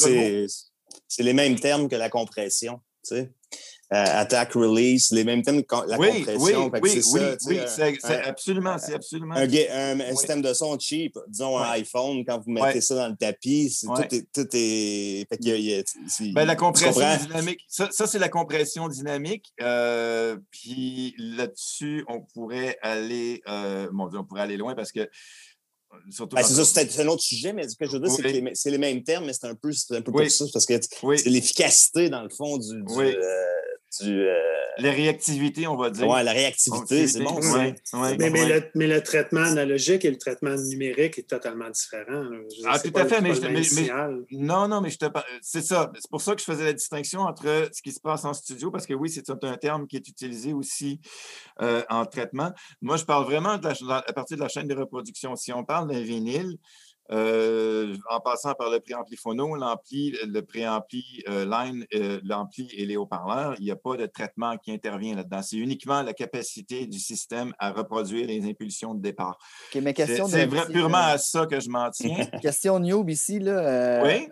c'est 1.08 1.24
les 1.24 1.34
mêmes 1.34 1.60
termes 1.60 1.88
que 1.88 1.96
la 1.96 2.10
compression. 2.10 2.82
Tu 3.08 3.16
sais? 3.16 3.34
Euh, 3.92 4.06
attack 4.06 4.54
release, 4.54 5.10
les 5.10 5.24
mêmes 5.24 5.42
thèmes, 5.42 5.64
la 5.88 5.98
compression. 5.98 6.38
Oui, 6.38 6.54
oui, 6.84 7.02
oui, 7.12 7.22
oui, 7.48 7.60
c'est 7.68 8.24
absolument, 8.24 8.78
c'est 8.78 8.94
absolument. 8.94 9.34
Un, 9.34 10.16
système 10.16 10.44
de 10.44 10.54
son 10.54 10.78
cheap, 10.78 11.18
disons 11.28 11.58
un 11.58 11.72
iPhone, 11.72 12.24
quand 12.24 12.40
vous 12.40 12.52
mettez 12.52 12.82
ça 12.82 12.94
dans 12.94 13.08
le 13.08 13.16
tapis, 13.16 13.76
tout 14.32 14.48
est. 14.54 15.28
Ben, 16.34 16.46
la 16.46 16.56
compression 16.56 17.18
dynamique, 17.18 17.66
ça, 17.68 17.90
c'est 17.90 18.20
la 18.20 18.30
compression 18.30 18.88
dynamique. 18.88 19.52
Euh, 19.60 20.38
puis 20.52 21.16
là-dessus, 21.18 22.06
on 22.08 22.22
pourrait 22.22 22.78
aller, 22.84 23.42
euh, 23.48 23.90
mon 23.92 24.08
Dieu, 24.08 24.20
on 24.20 24.24
pourrait 24.24 24.42
aller 24.42 24.58
loin 24.58 24.76
parce 24.76 24.92
que 24.92 25.10
ben, 25.92 26.44
c'est 26.44 26.54
ça, 26.54 26.66
c'est 26.66 27.02
un 27.02 27.08
autre 27.08 27.24
sujet, 27.24 27.52
mais 27.52 27.68
ce 27.68 27.76
que 27.76 27.88
je 27.88 27.94
veux 27.94 28.00
dire, 28.00 28.12
c'est 28.12 28.22
que 28.22 28.50
c'est 28.54 28.70
les 28.70 28.78
mêmes 28.78 29.02
termes, 29.02 29.26
mais 29.26 29.34
c'est 29.34 29.48
un 29.48 29.56
peu, 29.56 29.72
un 29.92 30.02
peu 30.02 30.12
pour 30.12 30.30
ça, 30.30 30.46
parce 30.54 30.68
que 30.68 30.76
c'est 30.80 31.30
l'efficacité, 31.30 32.10
dans 32.10 32.22
le 32.22 32.30
fond, 32.30 32.58
du, 32.58 32.84
du, 32.84 33.00
euh, 33.00 33.16
euh, 34.02 34.40
la 34.78 34.92
réactivité, 34.92 35.68
on 35.68 35.76
va 35.76 35.90
dire. 35.90 36.08
Oui, 36.08 36.24
la 36.24 36.32
réactivité, 36.32 37.08
c'est 37.08 37.24
bon. 37.24 37.40
Ouais, 37.40 37.76
mais, 38.18 38.30
mais, 38.30 38.46
le, 38.46 38.64
mais, 38.76 38.88
le, 38.88 39.02
traitement 39.02 39.42
analogique 39.42 40.06
et 40.06 40.12
le 40.12 40.18
traitement 40.18 40.56
numérique 40.56 41.18
est 41.18 41.28
totalement 41.28 41.70
différent. 41.70 42.24
ah, 42.66 42.80
tout 42.80 42.92
à 42.96 43.06
fait. 43.06 43.22
Mais, 43.22 43.34
non, 44.32 44.68
non, 44.68 44.82
mais 44.82 44.90
je 44.90 44.98
te 44.98 45.06
C'est 45.42 45.62
ça. 45.62 45.92
C'est 45.96 46.10
pour 46.10 46.22
ça 46.22 46.36
que 46.36 46.40
je 46.42 46.46
faisais 46.46 46.66
la 46.66 46.74
distinction 46.74 47.22
entre 47.22 47.70
ce 47.74 47.82
qui 47.82 47.92
se 47.92 48.00
passe 48.00 48.26
en 48.26 48.34
studio, 48.34 48.72
parce 48.72 48.86
que 48.86 48.94
oui, 48.94 49.10
c'est 49.10 49.30
un 49.30 49.58
terme 49.58 49.88
qui 49.88 49.96
est 49.96 50.08
utilisé 50.08 50.54
aussi 50.54 51.02
euh, 51.62 51.82
en 51.90 52.06
traitement. 52.06 52.52
Moi, 52.82 52.98
je 52.98 53.06
parle 53.06 53.26
vraiment 53.26 53.58
de 53.58 53.68
la, 53.88 53.98
à 53.98 54.14
partir 54.14 54.38
de 54.38 54.44
la 54.44 54.50
chaîne 54.50 54.68
de 54.68 54.76
reproduction. 54.76 55.36
Si 55.36 55.52
on 55.52 55.64
parle 55.64 55.90
d'un 55.92 56.02
vinyle, 56.02 56.58
euh, 57.12 57.96
en 58.10 58.20
passant 58.20 58.54
par 58.54 58.70
le 58.70 58.80
préampli 58.80 59.18
phono, 59.18 59.56
l'ampli, 59.56 60.16
le 60.28 60.42
préampli 60.42 61.24
euh, 61.28 61.44
line, 61.46 61.86
euh, 61.96 62.20
l'ampli 62.24 62.70
et 62.78 62.86
les 62.86 62.98
haut-parleurs, 62.98 63.56
il 63.58 63.66
n'y 63.66 63.72
a 63.72 63.76
pas 63.76 63.98
de 63.98 64.06
traitement 64.06 64.58
qui 64.58 64.72
intervient 64.72 65.16
là-dedans. 65.16 65.42
C'est 65.42 65.58
uniquement 65.58 66.04
la 66.04 66.14
capacité 66.14 66.86
du 66.86 67.00
système 67.00 67.54
à 67.58 67.72
reproduire 67.72 68.28
les 68.28 68.46
impulsions 68.46 68.94
de 68.94 69.02
départ. 69.02 69.40
c'est 69.72 70.48
purement 70.72 70.98
à 70.98 71.18
ça 71.18 71.48
que 71.48 71.60
je 71.60 71.70
m'en 71.70 71.90
tiens. 71.90 72.26
question 72.42 72.80
Newb 72.80 73.10
ici. 73.10 73.40
Là, 73.40 74.04
oui? 74.04 74.28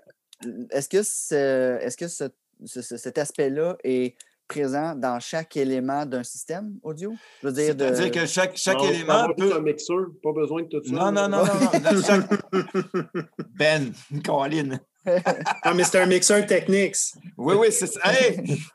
Est-ce 0.70 0.88
que, 0.88 0.98
est-ce 0.98 1.98
que 1.98 2.08
cet 2.98 3.18
aspect-là 3.18 3.76
est 3.84 4.16
présent 4.48 4.96
dans 4.96 5.20
chaque 5.20 5.56
élément 5.58 6.06
d'un 6.06 6.24
système 6.24 6.80
audio? 6.84 7.14
Je 7.42 7.48
veux 7.48 7.54
dire, 7.54 7.76
C'est-à-dire 7.78 8.12
que 8.12 8.26
chaque, 8.26 8.56
chaque 8.58 8.82
élément 8.84 9.28
peut... 9.38 9.54
un 9.56 9.62
mixeur, 9.62 10.08
pas 10.24 10.32
besoin 10.32 10.64
de 10.64 10.68
tout 10.68 10.84
ça. 10.84 10.92
Non, 10.92 11.12
non, 11.12 11.28
non, 11.28 11.44
non. 11.46 12.02
chaque... 12.02 12.30
ben, 13.56 13.92
Colin. 14.24 14.80
Ah, 15.64 15.74
mais 15.74 15.84
c'est 15.84 16.00
un 16.00 16.06
mixeur 16.06 16.46
technique. 16.46 16.96
Oui, 17.38 17.56
oui, 17.58 17.68
c'est 17.72 17.88
ça. 17.88 18.00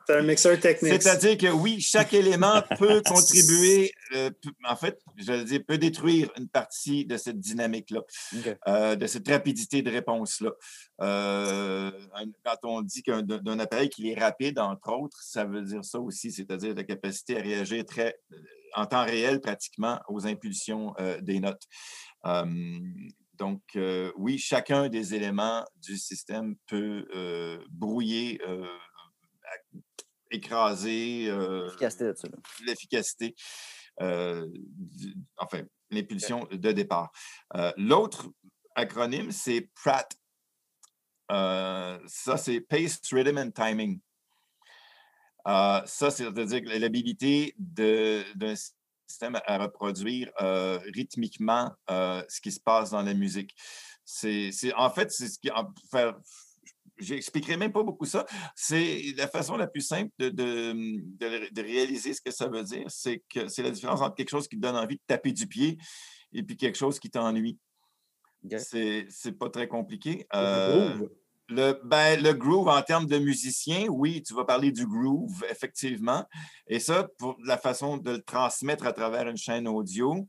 c'est 0.07 0.15
un 0.15 0.21
mixeur 0.21 0.59
technique. 0.59 1.01
C'est-à-dire 1.01 1.37
que 1.37 1.47
oui, 1.47 1.79
chaque 1.79 2.13
élément 2.13 2.61
peut 2.77 3.01
contribuer, 3.05 3.93
euh, 4.15 4.29
en 4.67 4.75
fait, 4.75 4.99
je 5.17 5.31
veux 5.31 5.43
dire, 5.43 5.61
peut 5.67 5.77
détruire 5.77 6.31
une 6.37 6.47
partie 6.47 7.05
de 7.05 7.17
cette 7.17 7.39
dynamique-là, 7.39 8.01
euh, 8.67 8.95
de 8.95 9.07
cette 9.07 9.27
rapidité 9.27 9.81
de 9.81 9.91
réponse-là. 9.91 10.51
Euh, 11.01 11.91
quand 12.43 12.57
on 12.63 12.81
dit 12.81 13.03
d'un 13.23 13.59
appareil 13.59 13.89
qui 13.89 14.11
est 14.11 14.19
rapide, 14.19 14.59
entre 14.59 14.91
autres, 14.93 15.17
ça 15.21 15.45
veut 15.45 15.61
dire 15.61 15.83
ça 15.83 15.99
aussi, 15.99 16.31
c'est-à-dire 16.31 16.73
la 16.75 16.83
capacité 16.83 17.37
à 17.37 17.41
réagir 17.41 17.85
très 17.85 18.15
en 18.75 18.85
temps 18.85 19.05
réel 19.05 19.39
pratiquement 19.39 19.99
aux 20.07 20.25
impulsions 20.25 20.95
des 21.21 21.39
notes. 21.39 21.67
Donc, 23.33 23.61
euh, 23.75 24.11
oui, 24.15 24.37
chacun 24.37 24.89
des 24.89 25.15
éléments 25.15 25.65
du 25.77 25.97
système 25.97 26.55
peut 26.67 27.07
euh, 27.15 27.63
brouiller, 27.69 28.39
euh, 28.47 28.67
écraser 30.29 31.31
l'efficacité, 32.65 33.35
enfin, 33.99 35.61
l'impulsion 35.91 36.47
de 36.51 36.71
départ. 36.71 37.11
L'autre 37.77 38.29
acronyme, 38.75 39.31
c'est 39.31 39.69
PRAT. 39.75 40.09
ça, 41.29 42.37
c'est 42.37 42.61
Pace, 42.61 42.99
Rhythm 43.11 43.37
and 43.37 43.51
Timing. 43.51 43.99
ça, 45.45 46.09
c'est-à-dire 46.09 46.61
l'habilité 46.79 47.53
d'un 47.57 48.55
système 49.07 49.39
à 49.45 49.57
reproduire 49.57 50.31
euh, 50.41 50.79
rythmiquement 50.93 51.71
euh, 51.89 52.23
ce 52.29 52.41
qui 52.41 52.51
se 52.51 52.59
passe 52.59 52.91
dans 52.91 53.01
la 53.01 53.13
musique. 53.13 53.55
C'est, 54.05 54.51
en 54.75 54.89
fait, 54.89 55.11
c'est 55.11 55.27
ce 55.27 55.39
qui. 55.39 55.49
Faire, 55.89 56.15
j'expliquerai 56.97 57.57
même 57.57 57.71
pas 57.71 57.83
beaucoup 57.83 58.05
ça. 58.05 58.25
C'est 58.55 59.13
la 59.17 59.27
façon 59.27 59.55
la 59.55 59.67
plus 59.67 59.81
simple 59.81 60.11
de, 60.19 60.29
de, 60.29 61.61
réaliser 61.61 62.13
ce 62.13 62.21
que 62.21 62.31
ça 62.31 62.47
veut 62.47 62.63
dire. 62.63 62.85
C'est 62.89 63.23
que 63.29 63.47
c'est 63.47 63.63
la 63.63 63.71
différence 63.71 64.01
entre 64.01 64.15
quelque 64.15 64.29
chose 64.29 64.47
qui 64.47 64.57
te 64.57 64.61
donne 64.61 64.75
envie 64.75 64.95
de 64.95 65.01
taper 65.07 65.31
du 65.31 65.47
pied 65.47 65.77
et 66.33 66.43
puis 66.43 66.57
quelque 66.57 66.77
chose 66.77 66.99
qui 66.99 67.09
t'ennuie. 67.09 67.59
Ok. 68.45 68.59
C'est 68.59 69.37
pas 69.37 69.49
très 69.49 69.67
compliqué. 69.67 70.27
Euh. 70.33 71.07
Le, 71.49 71.79
ben, 71.83 72.21
groove, 72.37 72.69
en 72.69 72.81
termes 72.81 73.05
de 73.05 73.19
musicien, 73.19 73.87
oui, 73.87 74.23
tu 74.23 74.33
vas 74.33 74.45
parler 74.45 74.71
du 74.71 74.87
groove, 74.87 75.43
effectivement. 75.49 76.25
Et 76.67 76.79
ça, 76.79 77.07
pour 77.17 77.37
la 77.43 77.57
façon 77.57 77.97
de 77.97 78.11
le 78.11 78.21
transmettre 78.21 78.85
à 78.85 78.93
travers 78.93 79.27
une 79.27 79.37
chaîne 79.37 79.67
audio, 79.67 80.27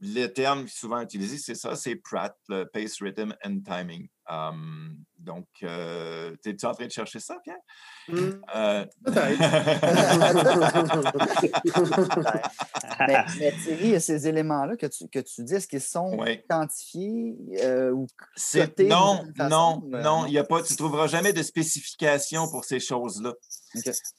le 0.00 0.26
terme 0.26 0.68
souvent 0.68 1.00
utilisé, 1.00 1.38
c'est 1.38 1.54
ça, 1.54 1.74
c'est 1.74 1.96
PRAT, 1.96 2.36
le 2.48 2.64
Pace, 2.64 3.00
Rhythm 3.00 3.34
and 3.44 3.60
Timing. 3.64 4.08
Um, 4.28 4.96
donc, 5.18 5.46
euh, 5.62 6.34
es-tu 6.44 6.66
en 6.66 6.72
train 6.72 6.86
de 6.86 6.90
chercher 6.90 7.20
ça, 7.20 7.36
Pierre? 7.44 7.56
Hmm, 8.08 8.40
Euh, 8.54 8.84
mais, 9.06 9.36
mais 13.38 13.52
Thierry, 13.62 14.00
ces 14.00 14.26
éléments-là 14.28 14.76
que 14.76 14.86
tu, 14.86 15.08
que 15.08 15.18
tu 15.20 15.42
dis, 15.44 15.54
est-ce 15.54 15.68
qu'ils 15.68 15.80
sont 15.80 16.16
Oui. 16.18 16.40
quantifiés 16.48 17.34
euh, 17.62 17.90
ou 17.92 18.06
C'est- 18.34 18.66
cotés 18.68 18.88
non, 18.88 19.24
façon, 19.36 19.50
non, 19.50 19.82
euh, 19.94 20.02
non, 20.02 20.26
il 20.26 20.32
y 20.32 20.38
a 20.38 20.44
pas, 20.44 20.62
tu 20.62 20.72
ne 20.72 20.78
trouveras 20.78 21.06
jamais 21.06 21.32
de 21.32 21.42
spécification 21.42 22.48
pour 22.48 22.64
ces 22.64 22.80
choses-là. 22.80 23.34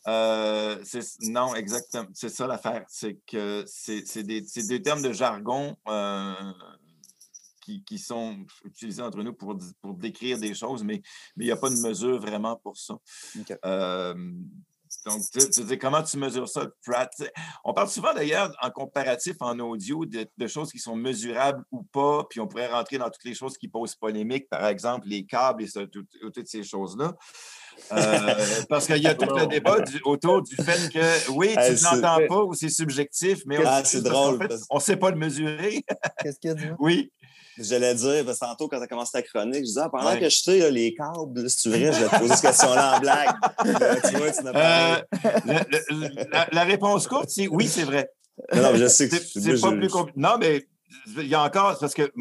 Euh, 0.08 0.78
non, 1.22 1.56
exactement. 1.56 2.08
C'est 2.14 2.30
ça 2.30 2.48
l'affaire. 2.48 2.84
C'est 2.88 3.18
que 3.28 3.64
c'est 3.68 4.04
c'est 4.06 4.24
des, 4.24 4.44
c'est 4.46 4.68
des 4.68 4.82
termes 4.82 5.02
de 5.02 5.12
jargon 5.14 5.76
euh, 5.88 6.34
qui, 7.68 7.84
qui 7.84 8.00
sont 8.00 8.38
utilisés 8.64 9.02
entre 9.02 9.22
nous 9.22 9.34
pour, 9.34 9.58
pour 9.82 9.94
décrire 9.96 10.40
des 10.40 10.54
choses, 10.54 10.84
mais 10.86 11.02
mais 11.36 11.44
il 11.44 11.48
n'y 11.48 11.52
a 11.52 11.58
pas 11.58 11.70
de 11.70 11.76
mesure 11.76 12.18
vraiment 12.18 12.56
pour 12.56 12.78
ça. 12.78 12.96
Euh, 13.66 14.14
donc, 15.06 15.22
tu, 15.34 15.50
tu 15.50 15.64
dis, 15.66 15.78
comment 15.78 16.02
tu 16.02 16.18
mesures 16.18 16.48
ça? 16.48 16.66
Pratt? 16.86 17.12
On 17.66 17.74
parle 17.74 17.90
souvent 17.90 18.14
d'ailleurs 18.14 18.56
en 18.62 18.70
comparatif 18.72 19.36
en 19.42 19.60
audio 19.60 20.06
de, 20.06 20.26
de 20.38 20.48
choses 20.48 20.72
qui 20.72 20.80
sont 20.80 20.96
mesurables 20.96 21.62
ou 21.72 21.84
pas, 21.84 22.24
puis 22.30 22.40
on 22.40 22.48
pourrait 22.48 22.72
rentrer 22.72 22.98
dans 22.98 23.10
toutes 23.10 23.26
les 23.26 23.34
choses 23.34 23.58
qui 23.58 23.68
posent 23.68 23.96
polémique, 23.96 24.48
par 24.50 24.66
exemple 24.66 25.06
les 25.10 25.26
câbles 25.26 25.64
et 25.64 25.68
tout- 25.92 26.06
toutes 26.34 26.48
ces 26.48 26.64
choses-là. 26.64 27.14
Euh, 27.92 28.64
parce 28.70 28.88
qu'il 28.88 29.04
y 29.04 29.08
a 29.08 29.14
tout 29.14 29.26
le 29.26 29.46
débat 29.48 29.82
du- 29.82 30.02
autour 30.04 30.42
du 30.42 30.56
fait 30.56 30.90
que 30.92 31.32
oui, 31.32 31.50
tu 31.50 31.60
ne 31.60 31.84
l'entends 31.84 32.28
pas 32.28 32.44
ou 32.44 32.54
c'est 32.54 32.70
subjectif, 32.70 33.42
mais 33.46 33.58
Ah, 33.64 33.78
on- 34.72 34.76
ne 34.76 34.80
sait 34.80 34.98
pas 34.98 35.12
le 35.12 35.18
mesurer. 35.18 35.84
Qu'est-ce 36.24 36.40
qu'il 36.40 36.50
y 36.50 36.52
a, 36.52 36.56
dis-moi? 36.56 36.76
oui. 36.80 37.12
J'allais 37.60 37.96
dire, 37.96 38.24
parce 38.26 38.40
que 38.40 38.46
tantôt, 38.46 38.68
quand 38.68 38.78
tu 38.78 38.84
as 38.84 38.88
commencé 38.88 39.12
ta 39.14 39.22
chronique, 39.22 39.56
je 39.56 39.62
disais, 39.62 39.82
ah, 39.84 39.90
pendant 39.90 40.12
Ouais. 40.12 40.20
que 40.20 40.30
je 40.30 40.38
sais, 40.38 40.60
là, 40.60 40.70
les 40.70 40.94
câbles, 40.94 41.50
si 41.50 41.58
tu 41.64 41.70
vrai, 41.70 41.92
je 41.92 42.00
vais 42.04 42.08
te 42.10 42.20
poser 42.20 42.34
cette 42.36 42.42
question-là 42.42 42.98
en 42.98 43.00
blague. 43.00 43.30
Là, 43.66 43.96
tu 44.10 44.16
vois, 44.18 44.32
tu 44.32 44.44
n'as 44.44 44.54
pas. 44.54 44.98
Euh, 45.26 45.64
la, 46.32 46.48
la 46.52 46.64
réponse 46.64 47.08
courte, 47.08 47.30
c'est 47.30 47.48
oui, 47.48 47.68
c'est 47.68 47.84
vrai. 47.84 48.10
non, 48.54 48.62
non, 48.62 48.76
je 48.76 48.88
sais 48.88 49.10
que 49.10 49.16
C'est 49.18 49.60
pas 49.60 49.72
je- 49.72 49.76
plus 49.78 49.90
compliqué. 49.90 50.20
Non, 50.20 50.38
mais 50.40 50.68
il 51.18 51.28
y 51.28 51.36
a 51.36 51.44
encore, 51.44 51.74
c'est 51.74 51.80
parce 51.80 51.94
que. 51.94 52.12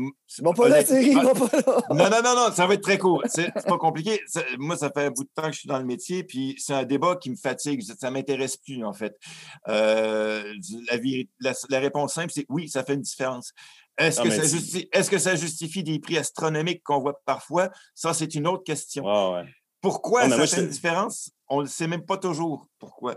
Bon, 0.40 0.52
pas 0.52 0.68
là, 0.68 0.82
Thierry, 0.82 1.14
va 1.14 1.34
pas 1.34 1.48
là. 1.56 1.80
Non, 1.90 2.10
non, 2.10 2.22
non, 2.22 2.34
non, 2.36 2.52
ça 2.54 2.66
va 2.66 2.74
être 2.74 2.82
très 2.82 2.98
court. 2.98 3.22
C'est 3.26 3.52
pas 3.52 3.78
compliqué. 3.78 4.20
Moi, 4.58 4.76
ça 4.76 4.90
fait 4.90 5.04
un 5.06 5.10
bout 5.10 5.24
de 5.24 5.30
temps 5.34 5.46
que 5.48 5.52
je 5.52 5.60
suis 5.60 5.68
dans 5.68 5.78
le 5.78 5.84
métier, 5.84 6.24
puis 6.24 6.54
c'est 6.58 6.72
un 6.74 6.84
débat 6.84 7.16
qui 7.16 7.30
me 7.30 7.36
fatigue. 7.36 7.82
Ça 7.98 8.10
m'intéresse 8.10 8.56
plus, 8.56 8.84
en 8.84 8.92
fait. 8.92 9.14
Euh, 9.68 10.42
la, 10.90 10.96
vé- 10.98 11.28
la- 11.40 11.52
la 11.68 11.78
réponse 11.80 12.14
simple, 12.14 12.32
c'est 12.34 12.46
oui, 12.48 12.68
ça 12.68 12.82
fait 12.84 12.94
une 12.94 13.02
différence. 13.02 13.52
Est-ce 13.98 14.20
Ah, 14.20 14.24
que, 14.24 14.30
justi- 14.30 14.88
est-ce 14.92 15.10
que 15.10 15.18
ça 15.18 15.34
justifie 15.36 15.82
des 15.82 15.98
prix 15.98 16.18
astronomiques 16.18 16.82
qu'on 16.82 17.00
voit 17.00 17.20
parfois? 17.24 17.70
Ça, 17.94 18.12
c'est 18.14 18.34
une 18.34 18.46
autre 18.46 18.64
question. 18.64 19.04
Ouais. 19.04 19.44
Pourquoi 19.80 20.22
Ah, 20.24 20.28
ça 20.30 20.36
moi, 20.36 20.46
fait 20.46 20.56
je- 20.56 20.62
une 20.62 20.68
différence? 20.68 21.30
On 21.48 21.58
ne 21.58 21.62
le 21.62 21.68
sait 21.68 21.86
même 21.86 22.04
pas 22.04 22.16
toujours 22.18 22.66
pourquoi. 22.78 23.16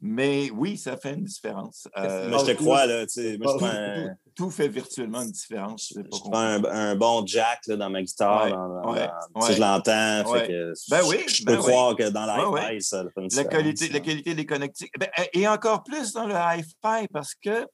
Mais 0.00 0.48
oui, 0.52 0.76
ça 0.78 0.96
fait 0.96 1.14
une 1.14 1.24
différence. 1.24 1.88
Euh, 1.96 2.28
Mais 2.30 2.38
je 2.38 2.44
te 2.44 2.50
crois, 2.52 2.86
là, 2.86 3.04
tu 3.04 3.14
sais, 3.14 3.36
moi, 3.36 3.48
je 3.48 3.52
tout, 3.52 3.58
prends 3.58 3.74
un, 3.74 4.04
tout- 4.04 4.30
tout 4.36 4.50
fait 4.52 4.68
virtuellement 4.68 5.22
une 5.22 5.32
différence. 5.32 5.92
Je 5.96 6.00
prends 6.20 6.34
un, 6.38 6.62
un 6.64 6.94
bon 6.94 7.26
jack 7.26 7.66
là, 7.66 7.76
dans 7.76 7.90
ma 7.90 8.00
guitare, 8.02 8.44
Ouais, 8.44 8.50
dans- 8.50 8.68
dans- 8.68 8.92
ouais, 8.92 9.08
dans- 9.08 9.40
tu 9.40 9.46
sais, 9.46 9.48
ouais. 9.48 9.56
je 9.56 9.60
l'entends. 9.60 10.24
fait 10.24 10.30
Ouais. 10.40 10.46
que 10.48 10.72
Ben 10.90 10.98
je- 11.02 11.08
oui, 11.08 11.24
Je 11.26 11.44
ben 11.44 11.52
peux 11.56 11.58
oui. 11.60 11.66
croire 11.72 11.96
que 11.96 12.08
dans 12.10 12.26
la 12.26 12.48
Ouais, 12.48 12.60
hi-fi, 12.60 12.74
ouais. 12.74 12.80
ça 12.80 13.02
fait 13.02 13.10
une 13.16 13.22
la 13.22 13.28
différence. 13.28 13.50
qualité, 13.52 13.88
la 13.88 14.00
qualité 14.00 14.34
des 14.36 14.46
connectiques. 14.46 14.92
Ben, 15.00 15.08
et 15.32 15.48
encore 15.48 15.82
plus 15.82 16.12
dans 16.12 16.26
le 16.26 16.34
hi-fi 16.34 17.08
parce 17.12 17.34
que, 17.34 17.66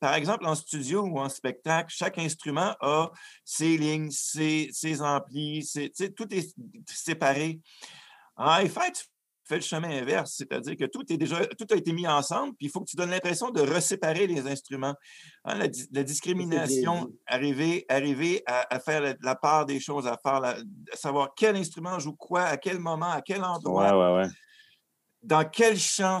par 0.00 0.14
exemple, 0.14 0.44
en 0.46 0.54
studio 0.54 1.02
ou 1.02 1.18
en 1.18 1.28
spectacle, 1.28 1.88
chaque 1.94 2.18
instrument 2.18 2.74
a 2.80 3.10
ses 3.44 3.76
lignes, 3.78 4.10
ses, 4.10 4.68
ses 4.72 5.00
amplis, 5.00 5.64
ses- 5.64 5.90
tout 6.14 6.32
est 6.34 6.54
séparé. 6.88 7.60
En 8.36 8.58
hi-fi, 8.60 8.92
tu 8.92 9.04
fais 9.46 9.56
le 9.56 9.60
chemin 9.60 9.90
inverse, 9.90 10.34
c'est-à-dire 10.38 10.74
que 10.76 10.84
tout 10.86 11.04
est 11.12 11.16
déjà 11.16 11.46
tout 11.46 11.66
a 11.70 11.76
été 11.76 11.92
mis 11.92 12.06
ensemble, 12.08 12.54
puis 12.56 12.66
il 12.66 12.70
faut 12.70 12.80
que 12.80 12.88
tu 12.90 12.96
donnes 12.96 13.10
l'impression 13.10 13.50
de 13.50 13.60
reséparer 13.60 14.26
les 14.26 14.46
instruments. 14.46 14.94
Hein, 15.44 15.54
la, 15.56 15.68
di- 15.68 15.86
la 15.92 16.02
discrimination, 16.02 17.10
arriver, 17.26 17.84
arriver 17.88 18.42
à, 18.46 18.74
à 18.74 18.80
faire 18.80 19.00
la, 19.02 19.14
la 19.20 19.34
part 19.36 19.66
des 19.66 19.80
choses, 19.80 20.06
à 20.06 20.16
faire 20.22 20.40
la- 20.40 20.56
à 20.92 20.96
savoir 20.96 21.30
quel 21.36 21.56
instrument 21.56 21.98
joue 21.98 22.14
quoi, 22.14 22.42
à 22.44 22.56
quel 22.56 22.78
moment, 22.78 23.10
à 23.10 23.20
quel 23.22 23.44
endroit 23.44 23.94
Ouais, 23.96 24.14
ouais, 24.16 24.22
ouais. 24.22 24.30
dans 25.22 25.44
quel 25.44 25.78
champ, 25.78 26.20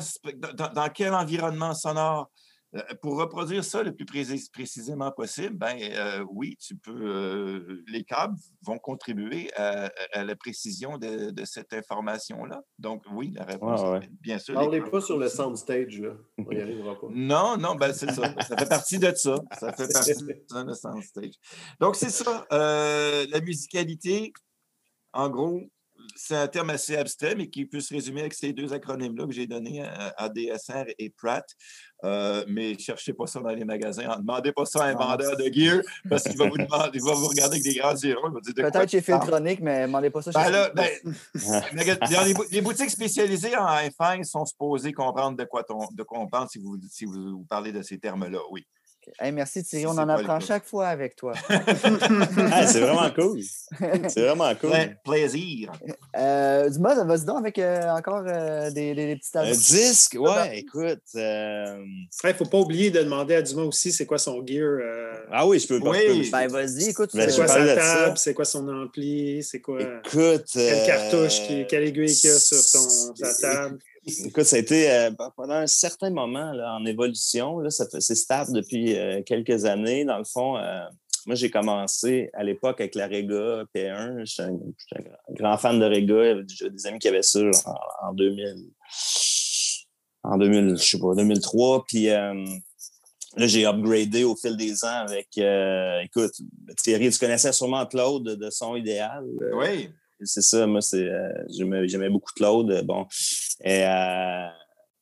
dans 0.74 0.88
quel 0.90 1.14
environnement 1.14 1.74
sonore. 1.74 2.30
Euh, 2.76 2.80
Pour 3.02 3.18
reproduire 3.18 3.64
ça 3.64 3.82
le 3.82 3.94
plus 3.94 4.04
précis- 4.04 4.50
précisément 4.52 5.12
possible, 5.12 5.56
ben 5.56 5.76
euh, 5.80 6.24
oui, 6.30 6.56
tu 6.60 6.74
peux. 6.76 6.90
euh, 6.92 7.82
les 7.86 8.02
câbles 8.04 8.36
vont 8.62 8.78
contribuer 8.78 9.52
à, 9.54 9.90
la 10.24 10.34
précision 10.36 10.98
de, 10.98 11.30
de 11.30 11.44
cette 11.44 11.72
information-là. 11.72 12.62
Donc 12.78 13.02
oui, 13.12 13.32
la 13.34 13.44
réponse 13.44 13.80
ouais. 13.82 14.04
est 14.04 14.10
bien 14.20 14.38
sûr. 14.38 14.54
Parlez 14.54 14.80
les- 14.80 14.90
pas 14.90 15.00
sur 15.00 15.18
le 15.18 15.28
soundstage, 15.28 16.00
là. 16.00 16.14
On 16.38 16.42
n'y 16.52 16.60
arrivera 16.60 16.98
pas. 17.00 17.06
Non, 17.14 17.56
non, 17.56 17.74
ben 17.76 17.92
c'est 17.92 18.10
ça. 18.10 18.34
Ça 18.48 18.56
fait 18.56 18.68
partie 18.68 18.98
de 18.98 19.12
ça. 19.14 19.36
Ça 19.58 19.72
fait 19.72 19.88
partie 19.92 20.14
de 20.14 20.44
ça, 20.48 20.64
le 20.64 20.74
soundstage. 20.74 21.34
Donc, 21.80 21.96
c'est 21.96 22.10
ça. 22.10 22.44
euh, 22.52 23.24
la 23.30 23.40
musicalité, 23.40 24.32
en 25.12 25.28
gros, 25.28 25.60
c'est 26.16 26.36
un 26.36 26.46
terme 26.48 26.70
assez 26.70 26.96
abstrait, 26.96 27.34
mais 27.34 27.48
qui 27.48 27.64
peut 27.66 27.80
se 27.80 27.92
résumer 27.92 28.20
avec 28.20 28.34
ces 28.34 28.52
deux 28.52 28.72
acronymes-là 28.72 29.26
que 29.26 29.32
j'ai 29.32 29.46
donnés, 29.46 29.84
ADSR 30.16 30.84
et 30.98 31.10
Pratt. 31.10 31.44
Euh, 32.04 32.44
mais 32.48 32.78
cherchez 32.78 33.14
pas 33.14 33.26
ça 33.26 33.40
dans 33.40 33.48
les 33.48 33.64
magasins. 33.64 34.06
Ne 34.16 34.16
demandez 34.20 34.52
pas 34.52 34.66
ça 34.66 34.84
à 34.84 34.88
un 34.88 34.94
vendeur 34.94 35.36
de 35.36 35.50
gear 35.52 35.80
parce 36.10 36.24
qu'il 36.24 36.36
va 36.36 36.48
vous 36.48 36.58
demander, 36.58 36.90
il 36.94 37.02
va 37.02 37.12
vous 37.14 37.28
regarder 37.28 37.56
avec 37.56 37.62
des 37.62 37.74
grands 37.78 37.94
yeux. 37.96 38.14
Peut-être 38.54 38.90
chez? 38.90 39.00
Filtronic, 39.00 39.60
mais 39.60 39.86
demandez 39.86 40.10
pas 40.10 40.20
ça 40.20 40.30
chez 40.32 40.38
Ben 40.38 40.50
là, 40.50 40.70
ben, 40.74 40.88
les, 42.26 42.34
bou- 42.34 42.44
les 42.50 42.60
boutiques 42.60 42.90
spécialisées 42.90 43.56
en 43.56 43.66
hi-fi 43.78 44.24
sont 44.24 44.44
supposées 44.44 44.92
comprendre 44.92 45.36
de 45.38 45.44
quoi, 45.44 45.62
ton- 45.64 45.88
de 45.92 46.02
quoi 46.02 46.18
on 46.20 46.26
parle 46.26 46.48
si 46.50 46.58
vous, 46.58 46.76
si 46.90 47.06
vous, 47.06 47.38
vous 47.38 47.44
parlez 47.48 47.72
de 47.72 47.80
ces 47.82 47.98
termes-là, 47.98 48.38
oui. 48.50 48.66
Hey, 49.18 49.32
merci 49.32 49.62
Thierry, 49.62 49.86
on 49.86 49.90
en 49.98 50.06
pas 50.06 50.14
apprend 50.14 50.40
chaque 50.40 50.64
fois 50.64 50.88
avec 50.88 51.16
toi. 51.16 51.32
Ah, 52.52 52.66
c'est 52.66 52.80
vraiment 52.80 53.10
cool. 53.14 53.40
C'est 54.08 54.20
vraiment 54.22 54.54
cool. 54.56 54.70
Pla- 54.70 54.88
plaisir. 55.04 55.72
Euh, 56.16 56.68
Dis-moi, 56.68 57.04
vas-y 57.04 57.24
donc 57.24 57.38
avec 57.38 57.58
euh, 57.58 57.90
encore 57.90 58.22
euh, 58.26 58.70
des, 58.70 58.94
des, 58.94 59.06
des 59.06 59.16
petites 59.16 59.36
Un 59.36 59.50
disque, 59.50 60.16
ouais, 60.18 60.58
écoute. 60.58 61.00
euh, 61.16 61.76
Il 62.22 62.28
ne 62.28 62.32
faut 62.34 62.44
pas 62.46 62.58
oublier 62.58 62.90
de 62.90 63.00
demander 63.02 63.34
à 63.34 63.42
Dumas 63.42 63.62
aussi 63.62 63.92
c'est 63.92 64.06
quoi 64.06 64.18
son 64.18 64.44
gear. 64.46 64.62
euh, 64.64 65.12
Ah 65.30 65.46
oui, 65.46 65.58
je 65.58 65.66
peux. 65.68 65.78
Oui. 65.82 65.98
je 66.24 66.30
peux- 66.30 66.30
Ben 66.30 66.48
vas-y, 66.48 66.90
écoute. 66.90 67.10
Ben, 67.14 67.22
euh, 67.28 67.30
c'est 67.30 67.36
quoi 67.36 67.48
sa 67.48 67.74
table, 67.74 68.18
c'est 68.18 68.34
quoi 68.34 68.44
son 68.44 68.68
ampli, 68.68 69.42
c'est 69.42 69.60
quoi? 69.60 69.80
Écoute. 69.80 70.44
Quelle 70.52 70.82
euh, 70.82 70.86
cartouche, 70.86 71.42
qui, 71.46 71.66
quelle 71.66 71.84
aiguille 71.84 72.14
qu'il 72.14 72.30
y 72.30 72.32
a 72.32 72.36
sur 72.38 72.56
son, 72.58 73.14
sa 73.14 73.34
table? 73.34 73.78
Écoute, 74.06 74.44
ça 74.44 74.56
a 74.56 74.58
été 74.58 74.90
euh, 74.90 75.10
pendant 75.36 75.54
un 75.54 75.66
certain 75.66 76.10
moment 76.10 76.52
là, 76.52 76.74
en 76.78 76.84
évolution. 76.84 77.58
Là, 77.60 77.70
ça 77.70 77.86
fait- 77.88 78.00
c'est 78.00 78.14
stable 78.14 78.52
depuis 78.52 78.96
euh, 78.96 79.22
quelques 79.22 79.64
années. 79.64 80.04
Dans 80.04 80.18
le 80.18 80.24
fond, 80.24 80.56
euh, 80.58 80.84
moi, 81.26 81.34
j'ai 81.36 81.50
commencé 81.50 82.28
à 82.34 82.42
l'époque 82.44 82.80
avec 82.80 82.94
la 82.94 83.06
Rega 83.06 83.64
P1. 83.74 84.24
J'étais 84.26 84.42
un, 84.42 84.52
un 84.52 85.32
grand- 85.34 85.56
fan 85.56 85.78
de 85.80 85.86
Rega. 85.86 86.42
J'ai 86.48 86.68
des 86.70 86.86
amis 86.86 86.98
qui 86.98 87.08
avaient 87.08 87.22
ça 87.22 87.40
en, 87.40 88.08
en 88.08 88.12
2000. 88.12 88.68
En 90.22 90.36
2000, 90.38 90.76
je 90.78 90.82
sais 90.84 90.98
pas, 90.98 91.14
2003. 91.14 91.84
Puis 91.86 92.04
là, 92.06 92.34
j'ai 93.36 93.66
upgradé 93.66 94.24
au 94.24 94.36
fil 94.36 94.56
des 94.56 94.84
ans 94.84 95.04
avec. 95.06 95.28
écoute, 96.04 96.32
Thierry, 96.82 97.10
tu 97.10 97.18
connaissais 97.18 97.52
sûrement 97.52 97.84
Claude 97.86 98.24
de, 98.38 98.50
Son 98.50 98.76
Idéal. 98.76 99.24
Oui. 99.54 99.88
c'est 100.22 100.40
ça, 100.42 100.66
moi, 100.66 100.80
c'est, 100.80 101.08
j'aimais, 101.50 102.08
beaucoup 102.10 102.32
Claude. 102.36 102.84
Bon, 102.86 103.06
et, 103.62 103.84
euh, 103.84 104.46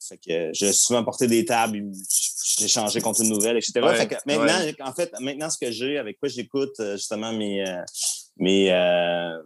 fait 0.09 0.19
que 0.19 0.51
j'ai 0.53 0.73
souvent 0.73 1.05
porté 1.05 1.27
des 1.29 1.45
tables, 1.45 1.81
j'ai 2.59 2.69
changé 2.69 3.01
contre 3.01 3.21
une 3.23 3.29
nouvelle, 3.31 3.57
etc. 3.57 3.81
Ouais, 3.81 3.97
Fait 3.97 4.09
que 4.09 4.15
maintenant, 4.27 4.89
en 4.89 4.93
fait, 4.93 5.13
maintenant, 5.21 5.49
ce 5.49 5.59
que 5.59 5.71
j'ai, 5.71 5.97
avec 5.99 6.19
quoi 6.19 6.29
j'écoute 6.29 6.75
euh, 6.81 6.97
justement 6.97 7.33
mes, 7.33 7.67
euh, 7.67 7.83
mes, 8.37 8.73
euh, 8.73 9.41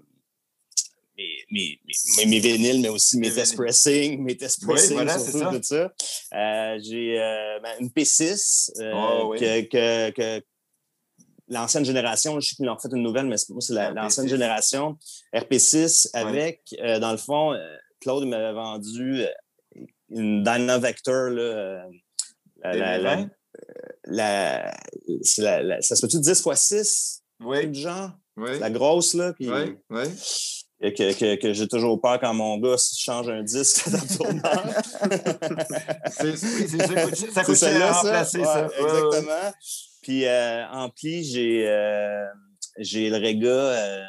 mes, 1.18 1.44
mes, 1.50 1.78
mes, 2.18 2.26
mes 2.26 2.38
vinyles, 2.40 2.80
mais 2.80 2.88
aussi 2.88 3.18
mes 3.18 3.32
test 3.32 3.54
pressing, 3.56 4.22
mes 4.22 4.36
test 4.36 4.62
pressing, 4.62 4.94
voilà, 4.94 5.18
surtout, 5.18 5.38
ça. 5.40 5.50
tout 5.50 5.62
ça. 5.62 5.92
Euh, 6.34 6.78
j'ai 6.82 7.20
euh, 7.20 7.60
ben, 7.62 7.72
une 7.80 7.88
P6 7.88 8.70
euh, 8.80 8.92
Oh, 8.94 9.28
oui. 9.32 9.38
que, 9.38 9.60
que, 9.62 10.10
que 10.10 10.44
l'ancienne 11.48 11.84
génération, 11.84 12.38
je 12.40 12.48
sais 12.48 12.56
qu'ils 12.56 12.68
en 12.68 12.74
ont 12.74 12.78
fait 12.78 12.88
une 12.92 13.02
nouvelle, 13.02 13.26
mais 13.26 13.36
c'est- 13.36 13.50
moi, 13.52 13.60
c'est 13.60 13.72
la- 13.74 13.90
RP6. 13.90 13.94
l'ancienne 13.94 14.28
génération, 14.28 14.98
RP6, 15.34 16.08
avec, 16.12 16.62
euh, 16.80 16.98
dans 16.98 17.12
le 17.12 17.18
fond, 17.18 17.52
Claude 18.06 18.24
m'avait 18.28 18.52
vendu 18.52 19.22
euh, 19.24 19.26
une 20.10 20.44
Dynavector, 20.44 21.30
là, 21.30 21.42
euh, 21.42 21.82
la, 22.62 22.72
la, 22.72 22.98
la, 22.98 23.16
2020? 23.16 23.30
la- 24.04 24.76
c'est 25.22 25.42
la- 25.42 25.60
la- 25.64 25.82
ça 25.82 25.96
se 25.96 26.02
peut-tu 26.02 26.20
10 26.20 26.30
x 26.46 26.60
6? 26.60 27.22
Oui, 27.40 27.74
genre? 27.74 28.12
oui. 28.36 28.60
La 28.60 28.70
grosse, 28.70 29.14
là. 29.14 29.32
Puis 29.32 29.50
Oui, 29.50 29.76
oui. 29.90 30.04
et 30.80 30.94
que, 30.94 31.12
que, 31.18 31.34
que 31.34 31.52
j'ai 31.52 31.66
toujours 31.66 32.00
peur 32.00 32.20
quand 32.20 32.32
mon 32.32 32.58
gars 32.58 32.76
change 32.96 33.28
un 33.28 33.42
disque 33.42 33.88
dans 33.90 33.98
le 33.98 34.16
tourneur. 34.16 34.66
C'est 36.12 36.30
oui, 36.30 36.68
c'est 36.68 36.86
ça. 37.34 37.42
coûte- 37.44 37.56
cher 37.56 37.82
à 37.82 37.92
remplacer, 37.92 38.44
ça. 38.44 38.66
Ouais, 38.68 38.82
ouais. 38.84 39.08
exactement. 39.08 39.52
Puis 40.02 40.26
euh, 40.26 40.64
j'ai 41.04 41.66
euh, 41.68 42.24
j'ai 42.78 43.10
le 43.10 43.16
Rega. 43.16 43.48
euh, 43.48 44.04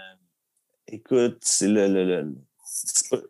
écoute, 0.88 1.38
c'est 1.42 1.68
le. 1.68 1.88
le, 1.88 2.04
le 2.06 2.36
c'est 2.66 3.10
pas- 3.10 3.24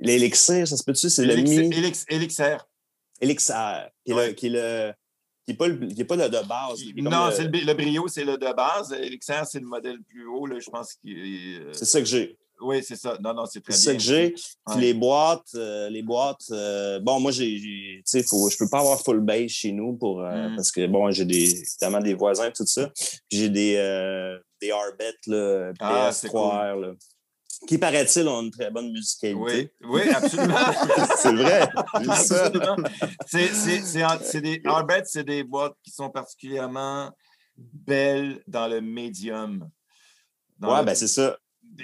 L'élixir, 0.00 0.66
ça 0.66 0.76
se 0.76 0.82
peut-tu? 0.84 1.10
C'est 1.10 1.24
le 1.24 1.36
mi 1.36 1.50
Élix- 1.56 2.04
Élixir. 2.08 2.66
élixir, 3.20 3.90
qui. 4.06 4.32
Qui 4.34 4.46
est 4.46 4.50
le 4.50 4.92
qui 5.44 5.50
n'est 5.50 5.56
pas, 5.56 5.66
le- 5.66 5.86
qui 5.88 6.00
est 6.00 6.04
pas 6.04 6.14
le 6.14 6.28
de 6.28 6.38
base. 6.46 6.78
Non, 6.96 7.26
le- 7.26 7.32
c'est 7.32 7.42
le, 7.44 7.50
le 7.66 7.74
brio, 7.74 8.06
c'est 8.06 8.24
le 8.24 8.38
de 8.38 8.52
base. 8.54 8.92
Élixir, 8.92 9.44
c'est 9.44 9.58
le 9.58 9.66
modèle 9.66 9.98
plus 10.08 10.24
haut, 10.26 10.46
là, 10.46 10.56
je 10.60 10.70
pense. 10.70 10.94
est- 11.04 11.74
C'est 11.74 11.84
ça 11.84 11.98
que 11.98 12.06
j'ai. 12.06 12.38
Oui, 12.60 12.80
c'est 12.86 12.94
ça. 12.94 13.18
Non, 13.20 13.34
non, 13.34 13.44
c'est 13.46 13.60
très 13.60 13.72
C'est 13.72 13.86
ça 13.86 13.90
bien. 13.90 13.98
que 13.98 14.04
j'ai. 14.04 14.30
Puis 14.30 14.44
Ouais. 14.76 14.80
les 14.80 14.94
boîtes, 14.94 15.48
euh, 15.56 15.90
les 15.90 16.02
boîtes, 16.04 16.44
euh, 16.52 17.00
bon, 17.00 17.18
moi, 17.18 17.32
j'ai, 17.32 17.56
tu 17.58 18.02
sais, 18.04 18.22
je 18.22 18.56
peux 18.56 18.68
pas 18.68 18.78
avoir 18.78 19.00
full 19.02 19.18
bass 19.18 19.50
chez 19.50 19.72
nous 19.72 19.94
pour, 19.96 20.20
euh, 20.22 20.50
Mm. 20.50 20.54
parce 20.56 20.70
que, 20.70 20.86
bon, 20.86 21.10
j'ai 21.10 21.24
des, 21.24 21.60
évidemment 21.60 21.98
des 22.00 22.14
voisins 22.14 22.46
et 22.46 22.52
tout 22.52 22.64
ça. 22.64 22.92
Puis 23.28 23.38
j'ai 23.40 23.48
des, 23.48 23.74
euh, 23.78 24.38
des 24.60 24.70
Arbet, 24.70 25.12
là, 25.26 25.72
Ah, 25.80 26.10
PS3R, 26.12 26.76
là, 26.78 26.92
qui, 27.66 27.78
paraît-il, 27.78 28.26
ont 28.28 28.42
une 28.42 28.50
très 28.50 28.70
bonne 28.70 28.86
Oui, 28.86 28.92
musicalité? 28.92 29.72
oui, 29.84 30.02
absolument. 30.14 30.54
c'est 31.16 31.32
vrai. 31.34 31.68
C'est- 33.26 34.04
en- 34.04 34.18
c'est 34.22 34.40
des 34.40 34.60
Arbet, 34.64 35.02
c'est 35.04 35.24
des 35.24 35.44
boîtes 35.44 35.76
qui 35.82 35.90
sont 35.90 36.10
particulièrement 36.10 37.10
belles 37.56 38.42
dans 38.46 38.66
le 38.68 38.80
médium. 38.80 39.68
Le- 40.60 40.84
ben, 40.84 40.94
c'est 40.94 41.08
ça. 41.08 41.36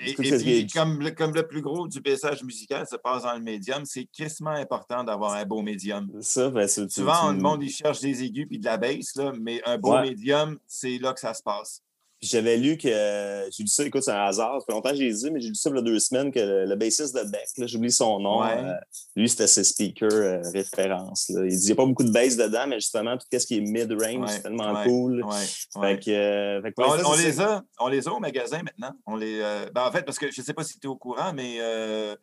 Et, 0.05 0.13
puis, 0.15 0.67
comme, 0.67 1.01
le, 1.01 1.11
comme 1.13 1.33
le 1.35 1.47
plus 1.47 1.63
gros 1.63 1.89
du 1.89 2.03
paysage 2.03 2.43
musical 2.45 2.87
se 2.87 2.97
passe 2.97 3.23
dans 3.23 3.33
le 3.33 3.41
médium, 3.41 3.87
c'est 3.87 4.05
crissement 4.05 4.51
important 4.51 5.03
d'avoir 5.03 5.33
un 5.33 5.47
beau 5.47 5.63
médium. 5.63 6.11
Ça, 6.21 6.51
ben, 6.51 6.69
Souvent, 6.69 7.33
le 7.33 7.39
monde, 7.39 7.63
il 7.63 7.71
cherche 7.71 8.01
des 8.01 8.23
aigus 8.23 8.47
puis 8.47 8.59
de 8.59 8.67
la 8.67 8.77
basse, 8.77 9.15
là, 9.17 9.33
mais 9.41 9.63
un 9.65 9.79
beau 9.79 9.95
Ouais. 9.95 10.03
médium, 10.11 10.59
c'est 10.67 10.99
là 10.99 11.15
que 11.15 11.21
ça 11.21 11.33
se 11.33 11.43
passe. 11.43 11.83
J'avais 12.21 12.57
lu 12.57 12.77
que, 12.77 12.89
j'ai 12.89 13.63
lu 13.63 13.69
ça, 13.69 13.85
écoute, 13.85 14.03
c'est 14.03 14.11
un 14.11 14.25
hasard, 14.25 14.61
ça 14.61 14.67
fait 14.67 14.73
longtemps 14.73 14.91
que 14.91 14.97
j'ai 14.97 15.13
dit, 15.13 15.31
mais 15.31 15.41
j'ai 15.41 15.51
lu 15.51 15.55
ça 15.55 15.71
il 15.71 15.77
y 15.77 15.79
a 15.79 15.83
deux 15.83 16.01
semaines, 16.01 16.33
que 16.33 16.41
le, 16.41 16.65
le 16.65 16.75
bassiste 16.75 17.15
de 17.15 17.23
Beck, 17.31 17.69
j'oublie 17.69 17.93
son 17.93 18.19
nom, 18.19 18.41
Ouais. 18.43 18.57
euh, 18.59 18.75
lui, 19.15 19.29
c'était 19.29 19.47
ses 19.47 19.63
speakers 19.63 20.13
euh, 20.13 20.41
référence. 20.53 21.29
Là. 21.29 21.45
Il 21.45 21.51
dit, 21.51 21.57
il 21.63 21.67
n'y 21.67 21.73
a 21.73 21.77
pas 21.77 21.87
beaucoup 21.87 22.03
de 22.03 22.11
bass 22.11 22.37
dedans, 22.37 22.67
mais 22.67 22.81
justement, 22.81 23.17
tout 23.17 23.27
ce 23.31 23.47
qui 23.47 23.59
est 23.59 23.61
mid-range, 23.61 24.19
Ouais, 24.19 24.27
c'est 24.29 24.43
tellement 24.43 24.73
ouais, 24.75 24.85
cool. 24.85 25.23
Ouais, 25.25 25.37
Fait 25.75 25.79
ouais. 25.79 25.99
que, 26.01 26.11
euh, 26.11 26.63
fait 26.63 26.71
que 26.71 26.75
pour 26.75 26.87
On, 26.87 27.15
les 27.17 27.41
a, 27.41 27.63
on 27.79 27.87
les 27.89 28.09
a 28.09 28.13
au 28.13 28.19
magasin 28.19 28.63
maintenant. 28.65 28.97
On 29.07 29.15
les, 29.15 29.39
euh, 29.41 29.67
ben, 29.73 29.87
en 29.87 29.93
fait, 29.93 30.03
parce 30.03 30.19
que 30.19 30.29
je 30.31 30.41
ne 30.41 30.45
sais 30.45 30.55
pas 30.55 30.65
si 30.65 30.81
tu 30.81 30.87
es 30.89 30.91
au 30.91 30.97
courant, 30.97 31.33
mais 31.33 31.59
euh, 31.61 32.17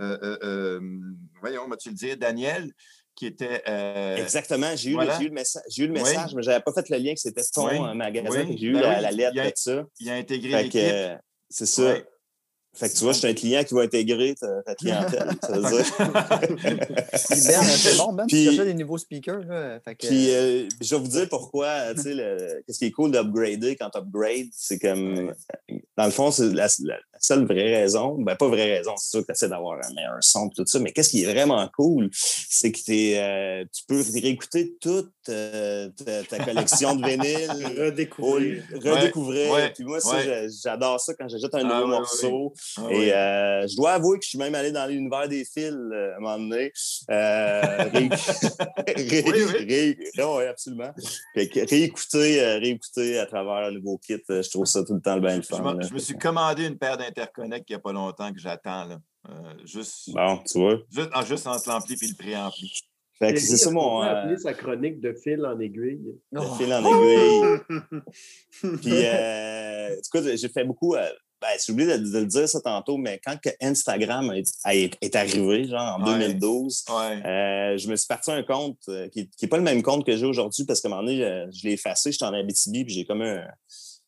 euh, 0.00 0.18
euh, 0.22 0.38
euh, 0.42 0.80
voyons, 1.40 1.68
vas-tu 1.68 1.90
le 1.90 1.94
dire, 1.94 2.16
Daniel, 2.16 2.72
qui 3.14 3.26
était. 3.26 3.62
euh, 3.68 4.16
Exactement, 4.16 4.74
j'ai 4.76 4.90
eu, 4.90 4.94
voilà. 4.94 5.12
le- 5.14 5.18
j'ai 5.18 5.24
eu 5.26 5.28
le 5.28 5.34
message, 5.34 5.62
eu 5.78 5.86
le 5.86 5.92
Oui. 5.92 5.98
message 6.00 6.34
mais 6.34 6.42
je 6.42 6.50
n'avais 6.50 6.62
pas 6.62 6.72
fait 6.72 6.88
le 6.88 6.96
lien 6.98 7.14
que 7.14 7.20
c'était 7.20 7.42
ton 7.52 7.66
Oui. 7.68 7.78
euh, 7.78 7.94
magasin, 7.94 8.44
Oui. 8.46 8.56
j'ai 8.58 8.66
eu 8.66 8.72
Ben 8.72 9.00
la, 9.00 9.10
lettre 9.10 9.40
a- 9.40 9.50
de 9.50 9.52
ça. 9.56 9.84
il 10.00 10.10
a 10.10 10.14
intégré 10.14 10.62
l'équipe. 10.64 10.80
euh, 10.82 11.16
c'est 11.48 11.66
ça. 11.66 11.96
Fait 12.74 12.88
que 12.88 12.94
tu 12.94 13.04
vois, 13.04 13.12
je 13.12 13.18
suis 13.18 13.28
un 13.28 13.34
client 13.34 13.62
qui 13.64 13.74
va 13.74 13.82
intégrer 13.82 14.34
ta, 14.34 14.62
ta 14.62 14.74
clientèle. 14.76 15.28
ça 15.40 15.58
veut 15.58 15.70
dire. 15.70 15.94
Puis 16.56 16.66
Ben, 16.74 17.62
c'est 17.62 17.96
bon, 17.96 18.12
Ben, 18.12 18.26
tu 18.26 18.34
Puis- 18.36 18.44
cherchais 18.46 18.64
des 18.64 18.74
nouveaux 18.74 18.98
speakers. 18.98 19.44
Là, 19.44 19.80
fait 19.80 19.94
que, 19.94 20.06
Puis, 20.06 20.30
euh, 20.34 20.68
je 20.80 20.94
vais 20.94 21.00
vous 21.00 21.08
dire 21.08 21.28
pourquoi, 21.28 21.94
tu 21.94 22.02
sais, 22.02 22.14
le- 22.14 22.62
qu'est-ce 22.66 22.78
qui 22.78 22.86
est 22.86 22.90
cool 22.90 23.10
d'upgrader 23.12 23.76
quand 23.76 23.90
tu 23.90 23.98
upgrades, 23.98 24.48
c'est 24.52 24.78
comme, 24.78 25.32
dans 25.96 26.04
le 26.04 26.10
fond, 26.10 26.30
c'est 26.30 26.52
la, 26.52 26.66
la- 26.82 26.94
la 26.96 27.20
seule 27.20 27.44
vraie 27.46 27.74
raison, 27.76 28.16
ben 28.18 28.34
pas 28.36 28.48
vraie 28.48 28.76
raison, 28.78 28.92
c'est 28.96 29.10
sûr 29.10 29.20
que 29.20 29.26
tu 29.26 29.32
essaies 29.32 29.48
d'avoir 29.48 29.74
un 29.78 29.94
meilleur 29.94 30.16
son 30.20 30.48
et 30.48 30.50
tout 30.56 30.66
ça, 30.66 30.78
mais 30.80 30.92
qu'est-ce 30.92 31.10
qui 31.10 31.22
est 31.22 31.32
vraiment 31.32 31.66
cool, 31.76 32.10
c'est 32.12 32.70
que 32.72 32.80
t'es, 32.84 33.14
euh, 33.18 33.64
tu 33.72 33.84
peux 33.86 34.02
réécouter 34.12 34.74
toute 34.80 35.10
euh, 35.30 35.88
ta, 36.04 36.22
ta 36.24 36.44
collection 36.44 36.96
de 36.96 37.06
vinyles, 37.06 37.50
Redécouvrir. 37.80 38.62
redécouvrir. 38.74 39.52
Ouais, 39.52 39.72
Puis 39.74 39.84
moi, 39.84 40.00
ça, 40.00 40.16
ouais. 40.16 40.24
j'a- 40.24 40.48
j'adore 40.48 41.00
ça 41.00 41.14
quand 41.14 41.28
j'achète 41.28 41.54
un 41.54 41.60
Ah, 41.60 41.62
nouveau 41.80 41.92
ouais, 41.92 41.98
morceau. 41.98 42.52
Ah, 42.76 42.86
Et 42.90 42.96
oui. 42.98 43.10
euh, 43.12 43.66
je 43.66 43.76
dois 43.76 43.92
avouer 43.92 44.18
que 44.18 44.24
je 44.24 44.30
suis 44.30 44.38
même 44.38 44.54
allé 44.54 44.72
dans 44.72 44.86
l'univers 44.86 45.28
des 45.28 45.44
fils 45.44 45.72
euh, 45.72 46.12
à 46.14 46.16
un 46.16 46.20
moment 46.20 46.38
donné. 46.38 46.72
Euh, 47.10 47.88
ré- 47.88 48.08
ré- 48.88 49.22
Oui, 49.26 49.44
oui. 49.58 49.98
ré- 50.16 50.24
ouais, 50.24 50.46
absolument. 50.48 50.92
Fait 51.34 51.48
que 51.48 51.60
réécouter, 51.68 52.42
euh, 52.42 52.58
réécouter 52.58 53.18
à 53.18 53.26
travers 53.26 53.70
le 53.70 53.78
nouveau 53.78 53.98
kit, 53.98 54.14
euh, 54.30 54.42
je 54.42 54.50
trouve 54.50 54.66
ça 54.66 54.82
tout 54.84 54.94
le 54.94 55.00
temps 55.00 55.14
le 55.16 55.20
bien 55.20 55.36
le 55.36 55.42
je, 55.42 55.48
fun. 55.48 55.76
je 55.80 55.92
me 55.94 55.98
suis 55.98 56.16
commandé 56.16 56.66
une 56.66 56.78
paire 56.78 56.96
d'interconnects 56.96 57.64
il 57.68 57.72
n'y 57.72 57.76
a 57.76 57.80
pas 57.80 57.92
longtemps 57.92 58.32
que 58.32 58.38
j'attends. 58.40 58.84
là. 58.84 58.98
Euh, 59.28 59.32
juste, 59.64 60.10
Bon, 60.12 60.38
tu 60.46 60.58
vois. 60.58 60.78
juste, 60.90 61.10
ah, 61.12 61.24
juste 61.24 61.46
entre 61.46 61.68
l'ampli 61.68 61.94
et 62.00 62.06
le 62.06 62.14
préampli. 62.16 62.72
Fait 63.18 63.32
que 63.32 63.38
c'est 63.40 63.56
ça 63.56 63.70
mon 63.70 64.02
euh, 64.02 64.06
appeler 64.06 64.36
sa 64.38 64.52
chronique 64.54 65.00
de 65.00 65.12
fil 65.14 65.46
en 65.46 65.58
aiguille? 65.60 66.00
le 66.32 66.40
Oh. 66.40 66.54
fil 66.58 66.72
en 66.74 66.84
aiguille. 66.84 67.60
Puis, 68.82 69.06
euh, 69.06 69.96
écoute, 70.04 70.36
j'ai 70.36 70.48
fait 70.48 70.64
beaucoup. 70.64 70.94
euh, 70.96 71.08
ben, 71.44 71.58
j'ai 71.64 71.72
oublié 71.72 71.98
de, 71.98 72.10
de 72.10 72.18
le 72.18 72.26
dire 72.26 72.48
ça 72.48 72.60
tantôt, 72.60 72.96
mais 72.96 73.20
quand 73.24 73.38
que 73.38 73.50
Instagram 73.60 74.32
est, 74.32 74.48
est- 75.02 75.16
arrivé, 75.16 75.68
genre 75.68 75.98
en 75.98 76.04
Ouais. 76.06 76.18
2012, 76.18 76.84
Ouais. 76.88 77.22
Euh, 77.26 77.76
je 77.76 77.88
me 77.88 77.96
suis 77.96 78.06
parti 78.06 78.30
un 78.30 78.42
compte 78.42 78.78
euh, 78.88 79.08
qui 79.08 79.28
n'est 79.42 79.48
pas 79.48 79.58
le 79.58 79.62
même 79.62 79.82
compte 79.82 80.06
que 80.06 80.16
j'ai 80.16 80.26
aujourd'hui 80.26 80.64
parce 80.64 80.80
qu'à 80.80 80.88
un 80.88 80.92
moment 80.92 81.02
donné, 81.02 81.18
je 81.52 81.66
l'ai 81.66 81.74
effacé, 81.74 82.12
j'étais 82.12 82.24
en 82.24 82.32
Abitibi, 82.32 82.84
puis 82.84 82.94
j'ai 82.94 83.04
comme 83.04 83.20
un, 83.22 83.44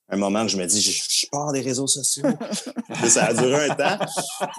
un 0.09 0.17
moment 0.17 0.43
que 0.47 0.53
je 0.53 0.57
me 0.57 0.65
dis, 0.67 0.81
je, 0.81 0.91
je 0.93 1.27
pars 1.33 1.53
des 1.53 1.61
réseaux 1.61 1.89
sociaux. 1.89 2.25
Ça 3.09 3.25
a 3.27 3.35
duré 3.35 3.69
un 3.71 3.75
temps. 3.75 3.99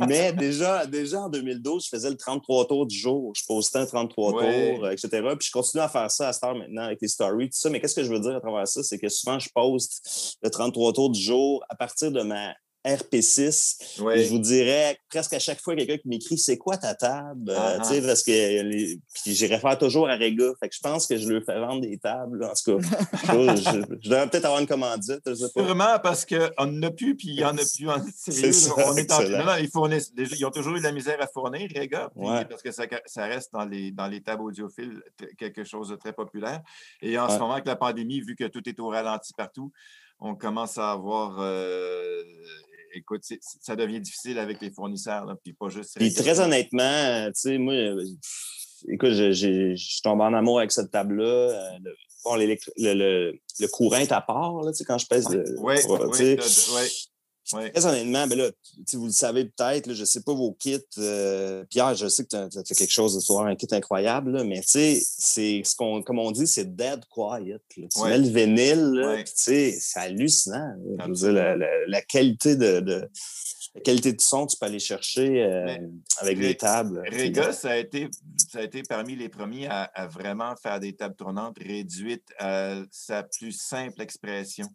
Mais 0.07 0.33
déjà, 0.33 0.85
déjà 0.85 1.21
en 1.21 1.29
2012, 1.29 1.85
je 1.85 1.89
faisais 1.89 2.09
le 2.09 2.17
33 2.17 2.67
tours 2.67 2.85
du 2.85 2.97
jour. 2.97 3.31
Je 3.33 3.43
postais 3.47 3.79
un 3.79 3.85
33 3.85 4.33
Ouais. 4.33 4.75
tours, 4.75 4.85
euh, 4.85 4.91
etc. 4.91 5.09
Puis 5.39 5.47
je 5.47 5.51
continue 5.51 5.81
à 5.81 5.87
faire 5.87 6.11
ça 6.11 6.27
à 6.29 6.33
cette 6.33 6.43
heure 6.43 6.55
maintenant 6.55 6.83
avec 6.83 6.99
les 7.01 7.07
stories, 7.07 7.45
tout 7.49 7.57
ça. 7.57 7.69
Mais 7.69 7.79
qu'est-ce 7.79 7.95
que 7.95 8.03
je 8.03 8.11
veux 8.11 8.19
dire 8.19 8.35
à 8.35 8.41
travers 8.41 8.67
ça? 8.67 8.83
C'est 8.83 8.97
que 8.99 9.07
souvent, 9.07 9.39
je 9.39 9.47
poste 9.55 10.37
le 10.41 10.49
33 10.49 10.91
tours 10.93 11.09
du 11.11 11.21
jour 11.21 11.63
à 11.69 11.75
partir 11.75 12.11
de 12.11 12.21
ma 12.23 12.53
RP6. 12.95 14.01
Ouais. 14.01 14.19
Et 14.19 14.23
Je 14.25 14.29
vous 14.29 14.39
dirais 14.39 14.97
presque 15.09 15.33
à 15.33 15.39
chaque 15.39 15.59
fois 15.61 15.75
quelqu'un 15.75 15.97
qui 15.97 16.07
m'écrit 16.07 16.37
c'est 16.37 16.57
quoi 16.57 16.77
ta 16.77 16.95
table? 16.95 17.49
Euh, 17.51 17.77
Ah, 17.79 17.83
sais, 17.83 18.01
parce 18.01 18.23
que 18.23 18.31
les... 18.31 18.99
puis 19.13 19.33
j'y 19.33 19.47
réfère 19.47 19.77
toujours 19.77 20.09
à 20.09 20.15
Rega. 20.15 20.51
Fait 20.59 20.69
que 20.69 20.75
je 20.75 20.81
pense 20.81 21.07
que 21.07 21.17
je 21.17 21.27
lui 21.27 21.41
fais 21.43 21.59
vendre 21.59 21.81
des 21.81 21.97
tables. 21.97 22.43
En 22.43 22.53
tout 22.53 22.77
cas, 22.77 22.85
je, 22.85 23.61
je- 23.61 23.95
je 24.01 24.09
devrais 24.09 24.29
peut-être 24.29 24.45
avoir 24.45 24.59
une 24.61 24.67
commandite. 24.67 25.21
Je 25.25 25.33
sais 25.33 25.49
pas. 25.53 25.63
Sûrement 25.65 25.99
parce 26.01 26.25
qu'on 26.25 26.65
n'en 26.65 26.83
a 26.87 26.91
plus, 26.91 27.15
puis 27.15 27.29
il 27.29 27.35
n'y 27.37 27.43
en 27.45 27.57
a 27.57 27.61
plus. 27.75 27.89
En, 27.89 27.97
sérieux, 28.15 28.51
ça, 28.51 28.73
on 28.77 28.95
est 28.95 29.11
en, 29.11 29.19
excellent. 29.19 29.39
non, 29.39 29.45
non, 29.45 29.57
ils, 29.59 29.69
fournissent, 29.69 30.11
ils 30.17 30.45
ont 30.45 30.51
toujours 30.51 30.75
eu 30.75 30.79
de 30.79 30.83
la 30.83 30.91
misère 30.91 31.21
à 31.21 31.27
fournir, 31.27 31.69
Ouais. 32.15 32.45
parce 32.45 32.61
que 32.61 32.71
ça, 32.71 32.83
ça 33.05 33.25
reste 33.25 33.51
dans 33.53 33.65
les, 33.65 33.91
dans 33.91 34.07
les 34.07 34.21
tables 34.21 34.43
audiophiles 34.43 35.01
quelque 35.37 35.63
chose 35.63 35.89
de 35.89 35.95
très 35.95 36.13
populaire. 36.13 36.61
Et 37.01 37.17
en 37.17 37.29
ce 37.29 37.37
moment, 37.37 37.53
avec 37.53 37.65
la 37.65 37.75
pandémie, 37.75 38.21
vu 38.21 38.35
que 38.35 38.45
tout 38.45 38.67
est 38.67 38.79
au 38.79 38.87
ralenti 38.89 39.33
partout, 39.33 39.71
on 40.19 40.35
commence 40.35 40.77
à 40.77 40.91
avoir. 40.91 41.37
euh, 41.39 42.23
écoute, 42.97 43.23
ça 43.41 43.75
devient 43.75 43.99
difficile 43.99 44.39
avec 44.39 44.61
les 44.61 44.71
fournisseurs, 44.71 45.25
là, 45.25 45.35
puis 45.41 45.53
pas 45.53 45.69
juste. 45.69 45.97
Puis 45.97 46.13
très 46.13 46.39
honnêtement, 46.39 46.83
euh, 46.83 47.27
tu 47.27 47.33
sais, 47.35 47.57
moi, 47.57 47.73
euh, 47.73 48.03
écoute, 48.89 49.11
je, 49.11 49.31
je, 49.31 49.75
je 49.75 49.85
suis 49.93 50.01
tombé 50.01 50.23
en 50.23 50.33
amour 50.33 50.59
avec 50.59 50.71
cette 50.71 50.91
table-là. 50.91 51.25
Euh, 51.25 51.77
le, 51.83 51.95
bon, 52.23 52.35
le, 52.35 52.55
le, 52.77 53.39
le 53.59 53.67
courant 53.67 53.97
est 53.97 54.11
à 54.11 54.21
part, 54.21 54.61
là, 54.61 54.71
tu 54.71 54.77
sais, 54.77 54.85
quand 54.85 54.97
je 54.97 55.07
pèse 55.07 55.29
le. 55.29 55.43
Oui, 55.59 55.77
sais. 55.77 56.37
oui, 56.39 56.89
oui. 57.53 57.71
Très 57.71 57.85
honnêtement, 57.85 58.27
ben 58.27 58.37
là, 58.37 58.49
vous 58.93 59.05
le 59.05 59.11
savez 59.11 59.45
peut-être, 59.45 59.93
je 59.93 59.99
ne 60.01 60.05
sais 60.05 60.21
pas 60.21 60.33
vos 60.33 60.53
kits. 60.53 60.79
euh, 60.97 61.63
Pierre, 61.69 61.95
je 61.95 62.07
sais 62.07 62.23
que 62.23 62.29
tu 62.29 62.35
as, 62.35 62.49
fait 62.65 62.75
quelque 62.75 62.91
chose 62.91 63.15
de 63.15 63.19
soir, 63.19 63.45
un 63.45 63.55
kit 63.55 63.67
incroyable, 63.71 64.31
là, 64.31 64.43
mais 64.43 64.61
tu 64.61 64.67
sais, 64.67 65.01
c'est 65.03 65.61
ce 65.63 65.75
qu'on, 65.75 66.01
comme 66.03 66.19
on 66.19 66.31
dit, 66.31 66.47
c'est 66.47 66.75
dead 66.75 67.01
quiet. 67.09 67.53
là. 67.53 67.57
Tu 67.69 67.87
Ouais. 68.01 68.09
mets 68.09 68.17
le 68.17 68.27
vinyle, 68.27 69.03
Ouais. 69.05 69.23
c'est 69.33 69.77
hallucinant. 69.95 70.75
Je 70.99 71.05
veux 71.07 71.13
dire, 71.13 71.31
la, 71.31 71.55
la- 71.55 71.85
la 71.87 72.01
qualité 72.01 72.55
de, 72.55 72.79
de- 72.79 73.09
la 73.75 73.81
qualité 73.81 74.11
de 74.11 74.21
son, 74.21 74.47
tu 74.47 74.57
peux 74.57 74.65
aller 74.65 74.79
chercher 74.79 75.43
euh, 75.43 75.77
avec 76.19 76.39
des 76.39 76.55
tables. 76.57 77.03
Rega, 77.11 77.53
ça 77.53 77.71
a, 77.71 77.77
été, 77.77 78.09
ça 78.51 78.59
a 78.59 78.63
été 78.63 78.81
parmi 78.81 79.15
les 79.15 79.29
premiers 79.29 79.67
à, 79.67 79.83
à 79.93 80.07
vraiment 80.07 80.55
faire 80.55 80.79
des 80.79 80.93
tables 80.95 81.15
tournantes 81.15 81.57
réduites 81.59 82.25
à 82.39 82.81
sa 82.89 83.21
plus 83.21 83.51
simple 83.51 84.01
expression. 84.01 84.65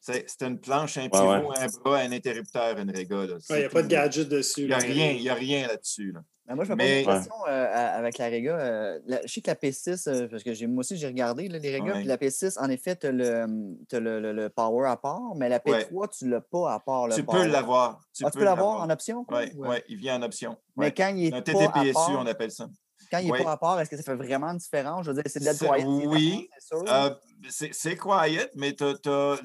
C'est 0.00 0.24
c'est 0.28 0.46
une 0.46 0.58
planche, 0.58 0.96
un 0.98 1.08
pivot, 1.08 1.24
ouais. 1.50 1.58
un 1.58 1.66
bras, 1.84 1.98
un 1.98 2.12
interrupteur, 2.12 2.78
une 2.78 2.90
Rega. 2.90 3.26
là. 3.26 3.36
Il 3.50 3.56
n'y 3.56 3.64
a 3.64 3.68
pas 3.68 3.82
de 3.82 3.88
gadget 3.88 4.28
dessus. 4.28 4.62
Il 4.62 4.66
n'y 4.68 4.72
a 4.72 4.78
rien, 4.78 5.12
y 5.12 5.28
a 5.28 5.34
rien 5.34 5.66
là-dessus. 5.68 6.12
là. 6.12 6.20
Ben, 6.46 6.56
moi, 6.56 6.64
je 6.64 6.70
me 6.72 6.76
Mais- 6.76 7.04
pose 7.04 7.12
une 7.14 7.18
question 7.20 7.34
euh, 7.48 7.96
avec 7.98 8.18
la 8.18 8.26
Rega. 8.28 8.58
euh, 8.58 8.98
la- 9.06 9.20
je 9.24 9.32
sais 9.32 9.40
que 9.40 9.46
la 9.50 9.54
P6, 9.54 10.08
euh, 10.08 10.26
parce 10.28 10.42
que 10.42 10.66
moi 10.66 10.80
aussi, 10.80 10.96
j'ai 10.96 11.06
regardé 11.06 11.48
là, 11.48 11.58
les 11.58 11.72
Rega, 11.78 11.92
Ouais. 11.92 11.98
puis 12.00 12.04
la 12.08 12.16
P6, 12.16 12.58
en 12.58 12.68
effet, 12.70 12.96
tu 12.96 13.06
as, 13.06 13.12
le, 13.12 13.46
t'as 13.88 14.00
le, 14.00 14.18
le- 14.20 14.32
le 14.32 14.48
power 14.48 14.88
à 14.88 14.96
part, 14.96 15.20
mais 15.36 15.48
la 15.48 15.60
P3, 15.60 16.08
tu 16.08 16.24
ne 16.24 16.30
l'as 16.30 16.40
pas 16.40 16.72
à 16.72 16.80
part. 16.80 17.06
Le 17.06 17.14
Tu 17.14 17.22
power. 17.22 17.42
peux 17.44 17.46
l'avoir. 17.46 18.00
Ah, 18.24 18.30
tu 18.30 18.38
peux 18.38 18.44
l'avoir 18.44 18.80
en 18.80 18.90
option? 18.90 19.24
Oui, 19.30 19.52
ou, 19.54 19.66
ouais, 19.66 19.84
il 19.88 19.96
vient 19.98 20.16
en 20.18 20.22
option. 20.22 20.56
Mais 20.76 20.92
quand 20.92 21.12
il 21.14 21.26
est 21.26 21.34
Un 21.34 21.42
pas 21.42 21.50
à 21.52 21.54
TTPSU, 21.82 21.92
part, 21.92 22.10
on 22.18 22.26
appelle 22.26 22.50
ça. 22.50 22.66
quand 23.12 23.18
il 23.18 23.26
n'est 23.26 23.32
Ouais. 23.32 23.44
pas 23.44 23.52
à 23.52 23.56
part, 23.56 23.78
est-ce 23.80 23.90
que 23.90 23.96
ça 23.96 24.02
fait 24.02 24.16
vraiment 24.16 24.48
une 24.48 24.58
différence? 24.58 25.04
Je 25.06 25.10
veux 25.12 25.14
dire, 25.22 25.24
c'est 25.26 25.40
de 25.40 25.44
la 25.44 25.54
quiet, 25.54 25.84
oui. 25.84 26.48
c'est. 26.58 26.74
Euh, 26.90 27.10
c'est 27.48 27.72
c'est 27.74 27.96
quiet, 27.96 28.50
mais 28.56 28.74
tu 28.74 28.82
as, 28.84 29.40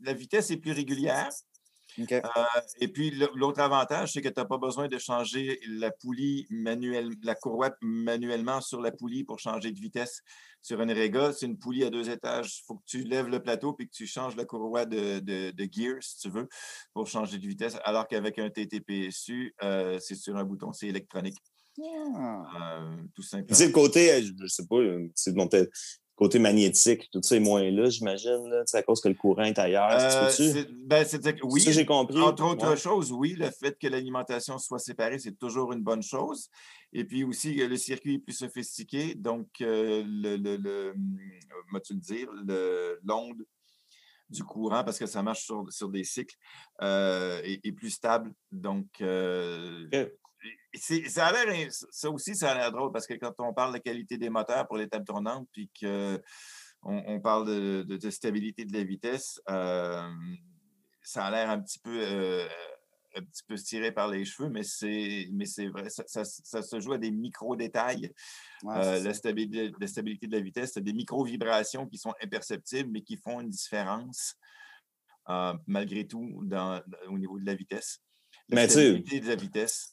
la 0.00 0.12
vitesse 0.14 0.50
est 0.50 0.56
plus 0.58 0.72
régulière. 0.72 1.28
Euh, 1.98 2.20
et 2.80 2.88
puis, 2.88 3.10
l'autre 3.34 3.60
avantage, 3.60 4.12
c'est 4.12 4.22
que 4.22 4.28
tu 4.28 4.34
n'as 4.40 4.46
pas 4.46 4.56
besoin 4.56 4.88
de 4.88 4.96
changer 4.96 5.60
la 5.68 5.90
poulie 5.90 6.46
manuelle, 6.48 7.10
la 7.22 7.34
courroie 7.34 7.70
manuellement 7.82 8.62
sur 8.62 8.80
la 8.80 8.92
poulie 8.92 9.24
pour 9.24 9.38
changer 9.38 9.72
de 9.72 9.78
vitesse. 9.78 10.22
Sur 10.62 10.80
une 10.80 10.90
Rega, 10.90 11.34
c'est 11.34 11.44
une 11.44 11.58
poulie 11.58 11.84
à 11.84 11.90
deux 11.90 12.08
étages. 12.08 12.60
Il 12.60 12.64
faut 12.66 12.76
que 12.76 12.84
tu 12.86 13.02
lèves 13.04 13.26
le 13.28 13.42
plateau 13.42 13.74
puis 13.74 13.88
que 13.88 13.92
tu 13.94 14.06
changes 14.06 14.36
la 14.36 14.46
courroie 14.46 14.86
de, 14.86 15.18
de, 15.18 15.50
de 15.50 15.68
gear, 15.70 15.96
si 16.00 16.16
tu 16.16 16.30
veux, 16.30 16.48
pour 16.94 17.06
changer 17.08 17.36
de 17.38 17.46
vitesse. 17.46 17.76
Alors 17.84 18.08
qu'avec 18.08 18.38
un 18.38 18.48
TTPSU, 18.48 19.54
euh, 19.62 19.98
c'est 20.00 20.14
sur 20.14 20.34
un 20.38 20.44
bouton, 20.44 20.72
c'est 20.72 20.86
électronique, 20.86 21.36
Ah. 22.16 22.78
euh, 22.80 22.96
tout 23.14 23.22
simplement. 23.22 23.54
sais, 23.54 23.66
le 23.66 23.72
côté, 23.72 24.22
je 24.22 24.32
je 24.40 24.46
sais 24.46 24.66
pas, 24.66 24.76
c'est 25.14 25.34
mon 25.36 25.46
peut- 25.48 25.68
côté 26.14 26.38
magnétique, 26.38 27.08
tout 27.10 27.20
ça 27.22 27.36
est 27.36 27.40
moins 27.40 27.68
là, 27.70 27.88
j'imagine, 27.88 28.44
tu 28.50 28.62
sais, 28.66 28.76
à 28.78 28.82
cause 28.82 29.00
que 29.00 29.08
le 29.08 29.14
courant 29.14 29.44
est 29.44 29.58
ailleurs. 29.58 29.88
Euh, 29.90 30.28
c'est- 30.28 30.68
ben, 30.72 31.04
oui, 31.44 31.60
Ça, 31.62 31.72
j'ai 31.72 31.86
compris. 31.86 32.20
Entre 32.20 32.44
autres 32.44 32.70
Ouais. 32.70 32.76
choses, 32.76 33.10
oui, 33.12 33.34
le 33.34 33.50
fait 33.50 33.76
que 33.78 33.86
l'alimentation 33.88 34.58
soit 34.58 34.78
séparée, 34.78 35.18
c'est 35.18 35.38
toujours 35.38 35.72
une 35.72 35.82
bonne 35.82 36.02
chose. 36.02 36.48
Et 36.92 37.04
puis 37.04 37.24
aussi, 37.24 37.56
que 37.56 37.62
le 37.62 37.76
circuit 37.76 38.14
est 38.14 38.18
plus 38.18 38.34
sophistiqué. 38.34 39.14
Donc, 39.14 39.48
euh, 39.62 40.04
le, 40.06 40.36
le, 40.36 40.56
le, 40.56 40.90
hum, 40.90 41.18
vas-tu 41.72 41.94
le 41.94 42.00
dire, 42.00 42.28
l'onde 43.04 43.42
du 44.28 44.44
courant, 44.44 44.82
parce 44.84 44.98
que 44.98 45.04
ça 45.06 45.22
marche 45.22 45.44
sur, 45.44 45.64
sur 45.70 45.88
des 45.90 46.04
cycles, 46.04 46.36
euh, 46.82 47.40
est, 47.44 47.60
est 47.66 47.72
plus 47.72 47.90
stable. 47.90 48.32
Donc, 48.50 48.86
euh, 49.00 49.86
c'est- 49.92 50.18
ça 50.74 51.26
a 51.26 51.44
l'air, 51.44 51.66
ça 51.70 52.10
aussi, 52.10 52.34
ça 52.34 52.52
a 52.52 52.54
l'air 52.54 52.72
drôle 52.72 52.92
parce 52.92 53.06
que 53.06 53.14
quand 53.14 53.32
on 53.38 53.52
parle 53.54 53.74
de 53.74 53.78
qualité 53.78 54.16
des 54.18 54.30
moteurs 54.30 54.66
pour 54.66 54.76
les 54.78 54.88
tables 54.88 55.04
tournantes, 55.04 55.48
puis 55.52 55.70
que 55.80 56.20
on, 56.82 57.02
on 57.06 57.20
parle 57.20 57.46
de, 57.46 57.82
de- 57.84 57.96
de 57.96 58.10
stabilité 58.10 58.64
de 58.64 58.72
la 58.72 58.82
vitesse, 58.84 59.40
euh, 59.48 60.08
ça 61.02 61.26
a 61.26 61.30
l'air 61.30 61.50
un 61.50 61.60
petit 61.60 61.78
peu 61.78 61.96
euh, 62.02 62.48
un 63.14 63.20
petit 63.22 63.42
peu 63.46 63.56
tiré 63.56 63.92
par 63.92 64.08
les 64.08 64.24
cheveux, 64.24 64.48
mais 64.48 64.62
c'est 64.62 65.28
mais 65.32 65.44
c'est 65.44 65.68
vrai, 65.68 65.90
ça, 65.90 66.02
ça- 66.06 66.24
ça 66.24 66.62
se 66.62 66.80
joue 66.80 66.94
à 66.94 66.98
des 66.98 67.10
micro-détails. 67.10 68.10
Euh, 68.64 69.00
la, 69.00 69.12
stabilité, 69.14 69.70
la 69.78 69.86
stabilité 69.86 70.26
de 70.26 70.32
la 70.36 70.40
vitesse, 70.42 70.72
c'est 70.74 70.80
des 70.82 70.92
micro-vibrations 70.94 71.86
qui 71.86 71.98
sont 71.98 72.14
imperceptibles, 72.22 72.90
mais 72.90 73.02
qui 73.02 73.16
font 73.16 73.40
une 73.40 73.50
différence 73.50 74.34
malgré 75.66 76.06
tout 76.06 76.40
dans- 76.44 76.82
au 77.08 77.18
niveau 77.18 77.38
de 77.38 77.46
la 77.46 77.54
vitesse. 77.54 78.00
La 78.48 78.56
Mais 78.56 78.62
stabilité 78.68 79.20
de 79.20 79.28
la 79.28 79.36
vitesse. 79.36 79.90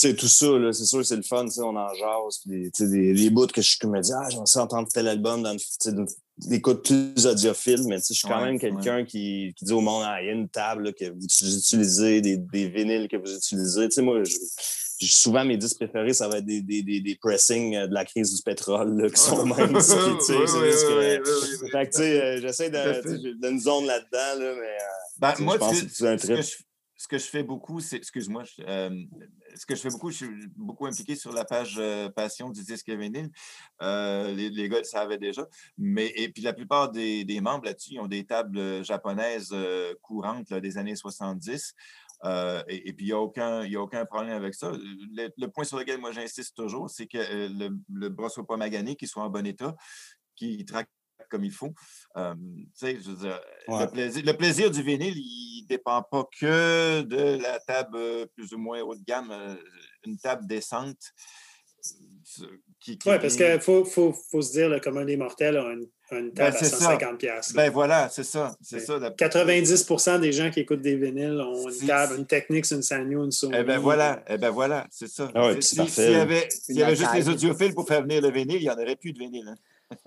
Tu 0.00 0.08
sais, 0.08 0.16
tout 0.16 0.28
ça, 0.28 0.46
là, 0.58 0.72
c'est 0.72 0.86
sûr, 0.86 1.04
c'est 1.04 1.16
le 1.16 1.22
fun, 1.22 1.44
tu 1.44 1.50
sais, 1.50 1.60
on 1.60 1.76
en 1.76 1.92
jase. 1.92 2.40
Des, 2.46 2.70
des, 2.80 3.12
des 3.12 3.28
bouts 3.30 3.46
que 3.48 3.60
je 3.60 3.76
me 3.86 4.00
dis, 4.00 4.12
ah, 4.14 4.26
j'aimerais 4.30 4.46
ça 4.46 4.62
entendre 4.62 4.88
tel 4.90 5.06
album 5.08 5.42
dans 5.42 5.52
une, 5.52 5.58
d'une- 5.94 6.06
d'écoute 6.38 6.82
plus 6.86 7.26
audiophile, 7.26 7.82
mais 7.86 7.98
tu 8.00 8.06
sais, 8.06 8.14
je 8.14 8.20
suis 8.20 8.28
quand 8.28 8.38
Ouais, 8.40 8.46
même 8.46 8.58
quelqu'un 8.58 9.04
qui, 9.04 9.52
qui 9.54 9.64
dit 9.66 9.72
au 9.72 9.82
monde, 9.82 10.02
ah, 10.06 10.22
il 10.22 10.26
y 10.26 10.30
a 10.30 10.32
une 10.32 10.48
table 10.48 10.84
là, 10.84 10.92
que 10.92 11.04
vous 11.10 11.22
utilisez, 11.22 12.22
des, 12.22 12.38
des 12.38 12.68
vinyles 12.68 13.08
que 13.08 13.18
vous 13.18 13.30
utilisez. 13.36 13.88
Tu 13.88 13.94
sais, 13.96 14.00
moi, 14.02 14.24
je, 14.24 14.34
souvent, 15.06 15.44
mes 15.44 15.58
disques 15.58 15.76
préférés, 15.76 16.14
ça 16.14 16.28
va 16.28 16.38
être 16.38 16.46
des, 16.46 16.62
des, 16.62 16.82
des, 16.82 17.02
des 17.02 17.16
pressings 17.16 17.76
euh, 17.76 17.86
de 17.86 17.92
la 17.92 18.06
crise 18.06 18.34
du 18.34 18.40
pétrole, 18.42 18.96
là, 19.02 19.10
qui 19.10 19.20
sont 19.20 19.44
même, 19.56 19.74
tu 19.74 19.82
sais, 19.82 19.92
euh, 19.92 20.18
j'essaie 22.40 22.70
de, 22.70 22.76
fait. 22.78 23.02
tu 23.02 23.08
sais, 23.10 23.18
j'ai 23.22 23.34
de 23.34 23.48
une 23.50 23.60
zone 23.60 23.84
là-dedans, 23.84 24.38
là, 24.44 24.54
mais 24.54 24.66
euh, 24.66 25.18
Ben, 25.18 25.34
moi, 25.40 25.54
je 25.54 25.58
pense 25.58 25.76
ce 25.76 26.26
que 26.26 26.40
je, 26.42 26.56
ce 27.00 27.08
que 27.08 27.16
je 27.16 27.24
fais 27.24 27.42
beaucoup, 27.42 27.80
c'est. 27.80 27.96
Excuse-moi. 27.96 28.42
euh, 28.68 28.90
ce 29.54 29.64
que 29.64 29.74
je 29.74 29.80
fais 29.80 29.88
beaucoup, 29.88 30.10
je 30.10 30.16
suis 30.16 30.48
beaucoup 30.54 30.84
impliqué 30.84 31.16
sur 31.16 31.32
la 31.32 31.46
page 31.46 31.76
euh, 31.78 32.10
Passion 32.10 32.50
du 32.50 32.62
disque 32.62 32.90
vinyle. 32.90 33.30
Euh, 33.80 34.34
les, 34.34 34.68
gars 34.68 34.80
le 34.80 34.84
savaient 34.84 35.16
déjà. 35.16 35.48
Mais, 35.78 36.12
et 36.14 36.28
puis 36.28 36.42
la 36.42 36.52
plupart 36.52 36.90
des, 36.90 37.24
membres 37.40 37.64
là-dessus, 37.64 37.94
ils 37.94 38.00
ont 38.00 38.06
des 38.06 38.26
tables 38.26 38.84
japonaises 38.84 39.56
courantes 40.02 40.52
des 40.52 40.76
années 40.76 40.94
70. 40.94 41.74
Euh, 42.26 42.62
et, 42.68 42.92
puis, 42.92 43.06
il 43.06 43.08
n'y 43.08 43.12
a, 43.12 43.18
aucun- 43.18 43.62
a 43.62 43.78
aucun 43.78 44.04
problème 44.04 44.34
avec 44.34 44.52
ça. 44.52 44.70
Le, 44.70 45.46
point 45.46 45.64
sur 45.64 45.78
lequel 45.78 46.00
moi 46.00 46.12
j'insiste 46.12 46.54
toujours, 46.54 46.90
c'est 46.90 47.06
que 47.06 47.16
le, 47.16 47.70
le 47.94 48.28
soit 48.28 48.46
pas 48.46 48.58
magané, 48.58 48.94
qu'il 48.94 49.08
soit 49.08 49.24
en 49.24 49.30
bon 49.30 49.46
état, 49.46 49.74
qu'il 50.36 50.66
traque 50.66 50.90
comme 51.30 51.44
il 51.44 51.52
faut. 51.52 51.72
Euh, 52.16 52.34
tu 52.34 52.68
sais, 52.74 52.98
je 53.00 53.10
veux 53.10 53.16
dire, 53.16 53.40
Ouais. 53.68 53.84
le, 53.84 53.90
plaisir, 53.90 54.22
le 54.26 54.32
plaisir 54.34 54.70
du 54.70 54.82
vinyle, 54.82 55.14
il 55.16 55.62
ne 55.62 55.68
dépend 55.68 56.02
pas 56.02 56.24
que 56.38 57.02
de 57.02 57.40
la 57.42 57.58
table 57.60 57.96
euh, 57.96 58.26
plus 58.34 58.52
ou 58.52 58.58
moins 58.58 58.80
haut 58.82 58.94
de 58.96 59.04
gamme, 59.04 59.30
euh, 59.30 59.54
une 60.04 60.18
table 60.18 60.46
décente. 60.46 60.98
Qui, 62.78 62.96
qui 62.98 63.08
Oui, 63.08 63.16
parce 63.20 63.36
qu'il 63.36 63.60
faut, 63.60 63.84
faut, 63.84 64.12
faut 64.30 64.42
se 64.42 64.52
dire, 64.52 64.68
le 64.68 64.80
commun 64.80 65.04
des 65.04 65.16
mortels 65.16 65.56
a 65.56 65.72
une, 65.72 65.86
une 66.12 66.32
table 66.32 66.56
à 66.56 66.58
c'est 66.58 66.66
ça. 66.66 66.76
150 66.76 67.18
piastres. 67.18 67.54
Ben 67.54 67.70
voilà, 67.70 68.08
c'est 68.08 68.24
ça. 68.24 68.54
C'est 68.62 68.80
ça. 68.80 68.98
la- 68.98 69.10
90 69.10 70.20
des 70.20 70.32
gens 70.32 70.50
qui 70.50 70.60
écoutent 70.60 70.80
des 70.82 70.96
vinyles 70.96 71.40
ont 71.40 71.68
une 71.68 71.86
table, 71.86 72.14
une 72.18 72.26
Technics, 72.26 72.70
une 72.70 72.82
Sanyo, 72.82 73.24
une 73.24 73.30
Sony. 73.32 73.54
Eh 73.58 73.64
ben 73.64 73.78
voilà, 73.78 74.22
eh 74.28 74.36
ben 74.38 74.50
voilà, 74.50 74.86
c'est 74.90 75.08
ça. 75.08 75.30
Ah 75.34 75.46
ouais, 75.48 75.60
Si- 75.60 75.76
si- 75.76 75.88
S'il 75.88 76.10
y 76.10 76.12
là. 76.12 76.22
avait, 76.22 76.48
s'il 76.50 76.76
y 76.76 76.82
avait 76.82 76.96
juste 76.96 77.14
les 77.14 77.28
audiophiles 77.28 77.74
pour 77.74 77.86
faire 77.88 78.02
venir 78.02 78.22
le 78.22 78.30
vinyle, 78.30 78.56
il 78.56 78.62
n'y 78.62 78.70
en 78.70 78.74
aurait 78.78 78.96
plus 78.96 79.12
de 79.12 79.18
vinyle. 79.18 79.48
hein. 79.48 79.56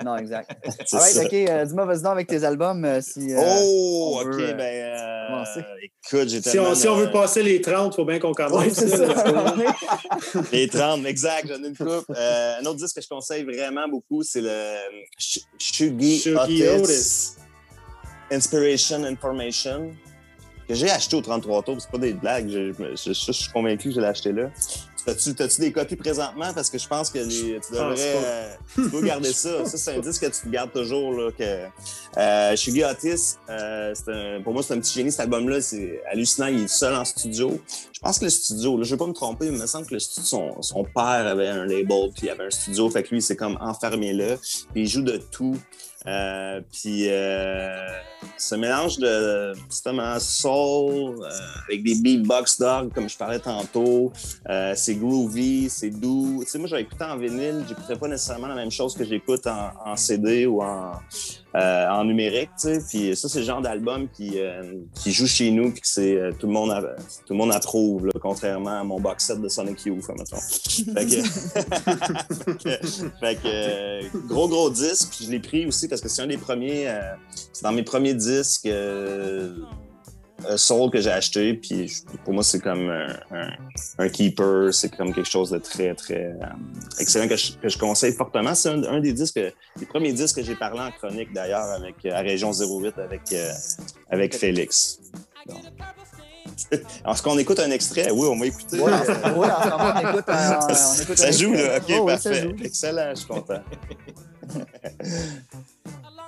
Non, 0.03 0.15
exact. 0.17 0.51
c'est 0.85 0.95
All 0.95 1.01
right, 1.01 1.13
ça. 1.13 1.23
OK. 1.25 1.33
euh, 1.33 1.65
Dis-moi, 1.65 1.85
vas-y 1.85 2.01
donc 2.01 2.11
avec 2.13 2.27
tes 2.27 2.43
albums. 2.43 2.85
euh, 2.85 3.01
si, 3.01 3.33
euh, 3.33 3.37
Oh, 3.39 4.17
on 4.17 4.21
OK, 4.21 4.35
veut, 4.35 4.53
ben, 4.53 4.61
euh, 4.61 5.61
écoute, 5.81 6.29
j'ai 6.29 6.41
Si 6.41 6.57
on, 6.59 6.73
si 6.75 6.87
on 6.87 6.95
veut 6.95 7.11
passer 7.11 7.43
les 7.43 7.59
30, 7.61 7.93
il 7.93 7.95
faut 7.97 8.05
bien 8.05 8.19
qu'on 8.19 8.33
commence. 8.33 8.63
Ouais, 8.65 8.69
c'est 8.73 8.87
ça. 8.89 9.05
Les 10.51 10.67
30, 10.67 11.05
exact, 11.05 11.47
j'en 11.49 11.63
ai 11.63 11.67
une 11.67 11.75
coupe. 11.77 12.05
Euh, 12.15 12.59
un 12.61 12.65
autre 12.65 12.77
disque 12.77 12.95
que 12.95 13.01
je 13.01 13.07
conseille 13.09 13.43
vraiment 13.43 13.87
beaucoup, 13.87 14.23
c'est 14.23 14.41
le 14.41 14.75
Sh- 15.19 15.41
Shugi 15.59 16.19
Shugi 16.19 16.35
Otis, 16.67 16.67
Otis. 16.67 17.35
Inspiration 18.31 19.03
Information, 19.03 19.91
que 20.67 20.73
j'ai 20.75 20.89
acheté 20.89 21.15
au 21.15 21.21
33 21.21 21.63
tours. 21.63 21.77
C'est 21.79 21.91
pas 21.91 21.97
des 21.97 22.13
blagues, 22.13 22.49
je, 22.49 22.71
je- 22.73 22.95
je- 22.95 23.13
je 23.13 23.31
suis 23.31 23.51
convaincu 23.51 23.89
que 23.89 23.95
je 23.95 23.99
l'ai 24.01 24.07
acheté 24.07 24.31
là. 24.31 24.49
T'as-tu 25.05 25.35
t'as-tu 25.35 25.59
des 25.59 25.73
copies 25.73 25.97
présentement? 25.97 26.53
Parce 26.53 26.69
que 26.69 26.77
je 26.77 26.87
pense 26.87 27.09
que 27.09 27.17
les- 27.19 27.59
tu 27.59 27.73
devrais... 27.73 27.93
euh, 28.25 28.53
tu 28.73 28.89
dois 28.89 29.01
garder 29.01 29.33
ça. 29.33 29.65
Ça, 29.65 29.77
c'est 29.77 29.97
un 29.97 29.99
disque 29.99 30.21
que 30.21 30.31
tu 30.41 30.49
gardes 30.49 30.71
toujours. 30.71 31.11
Là, 31.11 31.29
que, 31.37 31.65
euh, 32.17 32.55
Shugi 32.55 32.85
Otis, 32.85 33.35
euh, 33.49 33.93
c'est 33.93 34.09
un- 34.13 34.41
pour 34.41 34.53
moi, 34.53 34.63
c'est 34.63 34.73
un 34.75 34.79
petit 34.79 34.93
génie. 34.93 35.11
Cet 35.11 35.19
album-là, 35.19 35.59
c'est 35.59 36.01
hallucinant. 36.09 36.47
Il 36.47 36.61
est 36.63 36.67
seul 36.69 36.95
en 36.95 37.03
studio. 37.03 37.59
Je 37.91 37.99
pense 37.99 38.17
que 38.19 38.23
le 38.23 38.29
studio, 38.31 38.77
là, 38.77 38.83
je 38.85 38.91
ne 38.91 38.95
vais 38.95 38.99
pas 38.99 39.07
me 39.07 39.13
tromper, 39.13 39.49
mais 39.49 39.57
il 39.57 39.61
me 39.61 39.67
semble 39.67 39.87
que 39.87 39.93
le 39.95 39.99
studio, 39.99 40.25
son, 40.25 40.61
son 40.61 40.85
père 40.85 41.03
avait 41.27 41.49
un 41.49 41.65
label, 41.65 42.09
puis 42.15 42.27
il 42.27 42.29
avait 42.29 42.45
un 42.45 42.49
studio. 42.51 42.89
Fait 42.89 43.03
que 43.03 43.09
lui, 43.13 43.21
c'est 43.21 43.35
comme 43.35 43.57
enfermé 43.59 44.13
là. 44.13 44.37
Puis 44.71 44.83
il 44.83 44.87
joue 44.87 45.01
de 45.01 45.17
tout. 45.17 45.57
Euh, 46.05 46.61
puis 46.71 47.07
euh, 47.09 47.87
ce 48.37 48.55
mélange 48.55 48.97
de 48.97 49.53
justement 49.69 50.19
soul 50.19 51.23
euh, 51.23 51.29
avec 51.67 51.83
des 51.83 51.95
beatbox 51.95 52.59
dogs 52.59 52.93
comme 52.93 53.07
je 53.07 53.17
parlais 53.17 53.39
tantôt, 53.39 54.11
euh, 54.49 54.73
c'est 54.75 54.95
groovy, 54.95 55.69
c'est 55.69 55.89
doux. 55.89 56.41
Tu 56.43 56.49
sais, 56.49 56.59
moi, 56.59 56.79
écouter 56.79 57.05
en 57.05 57.17
vinyle, 57.17 57.63
j'écouterais 57.67 57.97
pas 57.97 58.07
nécessairement 58.07 58.47
la 58.47 58.55
même 58.55 58.71
chose 58.71 58.95
que 58.95 59.05
j'écoute 59.05 59.47
en, 59.47 59.71
en 59.85 59.95
CD 59.95 60.45
ou 60.45 60.61
en, 60.61 60.93
euh, 61.55 61.87
en 61.89 62.03
numérique. 62.05 62.49
Tu 62.59 62.67
sais. 62.75 62.81
Puis 62.89 63.15
ça, 63.15 63.29
c'est 63.29 63.39
le 63.39 63.45
genre 63.45 63.61
d'album 63.61 64.07
qui, 64.09 64.39
euh, 64.39 64.73
qui 64.95 65.11
joue 65.11 65.27
chez 65.27 65.51
nous 65.51 65.71
puis 65.71 65.81
que 65.81 65.87
c'est 65.87 66.15
euh, 66.15 66.31
tout 66.39 66.47
le 66.47 66.53
monde 66.53 66.71
a- 66.71 66.95
tout 67.25 67.33
le 67.33 67.35
monde 67.37 67.51
approuve, 67.53 68.07
là, 68.07 68.13
contrairement 68.21 68.79
à 68.79 68.83
mon 68.83 68.99
box 68.99 69.25
set 69.27 69.39
de 69.41 69.47
Sonic 69.49 69.85
Youth, 69.85 70.03
mettons. 70.09 70.37
Fait 70.93 71.05
que, 71.05 71.21
fait 73.19 73.35
que, 73.35 73.45
euh, 73.45 74.01
gros 74.27 74.47
gros 74.47 74.69
disque. 74.69 75.09
Puis 75.15 75.25
je 75.25 75.31
l'ai 75.31 75.39
pris 75.39 75.65
aussi 75.65 75.87
parce 75.87 76.01
que 76.01 76.09
c'est 76.09 76.21
un 76.21 76.27
des 76.27 76.37
premiers, 76.37 76.87
euh, 76.89 77.01
c'est 77.51 77.63
dans 77.63 77.71
mes 77.71 77.83
premiers 77.83 78.13
disques 78.15 78.65
euh, 78.65 79.55
soul 80.57 80.89
que 80.91 80.99
j'ai 81.01 81.11
acheté. 81.11 81.53
Puis 81.53 81.91
pour 82.23 82.33
moi 82.33 82.43
c'est 82.43 82.59
comme 82.59 82.89
un, 82.89 83.07
un- 83.31 83.51
un 83.99 84.09
keeper, 84.09 84.73
c'est 84.73 84.95
comme 84.95 85.13
quelque 85.13 85.29
chose 85.29 85.49
de 85.51 85.57
très 85.59 85.93
très 85.95 86.25
euh, 86.25 86.45
excellent 86.99 87.27
que 87.27 87.35
je, 87.35 87.53
que 87.57 87.69
je 87.69 87.77
conseille 87.77 88.13
fortement. 88.13 88.53
C'est 88.55 88.69
un, 88.69 88.83
un 88.83 88.99
des 88.99 89.13
disques, 89.13 89.39
les 89.79 89.85
premiers 89.85 90.13
disques 90.13 90.37
que 90.37 90.43
j'ai 90.43 90.55
parlé 90.55 90.79
en 90.79 90.91
chronique 90.91 91.33
d'ailleurs 91.33 91.69
avec 91.71 91.95
euh, 92.05 92.13
à 92.13 92.19
Région 92.19 92.51
08 92.51 92.97
avec 92.99 93.21
euh, 93.33 93.51
avec 94.09 94.35
Félix. 94.35 94.99
Donc. 95.47 95.57
Alors, 97.03 97.15
est-ce 97.15 97.23
qu'on 97.23 97.37
écoute 97.37 97.59
un 97.59 97.71
extrait? 97.71 98.11
Oui, 98.11 98.27
on 98.29 98.33
en 98.39 98.43
ce 98.63 98.75
moment, 98.75 99.93
on 99.95 100.09
écoute 100.09 100.29
un- 100.29 100.59
on 100.67 101.01
écoute 101.01 101.17
Ça 101.17 101.31
joue, 101.31 101.53
là. 101.53 101.77
OK, 101.77 101.83
Oh, 101.89 102.01
oui, 102.01 102.05
parfait. 102.13 102.55
Excellent, 102.63 103.09
je 103.11 103.15
suis 103.19 103.27
content. 103.27 103.61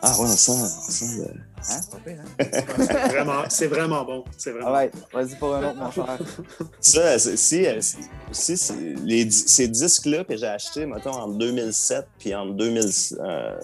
ah, 0.01 0.11
ouais, 0.19 0.25
on 0.25 0.27
sent. 0.27 0.51
On 0.51 0.91
sent 0.91 1.17
le- 1.17 1.33
Hein, 1.67 1.79
c'est 1.81 2.03
pire, 2.03 2.19
hein? 2.21 2.45
C'est 2.77 3.07
vraiment, 3.07 3.43
c'est 3.49 3.65
vraiment 3.67 4.05
bon. 4.05 4.23
C'est 4.37 4.51
vraiment 4.51 4.67
All 4.67 4.73
right, 4.73 4.93
vas-y 5.11 5.35
pour 5.35 5.55
un 5.55 5.63
autre, 5.67 5.77
mon 5.79 5.89
cher. 5.89 6.19
Ça, 6.79 7.17
si, 7.17 7.65
euh, 7.65 7.81
si, 7.81 7.97
si 8.31 8.55
c'est- 8.57 8.75
les, 9.03 9.25
di- 9.25 9.31
ces 9.47 9.67
disques-là 9.67 10.23
que 10.25 10.37
j'ai 10.37 10.45
achetés, 10.45 10.85
mettons, 10.85 11.09
en 11.15 11.27
2007 11.29 12.05
puis 12.19 12.35
en 12.35 12.45
2000, 12.45 12.87
euh, 13.19 13.59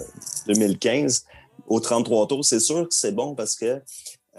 2015, 0.48 1.26
au 1.68 1.80
33 1.80 2.28
tours, 2.28 2.44
c'est 2.44 2.60
sûr 2.60 2.88
que 2.90 2.94
c'est 2.96 3.12
bon 3.12 3.36
parce 3.36 3.56
que 3.56 3.80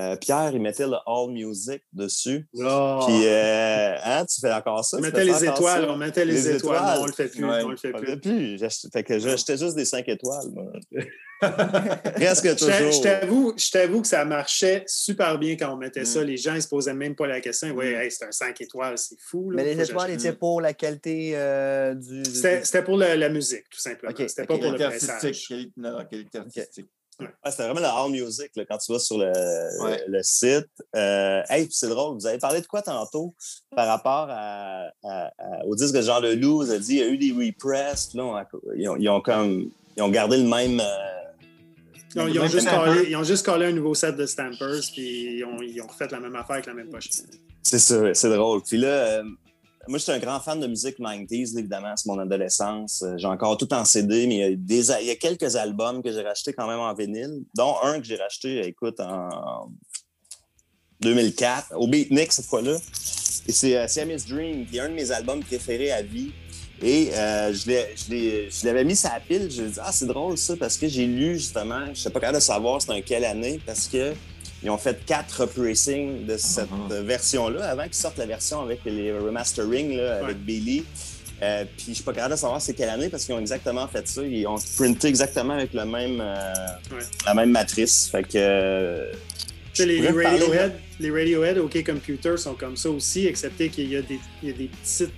euh, 0.00 0.16
Pierre, 0.16 0.50
il 0.54 0.60
mettait 0.62 0.86
le 0.86 0.96
All 1.06 1.30
Music 1.30 1.82
dessus. 1.92 2.48
Oh. 2.54 3.00
Puis, 3.06 3.26
euh, 3.26 3.94
hein, 4.02 4.24
tu 4.24 4.40
fais 4.40 4.52
encore 4.52 4.84
ça? 4.84 4.96
On 4.96 5.00
mettait 5.00 5.24
les 5.24 5.44
étoiles, 5.44 5.82
ça? 5.84 5.90
on 5.90 5.96
mettait 5.96 6.24
les, 6.24 6.32
Les 6.32 6.50
étoiles. 6.56 6.76
étoiles? 6.76 6.96
Non, 6.96 7.02
on 7.02 7.06
le 7.06 7.12
fait 7.12 7.28
plus. 7.28 7.44
Ouais. 7.44 7.62
on 7.64 7.68
le 7.68 7.76
fait 7.76 7.92
On 7.94 8.18
plus. 8.18 8.58
Fait 8.92 9.02
que 9.04 9.18
j'achetais 9.18 9.56
juste 9.58 9.76
des 9.76 9.84
5 9.84 10.08
étoiles, 10.08 10.48
moi. 10.54 10.72
Presque 12.14 12.56
toujours. 12.56 12.92
je 12.92 13.02
t'avoue- 13.02 13.54
je 13.56 13.70
t'avoue 13.70 14.00
que 14.02 14.06
ça 14.06 14.24
marchait 14.24 14.84
super 14.86 15.38
bien 15.38 15.56
quand 15.56 15.74
on 15.74 15.76
mettait 15.76 16.02
Mm. 16.02 16.06
ça. 16.06 16.24
Les 16.24 16.36
gens 16.36 16.54
ne 16.54 16.60
se 16.60 16.68
posaient 16.68 16.94
même 16.94 17.14
pas 17.16 17.26
la 17.26 17.40
question. 17.40 17.70
Oui, 17.76 17.86
hey, 17.86 18.10
c'est 18.10 18.24
un 18.24 18.32
5 18.32 18.60
étoiles, 18.60 18.96
c'est 18.96 19.16
fou. 19.20 19.50
là. 19.50 19.56
Mais 19.62 19.74
les 19.74 19.82
étoiles 19.90 20.12
étaient 20.12 20.32
pour 20.32 20.60
la 20.60 20.72
qualité 20.72 21.32
euh, 21.34 21.94
du. 21.94 22.22
C'était 22.24 22.82
pour 22.82 22.96
la, 22.96 23.16
la 23.16 23.28
musique, 23.28 23.64
tout 23.70 23.80
simplement. 23.80 24.12
C'était 24.16 24.46
pas 24.46 24.54
pour 24.56 24.70
le 24.72 24.78
Qualité 24.78 24.84
pressage. 25.06 25.10
artistique. 25.24 25.48
Qualité, 25.48 25.72
non, 25.76 25.92
non, 25.98 26.04
qualité 26.04 26.38
artistique. 26.38 26.86
C'était 27.46 27.64
vraiment 27.64 27.80
le 27.80 27.86
All 27.86 28.10
Music 28.10 28.50
là, 28.56 28.64
quand 28.68 28.78
tu 28.78 28.92
vas 28.92 28.98
sur 28.98 29.18
le, 29.18 29.32
Ouais. 29.84 30.02
le 30.08 30.22
site. 30.22 30.66
Euh, 30.96 31.42
hey, 31.48 31.64
puis 31.66 31.74
c'est 31.74 31.88
drôle, 31.88 32.14
vous 32.18 32.26
avez 32.26 32.38
parlé 32.38 32.60
de 32.60 32.66
quoi 32.66 32.82
tantôt 32.82 33.34
par 33.74 33.86
rapport 33.86 34.28
à, 34.30 34.88
à- 35.04 35.30
à- 35.38 35.64
au 35.66 35.74
disque 35.74 35.94
de 35.94 36.02
Jean 36.02 36.20
Leloup? 36.20 36.58
Vous 36.64 36.70
avez 36.70 36.80
dit 36.80 36.94
il 36.94 36.98
y 36.98 37.02
a 37.02 37.08
eu 37.08 37.18
des 37.18 37.32
repress. 37.32 38.06
puis 38.06 38.18
Là, 38.18 38.24
on- 38.24 38.74
ils, 38.76 38.88
ont, 38.88 38.96
ils 38.96 39.08
ont 39.08 39.20
comme 39.20 39.70
ils 39.96 40.02
ont 40.02 40.08
gardé 40.10 40.36
le 40.38 40.44
même. 40.48 40.80
euh, 40.80 40.84
Non, 42.16 42.26
ils, 42.26 42.38
ont 42.40 42.46
juste 42.46 42.68
collé, 42.68 43.06
ils 43.08 43.16
ont 43.16 43.24
juste 43.24 43.44
collé 43.44 43.66
un 43.66 43.72
nouveau 43.72 43.94
set 43.94 44.16
de 44.16 44.26
Stampers, 44.26 44.80
puis 44.92 45.38
ils 45.38 45.44
ont, 45.44 45.62
ils 45.62 45.80
ont 45.80 45.86
refait 45.86 46.08
la 46.10 46.20
même 46.20 46.36
affaire 46.36 46.52
avec 46.56 46.66
la 46.66 46.74
même 46.74 46.90
pochette. 46.90 47.24
C'est 47.62 47.78
ça, 47.78 48.12
c'est 48.12 48.28
drôle. 48.28 48.60
Puis 48.62 48.76
là, 48.76 48.88
euh, 48.88 49.22
moi, 49.88 49.98
je 49.98 50.04
suis 50.04 50.12
un 50.12 50.18
grand 50.18 50.38
fan 50.40 50.60
de 50.60 50.66
musique 50.66 50.98
90s, 50.98 51.54
là, 51.54 51.60
évidemment, 51.60 51.92
c'est 51.96 52.06
mon 52.06 52.18
adolescence. 52.18 53.02
Euh, 53.02 53.16
J'ai 53.16 53.26
encore 53.26 53.56
tout 53.56 53.72
en 53.74 53.84
CD, 53.84 54.26
mais 54.26 54.34
il 54.34 54.40
y, 54.40 54.44
a 54.44 54.56
des, 54.56 54.90
il 55.02 55.06
y 55.06 55.10
a 55.10 55.16
quelques 55.16 55.56
albums 55.56 56.02
que 56.02 56.12
j'ai 56.12 56.22
rachetés 56.22 56.52
quand 56.52 56.68
même 56.68 56.78
en 56.78 56.94
vinyle, 56.94 57.42
dont 57.56 57.74
un 57.82 57.98
que 57.98 58.06
j'ai 58.06 58.16
racheté, 58.16 58.66
écoute, 58.66 59.00
en 59.00 59.70
2004, 61.00 61.72
au 61.76 61.88
Beatnik 61.88 62.32
cette 62.32 62.46
fois-là. 62.46 62.76
Et 63.48 63.52
c'est 63.52 63.76
euh, 63.76 63.88
Siamese 63.88 64.26
Dream, 64.26 64.66
qui 64.66 64.76
est 64.76 64.80
un 64.80 64.88
de 64.88 64.94
mes 64.94 65.10
albums 65.10 65.42
préférés 65.42 65.90
à 65.90 66.02
vie. 66.02 66.32
Et 66.80 67.10
euh, 67.14 67.52
je 67.52 68.66
l'avais 68.66 68.84
mis 68.84 68.98
la 69.02 69.20
pile. 69.20 69.50
Je 69.50 69.62
dit, 69.62 69.78
ah, 69.80 69.92
c'est 69.92 70.06
drôle 70.06 70.38
ça, 70.38 70.56
parce 70.56 70.76
que 70.76 70.88
j'ai 70.88 71.06
lu 71.06 71.34
justement, 71.38 71.84
je 71.86 71.90
ne 71.90 71.94
sais 71.94 72.10
pas 72.10 72.20
capable 72.20 72.38
de 72.38 72.42
savoir 72.42 72.80
c'était 72.80 72.94
en 72.94 73.02
quelle 73.02 73.24
année, 73.24 73.60
parce 73.64 73.88
que 73.88 74.14
ils 74.62 74.70
ont 74.70 74.78
fait 74.78 75.04
quatre 75.04 75.42
repressings 75.42 76.26
de 76.26 76.36
cette 76.36 76.70
Mhm. 76.70 76.92
euh, 76.92 77.02
version-là 77.02 77.68
avant 77.68 77.84
qu'ils 77.84 77.94
sortent 77.94 78.18
la 78.18 78.26
version 78.26 78.60
avec 78.62 78.80
les 78.84 79.12
remastering 79.12 79.96
là, 79.96 80.16
avec 80.16 80.28
Ouais. 80.28 80.34
Billy. 80.34 80.84
Euh, 81.42 81.64
puis 81.76 81.86
je 81.88 81.92
suis 81.94 82.04
pas 82.04 82.12
capable 82.12 82.34
de 82.34 82.38
savoir 82.38 82.62
c'est 82.62 82.72
quelle 82.74 82.88
année 82.90 83.08
parce 83.08 83.24
qu'ils 83.24 83.34
ont 83.34 83.40
exactement 83.40 83.88
fait 83.88 84.06
ça. 84.06 84.22
Ils 84.22 84.46
ont 84.46 84.54
printé 84.76 85.08
exactement 85.08 85.54
avec 85.54 85.72
le 85.74 85.84
même, 85.84 86.20
euh, 86.20 86.44
Ouais. 86.92 87.02
la 87.26 87.34
même 87.34 87.50
matrice. 87.50 88.08
Fait 88.10 88.22
que. 88.22 89.10
Tu 89.74 89.82
sais, 89.82 89.86
les, 89.86 90.00
les 90.00 90.08
de- 90.12 90.22
Radiohead, 90.22 90.72
les 91.00 91.10
Radiohead 91.10 91.58
OK 91.58 91.82
Computer 91.84 92.36
sont 92.36 92.54
comme 92.54 92.76
ça 92.76 92.90
aussi, 92.90 93.26
excepté 93.26 93.70
qu'il 93.70 93.90
y 93.90 93.96
a 93.96 94.02
des, 94.02 94.20
il 94.42 94.50
y 94.50 94.52
a 94.52 94.54
des 94.56 94.68
petites 94.68 95.10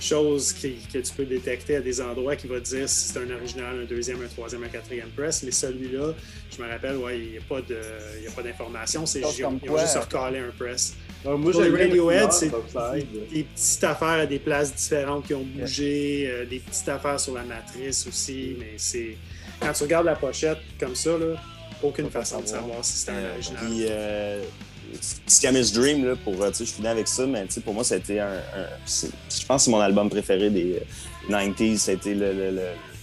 choses 0.00 0.52
qui- 0.52 0.76
que 0.92 0.98
tu 0.98 1.12
peux 1.16 1.24
détecter 1.24 1.76
à 1.76 1.80
des 1.80 2.00
endroits 2.00 2.36
qui 2.36 2.46
vont 2.46 2.56
te 2.60 2.64
dire 2.64 2.88
si 2.88 3.08
c'est 3.08 3.18
un 3.18 3.30
original, 3.30 3.80
un 3.82 3.84
deuxième, 3.84 4.22
un 4.22 4.26
troisième, 4.28 4.64
un 4.64 4.68
quatrième 4.68 5.08
press. 5.10 5.42
Mais 5.42 5.50
celui-là, 5.50 6.12
je 6.56 6.62
me 6.62 6.68
rappelle, 6.68 6.96
ouais, 6.96 7.18
il 7.18 7.30
n'y 7.32 7.38
a 7.38 7.40
pas 7.48 7.60
de- 7.60 7.80
il 8.18 8.24
y 8.24 8.26
a 8.26 8.30
pas 8.30 8.42
d'information. 8.42 9.06
C'est 9.06 9.22
Chose 9.22 9.38
ils 9.38 9.44
ont, 9.46 9.58
juste 9.78 9.96
recalé 9.96 10.38
un 10.40 10.50
press. 10.58 10.94
Ah, 11.26 11.30
moi, 11.36 11.52
Pour 11.52 11.62
les 11.62 11.70
Radiohead, 11.70 12.32
c'est 12.32 12.50
des 12.50 13.44
petites 13.44 13.84
affaires 13.84 14.08
à 14.08 14.26
des 14.26 14.38
places 14.38 14.74
différentes 14.74 15.26
qui 15.26 15.34
ont 15.34 15.42
bougé, 15.44 16.26
euh, 16.28 16.44
des 16.44 16.58
petites 16.58 16.88
affaires 16.88 17.18
sur 17.18 17.34
la 17.34 17.44
matrice 17.44 18.06
aussi, 18.06 18.56
mais 18.58 18.74
c'est. 18.76 19.16
Quand 19.60 19.72
tu 19.72 19.84
regardes 19.84 20.06
la 20.06 20.16
pochette 20.16 20.58
comme 20.78 20.94
ça, 20.94 21.16
là, 21.16 21.36
aucune 21.82 22.10
façon 22.10 22.40
de 22.42 22.46
savoir. 22.46 22.84
si 22.84 22.98
c'est 22.98 23.10
un 23.10 23.30
original. 23.32 23.64
Puis, 23.64 23.86
euh, 23.88 24.42
Scammers 25.26 25.70
Dream, 25.72 26.04
là, 26.04 26.14
pour, 26.22 26.40
euh, 26.42 26.50
je 26.58 26.64
finis 26.64 26.88
avec 26.88 27.08
ça, 27.08 27.26
mais 27.26 27.46
pour 27.64 27.74
moi, 27.74 27.84
été 27.96 28.20
un. 28.20 28.26
un- 28.28 28.68
je 28.86 29.46
pense 29.46 29.62
que 29.62 29.64
c'est 29.66 29.70
mon 29.70 29.80
album 29.80 30.08
préféré 30.10 30.50
des 30.50 30.74
euh, 30.74 31.28
90s. 31.30 31.76
Ça 31.78 31.90
a 31.90 31.94
été 31.94 32.14
le, 32.14 32.32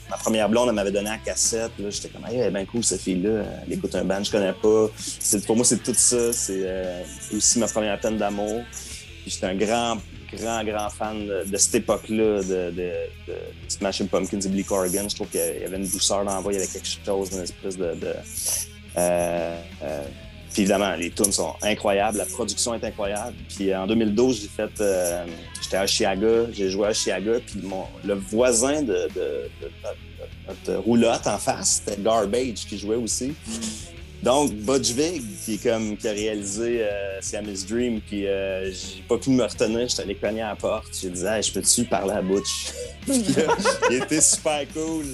ma 0.10 0.18
première 0.18 0.50
blonde, 0.50 0.70
elle 0.70 0.76
m'avait 0.76 0.92
donné 0.92 1.10
la 1.10 1.18
cassette. 1.18 1.72
J'étais 1.90 2.10
comme, 2.10 2.26
hey, 2.26 2.38
elle 2.38 2.48
est 2.48 2.52
bien 2.52 2.66
cool, 2.66 2.84
cette 2.84 3.02
fille-là. 3.02 3.44
Elle 3.66 3.74
écoute 3.74 3.96
un 3.96 4.04
band, 4.04 4.24
je 4.24 4.32
connais 4.32 4.54
pas. 4.54 4.90
Pour 5.46 5.56
moi, 5.56 5.66
c'est 5.66 5.82
tout 5.82 5.94
ça. 5.96 6.34
C'est 6.34 6.62
euh, 6.64 7.02
aussi 7.36 7.60
ma 7.60 7.68
première 7.68 8.00
peine 8.00 8.18
d'amour. 8.18 8.62
J'étais 9.26 9.46
un 9.46 9.56
grand, 9.56 9.98
grand, 10.34 10.64
grand 10.64 10.90
fan 10.90 11.28
de, 11.28 11.58
cette 11.58 11.76
époque-là, 11.76 12.42
de, 12.42 12.72
de, 12.72 12.92
de 13.28 14.08
Pumpkins 14.08 14.40
et 14.40 14.48
Billy 14.50 14.64
Corgan. 14.64 15.08
Je 15.10 15.16
trouve 15.16 15.28
qu'il 15.28 15.40
y 15.40 15.64
avait 15.64 15.78
une 15.78 15.88
douceur 15.88 16.26
dans 16.26 16.42
la 16.42 16.42
il 16.50 16.54
y 16.54 16.58
avait 16.58 16.68
quelque 16.68 16.88
chose, 17.06 17.30
une 17.34 17.42
espèce 17.42 17.78
de. 17.78 17.94
euh, 18.98 19.56
euh, 19.84 20.04
puis 20.54 20.64
évidemment, 20.64 20.96
les 20.96 21.10
tunes 21.12 21.32
sont 21.32 21.54
incroyables, 21.62 22.18
la 22.18 22.26
production 22.26 22.74
est 22.74 22.84
incroyable. 22.84 23.36
Puis 23.56 23.74
en 23.76 23.88
2012, 23.88 24.42
j'ai 24.42 24.48
fait, 24.48 24.82
euh, 24.82 25.26
j'étais 25.62 25.78
à 25.78 25.88
Chiaga, 25.88 26.46
j'ai 26.52 26.70
joué 26.70 26.88
à 26.88 26.94
Chiaga, 26.94 27.40
puis 27.46 27.62
mon, 27.64 27.84
le 28.04 28.16
voisin 28.16 28.82
de, 28.82 28.94
de- 28.94 29.50
de- 29.62 29.68
de 29.68 29.72
notre 30.48 30.84
roulotte 30.84 31.28
en 31.28 31.38
face, 31.38 31.82
c'était 31.86 32.02
Garbage 32.02 32.66
qui 32.68 32.78
jouait 32.78 32.96
aussi. 32.98 33.34
Donc, 34.24 34.52
Budge 34.54 34.92
Vig, 34.92 35.24
qui, 35.44 35.56
est 35.56 35.64
comme, 35.64 35.98
qui 35.98 36.08
a 36.08 36.12
réalisé 36.12 36.84
euh, 36.84 37.18
Siamese 37.22 37.66
Dream, 37.66 38.00
puis 38.02 38.28
euh, 38.28 38.66
j'ai 38.72 39.02
pas 39.10 39.18
pu 39.18 39.32
me 39.32 39.44
retenir, 39.44 39.88
j'étais 39.88 40.04
allé 40.04 40.14
cogner 40.16 40.42
à 40.44 40.50
la 40.50 40.56
porte. 40.56 40.90
J'ai 41.02 41.10
dit, 41.10 41.26
hey, 41.26 41.42
je 41.42 41.52
peux-tu 41.52 41.86
parler 41.86 42.12
à 42.14 42.22
Butch? 42.22 42.68
Il 43.08 43.96
était 43.96 44.22
super 44.22 44.62
cool. 44.76 45.06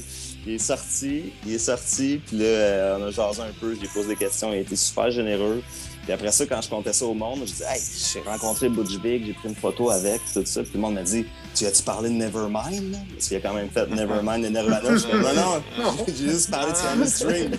Il 0.48 0.54
est 0.54 0.60
sorti, 0.60 1.34
il 1.46 1.56
est 1.56 1.60
sorti, 1.60 2.22
puis 2.26 2.38
là, 2.38 2.46
euh, 2.46 2.98
on 2.98 3.04
a 3.08 3.12
jasé 3.12 3.42
un 3.42 3.52
peu, 3.60 3.76
j'ai 3.76 3.88
posé 3.90 4.08
des 4.08 4.16
questions, 4.16 4.54
il 4.54 4.60
a 4.60 4.62
été 4.62 4.78
super 4.78 5.12
généreux. 5.12 5.62
Puis 6.04 6.14
après 6.14 6.32
ça, 6.32 6.46
quand 6.46 6.62
je 6.62 6.70
comptais 6.70 6.94
ça 6.94 7.06
au 7.06 7.14
monde, 7.14 7.40
je 7.46 7.52
dis 7.52 7.64
Hey, 7.64 7.82
j'ai 8.14 8.22
rencontré 8.22 8.70
Butch 8.70 8.98
Vig, 9.04 9.26
j'ai 9.26 9.34
pris 9.34 9.50
une 9.50 9.56
photo 9.56 9.90
avec, 9.90 10.22
tout 10.34 10.42
ça. 10.46 10.64
Puis 10.64 10.72
le 10.76 10.80
monde 10.80 10.94
m'a 10.94 11.04
dit 11.04 11.26
Tu 11.58 11.66
as-tu 11.66 11.82
parlé 11.84 12.10
de 12.10 12.14
Nevermind 12.14 12.92
là? 12.92 12.98
Parce 13.14 13.28
qu'il 13.28 13.38
a 13.38 13.40
quand 13.40 13.54
même 13.54 13.70
fait 13.70 13.88
Nevermind 13.90 14.46
et 14.46 14.50
Nirvana. 14.50 14.82
Je 14.92 14.98
dis 14.98 15.08
Non, 15.14 15.84
non, 15.84 16.06
j'ai 16.08 16.30
juste 16.30 16.52
parlé 16.52 16.72
de 16.72 16.78
Siamese 16.78 17.14
Stream. 17.16 17.52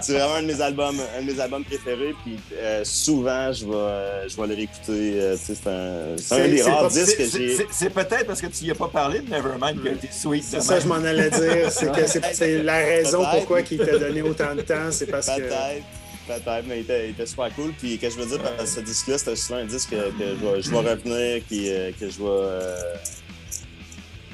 c'est 0.00 0.12
vraiment 0.14 0.34
un 0.34 0.42
de 0.42 0.46
mes 0.48 0.60
albums, 0.60 0.96
un 1.18 1.22
de 1.22 1.32
mes 1.32 1.40
albums 1.40 1.64
préférés. 1.64 2.14
Puis 2.24 2.38
euh, 2.56 2.82
souvent, 2.84 3.52
je 3.52 3.66
vais, 3.66 4.28
je 4.28 4.36
vais 4.36 4.46
le 4.48 4.54
réécouter. 4.54 5.20
euh, 5.20 5.36
tu 5.36 5.54
c'est 5.54 5.66
un, 5.68 6.16
c'est 6.16 6.44
un 6.44 6.48
des 6.48 6.62
rares 6.62 6.82
pas- 6.82 6.88
disques 6.88 7.16
que 7.18 7.24
j'ai. 7.24 7.56
c'est- 7.70 7.90
peut-être 7.90 8.26
parce 8.26 8.40
que 8.40 8.46
tu 8.48 8.64
n'y 8.64 8.70
as 8.70 8.74
pas 8.74 8.88
parlé 8.88 9.20
de 9.20 9.30
Nevermind 9.30 9.80
qui 9.80 9.88
a 9.88 9.92
été 9.92 10.08
sweet. 10.10 10.44
C'est 10.44 10.60
ça, 10.62 10.80
je 10.80 10.86
m'en 10.88 10.94
allais 10.96 11.30
dire. 11.30 11.70
C'est 11.70 11.86
que 11.92 12.62
la 12.64 12.78
raison 12.78 13.24
pourquoi 13.32 13.60
il 13.70 13.78
t'a 13.78 13.98
donné 13.98 14.22
autant 14.22 14.54
de 14.54 14.62
temps. 14.62 14.90
C'est 14.90 15.06
parce 15.06 15.26
que. 15.28 15.40
Peut-être. 15.40 15.84
Peut-être, 16.26 16.64
mais 16.66 16.78
il 16.78 16.82
était, 16.82 17.08
il 17.08 17.10
était 17.10 17.26
super 17.26 17.54
cool. 17.54 17.72
Puis, 17.78 17.98
que 17.98 18.08
je 18.08 18.16
veux 18.16 18.26
dire, 18.26 18.40
par 18.42 18.66
ce 18.66 18.80
disque-là, 18.80 19.18
c'était 19.18 19.36
souvent 19.36 19.58
un 19.58 19.66
disque 19.66 19.90
que, 19.90 19.96
que 19.96 20.24
je, 20.40 20.46
vais, 20.46 20.62
je 20.62 20.70
vais 20.70 20.76
revenir, 20.78 21.46
qui, 21.46 21.68
euh, 21.70 21.90
que 21.98 22.08
je 22.08 22.18
vais. 22.18 22.24
euh, 22.24 22.94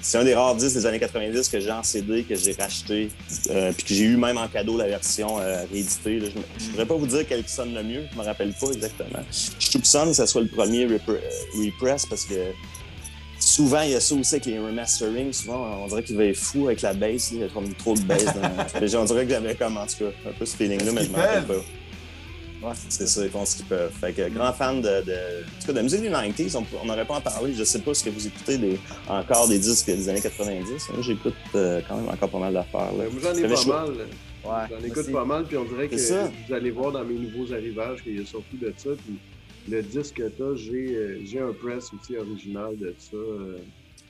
C'est 0.03 0.19
un 0.19 0.25
des 0.25 0.35
rares 0.35 0.55
disques 0.55 0.75
des 0.77 0.87
années 0.87 1.01
90 1.01 1.49
que 1.49 1.59
j'ai 1.61 1.71
en 1.73 1.83
CD, 1.83 2.23
que 2.23 2.35
j'ai 2.37 2.53
racheté, 2.53 3.09
euh, 3.51 3.73
puis 3.73 3.85
que 3.85 3.95
j'ai 3.95 4.05
eu 4.05 4.17
même 4.17 4.39
en 4.39 4.47
cadeau 4.49 4.79
la 4.79 4.87
version 4.87 5.39
euh, 5.41 5.65
rééditée. 5.73 6.21
là. 6.21 6.29
Je 6.59 6.67
ne 6.67 6.71
pourrais 6.73 6.87
pas 6.87 6.95
vous 6.95 7.07
dire 7.09 7.25
quel 7.29 7.43
qui 7.45 7.53
sonne 7.53 7.75
le 7.75 7.83
mieux, 7.83 8.05
je 8.13 8.17
me 8.19 8.23
rappelle 8.25 8.53
pas 8.53 8.69
exactement. 8.69 9.19
Je 9.31 9.67
soupçonne 9.67 10.09
que 10.11 10.15
ce 10.17 10.27
soit 10.27 10.43
le 10.43 10.49
premier 10.49 10.87
repre- 10.87 11.19
repress 11.57 12.07
parce 12.07 12.25
que 12.25 12.35
souvent 13.39 13.81
il 13.83 13.91
y 13.91 13.95
a 13.95 14.01
ça 14.01 14.15
aussi 14.15 14.35
avec 14.37 14.47
les 14.47 14.59
remastering. 14.59 15.33
Souvent, 15.33 15.83
on 15.83 15.89
dirait 15.89 16.03
qu'il 16.03 16.17
va 16.17 16.25
être 16.25 16.37
fou 16.37 16.67
avec 16.67 16.83
la 16.83 16.93
bass. 16.95 17.31
Il 17.33 17.41
y 17.41 17.45
a 17.45 17.49
trop 17.79 17.95
de 17.95 18.01
bass. 18.03 18.25
Dans... 18.25 19.01
on 19.01 19.05
dirait 19.05 19.25
que 19.25 19.31
j'avais 19.31 19.55
comme, 19.55 19.77
en 19.77 19.87
tout 19.87 19.97
cas, 20.05 20.11
un 20.29 20.33
peu 20.33 20.47
ce 20.47 20.57
feeling-là, 20.57 20.93
mais 20.93 21.05
je 21.05 21.11
me 21.11 21.17
rappelle 21.17 21.45
pas. 21.45 21.55
Ouais, 22.63 22.73
c'est 22.91 23.07
ça, 23.07 23.25
ils 23.25 23.31
font 23.31 23.45
ce 23.47 23.57
qu'ils 23.57 23.65
peuvent. 23.67 23.91
Fait 23.93 24.13
que 24.13 24.29
grand 24.29 24.53
fan 24.53 24.83
de, 24.83 24.87
de, 24.89 25.13
en 25.13 25.61
tout 25.61 25.67
cas, 25.69 25.73
de 25.73 25.81
musique 25.81 26.03
des 26.03 26.11
90s, 26.11 26.63
on 26.83 26.85
n'aurait 26.87 27.07
pas 27.07 27.15
en 27.15 27.21
parler. 27.23 27.55
Je 27.55 27.65
sais 27.65 27.79
pas 27.81 27.95
ce 27.95 28.05
que 28.05 28.11
vous 28.11 28.27
écoutez 28.27 28.59
des, 28.59 28.79
encore 29.09 29.49
des 29.49 29.59
disques 29.59 29.87
des 29.87 30.09
années 30.11 30.21
90. 30.21 30.69
Moi, 30.93 31.01
j'écoute 31.01 31.33
euh, 31.55 31.81
quand 31.89 31.97
même 31.97 32.09
encore 32.11 32.29
pas 32.29 32.39
mal 32.39 32.53
d'affaires. 32.53 32.93
là. 32.93 33.05
Ben, 33.11 33.21
j'en 33.23 33.33
ai 33.33 33.41
J'avais 33.41 33.55
pas 33.55 33.65
mal. 33.87 33.91
Ouais, 34.45 34.53
J'en 34.79 34.85
écoute 34.87 34.99
aussi. 34.99 35.13
pas 35.13 35.25
mal, 35.25 35.45
puis 35.47 35.57
on 35.57 35.65
dirait 35.65 35.89
que 35.89 35.97
vous 36.49 36.55
allez 36.55 36.71
voir 36.71 36.93
dans 36.93 37.05
mes 37.05 37.15
nouveaux 37.15 37.53
arrivages 37.53 38.03
qu'il 38.03 38.19
y 38.19 38.23
a 38.23 38.27
surtout 38.27 38.57
de 38.57 38.73
ça. 38.77 38.91
Puis 39.07 39.19
le 39.71 39.83
disque 39.83 40.15
que 40.17 40.29
t'as, 40.29 40.55
j'ai 40.55 40.95
euh, 40.97 41.19
j'ai 41.25 41.41
un 41.41 41.53
press 41.53 41.91
aussi 41.99 42.17
original 42.17 42.77
de 42.77 42.95
ça. 42.99 43.17
euh, 43.17 43.57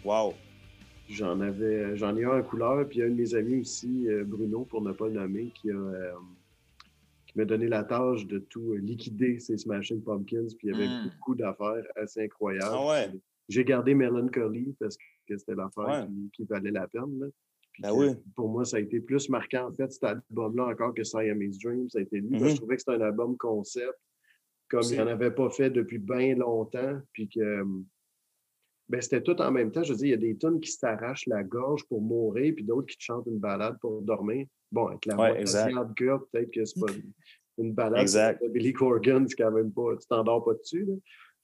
Wow. 0.04 0.34
J'en 1.08 1.40
avais, 1.40 1.96
j'en 1.96 2.16
ai 2.16 2.24
un 2.24 2.38
en 2.38 2.42
couleur, 2.42 2.86
puis 2.88 2.98
il 2.98 3.00
y 3.00 3.02
a 3.02 3.06
un 3.06 3.10
de 3.10 3.14
mes 3.14 3.34
amis 3.34 3.60
aussi, 3.60 4.06
Bruno, 4.24 4.64
pour 4.70 4.80
ne 4.82 4.92
pas 4.92 5.06
le 5.08 5.14
nommer, 5.14 5.50
qui 5.60 5.70
a 5.70 5.74
qui 7.30 7.38
m'a 7.38 7.44
donné 7.44 7.68
la 7.68 7.84
tâche 7.84 8.26
de 8.26 8.38
tout 8.38 8.72
euh, 8.72 8.78
liquider 8.78 9.38
ces 9.38 9.56
Smashing 9.56 10.02
Pumpkins, 10.02 10.46
puis 10.58 10.68
il 10.68 10.70
y 10.70 10.74
avait 10.74 10.88
Mm. 10.88 11.04
beaucoup 11.14 11.34
d'affaires 11.34 11.84
assez 11.96 12.24
incroyables. 12.24 12.72
Ah 12.72 12.86
ouais? 12.88 13.20
J'ai 13.48 13.64
gardé 13.64 13.94
Melancholy 13.94 14.74
parce 14.80 14.96
que 15.28 15.36
c'était 15.36 15.54
l'affaire 15.54 15.84
Ouais. 15.84 16.06
qui, 16.06 16.30
qui 16.32 16.44
valait 16.44 16.70
la 16.72 16.88
peine. 16.88 17.18
là. 17.20 17.26
Puis 17.72 17.82
Ben 17.82 17.90
que, 17.90 17.94
oui. 17.94 18.14
Pour 18.34 18.48
moi, 18.48 18.64
ça 18.64 18.78
a 18.78 18.80
été 18.80 18.98
plus 19.00 19.28
marquant, 19.28 19.68
en 19.68 19.72
fait, 19.72 19.92
cet 19.92 20.02
album-là 20.04 20.66
encore 20.66 20.92
que 20.92 21.04
Siamese 21.04 21.58
Dream. 21.60 21.88
Ça 21.88 22.00
a 22.00 22.02
été 22.02 22.20
lui. 22.20 22.30
que 22.30 22.44
Mhm. 22.44 22.48
Je 22.50 22.56
trouvais 22.56 22.74
que 22.76 22.82
c'était 22.82 22.96
un 22.96 23.00
album 23.00 23.36
concept, 23.36 23.94
comme 24.68 24.82
il 24.90 24.98
n'en 24.98 25.06
avait 25.06 25.30
pas 25.30 25.50
fait 25.50 25.70
depuis 25.70 25.98
bien 25.98 26.34
longtemps, 26.34 27.00
puis 27.12 27.28
que 27.28 27.64
c'était 29.00 29.22
tout 29.22 29.40
en 29.40 29.50
même 29.52 29.70
temps. 29.70 29.82
Je 29.82 29.92
veux 29.92 29.98
dire, 29.98 30.06
il 30.06 30.10
y 30.10 30.14
a 30.14 30.16
des 30.16 30.36
tunes 30.36 30.60
qui 30.60 30.70
s'arrachent 30.72 31.26
la 31.26 31.42
gorge 31.44 31.84
pour 31.88 32.00
mourir, 32.00 32.52
puis 32.56 32.64
d'autres 32.64 32.86
qui 32.88 32.96
te 32.98 33.02
chantent 33.04 33.26
une 33.26 33.38
balade 33.38 33.76
pour 33.80 34.02
dormir. 34.02 34.46
Bon, 34.72 34.86
avec 34.86 35.06
la 35.06 35.16
Ouais, 35.16 35.44
voix 35.44 36.26
peut-être 36.32 36.50
que 36.52 36.64
c'est 36.64 36.80
pas 36.80 36.86
une 37.58 37.72
balade 37.72 38.00
Exact. 38.02 38.42
de 38.42 38.48
Billy 38.48 38.72
Corgan, 38.72 39.26
c'est 39.28 39.36
quand 39.36 39.50
même 39.52 39.72
pas. 39.72 39.96
Tu 40.00 40.06
t'endors 40.08 40.44
pas 40.44 40.54
dessus. 40.54 40.84
Là. 40.86 40.94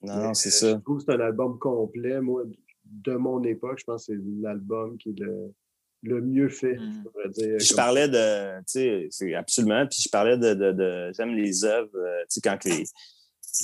Non, 0.03 0.23
non, 0.29 0.35
c'est 0.35 0.49
euh, 0.49 0.53
ça. 0.53 0.77
Je 0.77 0.83
trouve 0.83 0.99
que 0.99 1.05
c'est 1.07 1.13
un 1.17 1.21
album 1.21 1.59
complet. 1.59 2.21
Moi, 2.21 2.45
de 2.85 3.13
mon 3.15 3.43
époque, 3.45 3.79
je 3.79 3.85
pense 3.85 4.07
que 4.07 4.13
c'est 4.15 4.21
l'album 4.41 4.97
qui 4.99 5.11
est 5.11 5.21
le, 5.21 5.53
le 6.03 6.21
mieux 6.21 6.49
fait, 6.49 6.77
Mm. 6.77 6.93
je 7.05 7.09
pourrais 7.09 7.29
dire. 7.31 7.57
Puis 7.59 7.67
je 7.67 7.71
comme- 7.71 7.77
parlais 7.77 8.09
de, 8.09 8.59
tu 8.59 8.63
sais, 8.67 9.07
c'est 9.11 9.35
absolument, 9.35 9.87
puis 9.87 10.01
je 10.03 10.09
parlais 10.09 10.37
de, 10.39 10.55
de, 10.55 10.73
de- 10.73 11.13
j'aime 11.17 11.31
les 11.35 11.65
œuvres, 11.65 11.97
euh, 11.97 12.21
tu 12.23 12.27
sais, 12.35 12.41
quand 12.41 12.63
les, 12.65 12.85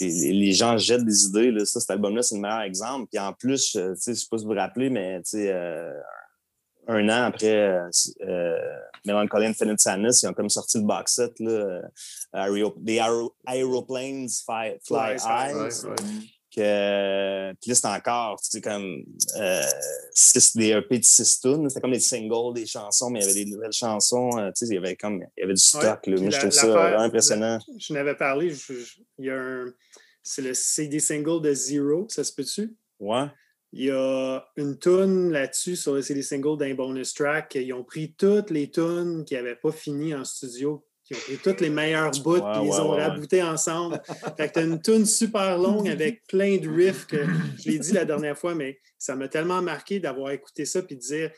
les, 0.01 0.33
les 0.33 0.53
gens 0.53 0.77
jettent 0.77 1.05
des 1.05 1.25
idées, 1.27 1.51
là, 1.51 1.65
ça, 1.65 1.81
cet 1.81 1.91
album-là, 1.91 2.23
c'est 2.23 2.35
le 2.37 2.41
meilleur 2.41 2.63
exemple. 2.63 3.07
Puis 3.11 3.19
en 3.21 3.33
plus, 3.33 3.77
euh, 3.77 3.95
sais, 3.97 4.15
je 4.15 4.21
sais 4.21 4.27
pas 4.31 4.39
si 4.39 4.45
vous 4.45 4.51
vous 4.53 4.57
rappelez, 4.57 4.91
mais 4.91 5.21
euh, 5.35 5.93
un 6.89 7.09
an 7.09 7.25
après 7.29 7.55
euh, 7.57 7.89
euh, 8.23 8.57
Melancholy 9.07 9.47
Infinite 9.47 9.81
Sadness, 9.81 10.23
ils 10.23 10.29
ont 10.29 10.33
comme 10.35 10.49
sorti 10.51 10.79
le 10.79 10.85
box 10.85 11.15
set, 11.15 11.39
là, 11.41 11.83
Aero- 12.35 12.77
The 12.85 12.91
Aero- 12.91 13.35
Aeroplanes 13.47 14.29
Fly, 14.45 14.79
ouais. 15.85 15.93
Que 16.55 17.53
puis 17.61 17.71
là 17.71 17.75
c'était 17.75 17.89
encore 17.89 18.41
tu 18.41 18.51
sais 18.51 18.61
comme 18.61 19.05
euh, 19.41 19.63
six, 20.13 20.57
des 20.57 20.71
EP 20.71 20.99
de 20.99 21.05
six 21.05 21.41
tunes 21.41 21.69
c'était 21.69 21.81
comme 21.81 21.93
des 21.93 22.01
singles 22.01 22.55
des 22.55 22.67
chansons 22.67 23.11
mais 23.11 23.21
il 23.21 23.23
y 23.27 23.31
avait 23.31 23.45
des 23.45 23.51
nouvelles 23.51 23.73
chansons 23.73 24.31
euh, 24.39 24.51
tu 24.57 24.67
sais 24.67 24.73
il 24.73 24.75
y 24.75 24.79
avait 24.79 24.97
comme 24.97 25.25
il 25.37 25.41
y 25.41 25.45
avait 25.45 25.55
du 25.55 25.61
stock 25.63 25.83
là. 25.85 25.99
puis 26.01 26.13
moi 26.21 26.31
je 26.31 26.37
la- 26.37 26.39
trouve 26.39 26.51
ça 26.53 26.67
vraiment 26.67 26.99
impressionnant 27.03 27.59
Je 27.79 27.93
n'avais 27.95 28.15
parlé, 28.17 28.51
je- 28.51 28.73
je- 28.75 28.99
il 29.19 29.27
y 29.27 29.31
a 29.31 29.37
un. 29.39 29.73
C'est 30.23 30.43
le 30.43 30.55
CD 30.55 31.01
single 31.01 31.43
de 31.43 31.53
Zero, 31.53 32.07
ça 32.09 32.23
se 32.23 32.33
peut-tu? 32.33 32.77
ouais 33.01 33.27
Il 33.73 33.85
y 33.87 33.91
a 33.91 34.45
une 34.57 34.79
tune 34.79 35.33
là-dessus 35.33 35.75
sur 35.77 35.95
le 35.95 36.03
CD 36.03 36.23
single 36.23 36.59
d'un 36.59 36.75
bonus 36.75 37.13
track. 37.15 37.55
Ils 37.57 37.73
ont 37.73 37.83
pris 37.85 38.13
toutes 38.15 38.51
les 38.51 38.71
tunes 38.71 39.25
qui 39.25 39.35
n'avaient 39.35 39.57
pas 39.57 39.73
fini 39.73 40.15
en 40.15 40.25
studio. 40.25 40.85
Ils 41.13 41.17
ont 41.17 41.21
pris 41.21 41.39
toutes 41.39 41.61
les 41.61 41.71
meilleurs 41.71 42.11
bouts 42.23 42.41
puis 42.41 42.67
ils 42.67 42.81
ont 42.81 42.91
rabouté 42.91 43.43
ensemble. 43.43 44.01
fait 44.37 44.49
que 44.49 44.53
tu 44.55 44.59
as 44.59 44.63
une 44.63 44.81
tune 44.81 45.07
super 45.07 45.59
longue 45.59 45.89
avec 45.89 46.27
plein 46.27 46.57
de 46.57 46.69
riffs 46.69 47.07
que 47.07 47.25
je 47.59 47.71
l'ai 47.71 47.79
dit 47.79 47.93
la 47.93 48.05
dernière 48.05 48.37
fois, 48.39 48.55
mais 48.55 48.79
ça 48.99 49.15
m'a 49.15 49.29
tellement 49.29 49.61
marqué 49.63 50.01
d'avoir 50.01 50.31
écouté 50.31 50.65
ça 50.65 50.83
puis 50.83 50.97
de 50.97 51.01
dire 51.01 51.31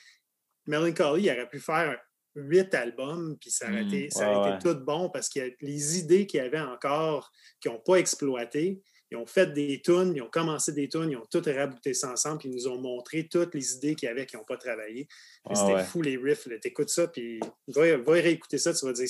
Melancholy, 0.66 1.24
il 1.24 1.30
aurait 1.30 1.48
pu 1.48 1.60
faire 1.60 1.98
huit 2.36 2.72
albums, 2.74 3.36
puis 3.40 3.50
ça 3.50 3.66
aurait 3.68 3.84
Mm. 3.84 3.88
été, 3.88 4.10
ça 4.10 4.30
aurait 4.30 4.56
été 4.56 4.58
tout 4.68 4.78
bon 4.84 5.10
parce 5.10 5.28
que 5.28 5.40
les 5.60 5.98
idées 5.98 6.26
qu'il 6.26 6.38
y 6.38 6.42
avait 6.42 6.60
encore, 6.60 7.30
qu'ils 7.60 7.70
n'ont 7.70 7.80
pas 7.80 7.96
exploitées, 7.96 8.80
ils 9.10 9.16
ont 9.16 9.26
fait 9.26 9.52
des 9.52 9.80
tunes, 9.84 10.12
ils 10.16 10.22
ont 10.22 10.30
commencé 10.30 10.72
des 10.72 10.88
tunes, 10.88 11.10
ils 11.10 11.16
ont 11.16 11.26
toutes 11.30 11.46
rabouté 11.46 11.94
ça 11.94 12.10
ensemble, 12.10 12.38
puis 12.38 12.48
ils 12.48 12.54
nous 12.54 12.66
ont 12.66 12.80
montré 12.80 13.28
toutes 13.28 13.54
les 13.54 13.74
idées 13.74 13.94
qu'il 13.94 14.08
y 14.08 14.10
avait 14.10 14.26
qui 14.26 14.36
n'ont 14.36 14.44
pas 14.44 14.56
travaillé. 14.56 15.06
Ah 15.44 15.54
C'était 15.54 15.74
ouais. 15.74 15.84
fou, 15.84 16.02
les 16.02 16.16
riffs. 16.16 16.48
Tu 16.48 16.68
écoutes 16.68 16.88
ça, 16.88 17.06
puis 17.06 17.38
va, 17.68 17.96
va 17.98 18.12
réécouter 18.14 18.58
ça, 18.58 18.74
tu 18.74 18.84
vas 18.84 18.92
dire, 18.92 19.06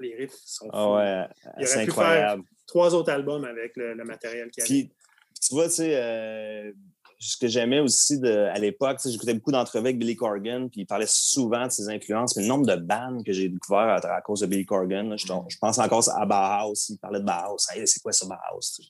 les 0.00 0.14
riffs 0.16 0.38
sont 0.44 0.66
fous. 0.66 0.70
ah 0.72 0.92
ouais 0.92 1.26
Il 1.58 1.66
c'est 1.66 1.74
aurait 1.76 1.84
pu 1.84 1.90
incroyable 1.90 2.42
Trois 2.66 2.94
autres 2.94 3.10
albums 3.10 3.44
avec 3.44 3.76
le, 3.76 3.94
le 3.94 4.04
matériel 4.04 4.50
qu'il 4.50 4.62
y 4.62 4.64
avait. 4.66 4.68
Puis, 4.88 4.92
tu 5.42 5.54
vois, 5.54 5.64
tu 5.66 5.74
sais, 5.76 5.96
euh, 5.96 6.70
ce 7.18 7.36
que 7.36 7.48
j'aimais 7.48 7.80
aussi 7.80 8.18
de, 8.18 8.30
à 8.30 8.58
l'époque, 8.58 8.98
j'écoutais 9.04 9.34
beaucoup 9.34 9.50
d'entrevues 9.52 9.84
avec 9.86 9.98
Billy 9.98 10.16
Corgan, 10.16 10.68
puis 10.70 10.82
il 10.82 10.86
parlait 10.86 11.04
souvent 11.08 11.66
de 11.66 11.70
ses 11.72 11.88
influences, 11.88 12.34
mais 12.36 12.42
le 12.42 12.48
nombre 12.48 12.66
de 12.66 12.76
bandes 12.76 13.24
que 13.24 13.32
j'ai 13.32 13.48
découvert 13.48 13.80
à, 13.80 13.96
à 14.16 14.20
cause 14.22 14.40
de 14.40 14.46
Billy 14.46 14.64
Corgan, 14.64 15.08
là, 15.10 15.16
je, 15.16 15.26
je 15.26 15.58
pense 15.58 15.78
encore 15.78 16.08
à 16.16 16.24
Bauhaus, 16.24 16.88
il 16.88 16.98
parlait 16.98 17.20
de 17.20 17.24
Bauhaus. 17.26 17.58
Hey, 17.74 17.86
c'est 17.86 18.00
quoi 18.00 18.12
ça, 18.12 18.26
Bauhaus? 18.26 18.80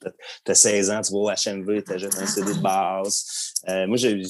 Tu 0.44 0.50
as 0.50 0.54
16 0.54 0.90
ans, 0.90 1.00
tu 1.00 1.12
au 1.14 1.28
HMV, 1.28 1.82
tu 1.82 1.92
achètes 1.92 2.14
un 2.18 2.26
CD 2.26 2.52
de 2.54 2.60
Bauhaus. 2.60 3.24
Euh, 3.68 3.86
moi, 3.86 3.96
j'ai- 3.96 4.22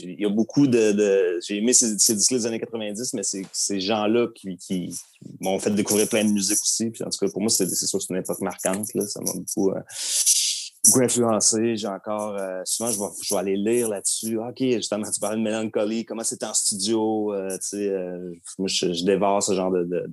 il 0.00 0.20
y 0.20 0.24
a 0.24 0.28
beaucoup 0.28 0.66
de. 0.66 1.38
j'ai 1.46 1.56
aimé 1.58 1.72
ces, 1.72 1.98
ces 1.98 2.14
disques 2.14 2.32
des 2.32 2.46
années 2.46 2.60
90, 2.60 3.14
mais 3.14 3.22
c'est 3.22 3.42
ces 3.52 3.80
gens-là 3.80 4.28
qui, 4.34 4.58
m'ont 5.40 5.58
fait 5.58 5.70
découvrir 5.70 6.08
plein 6.08 6.24
de 6.24 6.30
musique 6.30 6.58
aussi. 6.62 6.90
Puis 6.90 7.02
en 7.04 7.10
tout 7.10 7.18
cas, 7.18 7.30
pour 7.30 7.40
moi, 7.40 7.50
c'est 7.50 7.68
sûr 7.68 8.00
c'est 8.00 8.10
une 8.10 8.20
époque 8.20 8.40
marquante. 8.40 8.92
Là. 8.94 9.06
Ça 9.06 9.20
m'a 9.20 9.32
beaucoup, 9.34 9.70
euh, 9.70 9.80
influencé. 11.02 11.76
J'ai 11.76 11.88
encore. 11.88 12.36
euh, 12.36 12.62
souvent, 12.64 12.90
je 13.22 13.34
vais, 13.34 13.40
aller 13.40 13.56
lire 13.56 13.88
là-dessus. 13.88 14.38
Ah, 14.40 14.50
OK, 14.50 14.60
justement, 14.60 15.10
tu 15.10 15.20
parlais 15.20 15.38
de 15.38 15.42
mélancolie, 15.42 16.04
comment 16.04 16.24
c'était 16.24 16.46
en 16.46 16.54
studio. 16.54 17.32
euh, 17.34 17.48
moi, 18.58 18.68
je, 18.68 19.04
dévore 19.04 19.42
ce 19.42 19.54
genre 19.54 19.70
de, 19.70 19.84
de- 19.84 20.08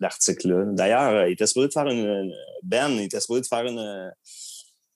d'articles-là. 0.00 0.64
D'ailleurs, 0.72 1.26
il 1.26 1.32
était 1.32 1.46
supposé 1.46 1.68
de 1.68 1.72
faire 1.72 1.86
une, 1.86 2.06
une- 2.06 2.34
Ben, 2.62 2.90
il 2.90 3.02
était 3.02 3.20
supposé 3.20 3.40
de 3.40 3.46
faire 3.46 3.64
une 3.66 4.12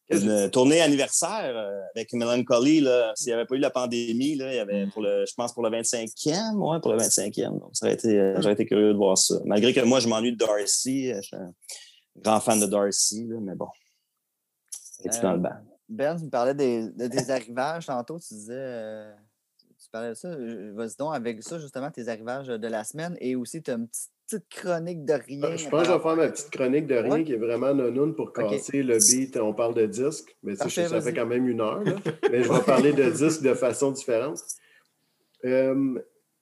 une 0.09 0.51
tournée 0.51 0.81
anniversaire 0.81 1.57
euh, 1.57 1.81
avec 1.95 2.12
Melancholy, 2.12 2.87
s'il 3.16 3.27
n'y 3.28 3.33
avait 3.33 3.45
pas 3.47 3.57
eu 3.57 3.59
la 3.59 3.70
pandémie, 3.70 4.37
là, 4.37 4.53
il 4.53 4.57
y 4.57 4.61
avait 4.61 4.87
pour 4.87 5.03
le, 5.03 5.24
je 5.27 5.35
pense 5.35 5.53
pour 5.53 5.62
le 5.62 5.70
25e, 5.70 6.55
ouais, 6.57 6.81
pour 6.81 6.93
le 6.93 6.99
25e. 6.99 7.59
Donc, 7.59 7.70
ça 7.73 7.87
aurait 7.87 7.95
été, 7.95 8.19
euh, 8.19 8.37
j'aurais 8.41 8.53
été 8.55 8.66
curieux 8.66 8.93
de 8.93 8.97
voir 8.99 9.19
ça. 9.19 9.35
Malgré 9.45 9.73
que 9.74 9.81
moi, 9.81 9.99
je 10.01 10.09
m'ennuie 10.09 10.33
de 10.33 10.37
Darcy. 10.37 11.12
euh, 11.12 11.16
Je 11.16 11.27
suis 11.27 11.37
un 11.37 11.53
grand 12.16 12.41
fan 12.41 12.61
de 12.61 12.66
Darcy, 12.66 13.27
là, 13.27 13.37
mais 13.41 13.55
bon. 13.55 13.69
Et 15.05 15.09
Euh, 15.09 15.23
dans 15.23 15.33
le 15.33 15.39
banc. 15.41 15.51
Ben, 15.89 16.16
tu 16.16 16.24
me 16.24 16.31
parlais 16.31 16.55
des, 16.55 16.89
de 16.91 17.07
tes 17.09 17.31
arrivages 17.31 17.87
tantôt, 17.87 18.19
tu 18.19 18.35
disais. 18.35 18.55
euh, 18.57 19.12
tu 19.83 19.91
parlais 19.91 20.09
de 20.11 20.15
ça. 20.15 20.31
Vas-y 20.74 20.97
donc 20.99 21.15
avec 21.15 21.43
ça, 21.43 21.59
justement, 21.59 21.91
tes 21.91 22.09
arrivages 22.09 22.49
de 22.49 22.66
la 22.69 22.83
semaine 22.85 23.16
et 23.20 23.37
aussi 23.37 23.62
tu 23.62 23.70
as 23.70 23.74
une 23.74 23.87
petite, 23.87 24.11
petite 24.27 24.48
chronique 24.48 25.05
de 25.05 25.12
rien. 25.12 25.40
Ben, 25.40 25.57
Je 25.57 25.69
pense 25.69 25.82
que 25.82 25.89
je 25.89 25.93
vais 25.93 26.01
faire 26.03 26.16
ma 26.16 26.28
petite 26.28 26.51
chronique 26.51 26.86
de 26.86 26.94
rien 26.97 27.11
Ouais. 27.12 27.24
qui 27.24 27.32
est 27.32 27.36
vraiment 27.39 27.73
non 27.74 28.12
pour 28.12 28.32
casser 28.32 28.82
le 28.82 28.98
beat. 28.98 29.36
On 29.36 29.55
parle 29.55 29.74
de 29.74 29.86
disque, 29.86 30.36
mais 30.43 30.57
Parfait, 30.57 30.89
ça 30.89 31.01
fait 31.01 31.15
quand 31.15 31.27
même 31.27 31.47
une 31.48 31.61
heure. 31.61 31.82
là. 31.85 31.93
mais 32.31 32.43
je 32.43 32.53
vais 32.53 32.61
parler 32.62 32.93
de 32.93 33.09
disque 33.11 33.43
de 33.43 33.55
façon 33.55 33.93
différente. 33.93 34.39
Euh, 35.44 35.94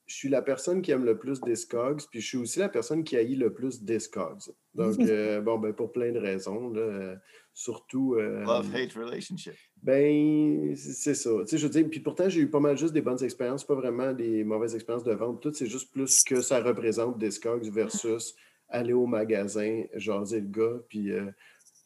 je 0.07 0.15
suis 0.15 0.29
la 0.29 0.43
personne 0.43 0.83
qui 0.83 0.91
aime 0.91 1.05
le 1.05 1.17
plus 1.17 1.41
Discogs, 1.41 2.03
puis 2.11 2.21
je 2.21 2.27
suis 2.27 2.39
aussi 2.39 2.59
la 2.59 2.69
personne 2.69 3.05
qui 3.05 3.17
haït 3.17 3.37
le 3.37 3.53
plus 3.53 3.83
Discogs. 3.83 4.53
Donc, 4.75 4.99
euh, 5.01 5.41
bon, 5.41 5.59
ben, 5.59 5.73
pour 5.73 5.93
plein 5.93 6.13
de 6.13 6.19
raisons. 6.19 6.71
là, 6.71 6.81
euh, 6.81 7.17
surtout. 7.55 8.15
euh, 8.17 8.45
Love-hate 8.45 8.93
relationship. 8.93 9.55
ben, 9.83 10.75
c'est 10.77 10.93
c'est 10.93 11.15
ça. 11.15 11.31
Tu 11.41 11.47
sais, 11.49 11.59
je 11.59 11.67
veux 11.67 11.71
dire, 11.73 11.89
puis 11.91 12.01
pourtant, 12.01 12.29
j'ai 12.29 12.41
eu 12.41 12.51
pas 12.51 12.61
mal 12.61 12.77
juste 12.77 12.93
des 12.93 13.01
bonnes 13.01 13.23
expériences, 13.23 13.65
pas 13.65 13.75
vraiment 13.75 14.13
des 14.13 14.45
mauvaises 14.45 14.75
expériences 14.75 15.05
de 15.05 15.15
vente. 15.15 15.41
Tout, 15.41 15.53
c'est 15.53 15.67
juste 15.67 15.93
plus 15.93 16.23
que 16.25 16.41
ça 16.41 16.61
représente 16.63 17.19
Discogs 17.19 17.71
versus 17.71 18.35
aller 18.69 18.93
au 18.93 19.07
magasin, 19.07 19.85
jaser 19.95 20.41
le 20.41 20.49
gars, 20.49 20.81
puis 20.89 21.13
euh, 21.13 21.31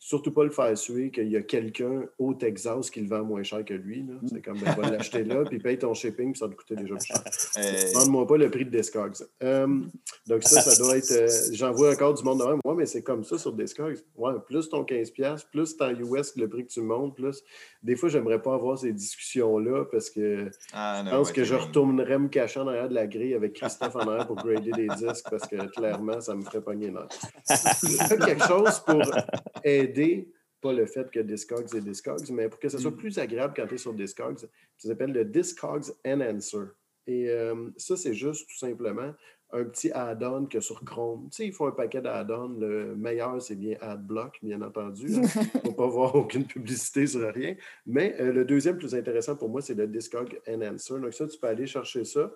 surtout 0.09 0.33
pas 0.33 0.43
le 0.43 0.49
faire 0.49 0.77
suer 0.79 1.11
qu'il 1.11 1.29
y 1.29 1.37
a 1.37 1.43
quelqu'un 1.43 2.05
au 2.19 2.33
Texas 2.33 2.89
qui 2.89 3.03
le 3.03 3.09
vend 3.09 3.25
moins 3.25 3.43
cher 3.43 3.63
que 3.63 3.75
lui. 3.75 4.07
C'est 4.27 4.41
comme, 4.41 4.59
ben, 4.59 4.73
va 4.73 4.89
l'acheter 4.89 5.23
là, 5.23 5.45
puis 5.45 5.59
paye 5.59 5.79
ton 5.79 5.93
shipping, 5.93 6.33
puis 6.33 6.39
ça 6.39 6.47
va 6.47 6.53
te 6.53 6.57
coûter 6.57 6.77
déjà 6.77 6.95
plus 6.95 7.05
cher. 7.05 7.23
Euh, 7.59 7.93
Demande-moi 7.93 8.27
pas 8.27 8.37
le 8.37 8.51
prix 8.51 8.65
de 8.65 8.71
Discogs. 8.71 9.17
Euh, 9.43 9.67
donc 10.27 10.45
ça, 10.45 10.61
ça 10.61 10.83
doit 10.83 10.97
être... 10.97 11.11
euh, 11.11 11.29
J'en 11.53 11.73
vois 11.73 11.93
encore 11.93 12.15
du 12.15 12.23
monde 12.23 12.39
de 12.41 12.45
même. 12.45 12.61
Ouais, 12.65 12.75
mais 12.75 12.87
c'est 12.87 13.03
comme 13.03 13.25
ça 13.25 13.37
sur 13.37 13.53
Discogs. 13.53 13.99
Ouais, 14.17 14.33
plus 14.47 14.69
ton 14.69 14.85
15$, 14.85 15.45
plus 15.51 15.77
ton 15.77 15.91
US, 15.91 16.37
le 16.37 16.49
prix 16.49 16.65
que 16.67 16.73
tu 16.73 16.81
montes, 16.81 17.17
plus... 17.17 17.43
Des 17.83 17.97
fois, 17.97 18.09
j'aimerais 18.09 18.41
pas 18.41 18.55
avoir 18.55 18.79
ces 18.79 18.93
discussions-là 18.93 19.85
parce 19.91 20.11
que 20.11 20.51
ah, 20.73 21.03
je 21.05 21.11
pense 21.11 21.29
ouais, 21.29 21.35
que 21.35 21.45
je 21.45 21.55
retournerais 21.55 22.19
me 22.19 22.29
cacher 22.29 22.61
en 22.61 22.67
arrière 22.67 22.89
de 22.89 22.95
la 22.95 23.07
grille 23.07 23.35
avec 23.35 23.55
Christophe 23.55 23.95
en 23.95 24.01
arrière 24.01 24.27
pour 24.27 24.37
grader 24.37 24.73
des 24.73 24.89
disques 24.89 25.27
parce 25.31 25.47
que 25.47 25.57
clairement, 25.69 26.21
ça 26.21 26.35
me 26.35 26.43
ferait 26.43 26.61
pogner. 26.61 26.93
Faites 27.47 28.19
quelque 28.25 28.47
chose 28.47 28.81
pour 28.81 29.03
aider, 29.63 29.98
pas 30.61 30.73
le 30.73 30.87
fait 30.87 31.11
que 31.11 31.21
Discogs 31.21 31.75
est 31.75 31.81
Discogs, 31.81 32.31
mais 32.31 32.49
pour 32.49 32.59
que 32.59 32.69
ça 32.69 32.79
soit 32.79 32.97
plus 32.97 33.19
agréable 33.19 33.55
quand 33.57 33.67
tu 33.67 33.75
es 33.75 33.79
sur 33.79 33.95
Discogs. 33.95 34.41
Ça 34.77 34.89
s'appelle 34.89 35.13
le 35.13 35.25
Discogs 35.25 35.93
Enhancer. 36.05 36.67
Et 37.07 37.31
euh, 37.31 37.71
ça, 37.77 37.97
c'est 37.97 38.15
juste 38.15 38.49
tout 38.49 38.59
simplement 38.59 39.15
un 39.51 39.65
petit 39.65 39.91
add-on 39.93 40.45
que 40.45 40.61
sur 40.61 40.85
Chrome. 40.85 41.29
Tu 41.31 41.37
sais, 41.37 41.47
il 41.47 41.53
faut 41.53 41.67
un 41.67 41.73
paquet 41.73 42.03
d'add-ons. 42.03 42.59
Le 42.59 42.95
meilleur, 42.97 43.41
c'est 43.41 43.57
bien 43.57 43.77
AdBlock, 43.81 44.39
bien 44.43 44.61
entendu. 44.61 45.07
Il 45.09 45.21
ne 45.21 45.27
faut 45.27 45.73
pas 45.73 45.87
voir 45.87 46.15
aucune 46.15 46.45
publicité 46.45 47.07
sur 47.07 47.33
rien. 47.33 47.57
Mais 47.87 48.15
euh, 48.21 48.33
le 48.33 48.45
deuxième 48.45 48.77
plus 48.77 48.95
intéressant 48.95 49.37
pour 49.37 49.49
moi, 49.49 49.63
c'est 49.63 49.75
le 49.75 49.87
Discog 49.87 50.39
Enhancer. 50.47 51.01
Donc 51.01 51.15
ça, 51.15 51.27
tu 51.27 51.39
peux 51.39 51.47
aller 51.47 51.67
chercher 51.67 52.05
ça. 52.05 52.31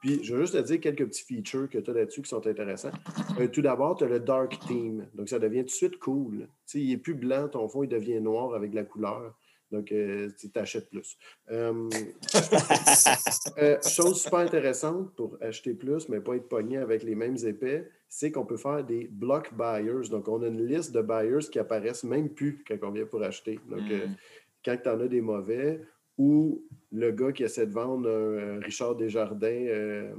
Puis, 0.00 0.22
je 0.22 0.34
vais 0.34 0.42
juste 0.42 0.54
te 0.54 0.62
dire 0.62 0.80
quelques 0.80 1.06
petits 1.06 1.24
features 1.24 1.68
que 1.68 1.78
tu 1.78 1.90
as 1.90 1.94
là-dessus 1.94 2.22
qui 2.22 2.28
sont 2.28 2.46
intéressants. 2.46 2.92
Euh, 3.40 3.48
tout 3.48 3.62
d'abord, 3.62 3.96
tu 3.96 4.04
as 4.04 4.08
le 4.08 4.20
Dark 4.20 4.58
Theme. 4.66 5.06
Donc, 5.14 5.28
ça 5.28 5.38
devient 5.38 5.60
tout 5.60 5.66
de 5.66 5.70
suite 5.70 5.98
cool. 5.98 6.38
Tu 6.38 6.46
sais, 6.66 6.80
il 6.80 6.90
n'est 6.90 6.96
plus 6.98 7.14
blanc, 7.14 7.48
ton 7.48 7.68
fond, 7.68 7.82
il 7.82 7.88
devient 7.88 8.20
noir 8.20 8.54
avec 8.54 8.74
la 8.74 8.84
couleur. 8.84 9.34
Donc, 9.70 9.92
euh, 9.92 10.30
tu 10.38 10.50
t'achètes 10.50 10.88
plus. 10.88 11.18
Euh, 11.50 11.88
euh, 13.58 13.78
chose 13.82 14.22
super 14.22 14.38
intéressante 14.38 15.14
pour 15.14 15.36
acheter 15.40 15.74
plus, 15.74 16.08
mais 16.08 16.20
pas 16.20 16.36
être 16.36 16.48
pogné 16.48 16.78
avec 16.78 17.02
les 17.02 17.14
mêmes 17.14 17.36
épais, 17.44 17.86
c'est 18.08 18.30
qu'on 18.30 18.46
peut 18.46 18.56
faire 18.56 18.82
des 18.84 19.08
block 19.10 19.52
buyers. 19.54 20.08
Donc, 20.10 20.28
on 20.28 20.42
a 20.42 20.46
une 20.46 20.66
liste 20.66 20.92
de 20.92 21.02
buyers 21.02 21.46
qui 21.50 21.58
apparaissent 21.58 22.04
même 22.04 22.30
plus 22.30 22.64
quand 22.66 22.76
on 22.82 22.90
vient 22.92 23.04
pour 23.04 23.22
acheter. 23.22 23.60
Donc, 23.68 23.80
euh, 23.90 24.06
Mm. 24.06 24.16
quand 24.64 24.76
tu 24.82 24.88
en 24.88 25.00
as 25.00 25.08
des 25.08 25.20
mauvais, 25.20 25.80
ou 26.18 26.64
le 26.92 27.10
gars 27.12 27.32
qui 27.32 27.44
essaie 27.44 27.66
de 27.66 27.72
vendre 27.72 28.08
euh, 28.08 28.58
Richard 28.62 28.96
Desjardins 28.96 29.46
euh, 29.46 30.12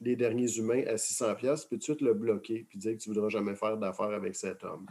Les 0.00 0.16
Derniers 0.16 0.56
Humains 0.56 0.82
à 0.86 0.94
600$, 0.94 1.36
puis 1.36 1.68
tout 1.68 1.76
de 1.76 1.82
suite 1.82 2.00
le 2.00 2.14
bloquer, 2.14 2.66
puis 2.68 2.78
dire 2.78 2.92
que 2.92 2.98
tu 2.98 3.10
ne 3.10 3.14
voudras 3.14 3.28
jamais 3.28 3.54
faire 3.54 3.76
d'affaires 3.76 4.10
avec 4.10 4.34
cet 4.34 4.64
homme. 4.64 4.86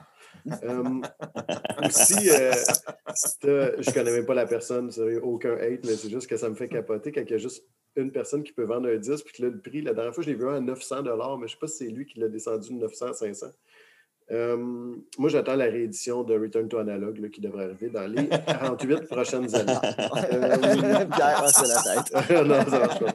Euh, 0.64 1.02
aussi, 1.86 2.30
je 2.30 3.94
connais 3.94 4.12
même 4.12 4.26
pas 4.26 4.34
la 4.34 4.46
personne, 4.46 4.90
aucun 5.22 5.54
hate, 5.58 5.86
mais 5.86 5.96
c'est 5.96 6.10
juste 6.10 6.28
que 6.28 6.38
ça 6.38 6.50
me 6.50 6.56
fait 6.56 6.70
capoter 6.70 7.12
quand 7.12 7.22
il 7.22 7.32
y 7.32 7.34
a 7.34 7.38
juste 7.38 7.66
une 7.98 8.12
personne 8.12 8.44
qui 8.44 8.54
peut 8.54 8.64
vendre 8.64 8.88
un 8.88 8.98
disque, 8.98 9.26
puis 9.26 9.34
que 9.38 9.44
là, 9.44 9.50
le 9.50 9.60
prix, 9.60 9.82
la 9.82 9.94
dernière 9.94 10.14
fois, 10.14 10.24
je 10.24 10.30
l'ai 10.30 10.36
vu 10.36 10.48
à 10.48 10.60
900 10.60 11.04
mais 11.04 11.10
je 11.10 11.44
ne 11.44 11.48
sais 11.48 11.58
pas 11.60 11.68
si 11.68 11.78
c'est 11.78 11.92
lui 11.92 12.06
qui 12.06 12.20
l'a 12.20 12.30
descendu 12.30 12.70
de 12.70 12.76
900 12.76 13.08
à 13.08 13.14
500. 13.14 13.48
Euh, 14.32 14.96
moi, 15.18 15.30
j'attends 15.30 15.56
la 15.56 15.66
réédition 15.66 16.24
de 16.24 16.38
Return 16.38 16.68
to 16.70 16.78
Analog 16.78 17.18
là, 17.18 17.28
qui 17.28 17.42
devrait 17.42 17.66
arriver 17.66 17.90
dans 17.90 18.08
les 18.08 18.30
48 18.30 19.08
prochaines 19.08 19.54
années. 19.56 19.74
Euh, 20.32 21.06
Pierre 21.06 21.44
la 21.44 22.04
tête. 22.04 22.30
non, 22.48 22.66
ça 22.66 22.80
marche 22.80 23.00
pas. 23.00 23.14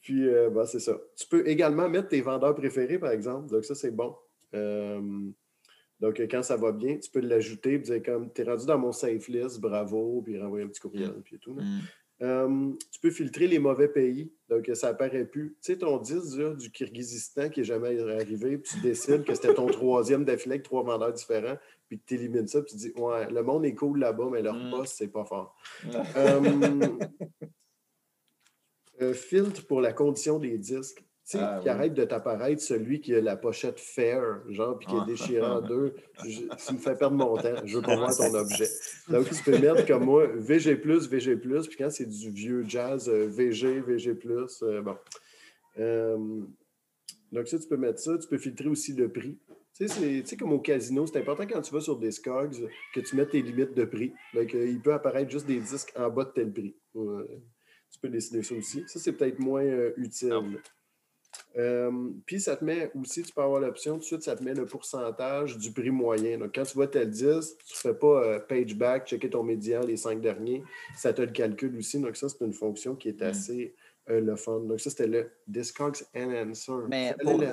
Puis, 0.00 0.28
euh, 0.28 0.50
ben, 0.50 0.64
c'est 0.66 0.80
ça. 0.80 0.96
Tu 1.16 1.26
peux 1.26 1.46
également 1.46 1.88
mettre 1.88 2.08
tes 2.08 2.20
vendeurs 2.20 2.54
préférés, 2.54 2.98
par 2.98 3.10
exemple. 3.12 3.50
Donc, 3.50 3.64
ça, 3.64 3.74
c'est 3.74 3.90
bon. 3.90 4.14
Euh, 4.54 5.00
donc, 6.00 6.20
quand 6.30 6.42
ça 6.42 6.56
va 6.56 6.72
bien, 6.72 6.96
tu 6.98 7.10
peux 7.10 7.20
l'ajouter. 7.20 7.78
Puis, 7.78 7.90
dire 7.90 8.02
comme, 8.02 8.30
t'es 8.32 8.42
rendu 8.42 8.66
dans 8.66 8.78
mon 8.78 8.92
safe 8.92 9.28
list, 9.28 9.60
bravo, 9.60 10.22
puis 10.24 10.40
renvoyer 10.40 10.64
un 10.64 10.68
petit 10.68 10.80
courriel, 10.80 11.12
puis 11.24 11.38
tout. 11.38 11.54
là. 11.54 11.62
Mm. 11.62 11.80
Euh, 12.22 12.70
tu 12.90 13.00
peux 13.00 13.10
filtrer 13.10 13.46
les 13.46 13.58
mauvais 13.58 13.88
pays. 13.88 14.30
Donc, 14.48 14.70
ça 14.74 14.88
apparaît 14.88 15.24
plus. 15.24 15.56
Tu 15.62 15.72
sais, 15.72 15.78
ton 15.78 15.96
10 15.96 16.36
là, 16.38 16.54
du 16.54 16.70
Kyrgyzstan 16.70 17.48
qui 17.48 17.60
n'est 17.60 17.64
jamais 17.64 17.98
arrivé, 18.12 18.58
puis 18.58 18.72
tu 18.74 18.80
décides 18.80 19.24
que 19.24 19.34
c'était 19.34 19.54
ton 19.54 19.66
troisième 19.72 20.24
d'affilée 20.26 20.56
avec 20.56 20.64
trois 20.64 20.82
vendeurs 20.82 21.12
différents, 21.14 21.56
puis 21.88 21.98
que 21.98 22.04
tu 22.06 22.14
élimines 22.16 22.46
ça, 22.46 22.60
puis 22.60 22.72
tu 22.72 22.76
dis, 22.76 22.92
ouais, 22.96 23.30
le 23.30 23.42
monde 23.42 23.64
est 23.64 23.74
cool 23.74 24.00
là-bas, 24.00 24.28
mais 24.30 24.42
leur 24.42 24.54
Mm. 24.54 24.70
poste, 24.70 24.96
c'est 24.98 25.08
pas 25.08 25.24
fort. 25.24 25.56
Euh, 26.16 26.40
euh, 29.00 29.14
filtre 29.14 29.66
pour 29.66 29.80
la 29.80 29.92
condition 29.94 30.38
des 30.38 30.58
disques. 30.58 31.02
Tu 31.30 31.38
sais, 31.38 31.44
Ah, 31.44 31.58
qui 31.62 31.66
oui. 31.66 31.70
arrête 31.70 31.94
de 31.94 32.04
t'apparaître 32.04 32.60
celui 32.60 33.00
qui 33.00 33.14
a 33.14 33.20
la 33.20 33.36
pochette 33.36 33.78
fair, 33.78 34.40
genre, 34.48 34.76
puis 34.78 34.88
qui 34.88 34.94
Ah. 34.98 35.04
est 35.04 35.06
déchiré 35.12 35.46
en 35.46 35.60
deux. 35.60 35.94
Je- 36.24 36.40
tu 36.66 36.72
me 36.74 36.78
fais 36.78 36.96
perdre 36.96 37.16
mon 37.16 37.36
temps. 37.36 37.54
Je 37.64 37.76
veux 37.76 37.82
pas 37.82 37.94
voir 37.94 38.16
ton 38.16 38.34
objet. 38.34 38.66
Donc, 39.08 39.28
tu 39.28 39.40
peux 39.44 39.56
mettre 39.58 39.86
comme 39.86 40.04
moi 40.06 40.26
VG, 40.26 40.74
VG, 40.74 41.36
puis 41.36 41.76
quand 41.78 41.90
c'est 41.90 42.06
du 42.06 42.30
vieux 42.30 42.64
jazz, 42.66 43.08
euh, 43.08 43.28
VG, 43.28 43.80
VG. 43.80 44.18
euh, 44.62 44.82
bon. 44.82 44.96
Euh, 45.78 46.40
donc, 47.30 47.46
ça, 47.46 47.58
tu 47.60 47.68
peux 47.68 47.76
mettre 47.76 48.00
ça. 48.00 48.18
Tu 48.18 48.26
peux 48.26 48.38
filtrer 48.38 48.68
aussi 48.68 48.92
le 48.94 49.08
prix. 49.08 49.38
Tu 49.76 49.86
sais, 49.86 50.22
c'est- 50.24 50.36
comme 50.36 50.52
au 50.52 50.58
casino, 50.58 51.06
c'est 51.06 51.18
important 51.20 51.46
quand 51.46 51.60
tu 51.62 51.72
vas 51.72 51.80
sur 51.80 51.96
Discogs 51.96 52.68
que 52.92 52.98
tu 53.00 53.14
mettes 53.14 53.30
tes 53.30 53.40
limites 53.40 53.74
de 53.74 53.84
prix. 53.84 54.12
Donc, 54.34 54.52
euh, 54.54 54.66
il 54.68 54.80
peut 54.80 54.92
apparaître 54.92 55.30
juste 55.30 55.46
des 55.46 55.60
disques 55.60 55.92
en 55.96 56.10
bas 56.10 56.24
de 56.24 56.30
tel 56.30 56.52
prix. 56.52 56.74
Tu 56.92 57.98
peux 58.02 58.08
décider 58.08 58.42
ça 58.42 58.54
aussi. 58.56 58.82
Ça, 58.88 58.98
c'est 58.98 59.12
peut-être 59.12 59.38
moins 59.38 59.64
utile. 59.96 60.28
Non. 60.30 60.44
Euh, 61.56 62.10
puis, 62.26 62.40
ça 62.40 62.56
te 62.56 62.64
met 62.64 62.90
aussi, 63.00 63.22
tu 63.22 63.32
peux 63.32 63.42
avoir 63.42 63.60
l'option, 63.60 63.94
tout 63.94 64.00
de 64.00 64.04
suite, 64.04 64.22
ça 64.22 64.36
te 64.36 64.42
met 64.42 64.54
le 64.54 64.66
pourcentage 64.66 65.56
du 65.58 65.72
prix 65.72 65.90
moyen. 65.90 66.38
Donc, 66.38 66.54
quand 66.54 66.64
tu 66.64 66.74
vois 66.74 66.86
tel 66.86 67.10
10, 67.10 67.56
tu 67.64 67.74
ne 67.74 67.92
fais 67.92 67.94
pas 67.94 68.22
euh, 68.24 68.38
page 68.38 68.74
back, 68.74 69.06
checker 69.06 69.30
ton 69.30 69.42
médian, 69.42 69.80
les 69.80 69.96
cinq 69.96 70.20
derniers. 70.20 70.62
Ça 70.96 71.12
te 71.12 71.22
le 71.22 71.30
calcule 71.30 71.76
aussi. 71.76 72.00
Donc, 72.00 72.16
ça, 72.16 72.28
c'est 72.28 72.44
une 72.44 72.52
fonction 72.52 72.94
qui 72.94 73.08
est 73.08 73.20
Mm. 73.20 73.70
Euh, 74.08 74.20
le 74.20 74.34
fun. 74.36 74.60
Donc, 74.60 74.80
ça, 74.80 74.90
c'était 74.90 75.06
le 75.06 75.30
Discogs 75.46 76.02
Enhancer. 76.16 76.72
Mais 76.88 77.14
pour, 77.22 77.40
euh. 77.40 77.46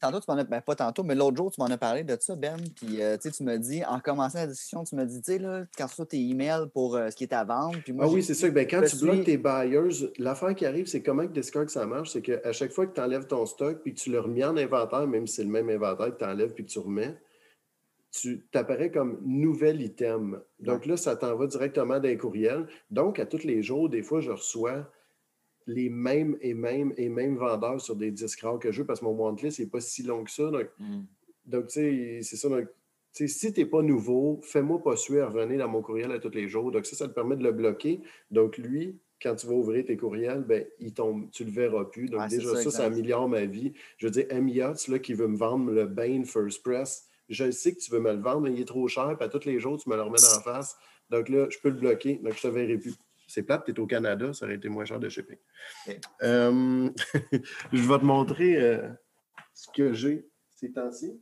Tantôt, 0.00 0.20
tu 0.20 0.24
m'en 0.28 0.36
as, 0.38 0.44
ben, 0.44 0.60
pas 0.60 0.74
tantôt, 0.74 1.02
mais 1.02 1.14
l'autre 1.14 1.36
jour, 1.36 1.50
tu 1.50 1.60
m'en 1.60 1.66
as 1.66 1.76
parlé 1.76 2.04
de 2.04 2.16
ça, 2.20 2.36
Ben. 2.36 2.56
Puis, 2.76 3.02
euh, 3.02 3.18
tu 3.18 3.42
m'as 3.42 3.58
dit, 3.58 3.84
en 3.84 4.00
commençant 4.00 4.38
la 4.38 4.46
discussion, 4.46 4.84
tu 4.84 4.94
m'as 4.94 5.04
dit, 5.04 5.20
tu 5.20 5.32
sais, 5.32 5.38
là, 5.38 5.64
quand 5.76 5.86
tu 5.88 6.06
tes 6.06 6.18
emails 6.20 6.68
pour 6.72 6.96
euh, 6.96 7.10
ce 7.10 7.16
qui 7.16 7.24
est 7.24 7.34
à 7.34 7.44
vendre. 7.44 7.78
Puis 7.84 7.92
moi, 7.92 8.06
Ah 8.08 8.12
oui, 8.12 8.22
c'est 8.22 8.34
ça. 8.34 8.48
Ben, 8.50 8.66
quand 8.66 8.80
tu 8.82 8.96
suis- 8.96 9.04
bloques 9.04 9.24
tes 9.24 9.36
buyers, 9.36 10.10
l'affaire 10.18 10.54
qui 10.54 10.64
arrive, 10.64 10.86
c'est 10.86 11.02
comment 11.02 11.26
que 11.26 11.32
Discog 11.32 11.68
ça 11.68 11.84
marche, 11.86 12.10
c'est 12.10 12.22
qu'à 12.22 12.52
chaque 12.52 12.70
fois 12.72 12.86
que 12.86 12.94
tu 12.94 13.00
enlèves 13.00 13.26
ton 13.26 13.44
stock 13.44 13.82
puis 13.82 13.92
que 13.94 13.98
tu 14.00 14.10
le 14.10 14.20
remets 14.20 14.44
en 14.44 14.56
inventaire, 14.56 15.06
même 15.06 15.26
si 15.26 15.34
c'est 15.36 15.44
le 15.44 15.50
même 15.50 15.68
inventaire 15.68 16.12
que 16.14 16.18
tu 16.18 16.24
enlèves 16.24 16.54
puis 16.54 16.64
que 16.64 16.70
tu 16.70 16.78
remets, 16.78 17.18
tu 18.12 18.46
t'apparais 18.50 18.90
comme 18.90 19.20
nouvel 19.24 19.80
item. 19.82 20.40
Donc 20.58 20.86
là, 20.86 20.96
ça 20.96 21.14
t'envoie 21.14 21.46
directement 21.46 22.00
d'un 22.00 22.16
courriel. 22.16 22.66
Donc, 22.90 23.18
à 23.20 23.26
tous 23.26 23.44
les 23.44 23.62
jours, 23.62 23.88
des 23.88 24.02
fois, 24.02 24.20
je 24.20 24.32
reçois 24.32 24.90
les 25.66 25.88
mêmes 25.88 26.36
et 26.40 26.54
mêmes 26.54 26.92
et 26.96 27.08
mêmes 27.08 27.36
vendeurs 27.36 27.80
sur 27.80 27.96
des 27.96 28.10
disques 28.10 28.40
rares 28.40 28.58
que 28.58 28.72
je 28.72 28.80
veux 28.80 28.86
parce 28.86 29.00
que 29.00 29.04
mon 29.04 29.12
wantlist 29.12 29.60
n'est 29.60 29.66
pas 29.66 29.80
si 29.80 30.02
long 30.02 30.24
que 30.24 30.30
ça. 30.30 30.50
Donc, 30.50 30.68
Mm. 30.78 31.00
donc, 31.46 31.66
tu 31.66 31.72
sais, 31.72 32.20
c'est 32.22 32.36
ça. 32.36 32.48
Donc, 32.48 32.68
si 33.12 33.52
tu 33.52 33.60
n'es 33.60 33.66
pas 33.66 33.82
nouveau, 33.82 34.40
fais-moi 34.42 34.82
pas 34.82 34.96
suer 34.96 35.20
à 35.20 35.28
revenir 35.28 35.58
dans 35.58 35.68
mon 35.68 35.82
courriel 35.82 36.12
à 36.12 36.18
tous 36.18 36.30
les 36.30 36.48
jours. 36.48 36.70
Donc, 36.70 36.86
ça, 36.86 36.96
ça 36.96 37.08
te 37.08 37.12
permet 37.12 37.36
de 37.36 37.42
le 37.42 37.52
bloquer. 37.52 38.00
Donc, 38.30 38.56
lui, 38.56 38.98
quand 39.22 39.34
tu 39.34 39.46
vas 39.46 39.54
ouvrir 39.54 39.84
tes 39.84 39.96
courriels, 39.96 40.44
ben, 40.44 40.64
il 40.78 40.94
tombe, 40.94 41.28
tu 41.30 41.44
ne 41.44 41.48
le 41.48 41.54
verras 41.54 41.84
plus. 41.84 42.08
Donc, 42.08 42.28
déjà, 42.28 42.54
ça, 42.56 42.70
ça, 42.70 42.84
améliore 42.86 43.28
ma 43.28 43.44
vie. 43.44 43.72
Je 43.98 44.06
veux 44.06 44.12
dire, 44.12 44.26
M. 44.30 44.48
Yachts, 44.48 44.88
là, 44.88 44.98
qui 44.98 45.12
veut 45.12 45.28
me 45.28 45.36
vendre 45.36 45.70
le 45.70 45.86
Bain 45.86 46.22
First 46.24 46.62
Press, 46.62 47.06
je 47.28 47.50
sais 47.50 47.74
que 47.74 47.80
tu 47.80 47.90
veux 47.90 48.00
me 48.00 48.12
le 48.12 48.20
vendre, 48.20 48.40
mais 48.40 48.52
il 48.52 48.60
est 48.60 48.64
trop 48.64 48.88
cher. 48.88 49.14
Puis 49.18 49.26
à 49.26 49.28
tous 49.28 49.44
les 49.44 49.60
jours, 49.60 49.78
tu 49.78 49.88
me 49.90 49.96
le 49.96 50.02
remets 50.02 50.24
en 50.24 50.40
face. 50.40 50.76
Donc 51.10 51.28
là, 51.28 51.46
je 51.50 51.58
peux 51.58 51.68
le 51.68 51.74
bloquer. 51.76 52.14
Donc, 52.22 52.32
je 52.32 52.46
ne 52.46 52.52
te 52.52 52.58
verrai 52.58 52.78
plus. 52.78 52.94
C'est 53.30 53.44
plate, 53.44 53.64
tu 53.64 53.70
es 53.70 53.78
au 53.78 53.86
Canada, 53.86 54.32
ça 54.32 54.44
aurait 54.44 54.56
été 54.56 54.68
moins 54.68 54.84
cher 54.84 54.98
de 54.98 55.08
shipping. 55.08 55.36
Euh, 56.22 56.90
je 57.72 57.88
vais 57.88 57.98
te 57.98 58.04
montrer 58.04 58.56
euh, 58.56 58.88
ce 59.54 59.68
que 59.72 59.92
j'ai 59.92 60.26
ces 60.56 60.72
temps-ci. 60.72 61.20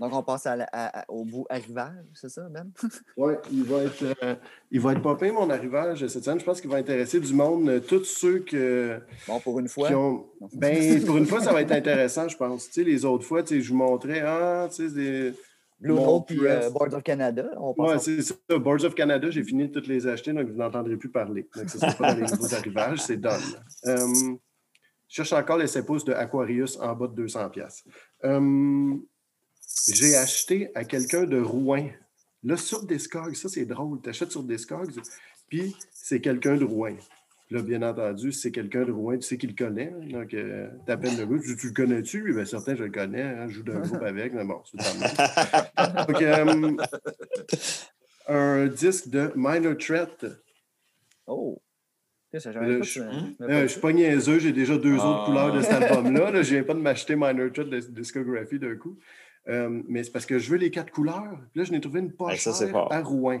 Donc, 0.00 0.12
on 0.12 0.22
passe 0.24 0.46
à 0.46 0.56
la- 0.56 0.68
à- 0.72 1.00
à- 1.00 1.04
au 1.08 1.24
bout 1.24 1.46
arrivage, 1.48 2.04
c'est 2.14 2.28
ça, 2.28 2.48
Ben? 2.48 2.68
Oui, 3.16 3.34
il 3.52 3.62
va 3.62 3.84
être, 3.84 4.02
euh, 4.24 4.34
il 4.72 4.80
va 4.80 4.92
être 4.92 5.30
mon 5.32 5.48
arrivage 5.50 6.04
cette 6.08 6.24
semaine. 6.24 6.40
Je 6.40 6.44
pense 6.44 6.60
qu'il 6.60 6.68
va 6.70 6.78
intéresser 6.78 7.20
du 7.20 7.32
monde, 7.32 7.68
euh, 7.68 7.78
tous 7.80 8.02
ceux 8.04 8.40
que, 8.40 8.98
Bon, 9.28 9.38
pour 9.38 9.60
une 9.60 9.68
fois. 9.68 9.86
qui 9.88 9.94
ont. 9.94 10.26
Ben, 10.54 11.04
pour 11.04 11.16
une 11.16 11.26
fois, 11.26 11.40
ça 11.42 11.52
va 11.52 11.62
être 11.62 11.70
intéressant, 11.72 12.28
je 12.28 12.36
pense. 12.36 12.66
Tu 12.66 12.72
sais, 12.72 12.84
les 12.84 13.04
autres 13.04 13.24
fois, 13.24 13.42
tu 13.44 13.54
sais, 13.56 13.60
je 13.60 13.70
vous 13.70 13.76
montrais, 13.76 14.20
ah, 14.22 14.66
tu 14.68 14.88
sais, 14.88 14.94
des. 14.94 15.34
Blue 15.80 15.94
Note 15.94 16.26
puis 16.28 16.36
press. 16.36 16.66
euh, 16.66 16.70
Board 16.70 16.94
of 16.94 17.02
Canada. 17.02 17.50
On 17.58 17.74
passe 17.74 17.86
Ouais, 17.88 17.94
en- 17.94 17.98
c'est 17.98 18.22
ça. 18.22 18.34
Boards 18.58 18.84
of 18.84 18.94
Canada, 18.94 19.28
j'ai 19.30 19.42
fini 19.44 19.68
de 19.68 19.72
toutes 19.72 19.86
les 19.88 20.06
acheter, 20.06 20.32
donc 20.32 20.48
vous 20.48 20.56
n'entendrez 20.58 20.96
plus 20.96 21.10
parler. 21.10 21.48
Donc, 21.56 21.68
ce 21.68 21.76
ne 21.76 21.80
sera 21.80 21.92
pas 21.92 22.14
dans 22.14 22.20
les 22.20 22.30
nouveaux 22.30 22.54
arrivages, 22.54 23.00
c'est 23.00 23.16
done. 23.18 23.40
Euh, 23.86 23.96
je 25.08 25.14
cherche 25.16 25.32
encore 25.32 25.58
les 25.58 25.66
7 25.66 25.84
pouces 25.84 26.04
de 26.04 26.12
Aquarius 26.12 26.78
en 26.78 26.94
bas 26.94 27.06
de 27.08 27.14
200$. 27.26 27.50
piastres. 27.50 27.84
Euh, 28.24 28.94
j'ai 29.92 30.16
acheté 30.16 30.70
à 30.74 30.84
quelqu'un 30.84 31.24
de 31.24 31.40
Rouen. 31.40 31.88
Là, 32.42 32.56
sur 32.56 32.84
Discogs, 32.86 33.34
ça 33.34 33.48
c'est 33.48 33.64
drôle. 33.64 34.00
Tu 34.02 34.10
achètes 34.10 34.30
sur 34.30 34.42
Discogs, 34.42 35.00
puis 35.48 35.74
c'est 35.92 36.20
quelqu'un 36.20 36.56
de 36.56 36.64
Rouen. 36.64 36.94
Là, 37.50 37.62
bien 37.62 37.82
entendu, 37.82 38.32
si 38.32 38.40
c'est 38.40 38.50
quelqu'un 38.50 38.84
de 38.84 38.90
Rouen, 38.92 39.16
tu 39.16 39.22
sais 39.22 39.36
qu'il 39.36 39.50
le 39.50 39.54
connaît. 39.56 39.92
hein. 39.94 40.06
Donc, 40.10 40.32
euh, 40.34 40.66
t'appelles 40.86 41.16
le 41.18 41.26
gars, 41.26 41.42
tu, 41.44 41.56
tu 41.56 41.66
le 41.68 41.72
connais-tu? 41.74 42.20
Lui, 42.22 42.32
bien 42.34 42.44
certain, 42.46 42.74
je 42.74 42.84
le 42.84 42.90
connais. 42.90 43.22
hein, 43.22 43.46
je 43.48 43.54
joue 43.56 43.62
d'un 43.62 43.80
groupe 43.80 44.02
avec, 44.02 44.32
mais 44.32 44.44
bon, 44.44 44.62
c'est. 44.64 44.78
Donc, 46.08 46.22
euh, 46.22 46.76
un 48.28 48.66
disque 48.68 49.08
de 49.08 49.30
Minor 49.36 49.76
Threat. 49.76 50.24
Oh! 51.26 51.60
Ça, 52.36 52.50
Là, 52.50 52.82
je- 52.82 52.82
je 52.82 53.00
me 53.00 53.48
Euh, 53.48 53.68
suis 53.68 53.80
pas 53.80 53.92
niaiseux, 53.92 54.40
j'ai 54.40 54.50
déjà 54.52 54.76
deux 54.76 54.96
Ah. 54.98 55.06
autres 55.08 55.26
couleurs 55.26 55.52
de 55.52 55.60
cet 55.60 55.70
album-là. 55.82 56.32
Là. 56.32 56.42
Je 56.42 56.54
viens 56.54 56.64
pas 56.64 56.74
de 56.74 56.80
m'acheter 56.80 57.14
Minor 57.14 57.52
Threat 57.52 57.68
de 57.68 57.78
discographie 57.78 58.58
d'un 58.58 58.74
coup. 58.74 58.98
Euh, 59.46 59.82
mais 59.86 60.02
c'est 60.02 60.10
parce 60.10 60.26
que 60.26 60.38
je 60.40 60.50
veux 60.50 60.56
les 60.56 60.70
quatre 60.72 60.90
couleurs. 60.90 61.38
Puis 61.52 61.60
Là, 61.60 61.64
je 61.64 61.70
n'ai 61.70 61.80
trouvé 61.80 62.00
une 62.00 62.10
pas 62.12 62.34
ça, 62.36 62.52
chère 62.52 62.70
fort. 62.70 62.92
à 62.92 63.00
Rouen. 63.02 63.40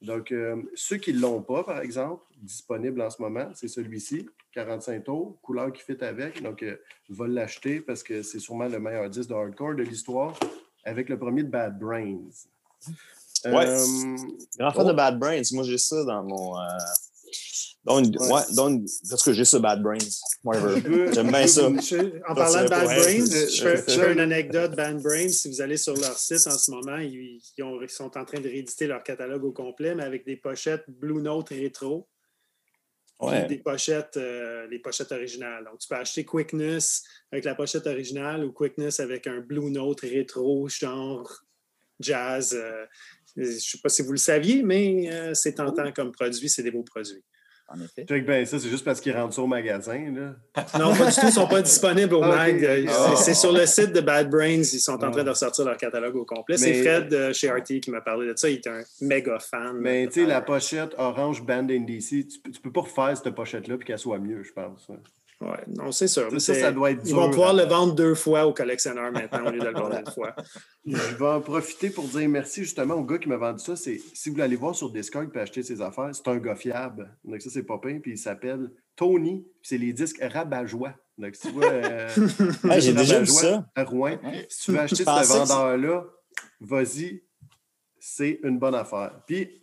Donc, 0.00 0.30
euh, 0.30 0.62
ceux 0.74 0.96
qui 0.96 1.12
ne 1.12 1.18
l'ont 1.20 1.42
pas, 1.42 1.64
par 1.64 1.80
exemple, 1.80 2.22
disponible 2.40 3.02
en 3.02 3.10
ce 3.10 3.20
moment, 3.20 3.50
c'est 3.54 3.66
celui-ci, 3.68 4.28
45 4.52 5.04
tours, 5.04 5.38
couleur 5.42 5.72
qui 5.72 5.82
fit 5.82 6.02
avec. 6.04 6.40
Donc, 6.42 6.62
euh, 6.62 6.76
va 7.08 7.26
l'acheter 7.26 7.80
parce 7.80 8.02
que 8.04 8.22
c'est 8.22 8.38
sûrement 8.38 8.68
le 8.68 8.78
meilleur 8.78 9.10
disque 9.10 9.30
de 9.30 9.34
hardcore 9.34 9.74
de 9.74 9.82
l'histoire 9.82 10.38
avec 10.84 11.08
le 11.08 11.18
premier 11.18 11.42
de 11.42 11.48
Bad 11.50 11.78
Brains. 11.78 12.20
Ouais. 13.44 13.66
Euh, 13.66 14.16
Grand 14.58 14.70
fan 14.72 14.84
Oh. 14.86 14.88
de 14.88 14.92
Bad 14.92 15.18
Brains. 15.18 15.42
Moi, 15.52 15.64
j'ai 15.64 15.78
ça 15.78 16.04
dans 16.04 16.22
mon. 16.22 16.54
Une... 17.86 18.14
Ouais. 18.18 18.42
une- 18.56 18.86
Parce 19.08 19.22
que 19.22 19.32
j'ai 19.32 19.44
ça, 19.46 19.58
Bad 19.60 19.82
Brains. 19.82 19.96
Whatever. 20.44 21.10
J'aime 21.14 21.28
bien 21.28 21.46
ça. 21.46 21.66
En 21.68 22.34
parlant 22.34 22.64
de 22.64 22.68
Bad 22.68 22.84
Brains, 22.84 23.26
je 23.26 23.76
fais, 23.86 24.12
une 24.12 24.20
anecdote 24.20 24.74
Bad 24.76 25.00
Brains. 25.02 25.28
Si 25.30 25.48
vous 25.48 25.60
allez 25.62 25.76
sur 25.78 25.94
leur 25.96 26.18
site 26.18 26.46
en 26.46 26.58
ce 26.58 26.70
moment, 26.70 26.98
ils, 26.98 27.40
ils 27.56 27.62
ont- 27.64 27.80
ils 27.80 27.88
sont 27.88 28.14
en 28.16 28.24
train 28.24 28.40
de 28.40 28.48
rééditer 28.48 28.86
leur 28.86 29.02
catalogue 29.02 29.44
au 29.44 29.52
complet, 29.52 29.94
mais 29.94 30.04
avec 30.04 30.26
des 30.26 30.36
pochettes 30.36 30.84
Blue 30.88 31.22
Note 31.22 31.48
rétro. 31.48 32.08
Ouais. 33.20 33.46
Des 33.46 33.58
pochettes, 33.58 34.16
euh, 34.16 34.66
les 34.68 34.78
pochettes 34.78 35.10
originales. 35.10 35.64
Donc, 35.64 35.78
tu 35.80 35.88
peux 35.88 35.96
acheter 35.96 36.24
Quickness 36.24 37.02
avec 37.32 37.44
la 37.46 37.54
pochette 37.56 37.86
originale 37.86 38.44
ou 38.44 38.52
Quickness 38.52 39.00
avec 39.00 39.26
un 39.26 39.40
Blue 39.40 39.70
Note 39.70 40.00
rétro, 40.02 40.68
genre 40.68 41.28
jazz. 41.98 42.54
euh, 42.54 42.84
je 43.44 43.48
ne 43.54 43.58
sais 43.58 43.78
pas 43.82 43.88
si 43.88 44.02
vous 44.02 44.12
le 44.12 44.18
saviez, 44.18 44.62
mais 44.62 45.08
euh, 45.12 45.34
c'est 45.34 45.54
tentant 45.54 45.90
comme 45.92 46.12
produit, 46.12 46.48
c'est 46.48 46.62
des 46.62 46.70
beaux 46.70 46.82
produits. 46.82 47.22
En 47.70 47.78
effet. 47.82 48.06
Check 48.08 48.24
bien 48.24 48.46
ça, 48.46 48.58
c'est 48.58 48.70
juste 48.70 48.82
parce 48.82 48.98
qu'ils 48.98 49.12
rentrent 49.14 49.34
ça 49.34 49.42
au 49.42 49.46
magasin. 49.46 50.10
Là. 50.10 50.36
Non, 50.78 50.96
pas 50.96 51.10
du 51.10 51.12
tout, 51.14 51.20
ils 51.24 51.26
ne 51.26 51.30
sont 51.32 51.46
pas 51.46 51.60
disponibles 51.60 52.14
au 52.14 52.22
Ah, 52.24 52.28
ok. 52.30 52.34
mag. 52.54 52.64
Euh, 52.64 52.86
Ah. 52.88 53.14
C'est 53.14 53.34
sur 53.34 53.52
le 53.52 53.66
site 53.66 53.92
de 53.92 54.00
Bad 54.00 54.30
Brains, 54.30 54.62
ils 54.62 54.64
sont 54.80 54.92
en 54.92 55.08
Ah. 55.08 55.10
train 55.10 55.22
de 55.22 55.28
ressortir 55.28 55.66
leur 55.66 55.76
catalogue 55.76 56.16
au 56.16 56.24
complet. 56.24 56.56
C'est 56.56 56.82
Fred 56.82 57.12
euh, 57.12 57.34
chez 57.34 57.50
RT 57.50 57.80
qui 57.80 57.90
m'a 57.90 58.00
parlé 58.00 58.26
de 58.26 58.34
ça, 58.36 58.48
il 58.48 58.54
est 58.54 58.66
un 58.66 58.80
méga 59.02 59.38
fan. 59.38 59.76
Mais 59.80 60.06
de 60.06 60.12
tu 60.12 60.20
sais, 60.22 60.26
la 60.26 60.36
Bad 60.40 60.46
pochette 60.46 60.94
orange 60.96 61.44
Band 61.44 61.66
tu, 62.24 62.40
peux- 62.42 62.50
tu 62.50 62.60
peux 62.62 62.72
pas 62.72 62.80
refaire 62.80 63.14
cette 63.22 63.34
pochette-là 63.34 63.76
puis 63.76 63.86
qu'elle 63.86 63.98
soit 63.98 64.18
mieux, 64.18 64.42
je 64.42 64.52
pense. 64.54 64.88
Ouais, 65.40 65.62
non, 65.68 65.92
c'est 65.92 66.08
sûr. 66.08 66.28
Ça, 66.40 66.52
ça 66.54 66.72
doit 66.72 66.90
être 66.90 67.00
Ils 67.04 67.08
dur. 67.12 67.16
vont 67.20 67.30
pouvoir 67.30 67.54
le 67.54 67.62
vendre 67.62 67.94
deux 67.94 68.16
fois 68.16 68.44
aux 68.46 68.52
collectionneurs 68.52 69.12
maintenant 69.12 69.46
au 69.46 69.50
lieu 69.52 69.60
de 69.60 69.66
le 69.66 69.72
vendre 69.72 69.96
une 69.96 70.10
fois. 70.12 70.34
Je 70.84 71.14
vais 71.16 71.26
en 71.26 71.40
profiter 71.40 71.90
pour 71.90 72.04
dire 72.08 72.28
merci 72.28 72.64
justement 72.64 72.94
au 72.94 73.04
gars 73.04 73.18
qui 73.18 73.28
m'a 73.28 73.36
vendu 73.36 73.62
ça. 73.62 73.76
C'est 73.76 74.00
si 74.14 74.28
vous 74.28 74.34
voulez 74.34 74.44
aller 74.44 74.56
voir 74.56 74.74
sur 74.74 74.90
Discord 74.90 75.30
et 75.32 75.38
acheter 75.38 75.62
ses 75.62 75.80
affaires, 75.80 76.10
c'est 76.12 76.26
un 76.26 76.38
gars 76.38 76.56
fiable. 76.56 77.16
Donc 77.24 77.40
ça, 77.40 77.50
c'est 77.50 77.62
pas. 77.62 77.78
Puis 77.78 78.00
il 78.04 78.18
s'appelle 78.18 78.70
Tony. 78.96 79.42
Puis 79.60 79.68
c'est 79.68 79.78
les 79.78 79.92
disques 79.92 80.18
rabat-joie. 80.20 80.94
Donc 81.16 81.36
si 81.36 81.46
tu 81.48 81.54
vois. 81.54 81.66
euh, 81.70 82.08
Ah, 82.68 82.80
j'ai 82.80 82.92
déjà 82.92 83.20
vu 83.20 83.30
Rabat-Joie 83.30 83.40
ça. 83.40 83.70
À 83.76 83.84
Rouen. 83.84 84.16
Si 84.48 84.62
tu 84.64 84.72
veux 84.72 84.80
acheter 84.80 85.04
ce 85.04 85.38
vendeur-là, 85.38 86.04
vas-y. 86.60 87.22
C'est 88.00 88.40
une 88.42 88.58
bonne 88.58 88.74
affaire. 88.74 89.20
Puis, 89.26 89.60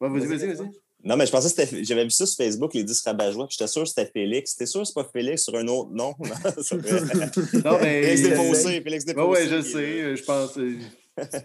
vas-y, 0.00 0.26
vas-y, 0.26 0.46
vas-y. 0.54 0.70
Non, 1.02 1.16
mais 1.16 1.24
je 1.26 1.32
pensais 1.32 1.48
que 1.54 1.62
c'était. 1.66 1.82
J'avais 1.84 2.04
vu 2.04 2.10
ça 2.10 2.26
sur 2.26 2.36
Facebook, 2.44 2.74
les 2.74 2.84
disques 2.84 3.06
rabat-joie, 3.06 3.46
puis 3.46 3.56
j'étais 3.58 3.68
sûr 3.68 3.82
que 3.82 3.88
c'était 3.88 4.10
Félix. 4.10 4.54
T'es 4.56 4.66
sûr 4.66 4.80
que 4.82 4.86
c'est 4.86 4.94
pas 4.94 5.08
Félix 5.10 5.44
sur 5.44 5.54
un 5.56 5.66
autre 5.68 5.90
nom? 5.92 6.14
Non, 7.64 7.78
mais. 7.80 8.02
Félix 8.02 8.22
Défoncé, 8.22 8.80
Félix 8.82 9.04
Ouais, 9.04 9.14
Défoncé. 9.14 9.30
ouais, 9.42 9.46
je 9.48 9.60
sais. 9.62 10.16
Je 10.16 10.24
pense. 10.24 10.58
euh, 10.58 10.76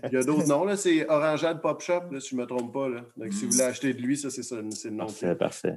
Il 0.06 0.14
y 0.14 0.18
a 0.18 0.24
d'autres 0.24 0.48
noms. 0.48 0.66
là. 0.66 0.76
C'est 0.78 1.08
Orangeade 1.10 1.62
Pop 1.62 1.82
Shop, 1.82 2.02
là, 2.12 2.20
si 2.20 2.30
je 2.30 2.36
ne 2.36 2.42
me 2.42 2.48
trompe 2.48 2.74
pas. 2.74 2.90
Là. 2.90 3.06
Donc, 3.18 3.34
si 3.34 3.46
vous 3.46 3.52
voulez 3.52 3.64
acheter 3.64 3.94
de 3.94 4.02
lui, 4.02 4.18
ça, 4.18 4.30
c'est 4.30 4.44
ça, 4.44 4.58
c'est 4.72 4.90
le 4.90 4.96
nom. 4.96 5.06
Parfait, 5.06 5.36
parfait. 5.36 5.76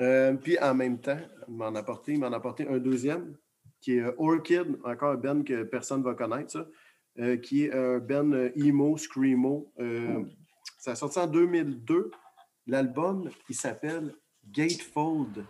Euh, 0.00 0.32
puis 0.34 0.58
en 0.58 0.74
même 0.74 0.98
temps, 1.00 1.18
il 1.48 1.54
m'en 1.54 1.74
a 1.74 1.80
apporté, 1.80 2.12
il 2.12 2.18
m'en 2.20 2.32
a 2.32 2.36
apporté 2.36 2.66
un 2.68 2.78
deuxième, 2.78 3.36
qui 3.80 3.96
est 3.96 4.00
euh, 4.00 4.12
Orchid, 4.18 4.76
encore 4.84 5.10
un 5.12 5.16
Ben 5.16 5.44
que 5.44 5.62
personne 5.64 6.00
ne 6.00 6.04
va 6.04 6.14
connaître, 6.14 6.50
ça, 6.52 6.66
euh, 7.18 7.36
qui 7.36 7.64
est 7.64 7.72
un 7.74 7.98
Ben 7.98 8.50
emo, 8.56 8.96
screamo. 8.96 9.72
Euh, 9.80 10.22
Ça 10.78 10.92
a 10.92 10.94
sorti 10.96 11.18
en 11.18 11.26
2002. 11.26 12.10
L'album, 12.70 13.28
il 13.48 13.54
s'appelle 13.56 14.14
Gatefold. 14.52 15.44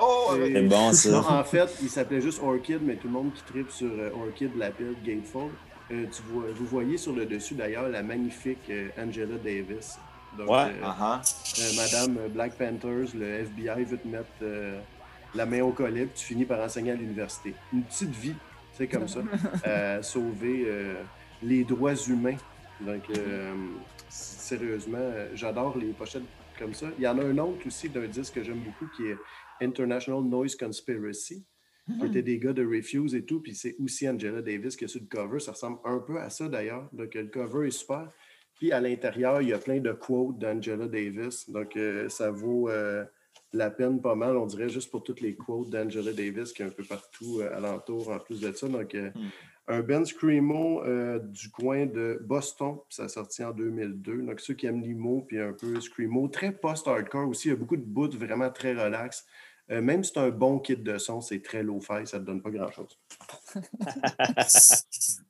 Oh, 0.00 0.30
C'est- 0.36 0.62
bon, 0.62 0.86
Non, 0.86 0.92
ça. 0.92 1.18
en 1.40 1.42
fait, 1.44 1.68
il 1.82 1.90
s'appelait 1.90 2.20
juste 2.20 2.40
Orchid, 2.40 2.78
mais 2.82 2.94
tout 2.94 3.08
le 3.08 3.12
monde 3.14 3.32
qui 3.34 3.42
tripe 3.42 3.68
sur 3.70 3.90
euh, 3.90 4.10
Orchid 4.14 4.50
l'appelle 4.56 4.94
Gatefold. 5.04 5.50
Euh, 5.90 6.06
tu 6.14 6.22
vois, 6.30 6.44
vous 6.54 6.66
voyez 6.66 6.96
sur 6.96 7.12
le 7.14 7.26
dessus 7.26 7.54
d'ailleurs 7.54 7.88
la 7.88 8.02
magnifique 8.04 8.58
euh, 8.70 8.88
Angela 8.96 9.36
Davis. 9.42 9.98
Donc, 10.38 10.48
Ouais. 10.50 10.72
euh, 10.82 10.86
euh, 10.86 11.70
Madame 11.76 12.18
Black 12.32 12.54
Panthers, 12.56 13.14
le 13.14 13.26
FBI 13.44 13.84
veut 13.84 13.98
te 13.98 14.06
mettre 14.06 14.26
euh, 14.42 14.78
la 15.34 15.46
main 15.46 15.62
au 15.62 15.72
collet, 15.72 16.06
puis 16.06 16.14
tu 16.14 16.24
finis 16.26 16.44
par 16.44 16.60
enseigner 16.60 16.92
à 16.92 16.94
l'université. 16.94 17.54
Une 17.72 17.82
petite 17.82 18.10
vie, 18.14 18.34
c'est 18.78 18.86
comme 18.86 19.08
ça, 19.08 19.18
euh, 19.66 20.00
sauver 20.02 20.64
euh, 20.68 20.94
les 21.42 21.64
droits 21.64 21.94
humains. 22.08 22.36
Donc, 22.80 23.02
euh, 23.16 23.52
sérieusement, 24.14 25.10
j'adore 25.34 25.76
les 25.76 25.92
pochettes 25.92 26.22
comme 26.58 26.74
ça. 26.74 26.86
Il 26.98 27.04
y 27.04 27.08
en 27.08 27.18
a 27.18 27.24
un 27.24 27.38
autre 27.38 27.66
aussi 27.66 27.88
d'un 27.88 28.06
disque 28.06 28.34
que 28.34 28.44
j'aime 28.44 28.60
beaucoup 28.60 28.86
qui 28.96 29.06
est 29.06 29.16
International 29.60 30.22
Noise 30.22 30.56
Conspiracy, 30.56 31.44
qui 32.00 32.06
était 32.06 32.22
des 32.22 32.38
gars 32.38 32.52
de 32.52 32.64
Refuse 32.64 33.14
et 33.14 33.24
tout, 33.24 33.40
puis 33.40 33.54
c'est 33.54 33.76
aussi 33.78 34.08
Angela 34.08 34.40
Davis 34.40 34.76
qui 34.76 34.84
est 34.84 34.88
sur 34.88 35.00
le 35.00 35.06
cover. 35.06 35.38
Ça 35.40 35.52
ressemble 35.52 35.78
un 35.84 35.98
peu 35.98 36.18
à 36.18 36.30
ça 36.30 36.48
d'ailleurs. 36.48 36.88
Donc, 36.92 37.14
le 37.14 37.26
cover 37.26 37.66
est 37.66 37.72
super. 37.72 38.10
Puis 38.54 38.72
à 38.72 38.80
l'intérieur, 38.80 39.42
il 39.42 39.48
y 39.48 39.52
a 39.52 39.58
plein 39.58 39.80
de 39.80 39.92
quotes 39.92 40.38
d'Angela 40.38 40.86
Davis. 40.86 41.50
Donc, 41.50 41.76
euh, 41.76 42.08
ça 42.08 42.30
vaut 42.30 42.70
euh, 42.70 43.04
la 43.54 43.70
peine 43.70 44.00
pas 44.00 44.14
mal, 44.14 44.36
on 44.36 44.46
dirait, 44.46 44.68
juste 44.68 44.90
pour 44.90 45.02
toutes 45.02 45.20
les 45.20 45.34
quotes 45.34 45.70
d'Angela 45.70 46.12
Davis 46.12 46.52
qui 46.52 46.62
est 46.62 46.66
un 46.66 46.70
peu 46.70 46.84
partout 46.84 47.40
euh, 47.40 47.56
alentour 47.56 48.10
en 48.10 48.18
plus 48.18 48.40
de 48.40 48.52
ça. 48.52 48.68
Donc, 48.68 48.94
euh, 48.94 49.10
un 49.66 49.80
Ben 49.80 50.04
Screamo 50.04 50.82
euh, 50.84 51.18
du 51.18 51.50
coin 51.50 51.86
de 51.86 52.18
Boston, 52.22 52.76
puis 52.88 52.96
ça 52.96 53.04
a 53.04 53.08
sorti 53.08 53.42
en 53.42 53.52
2002. 53.52 54.22
Donc, 54.22 54.40
ceux 54.40 54.54
qui 54.54 54.66
aiment 54.66 54.82
l'IMO, 54.82 55.24
puis 55.26 55.40
un 55.40 55.52
peu 55.52 55.80
Screamo, 55.80 56.28
très 56.28 56.52
post-hardcore 56.52 57.28
aussi. 57.28 57.48
Il 57.48 57.52
y 57.52 57.54
a 57.54 57.56
beaucoup 57.56 57.76
de 57.76 57.84
bouts 57.84 58.10
vraiment 58.10 58.50
très 58.50 58.74
relax. 58.74 59.24
Euh, 59.70 59.80
même 59.80 60.04
si 60.04 60.12
c'est 60.12 60.20
un 60.20 60.28
bon 60.28 60.58
kit 60.58 60.76
de 60.76 60.98
son, 60.98 61.22
c'est 61.22 61.40
très 61.40 61.62
low-fi, 61.62 62.06
ça 62.06 62.18
ne 62.18 62.22
te 62.22 62.26
donne 62.26 62.42
pas 62.42 62.50
grand-chose. 62.50 62.98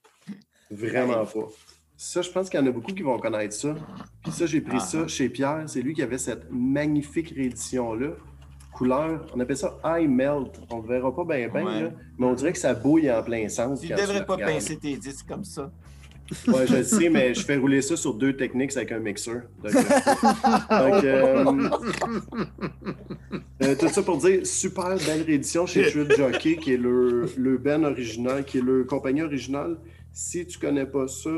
Vraiment 0.71 1.25
pas. 1.25 1.49
Ça, 1.97 2.21
je 2.21 2.31
pense 2.31 2.51
qu'il 2.51 2.59
y 2.59 2.63
en 2.63 2.67
a 2.67 2.73
beaucoup 2.73 2.93
qui 2.93 3.03
vont 3.03 3.19
connaître 3.19 3.55
ça. 3.55 3.77
Puis 4.23 4.33
ça, 4.33 4.47
j'ai 4.47 4.61
pris 4.61 4.79
Ah. 4.81 4.85
ça 4.85 5.07
chez 5.07 5.29
Pierre. 5.29 5.65
C'est 5.69 5.83
lui 5.83 5.95
qui 5.95 6.03
avait 6.03 6.19
cette 6.19 6.51
magnifique 6.51 7.31
réédition-là. 7.31 8.11
Couleur, 8.75 9.25
on 9.35 9.41
appelle 9.41 9.57
ça 9.57 9.79
Eye 9.85 10.09
Melt. 10.09 10.61
On 10.71 10.83
ne 10.83 10.87
verra 10.89 11.15
pas 11.15 11.25
bien, 11.25 11.49
bien, 11.49 11.65
Ouais. 11.65 11.93
mais 12.19 12.27
on 12.27 12.35
dirait 12.35 12.53
que 12.53 12.59
ça 12.59 12.75
bouille 12.75 13.11
en 13.11 13.23
plein 13.23 13.49
sens. 13.49 13.81
Tu 13.81 13.89
quand 13.89 13.97
devrais 13.97 14.19
le 14.21 14.27
pas 14.27 14.35
regardes. 14.35 14.53
pincer 14.53 14.77
tes 14.77 14.97
disques 14.97 15.27
comme 15.29 15.45
ça. 15.45 15.71
Ouais, 16.49 16.67
je 16.67 16.77
le 16.77 16.83
sais, 16.85 17.11
mais 17.11 17.35
je 17.35 17.45
fais 17.45 17.57
rouler 17.57 17.83
ça 17.83 17.97
sur 17.97 18.15
deux 18.15 18.35
techniques 18.35 18.75
avec 18.77 18.93
un 18.93 18.99
mixeur. 18.99 19.43
Euh, 19.65 19.71
donc, 20.71 21.05
euh, 21.05 21.45
euh, 23.63 23.75
tout 23.79 23.89
ça 23.89 24.03
pour 24.03 24.19
dire, 24.19 24.47
super 24.47 24.97
belle 25.07 25.23
réédition 25.27 25.67
chez 25.67 25.83
Trip 25.91 26.13
Jockey, 26.17 26.57
qui 26.57 26.75
est 26.75 26.77
le, 26.79 27.27
le 27.37 27.59
band 27.59 27.85
original, 27.85 28.45
qui 28.45 28.59
est 28.59 28.63
le 28.63 28.85
compagnie 28.85 29.23
originale. 29.23 29.77
Si 30.13 30.47
tu 30.47 30.59
connais 30.59 30.87
pas 30.87 31.09
ça, 31.09 31.31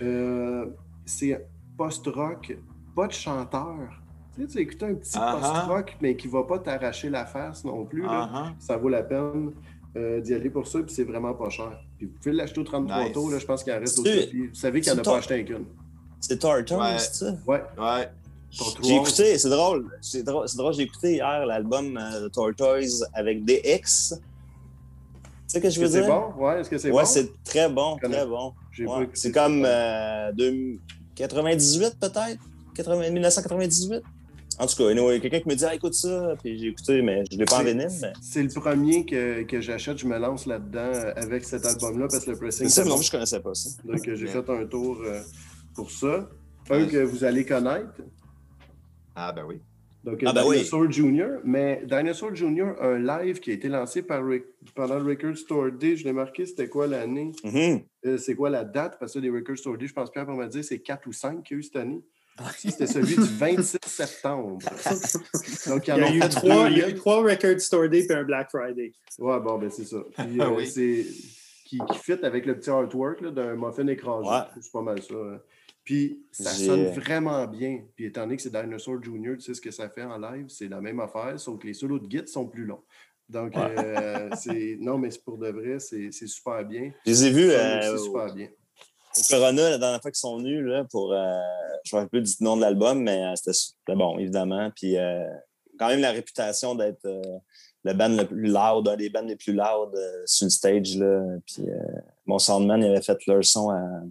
euh, 0.00 0.66
c'est 1.04 1.46
post-rock, 1.76 2.56
pas 2.96 3.06
de 3.08 3.12
chanteur. 3.12 4.01
Tu 4.34 4.42
sais, 4.42 4.48
tu 4.48 4.58
écoutes 4.60 4.82
un 4.82 4.94
petit 4.94 5.12
post-rock, 5.18 5.96
mais 6.00 6.16
qui 6.16 6.26
va 6.28 6.42
pas 6.44 6.58
t'arracher 6.58 7.10
la 7.10 7.26
face 7.26 7.64
non 7.64 7.84
plus. 7.84 8.02
là 8.02 8.52
ça 8.58 8.76
vaut 8.76 8.88
la 8.88 9.02
peine 9.02 9.52
euh, 9.96 10.20
d'y 10.20 10.32
aller 10.34 10.48
pour 10.48 10.66
ça, 10.66 10.80
puis 10.80 10.94
c'est 10.94 11.04
vraiment 11.04 11.34
pas 11.34 11.50
cher. 11.50 11.78
Puis 11.98 12.06
vous 12.06 12.12
pouvez 12.22 12.34
l'acheter 12.34 12.60
au 12.60 12.64
33 12.64 13.04
Nice. 13.04 13.12
tours, 13.12 13.30
là, 13.30 13.38
je 13.38 13.44
pense 13.44 13.62
qu'il 13.62 13.72
en 13.74 13.78
reste. 13.80 14.02
Puis 14.02 14.48
Vous 14.48 14.54
savez 14.54 14.80
qu'il 14.80 14.90
n'y 14.92 14.98
en 14.98 15.02
a 15.02 15.04
pas 15.04 15.18
acheté 15.18 15.44
qu'une. 15.44 15.66
C'est 16.20 16.38
Tartar, 16.38 16.78
Ouais. 16.78 16.98
c'est 16.98 17.14
ça? 17.14 17.34
Ouais, 17.46 17.62
Ouais. 17.78 18.08
J'ai 18.82 18.96
écouté, 18.96 19.38
c'est 19.38 19.48
drôle. 19.48 19.86
C'est 20.02 20.22
drôle, 20.22 20.46
c'est 20.48 20.56
drôle, 20.58 20.74
j'ai 20.74 20.82
écouté 20.82 21.12
hier 21.14 21.46
l'album 21.46 21.96
euh, 21.96 22.22
de 22.22 22.28
Tortoise 22.28 23.06
avec 23.14 23.44
DX. 23.44 23.62
Tu 23.64 24.18
sais 25.46 25.58
ce 25.58 25.58
que 25.58 25.70
je 25.70 25.80
veux 25.80 25.86
que 25.86 25.92
c'est 25.92 26.02
dire? 26.02 26.08
bon? 26.36 26.42
Ouais, 26.42 26.60
est-ce 26.60 26.68
que 26.70 26.76
c'est 26.78 26.90
ouais, 26.90 27.02
bon? 27.02 27.08
c'est 27.08 27.42
très 27.44 27.68
bon, 27.70 27.96
très 28.02 28.26
bon. 28.26 28.52
Ouais, 28.80 29.08
C'est 29.14 29.32
comme 29.32 29.64
euh, 29.66 30.32
de- 30.32 30.76
98 31.16 31.98
peut-être? 32.00 32.38
80 32.74 33.10
1998? 33.10 34.02
En 34.58 34.66
tout 34.66 34.76
cas, 34.76 34.88
anyway, 34.90 35.20
quelqu'un 35.20 35.40
qui 35.40 35.48
me 35.48 35.54
dit 35.54 35.64
ah, 35.64 35.74
écoute 35.74 35.94
ça, 35.94 36.34
puis 36.42 36.58
j'ai 36.58 36.68
écouté, 36.68 37.02
mais 37.02 37.24
je 37.30 37.34
ne 37.36 37.40
l'ai 37.40 37.44
pas 37.46 37.56
en 37.56 37.58
C'est- 37.64 37.72
vinyle. 37.72 37.88
Mais... 38.02 38.12
C'est 38.20 38.42
le 38.42 38.48
premier 38.48 39.04
que, 39.06 39.42
que 39.42 39.60
j'achète, 39.60 39.98
je 39.98 40.06
me 40.06 40.18
lance 40.18 40.46
là-dedans 40.46 40.78
euh, 40.94 41.12
avec 41.16 41.44
cet 41.44 41.64
album-là 41.66 42.06
parce 42.10 42.24
que 42.24 42.30
le 42.32 42.36
pressing. 42.36 42.68
C'est 42.68 42.82
ça, 42.82 42.88
non, 42.88 42.96
je 42.98 43.10
connaissais 43.10 43.40
pas 43.40 43.54
ça. 43.54 43.70
Donc 43.84 44.02
j'ai 44.04 44.26
fait 44.26 44.50
un 44.50 44.66
tour 44.66 44.98
euh, 45.04 45.20
pour 45.74 45.90
ça. 45.90 46.28
Un 46.70 46.82
Ouais. 46.82 46.86
que 46.88 46.98
vous 46.98 47.24
allez 47.24 47.44
connaître. 47.44 48.00
Ah, 49.14 49.32
ben 49.32 49.44
oui. 49.46 49.60
Donc, 50.04 50.20
Ah, 50.26 50.32
ben 50.32 50.42
oui. 50.46 50.56
Dinosaur 50.58 50.90
Jr. 50.90 51.26
Mais 51.44 51.82
Dinosaur 51.86 52.34
Jr., 52.34 52.72
un 52.80 52.98
live 52.98 53.38
qui 53.40 53.50
a 53.50 53.54
été 53.54 53.68
lancé 53.68 54.02
par 54.02 54.24
Rick- 54.26 54.44
pendant 54.74 54.98
le 54.98 55.04
Record 55.04 55.36
Store 55.36 55.70
Day, 55.70 55.96
je 55.96 56.04
l'ai 56.04 56.12
marqué, 56.12 56.44
c'était 56.46 56.68
quoi 56.68 56.86
l'année? 56.88 57.30
Mhm. 57.44 57.80
Euh, 58.06 58.18
c'est 58.18 58.34
quoi 58.34 58.50
la 58.50 58.64
date? 58.64 58.96
Parce 58.98 59.12
que 59.14 59.18
des 59.20 59.30
Record 59.30 59.56
Store 59.58 59.76
Day, 59.78 59.86
je 59.86 59.92
pense 59.92 60.10
Pierre 60.10 60.26
pour 60.26 60.34
me 60.34 60.46
dire, 60.48 60.64
c'est 60.64 60.80
4 60.80 61.06
ou 61.06 61.12
5 61.12 61.42
qu'il 61.44 61.56
y 61.56 61.58
a 61.58 61.60
eu 61.60 61.62
cette 61.62 61.76
année. 61.76 62.02
C'était 62.56 62.86
celui 62.86 63.14
du 63.14 63.22
26 63.22 63.78
septembre. 63.86 64.58
Donc, 65.68 65.86
Il 65.88 65.90
y 65.96 66.00
a 66.00 66.14
eu 66.14 66.20
trois, 66.28 66.68
il 66.70 66.78
y 66.78 66.82
a 66.82 66.88
eu 66.88 66.94
trois 66.94 67.22
Record 67.22 67.60
Store 67.60 67.88
Day 67.88 68.06
et 68.08 68.12
un 68.12 68.24
Black 68.24 68.50
Friday. 68.50 68.92
Ouais, 69.18 69.40
bon, 69.40 69.58
ben 69.58 69.70
c'est 69.70 69.84
ça. 69.84 69.98
Puis, 70.16 70.38
Ah 70.40 70.44
euh, 70.46 70.54
oui. 70.56 70.66
c'est 70.66 71.06
qui, 71.64 71.78
qui 71.78 71.98
fit 71.98 72.12
avec 72.24 72.46
le 72.46 72.58
petit 72.58 72.70
artwork 72.70 73.20
là, 73.20 73.30
d'un 73.30 73.54
muffin 73.56 73.86
écrasé. 73.86 74.28
Ouais. 74.28 74.60
C'est 74.60 74.72
pas 74.72 74.82
mal 74.82 75.02
ça. 75.02 75.14
hein. 75.14 75.40
Puis 75.84 76.22
ça 76.30 76.52
J'ai- 76.54 76.66
sonne 76.66 76.84
vraiment 76.92 77.46
bien. 77.46 77.80
Puis 77.96 78.06
étant 78.06 78.22
donné 78.22 78.36
que 78.36 78.42
c'est 78.42 78.52
Dinosaur 78.52 79.02
Jr., 79.02 79.34
tu 79.34 79.40
sais 79.40 79.54
ce 79.54 79.60
que 79.60 79.70
ça 79.72 79.88
fait 79.88 80.04
en 80.04 80.16
live, 80.16 80.46
c'est 80.48 80.68
la 80.68 80.80
même 80.80 81.00
affaire, 81.00 81.38
sauf 81.40 81.58
que 81.60 81.66
les 81.66 81.74
solos 81.74 81.98
de 81.98 82.08
git 82.10 82.26
sont 82.28 82.46
plus 82.46 82.64
longs. 82.64 82.82
Donc, 83.28 83.56
euh, 83.56 84.28
c'est. 84.38 84.76
Non, 84.80 84.98
mais 84.98 85.10
c'est 85.10 85.24
pour 85.24 85.38
de 85.38 85.48
vrai, 85.48 85.78
c'est 85.80 86.10
c'est 86.12 86.26
super 86.26 86.64
bien. 86.64 86.92
Je 87.06 87.10
les 87.10 87.24
ai 87.26 87.30
vus 87.30 87.50
euh, 87.50 87.94
au, 87.94 87.98
super 87.98 88.32
bien. 88.34 88.48
Au 89.18 89.22
Corona 89.28 89.70
la 89.70 89.78
dernière 89.78 90.00
fois 90.02 90.10
qu'ils 90.10 90.18
sont 90.18 90.36
venus 90.38 90.62
là, 90.64 90.84
pour. 90.90 91.12
euh, 91.12 91.38
je 91.84 91.96
me 91.96 92.00
rappelle 92.02 92.22
plus 92.22 92.36
du 92.38 92.44
nom 92.44 92.56
de 92.56 92.60
l'album, 92.62 93.00
mais 93.02 93.24
euh, 93.24 93.34
c'était 93.36 93.94
bon, 93.96 94.18
évidemment. 94.18 94.70
Puis 94.74 94.96
euh, 94.96 95.24
quand 95.78 95.88
même 95.88 96.00
la 96.00 96.12
réputation 96.12 96.74
d'être 96.74 97.04
euh, 97.06 97.22
le 97.84 97.92
band 97.94 98.08
le 98.10 98.24
plus 98.26 98.46
loud, 98.48 98.88
un 98.88 98.96
des 98.96 99.10
bands 99.10 99.22
les 99.22 99.36
plus 99.36 99.52
loud 99.52 99.94
euh, 99.94 100.22
sur 100.26 100.46
le 100.46 100.50
stage. 100.50 100.96
Là. 100.96 101.20
Puis 101.46 101.68
euh, 101.68 101.74
mon 102.26 102.38
soundman 102.38 102.80
il 102.80 102.86
avait 102.86 103.02
fait 103.02 103.18
leur 103.26 103.44
son 103.44 103.70
à- 103.70 104.02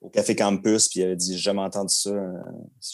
au 0.00 0.10
Café 0.10 0.36
Campus, 0.36 0.88
puis 0.88 1.00
il 1.00 1.04
avait 1.04 1.16
dit 1.16 1.32
J'ai 1.32 1.38
jamais 1.38 1.62
entendu 1.62 1.92
ça. 1.94 2.10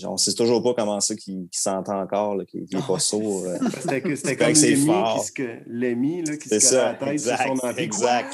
On 0.05 0.17
sait 0.17 0.33
toujours 0.33 0.63
pas 0.63 0.75
comment 0.75 1.01
ça 1.01 1.15
qu'il 1.17 1.49
qu'il 1.49 1.61
s'entend 1.61 2.01
encore, 2.01 2.37
qu'il 2.47 2.65
qu'il 2.67 2.79
est 2.79 2.87
pas 2.87 2.99
sourd. 3.01 3.45
euh. 3.47 3.59
C'était 3.81 4.01
que- 4.01 4.15
c'était 4.17 4.29
C'est 4.29 4.37
comme 4.37 4.45
vrai 4.45 4.53
que 4.53 4.59
c'est 4.59 4.71
Lemmy 4.71 4.87
fort. 4.87 5.19
qui 5.21 5.27
se, 5.27 5.33
que- 5.33 5.59
Lemmy, 5.67 6.23
là, 6.25 6.37
qui 6.37 6.49
se 6.49 6.59
ça, 6.61 6.85
la 6.85 6.95
tête 6.95 7.09
exact, 7.09 7.43
sur 7.47 7.57
son 7.61 7.77
exact. 7.77 8.33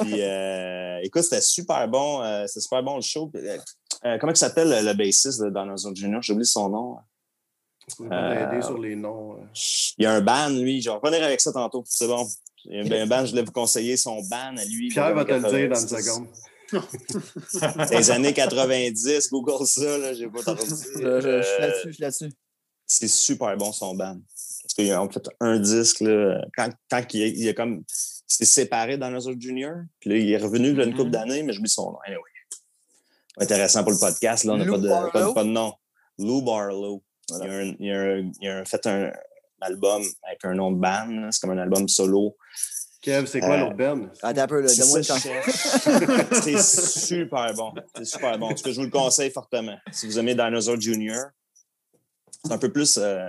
Puis, 0.00 0.14
euh, 0.22 0.98
écoute, 1.02 1.22
c'était 1.22 1.40
super 1.40 1.86
bon. 1.88 2.22
euh, 2.22 2.46
c'était 2.46 2.60
super 2.60 2.82
bon 2.82 2.96
le 2.96 3.02
show. 3.02 3.30
Euh, 3.34 3.58
euh, 4.04 4.18
comment 4.18 4.32
il 4.32 4.36
s'appelle 4.36 4.68
le, 4.68 4.82
le 4.86 4.94
bassiste 4.94 5.40
de 5.42 5.48
Dinosaur 5.50 5.94
Jr.? 5.94 6.18
J'ai 6.22 6.32
oublié 6.32 6.44
son 6.46 6.68
nom. 6.68 6.96
Pas 7.98 8.04
Euh, 8.16 8.50
m'aider 8.50 8.62
sur 8.62 8.78
les 8.78 8.96
noms. 8.96 9.36
Il 9.98 10.02
y 10.02 10.06
a 10.06 10.12
un 10.12 10.20
ban, 10.20 10.48
lui. 10.50 10.82
Je 10.82 10.90
vais 10.90 10.96
revenir 10.96 11.22
avec 11.24 11.40
ça 11.40 11.52
tantôt. 11.52 11.84
C'est 11.86 12.06
bon. 12.08 12.26
Il 12.64 12.86
y 12.88 12.94
a 12.94 13.02
un 13.02 13.06
ban, 13.06 13.24
je 13.24 13.30
voulais 13.30 13.42
vous 13.44 13.52
conseiller 13.52 13.96
son 13.96 14.20
ban 14.28 14.56
à 14.56 14.64
lui. 14.64 14.88
Pierre 14.88 15.14
va 15.14 15.24
te 15.24 15.32
le 15.32 15.38
dire 15.38 15.68
dans 15.68 15.80
une 15.80 15.88
90. 15.88 16.04
seconde. 16.04 16.26
Les 17.92 18.10
années 18.10 18.32
90, 18.32 19.30
Google 19.30 19.64
ça, 19.66 19.98
là, 19.98 20.12
j'ai 20.14 20.26
pas 20.28 20.42
trop 20.42 20.54
dit. 20.56 20.60
Je, 20.96 21.20
je- 21.20 21.42
je 21.42 21.42
suis 21.42 21.60
là-dessus, 21.60 21.86
je 21.86 21.92
suis 21.92 22.02
là-dessus. 22.02 22.32
c'est 22.86 23.08
super 23.08 23.56
bon 23.56 23.70
son 23.72 23.94
band. 23.94 24.18
Parce 24.66 24.74
qu'il 24.74 24.90
a 24.90 25.00
en 25.00 25.08
fait 25.08 25.22
un 25.38 25.60
disque, 25.60 26.00
là, 26.00 26.42
quand, 26.56 26.68
quand 26.90 27.02
il, 27.14 27.48
a 27.48 27.52
comme. 27.54 27.84
S'est 28.28 28.44
séparé 28.44 28.98
dans 28.98 29.06
Dinosaur 29.06 29.34
Junior, 29.38 29.74
puis 30.00 30.10
là, 30.10 30.16
il 30.16 30.32
est 30.32 30.36
revenu 30.38 30.72
là, 30.74 30.82
une 30.84 30.90
couple 30.92 31.04
Mhm. 31.04 31.10
d'années, 31.12 31.42
mais 31.44 31.52
j'oublie 31.52 31.70
son 31.70 31.92
nom. 31.92 31.98
Anyway. 32.04 32.20
Intéressant 33.38 33.82
pour 33.84 33.92
le 33.92 33.98
podcast, 33.98 34.42
là, 34.44 34.54
on 34.54 34.56
n'a 34.56 34.64
pas 34.64 34.78
de, 34.78 34.88
pas, 35.12 35.28
de, 35.28 35.32
pas 35.32 35.44
de 35.44 35.48
nom. 35.50 35.72
Lou 36.18 36.42
Barlow. 36.42 37.04
Il, 37.28 37.34
a 37.36 37.52
un- 37.52 37.74
il 37.78 37.92
a 37.92 38.00
un- 38.00 38.30
il 38.40 38.48
a 38.48 38.58
un- 38.58 38.64
fait 38.64 38.84
un, 38.86 39.12
album 39.60 40.02
avec 40.24 40.44
un 40.44 40.54
nom 40.54 40.70
de 40.72 40.78
band, 40.80 41.28
c'est 41.30 41.40
comme 41.40 41.50
un 41.50 41.58
album 41.58 41.88
solo. 41.88 42.36
Kev, 43.00 43.26
c'est 43.26 43.40
quoi 43.40 43.54
Euh, 43.54 43.60
l'autre 43.60 43.76
Ben? 43.76 44.10
Attends 44.22 44.40
un 44.42 44.46
peu, 44.48 44.62
donne-moi 44.62 44.98
une 44.98 45.04
je. 45.04 46.40
C'est 46.42 46.62
super 46.62 47.54
bon. 47.54 47.72
C'est 47.96 48.04
super 48.04 48.38
bon. 48.38 48.48
Tout 48.54 48.62
cas, 48.64 48.70
je 48.72 48.76
vous 48.76 48.84
le 48.86 48.90
conseille 48.90 49.30
fortement. 49.30 49.76
Si 49.92 50.06
vous 50.06 50.18
aimez 50.18 50.34
Dinosaur 50.34 50.80
Junior, 50.80 51.26
c'est 52.44 52.52
un 52.52 52.58
peu 52.58 52.72
plus. 52.72 52.98
euh, 53.00 53.28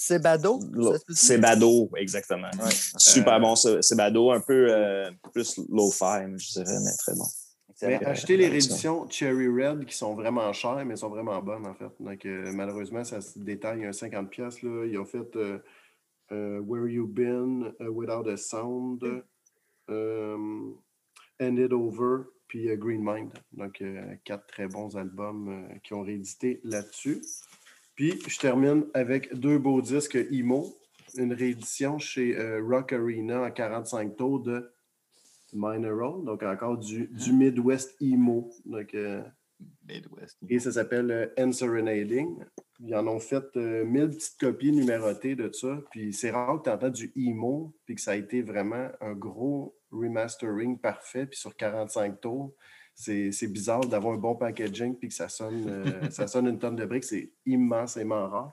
Sebado? 0.00 0.58
Lo- 0.72 0.92
ça 0.92 0.98
se 0.98 1.04
peut-tu? 1.04 1.18
C'est 1.20 1.36
Bado, 1.38 1.90
exactement. 1.96 2.48
Ouais. 2.58 2.70
Super 2.96 3.34
Euh, 3.34 3.38
bon, 3.38 3.54
c'est 3.54 3.82
c'est 3.82 3.96
Bado, 3.96 4.30
un 4.30 4.40
peu 4.40 4.68
euh, 4.70 5.10
plus 5.34 5.58
low-fi, 5.68 6.24
je 6.38 6.52
dirais, 6.52 6.78
mais 6.82 6.96
très 6.96 7.14
bon. 7.14 7.26
Mais 7.82 8.02
achetez 8.06 8.38
les 8.38 8.48
rééditions 8.48 9.08
Cherry 9.10 9.48
Red 9.48 9.84
qui 9.84 9.94
sont 9.94 10.14
vraiment 10.14 10.50
chères, 10.54 10.84
mais 10.86 10.96
sont 10.96 11.10
vraiment 11.10 11.40
bonnes 11.42 11.66
en 11.66 11.74
fait. 11.74 11.90
Donc 12.00 12.24
euh, 12.24 12.50
malheureusement, 12.54 13.04
ça 13.04 13.20
se 13.20 13.38
détaille 13.38 13.84
un 13.84 13.90
50$. 13.90 14.28
piastres, 14.28 14.64
Là. 14.64 14.86
Ils 14.86 14.98
ont 14.98 15.04
fait 15.04 15.36
euh, 15.36 15.58
euh, 16.32 16.60
Where 16.60 16.88
You 16.88 17.06
Been, 17.06 17.72
Without 17.80 18.26
a 18.26 18.36
Sound, 18.38 19.02
euh, 19.90 20.70
End 21.42 21.56
It 21.56 21.72
Over, 21.72 22.24
puis 22.48 22.74
Green 22.78 23.02
Mind. 23.02 23.32
Donc 23.52 23.82
euh, 23.82 24.14
quatre 24.24 24.46
très 24.46 24.66
bons 24.66 24.96
albums 24.96 25.48
euh, 25.48 25.78
qui 25.84 25.92
ont 25.92 26.02
réédité 26.02 26.60
là-dessus. 26.64 27.20
Puis 28.00 28.18
je 28.28 28.38
termine 28.38 28.86
avec 28.94 29.34
deux 29.34 29.58
beaux 29.58 29.82
disques 29.82 30.16
Imo, 30.30 30.74
une 31.18 31.34
réédition 31.34 31.98
chez 31.98 32.34
euh, 32.34 32.62
Rock 32.66 32.94
Arena 32.94 33.42
en 33.42 33.50
45 33.50 34.16
tours 34.16 34.40
de 34.40 34.72
Mineral, 35.52 36.24
donc 36.24 36.42
encore 36.42 36.78
du, 36.78 37.08
du 37.08 37.34
Midwest 37.34 38.00
Emo. 38.00 38.50
Donc, 38.64 38.94
euh, 38.94 39.22
Midwest. 39.86 40.38
et 40.48 40.58
ça 40.60 40.72
s'appelle 40.72 41.10
euh, 41.10 41.26
Enserenading. 41.38 42.42
Ils 42.78 42.94
en 42.94 43.06
ont 43.06 43.20
fait 43.20 43.44
euh, 43.56 43.84
1000 43.84 44.08
petites 44.08 44.40
copies 44.40 44.72
numérotées 44.72 45.34
de 45.34 45.52
ça. 45.52 45.78
Puis 45.90 46.14
c'est 46.14 46.30
rare 46.30 46.62
que 46.62 46.70
tu 46.70 46.74
entends 46.74 46.88
du 46.88 47.12
emo, 47.16 47.74
puis 47.84 47.96
que 47.96 48.00
ça 48.00 48.12
a 48.12 48.16
été 48.16 48.40
vraiment 48.40 48.88
un 49.02 49.12
gros 49.12 49.76
remastering 49.90 50.78
parfait. 50.78 51.26
Puis 51.26 51.38
sur 51.38 51.54
45 51.54 52.18
tours, 52.18 52.54
c'est 53.00 53.32
c'est 53.32 53.46
bizarre 53.46 53.80
d'avoir 53.80 54.14
un 54.14 54.18
bon 54.18 54.34
packaging, 54.34 54.94
puis 54.94 55.08
que 55.08 55.14
ça 55.14 55.28
sonne, 55.28 55.64
euh, 55.68 55.84
ça 56.10 56.26
sonne 56.26 56.46
une 56.48 56.58
tonne 56.58 56.76
de 56.76 56.84
briques. 56.84 57.04
C'est 57.04 57.30
immensément 57.46 58.28
rare. 58.28 58.52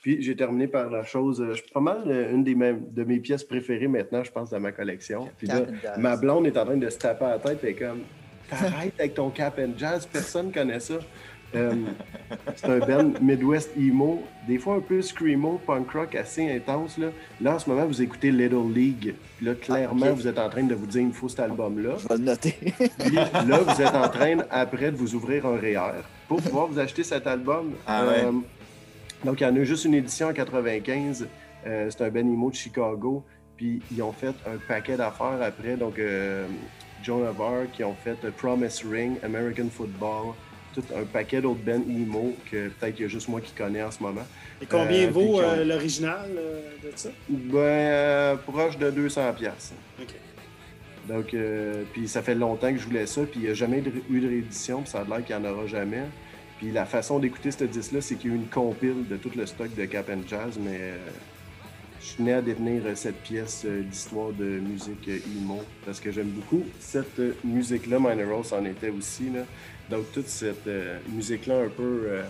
Puis 0.00 0.22
j'ai 0.22 0.36
terminé 0.36 0.66
par 0.68 0.90
la 0.90 1.04
chose, 1.04 1.40
euh, 1.40 1.54
je 1.54 1.62
suis 1.62 1.70
pas 1.70 1.80
mal 1.80 2.02
euh, 2.06 2.32
une 2.32 2.44
des 2.44 2.54
mêmes, 2.54 2.92
de 2.92 3.04
mes 3.04 3.18
pièces 3.20 3.44
préférées 3.44 3.88
maintenant, 3.88 4.22
je 4.24 4.32
pense, 4.32 4.50
dans 4.50 4.60
ma 4.60 4.72
collection. 4.72 5.28
Puis 5.38 5.46
là. 5.46 5.66
Ma 5.98 6.16
blonde 6.16 6.46
est 6.46 6.56
en 6.56 6.64
train 6.64 6.76
de 6.76 6.88
se 6.88 6.98
taper 6.98 7.24
à 7.24 7.30
la 7.30 7.38
tête 7.38 7.62
et 7.64 7.74
comme 7.74 8.02
T'arrêtes 8.48 8.94
avec 8.98 9.14
ton 9.14 9.30
cap 9.30 9.58
and 9.58 9.78
jazz, 9.78 10.06
personne 10.06 10.52
connaît 10.52 10.80
ça. 10.80 10.94
Euh, 11.54 11.74
c'est 12.56 12.66
un 12.66 12.78
band 12.78 13.12
Midwest 13.20 13.70
emo, 13.76 14.22
des 14.48 14.58
fois 14.58 14.76
un 14.76 14.80
peu 14.80 15.02
screamo, 15.02 15.60
punk 15.66 15.90
rock 15.90 16.14
assez 16.14 16.50
intense. 16.50 16.96
Là, 16.98 17.08
là 17.40 17.54
en 17.54 17.58
ce 17.58 17.68
moment, 17.68 17.84
vous 17.86 18.00
écoutez 18.00 18.30
Little 18.30 18.72
League. 18.72 19.14
Puis 19.36 19.46
là, 19.46 19.54
clairement, 19.54 20.06
Ah, 20.08 20.12
vous 20.12 20.26
êtes 20.26 20.38
en 20.38 20.48
train 20.48 20.62
de 20.62 20.74
vous 20.74 20.86
dire 20.86 21.02
il 21.02 21.08
me 21.08 21.12
faut 21.12 21.28
cet 21.28 21.40
album-là. 21.40 21.96
Je 22.02 22.08
vais 22.08 22.16
le 22.16 22.24
noter. 22.24 22.56
Puis 22.98 23.14
là, 23.14 23.58
vous 23.58 23.82
êtes 23.82 23.94
en 23.94 24.08
train, 24.08 24.38
après, 24.50 24.90
de 24.90 24.96
vous 24.96 25.14
ouvrir 25.14 25.44
un 25.46 25.56
REER 25.56 26.02
pour 26.28 26.40
pouvoir 26.40 26.66
vous 26.68 26.78
acheter 26.78 27.02
cet 27.04 27.26
album. 27.26 27.72
Euh, 27.72 27.76
Ah 27.86 28.06
ouais. 28.06 28.24
donc, 29.24 29.40
il 29.40 29.44
y 29.44 29.46
en 29.46 29.54
a 29.54 29.58
eu 29.58 29.66
juste 29.66 29.84
une 29.84 29.94
édition 29.94 30.28
en 30.28 30.32
95. 30.32 31.26
Euh, 31.66 31.88
c'est 31.90 32.02
un 32.04 32.08
Ben 32.08 32.26
Emo 32.26 32.50
de 32.50 32.54
Chicago. 32.56 33.24
Puis, 33.56 33.82
ils 33.92 34.02
ont 34.02 34.12
fait 34.12 34.34
un 34.46 34.56
paquet 34.66 34.96
d'affaires 34.96 35.38
après. 35.42 35.76
Donc, 35.76 35.98
euh, 35.98 36.46
John 37.02 37.24
Avar 37.26 37.64
qui 37.72 37.84
ont 37.84 37.94
fait 38.02 38.16
euh, 38.24 38.30
Promise 38.36 38.82
Ring, 38.90 39.16
American 39.22 39.66
Football, 39.70 40.34
tout 40.74 40.82
un 40.96 41.04
paquet 41.04 41.40
d'autres 41.40 41.60
Ben 41.64 41.82
Emo 41.88 42.34
que 42.50 42.68
peut-être 42.68 42.94
qu'il 42.94 43.04
y 43.04 43.06
a 43.06 43.08
juste 43.08 43.28
moi 43.28 43.40
qui 43.40 43.52
connais 43.52 43.82
en 43.82 43.90
ce 43.90 44.02
moment. 44.02 44.26
Et 44.60 44.66
combien 44.66 45.06
Euh, 45.06 45.10
vaut 45.10 45.36
ont- 45.36 45.40
euh, 45.40 45.64
l'original 45.64 46.30
euh, 46.36 46.60
de 46.82 46.92
ça? 46.96 47.10
Ben, 47.28 48.36
proche 48.46 48.78
de 48.78 48.90
200 48.90 49.32
pièces. 49.34 49.72
OK. 50.00 50.14
Donc, 51.08 51.34
euh, 51.34 51.82
puis 51.92 52.06
ça 52.08 52.22
fait 52.22 52.34
longtemps 52.34 52.72
que 52.72 52.78
je 52.78 52.84
voulais 52.86 53.06
ça, 53.06 53.22
puis 53.22 53.40
il 53.40 53.42
n'y 53.42 53.48
a 53.50 53.54
jamais 53.54 53.82
eu 54.10 54.20
de 54.20 54.28
réédition, 54.28 54.82
puis 54.82 54.90
ça 54.90 55.00
a 55.00 55.04
l'air 55.04 55.24
qu'il 55.24 55.36
n'y 55.36 55.46
en 55.46 55.50
aura 55.52 55.66
jamais. 55.66 56.02
Puis 56.58 56.70
la 56.70 56.86
façon 56.86 57.18
d'écouter 57.18 57.50
ce 57.50 57.64
disque-là, 57.64 58.00
c'est 58.00 58.14
qu'il 58.14 58.30
y 58.30 58.32
a 58.32 58.36
eu 58.36 58.38
une 58.38 58.46
compile 58.46 59.08
de 59.10 59.16
tout 59.16 59.30
le 59.36 59.44
stock 59.46 59.74
de 59.74 59.84
Cap 59.86 60.08
and 60.10 60.28
Jazz, 60.28 60.58
mais 60.60 60.92
je 62.04 62.16
tenais 62.16 62.32
à 62.34 62.42
détenir 62.42 62.82
euh, 62.84 62.94
cette 62.94 63.16
pièce 63.22 63.62
euh, 63.64 63.82
d'histoire 63.82 64.32
de 64.32 64.44
musique 64.44 65.08
euh, 65.08 65.18
emo, 65.38 65.60
parce 65.86 66.00
que 66.00 66.10
j'aime 66.10 66.28
beaucoup 66.30 66.62
cette 66.80 67.18
euh, 67.18 67.32
musique-là. 67.44 67.98
Minor 67.98 68.36
Rose 68.38 68.52
en 68.52 68.64
était 68.64 68.90
aussi. 68.90 69.30
Là. 69.30 69.42
Donc, 69.90 70.10
toute 70.12 70.28
cette 70.28 70.66
euh, 70.66 70.98
musique-là 71.08 71.60
un 71.60 71.68
peu 71.68 72.02
euh, 72.06 72.22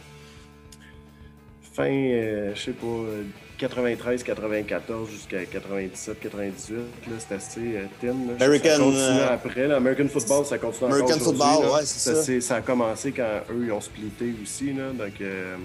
fin, 1.74 1.85
euh, 1.90 2.55
je 2.55 2.61
sais 2.61 2.73
pas, 2.73 2.86
euh, 2.86 3.23
93-94 3.59 5.09
jusqu'à 5.11 5.43
97-98, 5.44 6.74
là, 6.74 6.82
c'est 7.19 7.35
assez 7.35 7.61
euh, 7.77 7.85
thin. 8.01 8.09
Là. 8.09 8.35
Ça 8.39 8.44
American, 8.44 8.77
continue 8.78 8.97
euh, 8.99 9.32
après. 9.32 9.69
là. 9.69 9.77
American 9.77 10.09
Football, 10.09 10.44
ça 10.44 10.59
continue 10.59 10.90
American 10.93 11.19
Football, 11.19 11.65
ouais, 11.74 11.81
c'est 11.85 12.15
ça. 12.15 12.40
Ça 12.40 12.57
a 12.57 12.61
commencé 12.61 13.12
quand 13.12 13.40
eux, 13.51 13.65
ils 13.66 13.73
ont 13.73 13.81
splitté 13.81 14.35
aussi. 14.43 14.73
Là, 14.73 14.90
donc, 14.90 15.20
euh, 15.20 15.57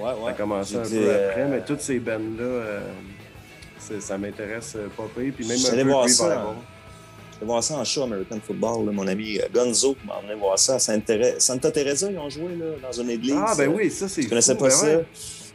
Ouais, 0.00 0.12
ça 0.24 0.30
a 0.30 0.32
commencé 0.32 0.76
un 0.76 0.82
peu 0.82 0.88
euh, 0.94 1.28
après. 1.28 1.48
Mais 1.48 1.60
toutes 1.60 1.82
ces 1.82 1.98
bandes-là, 1.98 2.42
euh, 2.44 2.80
ça 4.00 4.18
m'intéresse 4.18 4.74
euh, 4.76 4.88
pas 4.96 5.04
pire. 5.14 5.32
Puis 5.36 5.46
même 5.46 5.56
un 5.58 5.60
J'allais 5.60 5.82
peu 5.84 5.90
voir 5.90 6.08
ça. 6.08 6.54
Je 7.34 7.40
vais 7.40 7.46
voir 7.46 7.62
ça 7.64 7.76
en 7.76 7.84
show 7.84 8.02
American 8.04 8.38
Football. 8.46 8.86
là. 8.86 8.92
Mon 8.92 9.06
ami 9.06 9.38
euh, 9.38 9.48
Gonzo 9.52 9.96
m'a 10.06 10.18
emmené 10.18 10.34
voir 10.34 10.58
ça 10.58 10.74
à 10.76 10.78
Santa 10.78 11.70
Teresa. 11.72 12.10
Ils 12.10 12.18
ont 12.18 12.30
joué 12.30 12.54
là, 12.56 12.66
dans 12.82 12.92
une 13.02 13.10
église. 13.10 13.34
Ah, 13.36 13.54
ben 13.56 13.70
Euh, 13.70 13.74
oui, 13.76 13.90
ça, 13.90 14.08
c'est 14.08 14.22
Je 14.22 14.28
connaissais 14.28 14.52
fou, 14.54 14.60
pas 14.60 14.68
ben 14.68 14.74
ça. 14.74 14.86
ouais. 14.98 15.04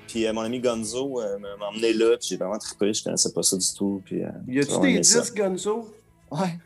Puis 0.08 0.26
euh, 0.26 0.34
mon 0.34 0.42
ami 0.42 0.60
Gonzo 0.60 1.22
euh, 1.22 1.38
m'a 1.40 1.68
emmené 1.68 1.94
là. 1.94 2.18
Puis 2.18 2.30
j'ai 2.30 2.38
vraiment 2.38 2.58
trippé. 2.58 2.94
Je 2.94 3.04
connaissais 3.04 3.32
pas 3.32 3.44
ça 3.44 3.56
du 3.58 3.66
tout. 3.78 4.02
Puis, 4.06 4.24
euh, 4.24 4.28
Y 4.48 4.60
a-tu 4.60 4.80
des 4.82 5.00
disques, 5.00 5.36
Gonzo? 5.38 5.94
Ouais. 6.32 6.58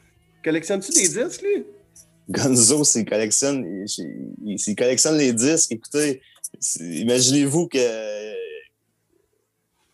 Collectionnes-tu 0.43 0.91
des 0.91 1.07
disques, 1.07 1.41
lui? 1.43 1.65
Gonzo, 2.29 2.83
s'il 2.83 3.05
collectionne, 3.05 3.65
il, 3.65 4.23
il- 4.45 4.57
s'il 4.59 4.75
collectionne 4.75 5.17
les 5.17 5.33
disques, 5.33 5.71
écoutez, 5.73 6.21
imaginez-vous 6.79 7.67
que 7.67 7.77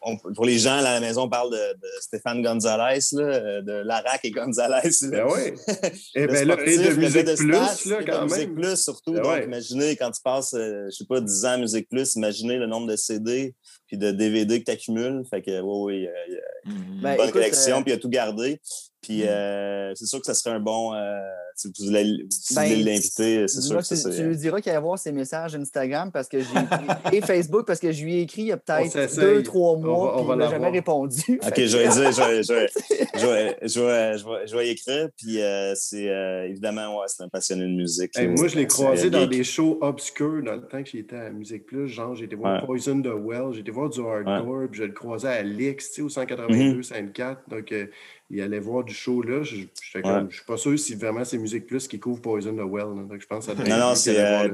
on- 0.07 0.33
pour 0.33 0.45
les 0.45 0.57
gens 0.57 0.77
à 0.77 0.81
la 0.81 0.99
maison, 0.99 1.23
on 1.23 1.29
parle 1.29 1.51
de, 1.51 1.57
de 1.73 1.87
Stéphane 2.01 2.41
Gonzalez, 2.41 2.99
là, 3.13 3.61
de 3.61 3.71
Larac 3.83 4.21
et 4.23 4.31
Gonzalez. 4.31 4.89
Ben 5.11 5.25
oui. 5.27 5.53
Et 6.15 6.21
Le 6.21 6.27
ben 6.27 6.47
là, 6.47 6.53
et 6.65 6.71
sportif, 6.75 6.89
de 6.95 6.99
Musique 7.01 7.25
de 7.25 7.35
Plus, 7.35 7.47
stats, 7.55 7.89
là, 7.89 8.01
et 8.01 8.05
de 8.05 8.23
Musique. 8.23 8.55
Plus, 8.55 8.75
surtout. 8.83 9.13
Ben 9.13 9.21
donc, 9.21 9.31
ouais. 9.33 9.43
imaginez 9.43 9.95
quand 9.95 10.11
tu 10.11 10.21
passes, 10.23 10.53
euh, 10.53 10.85
je 10.91 10.95
sais 10.97 11.05
pas, 11.05 11.19
10 11.21 11.45
ans 11.45 11.49
à 11.49 11.57
Musique 11.57 11.89
Plus, 11.89 12.15
imaginez 12.15 12.57
le 12.57 12.67
nombre 12.67 12.87
de 12.87 12.95
CD 12.95 13.53
puis 13.87 13.97
de 13.97 14.11
DVD 14.11 14.59
que 14.59 14.65
tu 14.65 14.71
accumules. 14.71 15.23
Fait 15.29 15.41
que, 15.41 15.61
oui, 15.61 15.77
oui, 15.83 15.95
il 15.97 16.03
y 16.03 16.07
a- 16.07 16.71
Mhm. 16.73 16.93
une 16.95 17.01
Ben, 17.01 17.15
bonne 17.15 17.25
écoute, 17.25 17.33
collection, 17.33 17.77
euh, 17.79 17.81
puis 17.83 17.91
il 17.91 17.95
a 17.95 17.99
tout 17.99 18.09
gardé. 18.09 18.59
Puis 19.07 19.21
Mm. 19.23 19.27
euh, 19.29 19.91
c'est 19.95 20.05
sûr 20.05 20.19
que 20.19 20.25
ça 20.25 20.33
serait 20.33 20.55
un 20.55 20.59
bon. 20.59 20.93
euh, 20.93 21.17
si 21.55 21.69
vous 21.69 21.85
voulez, 21.87 22.25
si 22.29 22.53
Ben, 22.53 22.69
l'inviter, 22.85 23.47
c'est 23.47 23.61
sûr 23.61 23.77
que 23.77 23.81
ça, 23.83 24.09
tu, 24.11 24.21
lui 24.21 24.35
diras 24.37 24.61
qu'il 24.61 24.71
va 24.73 24.79
voir 24.79 24.99
ses 24.99 25.11
messages 25.11 25.55
Instagram 25.55 26.11
parce 26.11 26.27
que 26.27 26.39
j'ai 26.39 26.45
écrit- 26.45 27.13
et 27.17 27.21
Facebook 27.21 27.65
parce 27.65 27.79
que 27.79 27.91
je 27.91 28.03
lui 28.03 28.17
ai 28.17 28.21
écrit 28.21 28.43
il 28.43 28.47
y 28.49 28.51
a 28.51 28.57
peut-être 28.57 29.15
deux, 29.15 29.41
trois 29.41 29.71
On 29.73 29.77
mois 29.79 30.11
va- 30.13 30.17
on 30.21 30.23
va 30.25 30.33
il 30.35 30.37
m'a 30.37 30.49
jamais 30.49 30.69
répondu. 30.69 31.39
Ok, 31.47 31.53
je 31.57 31.77
vais 31.77 31.87
dire, 31.87 32.11
je 32.11 32.21
vais, 32.21 32.43
je 32.43 32.53
vais, 32.53 32.67
je 33.15 33.25
vais, 33.25 33.57
je 33.63 33.79
vais, 33.79 34.17
je 34.19 34.25
vais, 34.29 34.47
je 34.47 34.55
vais 34.55 34.67
y 34.67 34.69
écrire. 34.71 35.09
Puis 35.17 35.41
euh, 35.41 35.73
c'est 35.75 36.09
euh, 36.09 36.47
évidemment, 36.47 36.99
ouais, 36.99 37.05
c'est 37.07 37.23
un 37.23 37.29
passionné 37.29 37.63
de 37.63 37.75
musique. 37.75 38.11
Hey, 38.15 38.27
moi, 38.27 38.47
je 38.47 38.55
l'ai 38.55 38.67
croisé 38.67 39.09
dans 39.09 39.25
des 39.25 39.43
shows 39.43 39.79
obscurs 39.81 40.43
dans 40.43 40.53
le 40.55 40.61
temps 40.67 40.83
que 40.83 40.89
j'étais 40.89 41.15
à 41.15 41.31
Musique 41.31 41.65
Plus. 41.65 41.87
Genre, 41.87 42.13
j'ai 42.13 42.25
été 42.25 42.35
voir 42.35 42.59
Ouais. 42.61 42.65
Poison 42.67 43.01
the 43.01 43.07
Well, 43.07 43.53
j'ai 43.53 43.61
été 43.61 43.71
voir 43.71 43.89
du 43.89 43.99
hardcore, 44.01 44.67
puis 44.69 44.79
je 44.81 44.83
le 44.85 44.93
croisais 44.93 45.27
à 45.29 45.41
l'X, 45.41 45.87
tu 45.89 45.93
sais, 45.95 46.01
au 46.01 46.05
Mhm. 46.05 46.09
182, 46.11 46.83
54. 46.83 47.41
Donc, 47.49 47.71
euh, 47.71 47.87
il 48.29 48.41
allait 48.41 48.59
voir 48.59 48.83
du 48.83 48.93
show 48.93 49.21
là. 49.21 49.43
Je 49.43 49.55
Ouais. 49.57 50.25
je 50.29 50.35
suis 50.35 50.45
pas 50.45 50.57
sûr 50.57 50.77
si 50.77 50.95
vraiment 50.95 51.23
c'est 51.25 51.37
Musique 51.37 51.65
Plus 51.65 51.87
qui 51.87 51.99
couvre 51.99 52.21
Poison 52.21 52.53
the 52.53 52.59
Well. 52.69 52.95
là. 52.95 53.03
Donc, 53.09 53.21
je 53.21 53.25
pense 53.27 53.47
que 53.47 53.55
ça 53.55 53.63
Non, 53.63 53.77
non, 53.77 53.95
c'est 53.95 54.17
euh, 54.19 54.49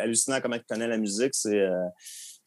hallucinant 0.00 0.40
comment 0.42 0.56
il 0.56 0.62
connaît 0.68 0.88
la 0.88 0.98
musique. 0.98 1.30
C'est 1.32 1.54
euh, 1.58 1.70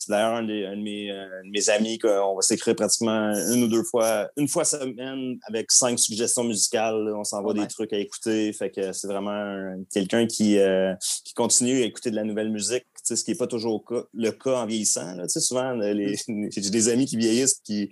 d'ailleurs 0.10 0.36
un, 0.36 0.44
de, 0.44 0.76
mes, 0.82 1.12
euh, 1.12 1.26
de 1.46 1.50
mes 1.52 1.70
amis 1.70 1.98
qu'on 2.00 2.36
va 2.36 2.42
s'écrire 2.42 2.76
pratiquement 2.76 3.32
une 3.54 3.64
ou 3.64 3.68
deux 3.68 3.84
fois, 3.84 4.30
une 4.36 4.48
fois 4.48 4.66
semaine 4.66 5.38
avec 5.48 5.72
cinq 5.72 5.98
suggestions 6.00 6.44
musicales. 6.44 7.04
là. 7.06 7.14
On 7.16 7.24
s'envoie 7.24 7.54
des 7.54 7.68
trucs 7.68 7.94
à 7.94 7.98
écouter. 7.98 8.52
Fait 8.54 8.70
que 8.72 8.92
c'est 8.94 9.08
vraiment 9.08 9.30
un- 9.32 9.84
quelqu'un 9.94 10.26
qui, 10.28 10.58
euh, 10.60 10.94
qui 11.24 11.34
continue 11.34 11.82
à 11.84 11.86
écouter 11.86 12.12
de 12.12 12.16
la 12.16 12.24
nouvelle 12.24 12.52
musique. 12.52 12.86
Ce 13.04 13.24
qui 13.24 13.32
n'est 13.32 13.38
pas 13.38 13.48
toujours 13.48 13.84
le 14.14 14.32
cas 14.32 14.58
en 14.58 14.66
vieillissant. 14.66 15.16
Là. 15.16 15.28
Souvent, 15.28 15.72
les, 15.74 16.16
j'ai 16.52 16.70
des 16.70 16.90
amis 16.90 17.06
qui 17.06 17.18
vieillissent 17.18 17.60
qui, 17.64 17.90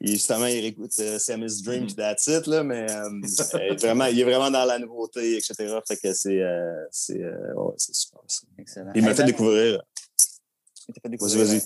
justement, 0.00 0.46
ils 0.46 0.64
écoutent 0.64 0.98
euh, 1.00 1.18
Samus 1.18 1.62
Dream 1.62 1.84
et 1.84 1.94
that's 1.94 2.26
it, 2.26 2.46
là, 2.46 2.62
mais 2.62 2.90
euh, 2.90 3.74
vraiment, 3.80 4.06
il 4.06 4.20
est 4.20 4.24
vraiment 4.24 4.50
dans 4.50 4.64
la 4.64 4.78
nouveauté, 4.78 5.36
etc. 5.36 5.78
Fait 5.86 5.96
que 5.96 6.12
c'est, 6.12 6.40
euh, 6.40 7.54
ouais, 7.56 7.74
super. 7.78 8.20
Excellent. 8.58 8.92
Il 8.94 9.04
m'a 9.04 9.14
fait 9.14 9.24
découvrir. 9.24 9.82
Vas-y, 11.04 11.36
vas-y. 11.36 11.62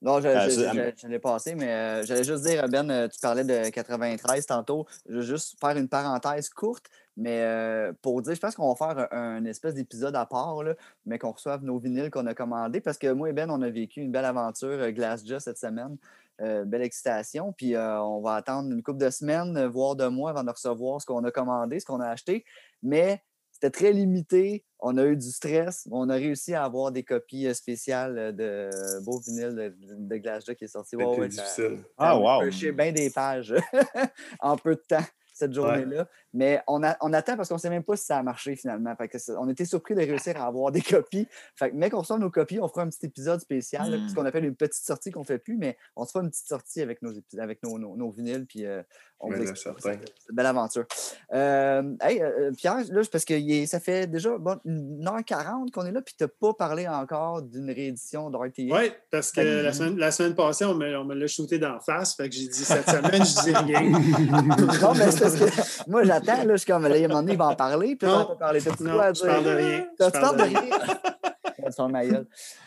Non, 0.00 0.20
je, 0.20 0.28
je, 0.28 1.08
l'ai 1.08 1.18
passé, 1.18 1.56
mais 1.56 2.04
j'allais 2.04 2.22
juste 2.22 2.44
dire, 2.44 2.68
Ben, 2.68 3.08
tu 3.08 3.18
parlais 3.18 3.42
de 3.42 3.68
93 3.68 4.46
tantôt. 4.46 4.86
Je 5.08 5.16
veux 5.16 5.22
juste 5.22 5.56
faire 5.60 5.76
une 5.76 5.88
parenthèse 5.88 6.48
courte. 6.50 6.84
Mais 7.18 7.42
euh, 7.42 7.92
pour 8.00 8.22
dire, 8.22 8.32
je 8.36 8.40
pense 8.40 8.54
qu'on 8.54 8.72
va 8.72 8.76
faire 8.76 9.08
un, 9.10 9.44
espèce 9.44 9.74
d'épisode 9.74 10.14
à 10.14 10.24
part, 10.24 10.62
mais 11.04 11.18
qu'on 11.18 11.32
reçoive 11.32 11.64
nos 11.64 11.76
vinyles 11.76 12.10
qu'on 12.10 12.26
a 12.26 12.34
commandés 12.34 12.80
parce 12.80 12.96
que 12.96 13.10
moi 13.10 13.28
et 13.28 13.32
Ben, 13.32 13.50
on 13.50 13.60
a 13.60 13.68
vécu 13.70 14.00
une 14.00 14.12
belle 14.12 14.24
aventure 14.24 14.92
Glass 14.92 15.26
Just 15.26 15.40
cette 15.40 15.58
semaine. 15.58 15.96
Euh, 16.40 16.64
belle 16.64 16.82
excitation. 16.82 17.52
Puis 17.52 17.76
on 17.76 18.20
va 18.20 18.34
attendre 18.34 18.70
une 18.70 18.84
couple 18.84 19.00
de 19.00 19.10
semaines, 19.10 19.66
voire 19.66 19.96
de 19.96 20.06
mois 20.06 20.30
avant 20.30 20.44
de 20.44 20.50
recevoir 20.50 21.00
ce 21.00 21.06
qu'on 21.06 21.24
a 21.24 21.32
commandé, 21.32 21.80
ce 21.80 21.86
qu'on 21.86 22.00
a 22.00 22.06
acheté. 22.06 22.44
Mais 22.84 23.20
c'était 23.50 23.70
très 23.70 23.92
limité. 23.92 24.64
On 24.78 24.96
a 24.96 25.04
eu 25.04 25.16
du 25.16 25.32
stress. 25.32 25.88
On 25.90 26.08
a 26.10 26.14
réussi 26.14 26.54
à 26.54 26.62
avoir 26.62 26.92
des 26.92 27.02
copies 27.02 27.52
spéciales 27.52 28.36
de 28.36 28.70
beau 29.04 29.18
vinyle 29.18 29.74
de, 29.76 30.16
Glass 30.18 30.46
Just 30.46 30.56
qui 30.56 30.66
est 30.66 30.68
sorti. 30.68 30.94
Ouais, 30.94 31.26
difficile. 31.26 31.78
ah, 31.96 32.16
wow! 32.16 32.48
bien 32.48 32.92
des 32.92 33.10
pages 33.10 33.56
en 34.38 34.56
peu 34.56 34.76
de 34.76 34.82
temps 34.88 35.04
cette 35.38 35.52
journée-là. 35.52 36.08
Mais 36.34 36.60
on, 36.66 36.82
a, 36.82 36.96
on, 37.00 37.12
attend 37.12 37.36
parce 37.36 37.48
qu'on 37.48 37.54
ne 37.54 37.60
sait 37.60 37.70
même 37.70 37.84
pas 37.84 37.96
si 37.96 38.04
ça 38.04 38.18
a 38.18 38.22
marché 38.22 38.54
finalement. 38.56 38.94
on 39.38 39.48
était 39.48 39.64
surpris 39.64 39.94
de 39.94 40.00
réussir 40.00 40.40
à 40.40 40.46
avoir 40.46 40.72
des 40.72 40.82
copies. 40.82 41.26
Fait 41.56 41.70
que, 41.70 41.76
mais 41.76 41.90
qu'on 41.90 42.00
reçoit 42.00 42.18
nos 42.18 42.30
copies, 42.30 42.60
on 42.60 42.68
fera 42.68 42.82
un 42.82 42.88
petit 42.88 43.06
épisode 43.06 43.40
spécial, 43.40 44.08
ce 44.08 44.14
qu'on 44.14 44.22
mmh. 44.22 44.26
appelle 44.26 44.44
une 44.44 44.56
petite 44.56 44.84
sortie 44.84 45.10
qu'on 45.10 45.20
ne 45.20 45.24
fait 45.24 45.38
plus, 45.38 45.56
mais 45.56 45.76
on 45.96 46.04
se 46.04 46.12
fera 46.12 46.22
une 46.22 46.30
petite 46.30 46.46
sortie 46.48 46.82
avec 46.82 47.02
nos, 47.02 47.12
avec 47.38 47.62
nos, 47.62 47.78
nos, 47.78 48.10
vinyles. 48.10 48.46
Puis 48.46 48.66
euh, 48.66 48.82
on 49.20 49.30
oui, 49.30 49.46
C'est 49.54 49.70
une 49.70 50.36
belle 50.36 50.46
aventure. 50.46 50.84
Euh, 51.32 51.94
hey, 52.00 52.22
euh, 52.22 52.52
Pierre, 52.56 52.78
là, 52.88 53.02
parce 53.10 53.24
que 53.24 53.66
ça 53.66 53.80
fait 53.80 54.06
déjà 54.06 54.36
bon, 54.38 54.58
1h40 54.64 55.70
qu'on 55.72 55.86
est 55.86 55.92
là, 55.92 56.02
puis 56.02 56.14
tu 56.16 56.24
n'as 56.24 56.28
pas 56.28 56.54
parlé 56.54 56.86
encore 56.86 57.42
d'une 57.42 57.70
réédition 57.70 58.30
d'RTX. 58.30 58.70
Oui, 58.70 58.92
parce 59.10 59.32
que 59.32 59.40
la 59.40 59.72
semaine, 59.72 59.98
la 59.98 60.10
semaine, 60.12 60.34
passée, 60.34 60.64
on 60.64 60.74
me, 60.74 60.96
on 60.96 61.04
me 61.04 61.14
l'a 61.14 61.26
shooté 61.26 61.58
d'en 61.58 61.80
face. 61.80 62.14
Fait 62.14 62.28
que 62.28 62.34
j'ai 62.34 62.46
dit 62.46 62.64
cette 62.64 62.88
semaine, 62.88 63.24
je 63.24 63.42
dis 63.42 63.56
rien. 63.56 63.90
non, 64.82 64.94
mais 64.94 65.10
c'est 65.10 65.20
parce 65.20 65.36
que 65.36 65.90
moi, 65.90 66.04
j'attends. 66.24 66.44
Là, 66.44 66.52
je 66.52 66.56
suis 66.56 66.70
comme, 66.70 66.86
là, 66.86 66.96
il 66.96 67.04
un 67.04 67.08
moment 67.08 67.20
donné, 67.20 67.32
il 67.32 67.38
va 67.38 67.48
en 67.48 67.54
parler. 67.56 67.96
Puis 67.96 68.08
on 68.08 68.18
va 68.18 68.36
parler. 68.36 68.60
de 68.60 68.66
quoi 68.66 69.04
rien. 69.04 69.12
Tu 69.12 69.26
parles 69.26 69.44
de 69.44 70.42
rien? 70.42 70.66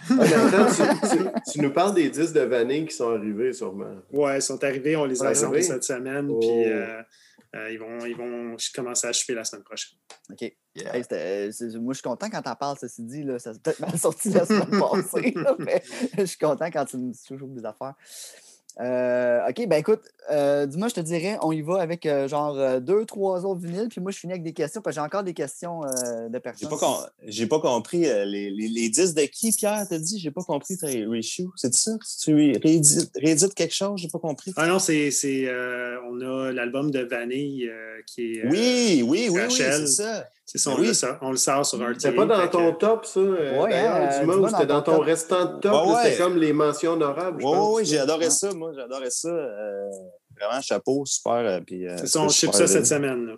tu, 0.08 1.52
tu, 1.52 1.62
nous 1.62 1.72
parles 1.72 1.94
des 1.96 2.10
disques 2.10 2.34
de 2.34 2.42
Vanille 2.42 2.86
qui 2.86 2.96
sont 2.96 3.16
arrivés, 3.16 3.54
sûrement. 3.54 3.96
Oui, 4.12 4.32
ils 4.36 4.42
sont 4.42 4.62
arrivés. 4.64 4.96
On 4.96 5.06
les 5.06 5.24
a 5.24 5.30
assemblés 5.30 5.62
cette 5.62 5.84
semaine. 5.84 6.28
Puis 6.28 6.50
oh. 6.50 6.68
euh, 6.68 7.02
euh, 7.56 7.72
ils, 7.72 7.80
vont, 7.80 8.06
ils 8.06 8.16
vont 8.16 8.56
commencer 8.74 9.08
à 9.08 9.14
choper 9.14 9.34
la 9.34 9.44
semaine 9.44 9.64
prochaine. 9.64 9.98
OK. 10.30 10.44
Euh, 10.44 11.52
moi, 11.80 11.94
je 11.94 11.98
suis 11.98 12.02
content 12.02 12.30
quand 12.30 12.42
tu 12.42 12.50
en 12.50 12.56
parles, 12.56 12.78
ceci 12.80 13.04
dit. 13.04 13.24
Là, 13.24 13.40
ça 13.40 13.54
s'est 13.54 13.60
peut-être 13.60 13.80
mal 13.80 13.98
sorti 13.98 14.30
la 14.30 14.46
semaine 14.46 14.80
passée. 14.80 15.34
mais 15.60 15.84
je 16.18 16.24
suis 16.24 16.38
content 16.38 16.68
quand 16.72 16.86
tu 16.86 16.98
me 16.98 17.12
dis 17.12 17.24
toujours 17.28 17.50
des 17.50 17.66
affaires. 17.66 17.96
Euh, 18.80 19.50
OK, 19.50 19.68
ben 19.68 19.78
écoute, 19.78 20.02
euh, 20.32 20.66
dis-moi, 20.66 20.88
je 20.88 20.96
te 20.96 21.02
dirais, 21.02 21.38
on 21.42 21.52
y 21.52 21.62
va 21.62 21.82
avec 21.82 22.06
euh, 22.06 22.28
genre 22.28 22.80
deux, 22.80 23.06
trois 23.06 23.46
autres 23.46 23.62
vinyles, 23.62 23.90
puis 23.90 24.00
moi, 24.00 24.12
je 24.12 24.20
finis 24.20 24.34
avec 24.34 24.44
des 24.44 24.54
questions, 24.54 24.82
parce 24.82 24.96
que 24.96 25.02
j'ai 25.02 25.06
encore 25.06 25.24
des 25.24 25.34
questions 25.34 25.82
de 25.82 26.38
personnes. 26.40 26.70
J'ai 27.28 27.48
pas, 27.48 27.60
compris 27.60 28.02
les, 28.02 28.50
les, 28.50 28.90
disques 28.90 29.16
de 29.16 29.24
qui, 29.24 29.52
Pierre, 29.52 29.86
t'as 29.90 29.98
dit? 29.98 30.20
J'ai 30.20 30.32
pas 30.32 30.44
compris 30.44 30.78
ta 30.78 30.88
ratio. 30.88 31.52
C'est 31.56 31.74
ça? 31.74 31.92
tu 32.22 32.34
réédites, 32.34 33.54
quelque 33.56 33.74
chose, 33.74 34.00
j'ai 34.00 34.08
pas 34.08 34.20
compris. 34.20 34.54
Ah 34.56 34.68
non, 34.68 34.80
c'est. 34.80 35.12
on 36.10 36.22
a 36.22 36.52
l'album 36.52 36.92
de 36.92 37.02
Vanille 37.02 37.70
qui 38.08 38.36
est. 38.36 38.48
oui, 38.48 39.04
oui, 39.06 39.28
oui, 39.30 39.42
oui, 39.48 39.52
c'est 39.52 39.88
ça. 39.88 40.28
C'est 40.52 40.58
ça, 40.58 40.72
on, 40.72 40.80
oui. 40.82 40.88
le 40.88 40.94
sort, 40.94 41.18
on, 41.22 41.32
le 41.32 41.38
sort, 41.38 41.66
sur 41.66 41.80
RTA. 41.80 41.94
C'était 41.98 42.14
pas 42.14 42.26
dans 42.26 42.46
ton 42.50 42.74
top, 42.74 43.06
ça? 43.06 43.22
Oui, 43.22 43.74
hein, 43.74 44.26
du 44.26 44.50
c'était 44.50 44.66
dans 44.66 44.82
ton 44.82 45.00
restant 45.00 45.46
de 45.46 45.62
top. 45.62 45.96
C'était 46.04 46.18
comme 46.18 46.38
les 46.38 46.52
mentions 46.52 46.92
honorables. 46.92 47.42
Oui, 47.42 47.58
oui, 47.58 47.86
j'ai 47.86 48.00
adoré 48.00 48.30
ça. 48.30 48.52
Moi, 48.54 48.74
j'adorais 48.76 49.12
ça. 49.12 49.30
Euh, 49.30 49.90
vraiment, 50.38 50.62
chapeau, 50.62 51.06
super. 51.06 51.36
Euh, 51.36 51.60
euh, 51.72 51.96
c'est 52.00 52.08
ça, 52.08 52.20
on 52.20 52.28
ship 52.28 52.52
ça 52.52 52.68
cette 52.68 52.86
semaine. 52.86 53.28
Là. 53.28 53.34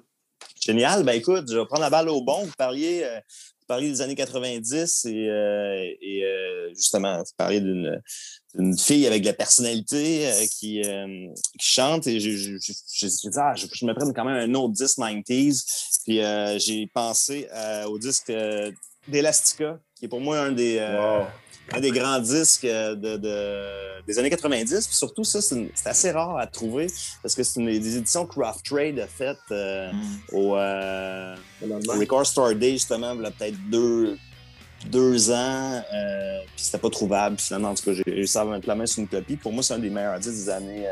Génial. 0.60 1.04
Ben 1.04 1.14
écoute, 1.14 1.46
je 1.48 1.56
vais 1.56 1.66
prendre 1.68 1.82
la 1.82 1.92
balle 1.92 2.10
au 2.10 2.24
bon. 2.24 2.46
Vous 2.46 2.54
parliez, 2.58 3.06
des 3.92 4.02
années 4.02 4.16
90 4.16 5.06
et, 5.06 5.28
et 6.02 6.74
justement, 6.76 7.18
vous 7.20 7.32
parliez 7.38 7.62
d'une 7.62 8.02
une 8.56 8.78
fille 8.78 9.08
avec 9.08 9.22
de 9.22 9.28
la 9.28 9.34
personnalité 9.34 10.28
euh, 10.28 10.46
qui, 10.52 10.82
euh, 10.84 11.28
qui, 11.60 11.68
chante 11.68 12.08
et 12.08 12.18
ah, 12.18 13.54
je, 13.56 13.68
je 13.72 13.86
mettrais 13.86 14.14
quand 14.14 14.26
même 14.26 14.50
un 14.50 14.54
autre 14.54 14.74
disque 14.74 15.00
90s. 15.00 16.02
Puis 16.04 16.22
euh, 16.22 16.58
j'ai 16.60 16.88
pensé 16.88 17.48
au 17.88 17.98
disque 17.98 18.32
d'Elastica, 19.08 19.80
qui 19.96 20.06
est 20.06 20.08
pour 20.08 20.22
moi 20.22 20.40
un 20.40 20.52
des, 20.52 20.80
un 21.72 21.80
des 21.80 21.92
grands 21.92 22.20
disques 22.20 22.66
de, 22.66 23.18
de, 23.18 24.06
des 24.06 24.20
années 24.20 24.30
90. 24.30 24.88
Puis 24.88 24.96
surtout, 24.96 25.24
ça, 25.24 25.42
c'est 25.42 25.72
assez 25.86 26.12
rare 26.12 26.38
à 26.38 26.46
trouver 26.48 26.88
parce 27.22 27.36
que 27.36 27.44
c'est 27.44 27.60
une 27.60 27.68
des 27.68 27.98
éditions 27.98 28.26
Craft 28.26 28.66
Trade 28.66 29.00
a 29.00 29.08
faites 29.08 29.38
mm. 29.50 29.92
au, 30.34 30.56
au, 30.56 32.00
Record 32.00 32.26
Store 32.26 32.54
Day, 32.54 32.74
justement, 32.74 33.14
il 33.14 33.22
y 33.22 33.26
a 33.26 33.32
peut-être 33.32 33.70
deux 33.70 34.18
deux 34.90 35.32
ans, 35.32 35.82
euh, 35.94 36.40
puis 36.56 36.66
c'était 36.66 36.78
pas 36.78 36.90
trouvable. 36.90 37.38
Finalement, 37.40 37.70
en 37.70 37.76
tout 37.76 37.84
cas, 37.84 37.94
j'ai 37.94 38.04
réussi 38.12 38.38
à 38.38 38.46
mettre 38.46 38.68
la 38.68 38.76
main 38.76 38.86
sur 38.86 39.00
une 39.00 39.08
copie. 39.08 39.36
Pour 39.36 39.54
moi, 39.54 39.64
c'est 39.64 39.74
un 39.74 39.80
des 39.80 39.90
meilleurs 39.90 40.20
disques 40.20 40.34
des 40.34 40.50
années 40.50 40.88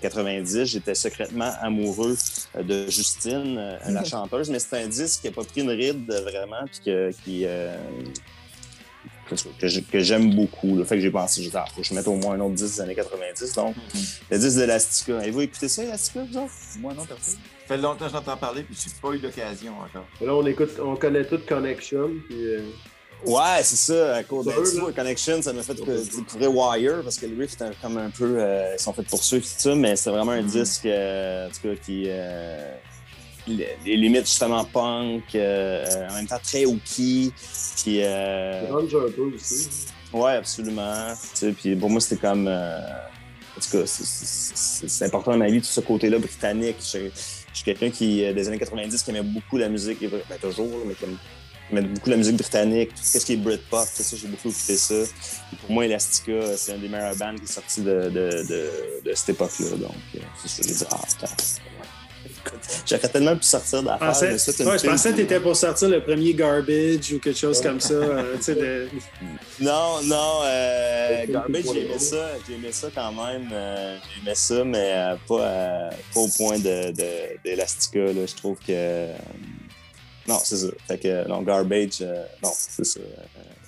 90. 0.00 0.56
Euh, 0.56 0.64
J'étais 0.64 0.94
secrètement 0.94 1.52
amoureux 1.60 2.16
euh, 2.56 2.62
de 2.62 2.90
Justine, 2.90 3.78
la 3.86 4.04
chanteuse, 4.04 4.50
mais 4.50 4.58
c'est 4.58 4.82
un 4.82 4.88
disque 4.88 5.22
qui 5.22 5.28
n'a 5.28 5.32
pas 5.32 5.44
pris 5.44 5.62
une 5.62 5.70
ride 5.70 6.10
vraiment, 6.10 6.64
puis 6.66 6.80
que, 6.84 7.10
qui, 7.24 7.46
que 9.90 10.00
j'aime 10.00 10.34
beaucoup. 10.34 10.76
Le 10.76 10.84
fait 10.84 10.96
que 10.96 11.00
j'ai 11.00 11.10
pensé, 11.10 11.42
j'ai 11.42 11.50
dit, 11.50 11.56
ah, 11.56 11.64
faut 11.74 11.80
que 11.80 11.86
je 11.86 11.94
mette 11.94 12.06
au 12.08 12.14
moins 12.14 12.34
un 12.34 12.40
autre 12.40 12.54
disque 12.54 12.76
des 12.76 12.80
années 12.80 12.94
90. 12.94 13.52
Donc, 13.54 13.74
mm-hmm. 13.76 14.20
le 14.30 14.38
disque 14.38 14.56
d'Elastica. 14.56 15.18
Avez-vous 15.18 15.40
écouté 15.42 15.68
ça, 15.68 15.84
Elastica, 15.84 16.24
vous 16.30 16.38
autres? 16.38 16.52
Moi, 16.80 16.94
non, 16.94 17.04
personne. 17.04 17.34
Ça 17.34 17.76
fait 17.76 17.76
longtemps 17.78 18.06
que 18.06 18.12
j'entends 18.12 18.36
parler, 18.36 18.62
puis 18.62 18.76
je 18.78 18.88
n'ai 18.88 18.94
pas 19.00 19.16
eu 19.16 19.20
l'occasion 19.20 19.72
encore. 19.72 20.06
Là, 20.20 20.34
on 20.34 20.46
écoute, 20.46 20.70
on 20.82 20.96
connaît 20.96 21.24
tout 21.24 21.40
Connection, 21.48 22.10
puis... 22.28 22.44
Euh, 22.44 22.60
ouais, 23.26 23.62
c'est 23.62 23.76
ça. 23.76 24.16
À 24.16 24.22
cause 24.24 24.46
de 24.46 24.92
Connection, 24.92 25.40
ça 25.42 25.52
m'a 25.52 25.62
fait 25.62 25.74
découvrir 25.74 26.54
Wire, 26.54 27.02
parce 27.02 27.18
que 27.18 27.26
les 27.26 27.36
riffs 27.36 27.54
étaient 27.54 27.70
comme 27.80 27.98
un 27.98 28.10
peu... 28.10 28.36
Euh, 28.38 28.74
ils 28.74 28.82
sont 28.82 28.92
faits 28.92 29.06
pour 29.06 29.22
suivre 29.22 29.44
tout 29.44 29.50
ça, 29.56 29.74
mais 29.74 29.96
c'est 29.96 30.10
vraiment 30.10 30.32
un 30.32 30.42
mm-hmm. 30.42 30.50
disque, 30.50 30.86
euh, 30.86 31.46
en 31.46 31.50
tout 31.50 31.68
cas, 31.68 31.82
qui 31.82 32.08
les 33.46 33.96
limites 33.96 34.26
justement 34.26 34.64
punk, 34.64 35.34
euh, 35.34 36.08
en 36.10 36.14
même 36.14 36.26
temps 36.26 36.40
très 36.42 36.64
hooky. 36.64 37.32
Puis, 37.82 37.98
euh... 38.02 38.62
un 38.72 39.10
peu 39.10 39.22
aussi. 39.34 39.68
Ouais, 40.12 40.32
absolument. 40.32 41.12
Tu 41.34 41.38
sais, 41.38 41.52
puis 41.52 41.76
pour 41.76 41.90
moi, 41.90 42.00
c'était 42.00 42.20
comme. 42.20 42.46
Euh... 42.48 42.78
En 43.56 43.60
tout 43.60 43.78
cas, 43.78 43.84
c'est 43.86 45.04
important 45.04 45.32
dans 45.32 45.38
ma 45.38 45.50
vie, 45.50 45.60
tout 45.60 45.66
ce 45.66 45.80
côté-là 45.80 46.18
britannique. 46.18 46.76
Je, 46.80 47.10
suis 47.52 47.64
quelqu'un 47.64 47.90
qui, 47.90 48.24
euh, 48.24 48.32
des 48.32 48.48
années 48.48 48.58
90, 48.58 49.02
qui 49.02 49.10
aimait 49.10 49.22
beaucoup 49.22 49.58
la 49.58 49.68
musique, 49.68 50.00
ben, 50.00 50.38
toujours, 50.40 50.70
mais 50.86 50.94
qui 50.94 51.04
aimait 51.70 51.82
beaucoup 51.82 52.08
la 52.08 52.16
musique 52.16 52.36
britannique, 52.36 52.94
tout 52.94 53.02
ce 53.02 53.18
qui 53.18 53.34
est 53.34 53.36
Britpop, 53.36 53.86
tout 53.94 54.02
ça, 54.02 54.16
j'ai 54.16 54.26
beaucoup 54.26 54.48
écouté 54.48 54.76
ça. 54.76 54.94
pour 55.60 55.70
moi, 55.70 55.84
Elastica, 55.84 56.56
c'est 56.56 56.72
un 56.72 56.78
des 56.78 56.88
meilleurs 56.88 57.16
bands 57.16 57.34
qui 57.34 57.44
est 57.44 57.46
sorti 57.46 57.82
de, 57.82 58.08
de, 58.08 58.42
de, 58.48 58.70
de 59.04 59.14
cette 59.14 59.30
époque-là. 59.30 59.76
Donc, 59.76 59.92
euh, 60.14 60.20
c'est 60.42 60.48
ça, 60.48 60.62
j'ai 60.66 60.74
dit, 60.74 60.84
ah, 60.90 61.26
J'aurais 62.86 63.08
tellement 63.08 63.36
pu 63.36 63.44
sortir 63.44 63.82
d'affaires. 63.82 64.22
Ouais, 64.22 64.38
je 64.38 64.86
pensais 64.86 65.10
que 65.10 65.16
tu 65.16 65.20
étais 65.22 65.40
pour 65.40 65.56
sortir 65.56 65.88
le 65.88 66.00
premier 66.00 66.34
Garbage 66.34 67.12
ou 67.12 67.18
quelque 67.18 67.38
chose 67.38 67.60
comme 67.60 67.80
ça. 67.80 67.94
Euh, 67.94 68.36
de... 68.48 68.88
Non, 69.60 70.02
non. 70.04 70.40
Euh, 70.44 71.26
garbage, 71.26 71.64
j'ai 71.72 71.84
aimé 71.86 71.98
ça. 71.98 72.30
J'ai 72.46 72.54
aimé 72.54 72.72
ça 72.72 72.88
quand 72.94 73.12
même. 73.12 73.48
Euh, 73.52 73.96
j'ai 73.98 74.22
aimé 74.22 74.34
ça, 74.34 74.64
mais 74.64 75.14
pas, 75.28 75.90
pas, 76.14 76.20
au 76.20 76.28
point 76.28 76.58
d'Elastica. 76.58 78.12
De, 78.12 78.26
je 78.26 78.34
trouve 78.34 78.58
que. 78.66 79.08
non, 80.26 80.38
c'est 80.42 80.56
ça. 80.56 80.68
Fait 80.88 80.98
que, 80.98 81.28
non, 81.28 81.42
Garbage, 81.42 82.00
non, 82.42 82.50
c'est 82.54 82.84
ça. 82.84 83.00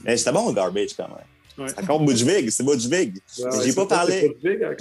mais 0.02 0.16
c'était 0.16 0.32
bon, 0.32 0.52
Garbage, 0.52 0.94
quand 0.96 1.08
même. 1.08 1.33
Ouais. 1.56 1.68
Encore 1.78 2.00
Budwig, 2.00 2.50
c'est 2.50 2.64
Budwig. 2.64 3.20
j'ai 3.62 3.72
pas 3.72 3.86
parlé. 3.86 4.36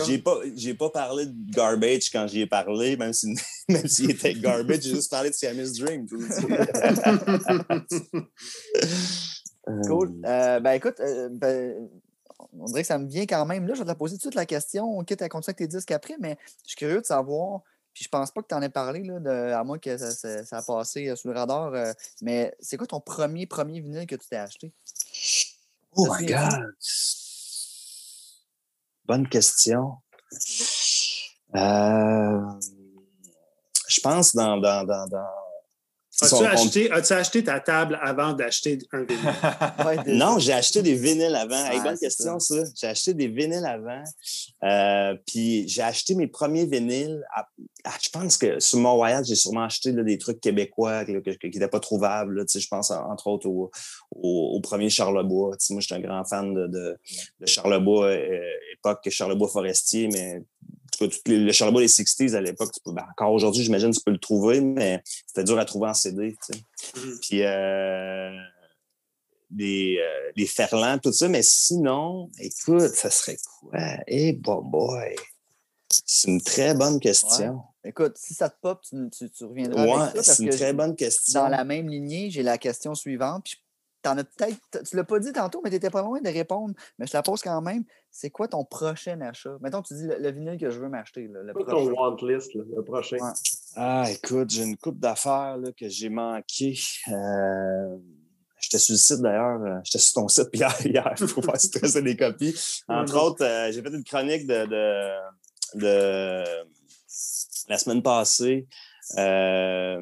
J'ai 0.05 0.17
pas, 0.17 0.39
j'ai 0.55 0.73
pas 0.73 0.89
parlé 0.89 1.27
de 1.27 1.51
garbage 1.51 2.09
quand 2.11 2.27
j'y 2.27 2.41
ai 2.41 2.47
parlé, 2.47 2.97
même 2.97 3.13
si 3.13 3.35
même 3.69 3.87
s'il 3.87 4.11
était 4.11 4.33
garbage, 4.33 4.81
j'ai 4.81 4.89
juste 4.89 5.11
parlé 5.11 5.29
de 5.29 5.35
Siamese 5.35 5.73
Dream. 5.73 6.07
cool. 9.87 10.19
Euh, 10.25 10.59
ben 10.59 10.71
écoute, 10.71 10.99
euh, 10.99 11.29
ben, 11.31 11.87
on 12.53 12.65
dirait 12.65 12.81
que 12.81 12.87
ça 12.87 12.97
me 12.97 13.07
vient 13.07 13.25
quand 13.25 13.45
même. 13.45 13.67
Là, 13.67 13.75
je 13.75 13.83
vais 13.83 13.93
te 13.93 13.97
poser 13.97 14.17
toute 14.17 14.35
la 14.35 14.47
question, 14.47 15.03
quitte 15.03 15.21
à 15.21 15.29
continuer 15.29 15.51
avec 15.51 15.69
tes 15.69 15.77
disques 15.77 15.91
après, 15.91 16.15
mais 16.19 16.37
je 16.63 16.69
suis 16.69 16.77
curieux 16.77 17.01
de 17.01 17.05
savoir. 17.05 17.61
Puis 17.93 18.05
je 18.05 18.09
pense 18.09 18.31
pas 18.31 18.41
que 18.41 18.47
tu 18.47 18.55
en 18.55 18.61
aies 18.63 18.69
parlé, 18.69 19.03
là, 19.03 19.19
de, 19.19 19.29
à 19.29 19.63
moins 19.63 19.77
que 19.77 19.95
ça, 19.95 20.43
ça, 20.43 20.57
a 20.57 20.63
passé 20.63 21.09
euh, 21.09 21.15
sous 21.15 21.27
le 21.27 21.35
radar. 21.35 21.71
mais 22.23 22.51
c'est 22.59 22.77
quoi 22.77 22.87
ton 22.87 22.99
premier, 22.99 23.45
premier 23.45 23.79
vinyle 23.79 24.07
que 24.07 24.15
tu 24.15 24.27
t'es 24.27 24.37
acheté? 24.37 24.73
Oh 25.95 26.07
my? 26.09 26.25
God! 26.25 26.73
Bonne 29.05 29.27
question. 29.27 29.97
Euh, 31.55 32.41
je 33.87 34.01
pense 34.01 34.35
dans. 34.35 34.57
dans, 34.57 34.83
dans, 34.85 35.07
dans... 35.07 35.42
As-tu 36.23 36.35
acheté, 36.45 36.91
as-tu 36.91 37.13
acheté 37.13 37.43
ta 37.43 37.59
table 37.59 37.99
avant 38.01 38.33
d'acheter 38.33 38.77
un 38.91 39.03
vinyle? 39.03 39.23
Ouais. 39.85 39.97
Non, 40.13 40.39
j'ai 40.39 40.53
acheté 40.53 40.81
des 40.81 40.95
vinyles 40.95 41.35
avant. 41.35 41.65
Hey, 41.65 41.77
Ouais, 41.77 41.83
bonne 41.83 41.97
question, 41.97 42.39
ça. 42.39 42.55
J'ai 42.79 42.87
acheté 42.87 43.13
des 43.13 43.27
vinyles 43.27 43.65
avant. 43.65 44.03
Euh, 44.63 45.15
puis 45.27 45.67
j'ai 45.67 45.81
acheté 45.81 46.15
mes 46.15 46.27
premiers 46.27 46.65
vinyles. 46.65 47.23
à- 47.35 47.47
à- 47.85 47.97
je 48.01 48.09
pense 48.09 48.37
que 48.37 48.59
sur 48.59 48.79
mon 48.79 48.95
voyage, 48.95 49.25
j'ai 49.27 49.35
sûrement 49.35 49.63
acheté 49.65 49.91
là, 49.91 50.03
des 50.03 50.17
trucs 50.17 50.39
québécois 50.39 51.03
là, 51.03 51.05
que- 51.05 51.19
que- 51.31 51.47
qui 51.47 51.47
n'étaient 51.57 51.67
pas 51.67 51.79
trouvables. 51.79 52.37
là. 52.37 52.45
Tu 52.45 52.53
sais, 52.53 52.59
je 52.59 52.67
pense 52.67 52.91
en- 52.91 53.09
entre 53.11 53.27
autres 53.27 53.47
au, 53.47 53.71
au, 54.15 54.51
au 54.55 54.61
premier 54.61 54.89
Charlebois. 54.89 55.57
Moi, 55.69 55.81
j'étais 55.81 55.95
un 55.95 55.99
grand 55.99 56.23
fan 56.23 56.53
de, 56.53 56.67
de, 56.67 56.97
de 57.39 57.45
Charlebois, 57.45 58.07
euh, 58.07 58.39
époque 58.73 59.09
Charlebois 59.09 59.49
forestier, 59.49 60.07
mais 60.11 60.41
tout 61.07 61.19
cas, 61.23 61.31
le 61.33 61.51
Charlebois 61.51 61.81
des 61.81 61.87
60s 61.87 62.35
à 62.35 62.41
l'époque, 62.41 62.71
ben, 62.85 63.05
encore 63.11 63.33
aujourd'hui, 63.33 63.63
j'imagine 63.63 63.91
que 63.91 63.97
tu 63.97 64.03
peux 64.03 64.11
le 64.11 64.19
trouver, 64.19 64.61
mais 64.61 65.01
c'était 65.27 65.43
dur 65.43 65.57
à 65.59 65.65
trouver 65.65 65.89
en 65.89 65.93
CD. 65.93 66.35
tu 66.45 66.57
sais. 66.57 66.99
Mhm. 66.99 67.19
Puis 67.21 67.43
euh, 67.43 68.31
les, 69.55 69.97
euh, 69.99 70.31
les 70.35 70.45
Ferlands, 70.45 70.99
tout 70.99 71.13
ça. 71.13 71.27
Mais 71.27 71.43
sinon, 71.43 72.29
écoute, 72.39 72.89
ça 72.89 73.09
serait 73.09 73.37
quoi? 73.59 73.79
Eh, 74.07 74.33
boy, 74.33 74.61
boy. 74.63 75.15
C'est 75.89 76.27
une 76.27 76.41
très 76.41 76.73
bonne 76.73 76.99
question. 76.99 77.61
Écoute, 77.83 78.17
si 78.17 78.33
ça 78.33 78.49
te 78.49 78.55
pop, 78.59 78.81
tu, 78.81 78.95
tu, 79.15 79.29
tu 79.29 79.43
reviendras. 79.43 80.11
Parce 80.13 80.33
c'est 80.33 80.43
une 80.43 80.49
très 80.49 80.73
bonne 80.73 80.95
question. 80.95 81.41
dans 81.41 81.49
la 81.49 81.63
même 81.63 81.89
lignée, 81.89 82.31
j'ai 82.31 82.41
la 82.41 82.57
question 82.57 82.95
suivante. 82.95 83.43
Puis 83.43 83.62
t'en 84.03 84.17
as 84.17 84.23
peut-être. 84.23 84.83
Tu 84.87 84.95
l'as 84.95 85.03
pas 85.03 85.19
dit 85.19 85.31
tantôt, 85.33 85.61
mais 85.63 85.69
tu 85.69 85.75
n'étais 85.75 85.89
pas 85.89 86.01
loin 86.01 86.21
de 86.21 86.29
répondre. 86.29 86.75
Mais 86.99 87.05
je 87.07 87.11
te 87.11 87.17
la 87.17 87.23
pose 87.23 87.41
quand 87.41 87.61
même. 87.61 87.83
C'est 88.11 88.29
quoi 88.29 88.47
ton 88.47 88.63
prochain 88.63 89.19
achat? 89.21 89.57
Mettons, 89.61 89.81
tu 89.81 89.95
dis 89.95 90.05
le, 90.05 90.17
le 90.19 90.31
vinyle 90.31 90.59
que 90.59 90.69
je 90.69 90.79
veux 90.79 90.89
m'acheter. 90.89 91.27
là, 91.27 91.41
Le 91.41 91.53
prochain. 91.53 91.71
ton 91.71 91.91
want 91.91 92.17
list, 92.21 92.53
là, 92.53 92.63
le 92.75 92.83
prochain. 92.83 93.17
Ouais. 93.17 93.31
Ah, 93.75 94.05
écoute, 94.11 94.49
j'ai 94.51 94.63
une 94.63 94.77
coupe 94.77 94.99
d'affaires 94.99 95.57
là, 95.57 95.71
que 95.71 95.87
j'ai 95.89 96.09
manqué. 96.09 96.75
Euh, 97.07 97.97
J'étais 98.59 98.77
sur 98.77 98.93
le 98.93 98.97
site 98.97 99.19
d'ailleurs, 99.19 99.61
euh, 99.61 99.79
j'étais 99.83 99.97
sur 99.97 100.21
ton 100.21 100.27
site 100.29 100.47
hier, 100.53 100.73
hier 100.85 101.13
pour 101.33 101.43
faire 101.43 101.59
stresser 101.59 102.01
des 102.01 102.15
copies. 102.15 102.55
Entre 102.87 103.13
Mhm. 103.15 103.19
autres, 103.21 103.43
euh, 103.43 103.71
j'ai 103.73 103.81
fait 103.81 103.89
une 103.89 104.05
chronique 104.05 104.47
de, 104.47 104.65
de, 104.67 105.79
de 105.79 106.43
la 107.67 107.77
semaine 107.77 108.01
passée. 108.01 108.67
Euh, 109.17 110.01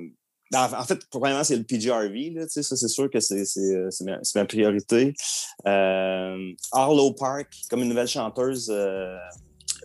en 0.54 0.74
en 0.74 0.84
fait, 0.84 1.06
probablement, 1.10 1.44
c'est 1.44 1.56
le 1.56 1.64
PGRV. 1.64 2.34
Là, 2.36 2.46
ça, 2.48 2.62
c'est 2.64 2.88
sûr 2.88 3.10
que 3.10 3.18
euh, 3.18 3.90
c'est 3.90 4.36
ma, 4.36 4.46
priorité. 4.46 5.14
Euh, 5.68 6.52
Harlow 6.72 7.14
Park, 7.14 7.48
comme 7.70 7.82
une 7.82 7.90
nouvelle 7.90 8.08
chanteuse 8.08 8.70
euh, 8.74 9.16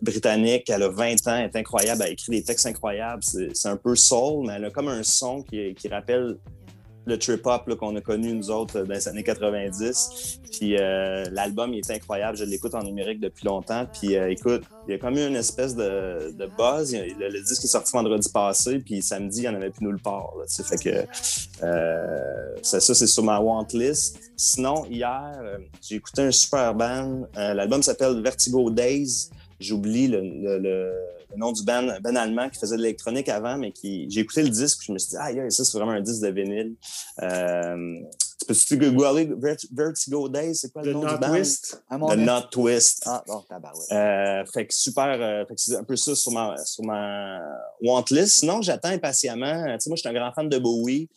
britannique, 0.03 0.69
elle 0.69 0.83
a 0.83 0.89
20 0.89 1.27
ans, 1.29 1.37
elle 1.37 1.45
est 1.45 1.57
incroyable, 1.57 2.03
elle 2.05 2.13
écrit 2.13 2.33
des 2.33 2.43
textes 2.43 2.67
incroyables. 2.67 3.23
C'est 3.23 3.69
un 3.69 3.77
peu 3.77 3.95
soul, 3.95 4.47
mais 4.47 4.55
elle 4.55 4.65
a 4.67 4.71
comme 4.71 4.89
un 4.89 5.03
son 5.03 5.43
qui 5.43 5.89
rappelle 5.91 6.37
le 7.07 7.19
trip-hop 7.19 7.73
qu'on 7.77 7.95
a 7.97 8.01
connu, 8.01 8.33
nous 8.33 8.51
autres, 8.51 8.83
dans 8.83 8.95
les 8.95 9.09
années 9.09 9.23
90. 9.23 10.41
Puis 10.53 10.77
euh, 10.77 11.25
l'album, 11.31 11.73
il 11.73 11.79
est 11.79 11.91
incroyable. 11.91 12.37
Je 12.37 12.45
l'écoute 12.45 12.75
en 12.75 12.83
numérique 12.83 13.21
depuis 13.21 13.47
longtemps. 13.47 13.87
Puis 13.93 14.17
euh, 14.17 14.31
écoute, 14.31 14.65
il 14.87 14.93
y 14.93 14.95
a 14.95 14.99
comme 14.99 15.17
eu 15.17 15.27
une 15.27 15.37
espèce 15.37 15.75
de, 15.75 16.33
de 16.33 16.47
buzz. 16.59 16.95
Le, 16.95 17.45
disque 17.45 17.65
est 17.65 17.69
sorti 17.69 17.93
vendredi 17.93 18.29
passé, 18.33 18.79
puis 18.81 19.03
samedi, 19.03 19.39
il 19.39 19.43
n'y 19.43 19.49
en 19.49 19.55
avait 19.55 19.71
plus 19.71 19.85
nulle 19.85 20.01
part. 20.01 20.33
Là, 20.39 20.45
fait 20.65 20.83
que 20.83 21.07
euh, 21.63 22.57
ça, 22.63 22.81
ça, 22.81 22.95
c'est 22.95 23.07
sur 23.07 23.23
ma 23.23 23.41
want 23.41 23.67
list. 23.73 24.19
Sinon, 24.37 24.85
hier, 24.87 25.33
euh, 25.41 25.59
j'ai 25.83 25.97
écouté 25.97 26.23
un 26.23 26.31
super 26.31 26.75
band. 26.75 27.27
Euh, 27.37 27.55
L'album 27.55 27.83
s'appelle 27.83 28.21
Vertigo 28.21 28.71
Days. 28.71 29.31
J'oublie 29.61 30.09
le, 30.09 30.21
le- 30.21 30.59
le- 30.59 30.93
le 31.31 31.37
nom 31.39 31.51
du 31.53 31.65
band, 31.65 31.89
band 32.03 32.15
allemand 32.17 32.49
qui 32.51 32.59
faisait 32.59 32.77
de 32.77 32.83
l'électronique 32.83 33.29
avant, 33.29 33.57
mais 33.59 33.73
qui. 33.73 34.07
J'ai 34.11 34.21
écouté 34.21 34.43
le 34.43 34.49
disque, 34.51 34.79
puis 34.79 34.87
je 34.89 34.93
me 34.93 34.99
suis 34.99 35.11
dit, 35.11 35.17
ah, 35.19 35.33
yeah, 35.33 35.49
ça, 35.51 35.65
c'est 35.65 35.77
vraiment 35.77 35.93
un 35.93 36.01
disque 36.01 36.23
de 36.23 36.29
vinyle. 36.29 36.75
Euh, 37.23 37.97
tu 38.39 38.47
peux-tu 38.47 38.77
googler 38.77 39.25
Vert- 39.39 39.57
Vertigo 39.73 40.29
Days? 40.29 40.55
C'est 40.57 40.73
quoi 40.73 40.83
le 40.83 40.93
nom 40.93 41.01
du 41.01 41.07
Not 41.07 41.19
band? 41.19 41.29
Twist. 41.29 41.83
À 41.89 41.99
mon 41.99 42.07
The 42.09 42.13
avis- 42.13 42.25
Not 42.25 42.43
Twist. 42.53 43.03
Ah, 43.07 43.25
bon, 43.27 43.41
tabarouette. 43.49 43.93
Euh, 43.93 44.45
fait 44.53 44.67
que 44.67 44.75
super, 44.75 45.17
euh, 45.21 45.45
fait 45.47 45.55
que 45.55 45.61
c'est 45.61 45.77
un 45.77 45.85
peu 45.85 45.97
ça 45.97 46.15
sur 46.15 46.33
ma, 46.33 46.57
sur 46.65 46.85
ma 46.85 47.41
want 47.83 48.05
list. 48.11 48.39
Sinon, 48.41 48.61
j'attends 48.63 48.91
impatiemment. 48.91 49.65
Tu 49.75 49.81
sais, 49.81 49.91
moi, 49.91 49.97
je 49.97 50.01
suis 50.01 50.09
un 50.09 50.13
grand 50.13 50.33
fan 50.33 50.49
de 50.49 50.59
Bowie. 50.59 51.09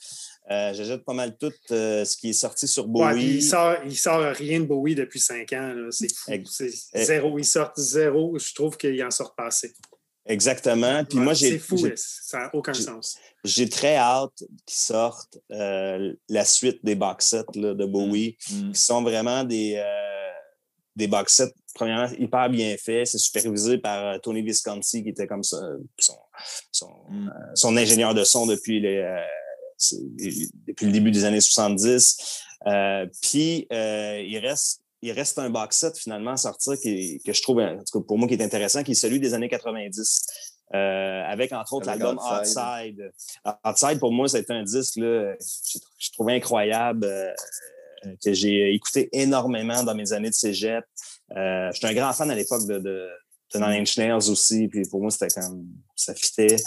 Euh, 0.52 0.74
J'achète 0.74 1.04
pas 1.06 1.14
mal 1.14 1.38
tout 1.38 1.52
euh, 1.72 2.04
ce 2.06 2.18
qui 2.18 2.30
est 2.30 2.34
sorti 2.34 2.68
sur 2.68 2.86
Ouais, 2.90 3.12
Bowie. 3.14 3.36
il 3.36 3.44
sort, 3.44 3.76
il 3.86 3.96
sort 3.98 4.20
rien 4.34 4.60
de 4.62 4.66
Bowie 4.66 4.96
depuis 4.96 5.20
cinq 5.20 5.54
ans. 5.54 5.76
C'est 5.92 6.12
fou. 6.12 6.32
Eh. 6.32 7.04
zéro. 7.04 7.38
Il 7.38 7.46
sort 7.46 7.72
zéro. 7.78 8.38
Je 8.40 8.54
trouve 8.56 8.76
qu'il 8.78 9.04
en 9.04 9.12
sort 9.12 9.36
pas 9.36 9.46
assez. 9.48 9.74
Exactement. 10.26 11.04
Puis 11.06 11.18
Ouais, 11.18 11.24
moi, 11.24 11.34
j'ai 11.34 11.52
C'est 11.52 11.60
fou. 11.60 11.78
Ça 11.96 12.38
n'a 12.40 12.50
aucun 12.56 12.74
sens. 12.74 13.18
j'ai 13.44 13.68
très 13.70 13.96
hâte 13.96 14.34
qu'ils 14.66 14.78
sortent 14.78 15.38
euh, 15.52 16.14
la 16.30 16.46
suite 16.46 16.84
des 16.84 16.96
box 16.96 17.28
sets 17.28 17.46
là, 17.60 17.74
de 17.74 17.86
Bowie, 17.86 18.38
Mm. 18.52 18.72
qui 18.72 18.82
sont 18.82 19.02
vraiment 19.02 19.44
des, 19.44 19.76
euh, 19.78 20.32
des 20.96 21.08
box 21.08 21.36
sets, 21.36 21.54
premièrement, 21.74 22.12
hyper 22.20 22.50
bien 22.50 22.76
faits. 22.78 23.08
C'est 23.08 23.18
supervisé 23.18 23.78
par 23.80 24.06
euh, 24.16 24.18
Tony 24.20 24.42
Visconti, 24.44 25.04
qui 25.04 25.10
était 25.10 25.26
comme 25.28 25.44
ça, 25.44 25.58
son, 25.98 26.18
son, 26.72 26.90
Mm. 27.10 27.28
euh, 27.30 27.52
son 27.56 27.78
ingénieur 27.78 28.14
de 28.14 28.24
son 28.24 28.46
depuis, 28.46 28.80
les, 28.82 28.98
euh, 28.98 29.18
depuis 30.68 30.85
le 30.85 30.91
début 30.91 31.11
des 31.11 31.26
années 31.26 31.41
70. 31.41 32.43
Euh, 32.68 33.06
Puis, 33.22 33.68
euh, 33.72 34.22
il 34.26 34.38
reste 34.39 34.81
il 35.01 35.11
reste 35.11 35.39
un 35.39 35.49
box 35.49 35.77
set 35.77 35.97
finalement 35.97 36.31
à 36.31 36.38
sortir 36.38 36.73
qui, 36.77 37.22
que 37.26 37.34
je 37.34 37.41
trouve, 37.41 37.60
en 37.60 37.77
tout 37.77 37.99
cas 37.99 38.06
pour 38.06 38.18
moi, 38.18 38.27
qui 38.27 38.34
est 38.34 38.43
intéressant, 38.43 38.84
qui 38.84 38.91
est 38.91 38.95
celui 38.95 39.19
des 39.19 39.34
années 39.34 39.49
90. 39.49 40.26
Euh, 40.76 41.23
avec 41.26 41.51
entre 41.51 41.73
autres 41.73 41.88
l'album 41.88 42.19
Outside. 42.19 43.11
Outside. 43.43 43.57
Outside, 43.65 43.99
pour 43.99 44.11
moi, 44.11 44.27
c'était 44.27 44.53
un 44.53 44.64
disque 44.64 44.97
là, 44.97 45.34
que 45.34 45.80
je 45.97 46.11
trouvais 46.11 46.35
incroyable, 46.35 47.06
euh, 47.06 47.34
que 48.23 48.34
j'ai 48.34 48.73
écouté 48.76 49.10
énormément 49.14 49.84
dans 49.84 49.95
mes 49.95 50.14
années 50.14 50.30
de 50.30 50.35
cégep. 50.35 50.85
Euh, 51.35 51.72
J'étais 51.73 51.88
un 51.88 51.93
grand 51.93 52.14
fan 52.14 52.30
à 52.30 52.35
l'époque 52.35 52.68
de, 52.68 52.77
de, 52.77 53.10
de 53.53 53.60
Nine 53.60 53.81
Inch 53.81 53.97
Nails 53.97 54.30
aussi, 54.30 54.68
puis 54.68 54.84
pour 54.91 55.01
moi, 55.01 55.10
c'était 55.10 55.34
comme 55.41 55.65
ça 55.95 56.14
fitait. 56.14 56.57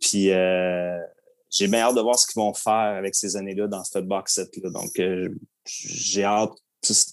Puis 0.00 0.30
j'ai 1.50 1.66
bien 1.66 1.80
hâte 1.80 1.96
de 1.96 2.00
voir 2.00 2.18
ce 2.18 2.26
qu'ils 2.26 2.40
vont 2.40 2.54
faire 2.54 2.72
avec 2.96 3.14
ces 3.14 3.36
années-là 3.36 3.66
dans 3.66 3.84
ce 3.84 3.98
box 3.98 4.34
set-là. 4.34 4.70
Donc, 4.70 4.98
euh, 4.98 5.28
j'ai 5.66 6.24
hâte, 6.24 6.52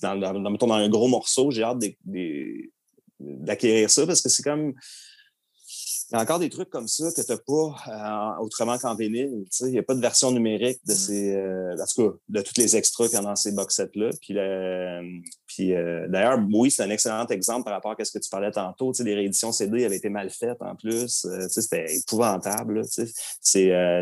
dans, 0.02 0.16
dans, 0.16 0.52
dans, 0.52 0.74
un 0.74 0.90
gros 0.90 1.08
morceau, 1.08 1.52
j'ai 1.52 1.64
hâte 1.64 1.80
d'acquérir 3.20 3.90
ça 3.90 4.06
parce 4.06 4.22
que 4.22 4.30
c'est 4.30 4.44
comme 4.44 4.74
il 6.10 6.16
y 6.16 6.18
a 6.18 6.22
encore 6.22 6.40
des 6.40 6.50
trucs 6.50 6.70
comme 6.70 6.88
ça 6.88 7.10
que 7.12 7.22
tu 7.22 7.32
n'as 7.32 7.38
pas 7.38 8.38
euh, 8.38 8.44
autrement 8.44 8.78
qu'en 8.78 8.96
vinyle. 8.96 9.46
Il 9.62 9.68
n'y 9.68 9.80
a 9.80 9.84
pas 9.84 9.96
de 9.96 10.02
version 10.02 10.32
numérique 10.32 10.80
de 10.88 10.94
ces. 10.94 11.36
euh, 11.36 11.76
en 11.76 11.86
tout 11.86 12.10
cas, 12.10 12.18
de 12.30 12.42
tous 12.42 12.58
les 12.58 12.76
extras 12.76 13.06
qu'il 13.06 13.16
y 13.16 13.18
a 13.18 13.22
dans 13.22 13.36
ces 13.36 13.52
box 13.52 13.76
sets-là. 13.76 14.10
Puis, 14.22 14.38
euh, 14.38 15.02
puis 15.48 15.74
euh, 15.74 16.08
d'ailleurs, 16.08 16.40
oui, 16.54 16.72
c'est 16.72 16.84
un 16.84 16.90
excellent 16.90 17.26
exemple 17.28 17.66
par 17.66 17.74
rapport 17.74 17.96
à 17.98 18.06
ce 18.06 18.12
que 18.12 18.20
tu 18.20 18.30
parlais 18.30 18.52
tantôt. 18.52 18.92
Les 19.00 19.16
rééditions 19.16 19.52
CD 19.52 19.86
avaient 19.86 19.98
été 19.98 20.10
mal 20.10 20.30
faites 20.30 20.62
en 20.62 20.76
plus. 20.76 21.28
C'était 21.50 21.94
épouvantable. 21.96 22.84
Ces, 22.86 23.12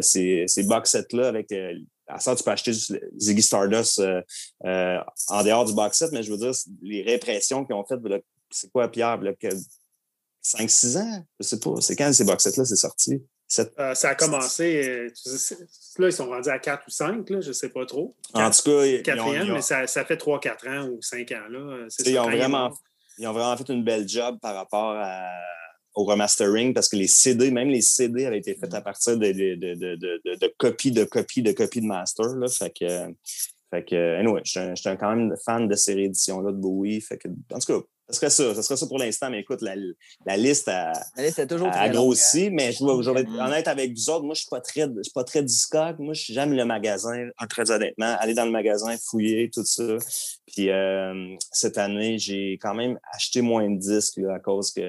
ces, 0.01 0.43
ces 0.47 0.63
box 0.63 0.91
sets-là 0.91 1.27
avec. 1.27 1.51
À 2.07 2.19
ça, 2.19 2.35
tu 2.35 2.43
peux 2.43 2.51
acheter 2.51 2.71
Ziggy 3.17 3.41
Stardust 3.41 3.99
euh, 3.99 4.21
euh, 4.65 4.99
en 5.27 5.43
dehors 5.43 5.65
du 5.65 5.73
box 5.73 5.97
set, 5.97 6.11
mais 6.11 6.21
je 6.21 6.31
veux 6.31 6.37
dire, 6.37 6.51
les 6.81 7.01
répressions 7.01 7.65
qu'ils 7.65 7.75
ont 7.75 7.83
faites, 7.83 7.99
c'est 8.51 8.71
quoi, 8.71 8.87
Pierre? 8.89 9.17
là, 9.21 9.33
que 9.33 9.47
5-6 10.45 10.97
ans? 10.97 11.25
Je 11.39 11.45
sais 11.47 11.59
pas. 11.59 11.75
C'est 11.81 11.95
quand 11.95 12.11
ces 12.13 12.23
box 12.23 12.43
sets-là, 12.43 12.65
c'est 12.65 12.75
sorti? 12.75 13.21
Sept- 13.47 13.73
Euh, 13.79 13.93
ça 13.93 14.09
a 14.09 14.15
commencé. 14.15 14.83
euh, 14.87 15.09
là, 15.99 16.07
ils 16.07 16.13
sont 16.13 16.27
rendus 16.27 16.49
à 16.49 16.59
4 16.59 16.83
ou 16.87 16.89
5, 16.91 17.29
là, 17.29 17.41
je 17.41 17.47
ne 17.49 17.53
sais 17.53 17.69
pas 17.69 17.85
trop. 17.85 18.15
En 18.33 18.49
tout 18.49 18.61
cas, 18.63 18.85
ils 18.85 18.99
ont, 18.99 19.03
Quatrième, 19.03 19.45
ils 19.45 19.51
ont- 19.51 19.55
mais 19.55 19.61
ça, 19.61 19.85
ça 19.87 20.03
fait 20.05 20.17
3-4 20.17 20.67
ans 20.67 20.87
ou 20.89 21.01
5 21.01 21.31
ans. 21.31 21.47
Là. 21.49 21.59
euh, 21.59 21.87
T'sais, 21.87 22.03
ils 22.09 22.13
ça, 22.15 22.23
ont 22.23 22.29
vraiment- 22.29 22.71
ils 23.17 23.27
ont 23.27 23.33
vraiment 23.33 23.55
fait 23.55 23.69
une 23.71 23.83
belle 23.83 24.07
job 24.09 24.37
par 24.41 24.55
rapport 24.55 24.95
à- 24.97 25.29
au 25.93 26.03
remastering 26.03 26.73
parce 26.73 26.89
que 26.89 26.97
les 26.97 27.07
CD, 27.07 27.51
même 27.51 27.69
les 27.69 27.81
CD 27.81 28.25
avaient 28.25 28.39
été 28.39 28.55
faits 28.55 28.73
à 28.73 28.81
partir 28.81 29.15
de, 29.17 29.31
de, 29.31 29.55
de, 29.55 29.95
de, 30.35 30.53
copies, 30.57 30.91
de 30.91 31.05
copies, 31.05 31.41
de 31.41 31.51
copies 31.53 31.79
de 31.81 31.85
master. 31.85 32.25
Là, 32.35 32.47
fait 32.49 32.71
que, 32.77 32.85
fait 33.71 33.85
que, 33.85 34.19
anyway, 34.19 34.41
je 34.43 34.73
suis 34.75 34.97
quand 34.97 35.15
même 35.15 35.33
fan 35.45 35.67
de 35.69 35.75
ces 35.75 35.93
rééditions-là 35.93 36.51
de 36.51 36.57
Bowie. 36.57 36.99
Fait 36.99 37.17
que, 37.17 37.29
en 37.53 37.59
tout 37.59 37.79
cas, 37.79 37.87
ce 38.09 38.15
serait 38.17 38.29
ça. 38.29 38.55
Ce 38.55 38.61
serait 38.61 38.77
ça 38.77 38.87
pour 38.87 38.99
l'instant. 38.99 39.29
Mais 39.29 39.39
écoute, 39.39 39.61
la, 39.61 39.75
la 40.25 40.37
liste 40.37 40.67
a, 40.67 40.91
Allez, 41.15 41.29
c'était 41.29 41.47
toujours 41.47 41.67
a 41.69 41.71
très 41.71 41.87
long, 41.87 41.91
hein. 41.91 41.93
grossi. 42.05 42.49
Mais 42.51 42.71
je 42.71 42.83
vais, 42.85 43.03
je 43.03 43.09
vais 43.11 43.21
être 43.21 43.29
Mm. 43.29 43.39
honnête 43.39 43.67
avec 43.67 43.91
vous 43.93 44.09
autres. 44.09 44.23
Moi, 44.25 44.35
je 44.35 44.41
suis 44.41 44.49
pas 44.49 44.61
très, 44.61 44.81
je 44.81 45.03
suis 45.03 45.13
pas 45.13 45.23
très 45.23 45.43
discog. 45.43 45.97
Moi, 45.99 46.13
j'aime 46.13 46.53
le 46.53 46.65
magasin, 46.65 47.29
très 47.49 47.71
honnêtement. 47.71 48.15
Aller 48.19 48.33
dans 48.33 48.45
le 48.45 48.51
magasin, 48.51 48.95
fouiller, 49.09 49.49
tout 49.53 49.65
ça. 49.65 49.97
Puis 50.47 50.69
euh, 50.69 51.35
cette 51.51 51.77
année, 51.77 52.17
j'ai 52.19 52.53
quand 52.61 52.75
même 52.75 52.99
acheté 53.13 53.41
moins 53.41 53.69
de 53.69 53.77
disques 53.79 54.17
là, 54.17 54.35
à 54.35 54.39
cause 54.39 54.71
que 54.71 54.81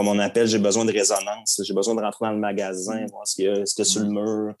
comme 0.00 0.08
on 0.08 0.18
appelle, 0.18 0.46
j'ai 0.46 0.58
besoin 0.58 0.84
de 0.86 0.92
résonance. 0.92 1.60
J'ai 1.62 1.74
besoin 1.74 1.94
de 1.94 2.00
rentrer 2.00 2.24
dans 2.26 2.32
le 2.32 2.38
magasin, 2.38 3.02
Mm. 3.02 3.06
voir 3.10 3.26
ce 3.28 3.34
qu'il 3.34 3.44
y 3.44 3.48
a, 3.48 3.66
ce 3.66 3.74
qu'il 3.74 3.84
y 3.84 3.88
a 3.88 3.90
sur 3.90 4.00
le 4.02 4.08
mur, 4.08 4.54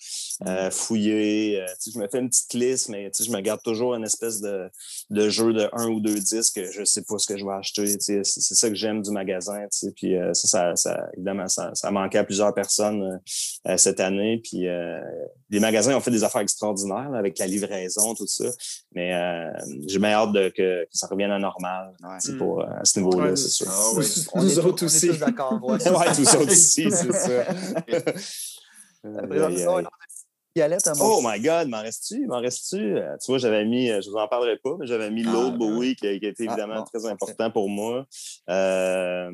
euh, 0.46 0.70
fouiller. 0.70 1.60
euh, 1.62 1.66
je 1.92 1.98
me 1.98 2.06
fais 2.08 2.18
une 2.18 2.28
petite 2.28 2.52
liste, 2.54 2.88
mais 2.90 3.10
je 3.18 3.30
me 3.30 3.40
garde 3.40 3.62
toujours 3.62 3.94
une 3.94 4.04
espèce 4.04 4.40
de, 4.42 4.68
de 5.10 5.28
jeu 5.30 5.52
de 5.52 5.68
un 5.72 5.86
ou 5.88 6.00
deux 6.00 6.14
disques. 6.18 6.60
Je 6.72 6.84
sais 6.84 7.02
pas 7.02 7.16
ce 7.18 7.26
que 7.26 7.38
je 7.38 7.44
vais 7.44 7.52
acheter. 7.52 7.86
C'est 8.00 8.22
c'est 8.24 8.54
ça 8.54 8.68
que 8.68 8.74
j'aime 8.74 9.00
du 9.02 9.10
magasin. 9.10 9.66
Puis 9.96 10.16
euh, 10.16 10.34
ça, 10.34 10.48
ça, 10.48 10.76
ça, 10.76 11.06
évidemment, 11.14 11.48
ça, 11.48 11.70
ça 11.74 11.90
manquait 11.90 12.18
à 12.18 12.24
plusieurs 12.24 12.52
personnes 12.54 13.18
cette 13.76 14.00
année. 14.00 14.40
Puis 14.44 14.68
euh, 14.68 15.00
les 15.48 15.60
magasins 15.60 15.96
ont 15.96 16.00
fait 16.00 16.10
des 16.10 16.22
affaires 16.24 16.42
extraordinaires 16.42 17.08
là, 17.10 17.18
avec 17.18 17.38
la 17.38 17.46
livraison, 17.46 18.14
tout 18.14 18.26
ça. 18.26 18.44
Mais 18.94 19.14
euh, 19.14 19.50
j'ai 19.86 19.98
bien 19.98 20.10
hâte 20.10 20.32
de, 20.32 20.48
que, 20.50 20.84
que 20.84 20.88
ça 20.92 21.06
revienne 21.06 21.30
à 21.30 21.38
normal 21.38 21.92
Mm. 22.02 22.38
pour, 22.38 22.62
à 22.62 22.84
ce 22.84 22.98
niveau-là, 22.98 23.30
Ouais, 23.30 23.36
c'est 23.36 23.48
sûr. 23.48 23.66
Ah 23.70 23.90
oui. 23.96 24.04
On 24.34 24.42
Nous 24.42 24.50
est 24.50 24.54
tous- 24.62 24.66
autres 24.68 24.82
on 24.82 24.86
est 24.86 24.90
aussi. 24.90 25.08
Tous 25.30 25.36
d'accord. 25.38 25.60
ouais. 25.62 25.88
ouais, 25.90 26.14
tout 26.14 26.24
ça 26.24 26.38
aussi, 26.38 26.90
c'est 26.90 27.12
ça. 27.12 27.44
Ça, 30.80 30.92
Oh 31.00 31.20
mon 31.22 31.30
my 31.30 31.40
God, 31.40 31.68
m'en 31.68 31.80
reste-tu? 31.80 32.26
M'en 32.26 32.40
reste-tu? 32.40 32.96
Euh, 32.96 33.16
Tu 33.24 33.30
vois, 33.30 33.38
j'avais 33.38 33.64
mis, 33.64 33.88
euh, 33.90 34.00
je 34.02 34.10
vous 34.10 34.16
en 34.16 34.26
parlerai 34.26 34.56
pas, 34.56 34.76
mais 34.78 34.86
j'avais 34.86 35.10
mis 35.10 35.24
Ah, 35.26 35.32
l'autre 35.32 35.52
ouais. 35.52 35.58
Bowie 35.58 35.96
qui, 35.96 36.06
été 36.08 36.26
Ah, 36.40 36.42
évidemment 36.44 36.74
bon, 36.76 36.84
très 36.84 37.06
important 37.06 37.50
pour 37.50 37.68
moi. 37.68 38.06
Euh, 38.48 39.30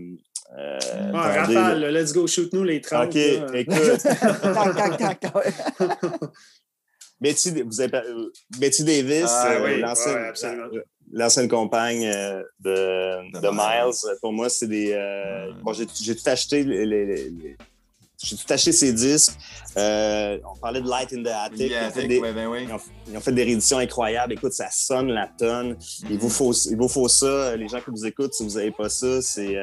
euh, 0.58 0.78
Ah, 1.14 1.30
attendez, 1.42 1.56
Rafale, 1.56 1.80
là, 1.80 1.90
let's 1.90 2.12
go, 2.12 2.26
shoot-nous 2.26 2.64
les 2.64 2.80
30. 2.82 3.06
OK, 3.08 3.14
là. 3.14 3.46
écoute, 3.58 4.02
Tac, 4.02 4.98
tac, 4.98 5.20
tac, 5.20 5.34
ouais. 5.34 5.50
Betty, 7.20 7.62
vous 7.62 7.80
avez, 7.80 8.02
Betty 8.58 8.84
Davis, 8.84 9.24
Ah, 9.26 9.52
euh, 9.52 9.64
oui, 9.64 9.80
l'ancienne, 9.80 10.16
ouais, 10.16 10.28
absolument. 10.28 10.68
L'ancienne 11.16 11.48
compagne 11.48 12.06
euh, 12.06 12.42
de, 12.60 13.40
De 13.40 13.48
Miles. 13.50 14.16
Pour 14.20 14.32
moi, 14.32 14.48
c'est 14.48 14.68
des. 14.68 14.92
euh. 14.92 15.50
Bon, 15.62 15.72
j'ai 15.72 15.86
tout 15.86 16.28
acheté. 16.30 16.62
les- 16.62 16.86
les- 16.86 17.06
les- 17.06 17.30
les- 17.30 17.56
j'ai 18.22 18.34
tout 18.36 18.50
acheté 18.50 18.72
ces 18.72 18.92
disques. 18.94 19.32
Euh, 19.76 20.38
on 20.50 20.56
parlait 20.58 20.80
de 20.80 20.88
Light 20.88 21.12
in 21.12 21.22
the 21.22 21.26
Attic. 21.28 21.70
Ils 21.70 21.86
ont 21.86 21.90
fait 21.90 22.06
des- 22.08 22.18
ouais, 22.18 22.32
ben 22.32 22.46
oui. 22.48 22.64
Ils 22.66 22.72
ont, 22.72 22.80
ils 23.10 23.16
ont 23.16 23.20
fait 23.20 23.32
des 23.32 23.44
rééditions 23.44 23.78
incroyables. 23.78 24.32
Écoute, 24.32 24.52
ça 24.52 24.68
sonne 24.70 25.08
la 25.08 25.26
tonne. 25.38 25.76
Il 26.08 26.18
vous 26.18 26.30
faut, 26.30 26.52
il 26.52 26.76
vous 26.76 26.88
faut 26.88 27.08
ça. 27.08 27.54
Les 27.56 27.68
gens 27.68 27.80
qui 27.80 27.90
vous 27.90 28.06
écoutent, 28.06 28.32
si 28.34 28.42
vous 28.42 28.54
n'avez 28.54 28.70
pas 28.70 28.88
ça, 28.88 29.20
c'est 29.20 29.54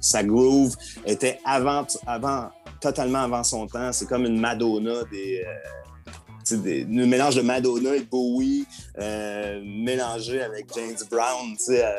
sa 0.00 0.22
groove 0.24 0.74
était 1.06 1.38
avant, 1.44 1.86
avant, 2.06 2.50
totalement 2.82 3.20
avant 3.20 3.42
son 3.44 3.66
temps. 3.66 3.90
C'est 3.92 4.06
comme 4.06 4.26
une 4.26 4.38
Madonna 4.40 5.02
des. 5.10 5.42
Un 6.54 7.06
mélange 7.06 7.36
de 7.36 7.42
Madonna 7.42 7.94
et 7.96 8.00
Bowie 8.02 8.66
euh, 8.98 9.60
mélangé 9.64 10.42
avec 10.42 10.66
James 10.74 10.96
Brown 11.10 11.56
tu 11.56 11.64
sais, 11.64 11.84
euh, 11.84 11.90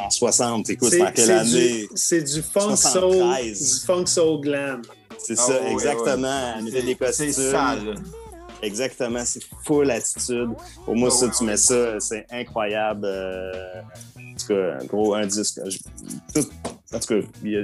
en, 0.00 0.06
en 0.06 0.10
60. 0.10 0.68
Écoute, 0.70 0.90
C'est- 0.90 1.02
en 1.02 1.12
quelle 1.12 1.24
c'est 1.26 1.32
année? 1.32 1.78
du- 1.82 1.88
C'est 1.94 2.22
du 2.22 2.42
funk 2.42 2.76
soul, 2.76 3.12
73. 3.12 3.58
du 3.80 3.86
funk 3.86 4.06
soul 4.06 4.40
glam. 4.40 4.82
C'est 5.18 5.38
Ah 5.38 5.42
ça, 5.42 5.60
ouais, 5.62 5.72
exactement. 5.72 6.22
ouais. 6.28 6.54
Elle 6.58 6.64
des 6.64 6.80
C'est- 6.82 6.94
costumes. 6.96 7.32
C'est 7.32 7.50
sale. 7.50 7.94
Exactement, 8.62 9.24
c'est 9.24 9.42
full 9.64 9.90
attitude. 9.90 10.50
Pour 10.84 10.94
moi, 10.94 11.08
Ah 11.12 11.16
ça, 11.16 11.26
ouais, 11.26 11.32
tu 11.36 11.44
mets 11.44 11.56
ça, 11.56 11.98
c'est 12.00 12.26
incroyable. 12.30 13.04
euh, 13.06 13.52
en 14.16 14.34
tout 14.38 14.46
cas, 14.48 14.78
un 14.80 14.84
gros 14.84 15.14
un 15.14 15.26
disque. 15.26 15.60
Je- 15.66 15.78
tout- 16.40 16.48
en 16.92 16.98
tout 17.00 17.06
cas, 17.08 17.26
il 17.44 17.50
y 17.50 17.56
a- 17.56 17.62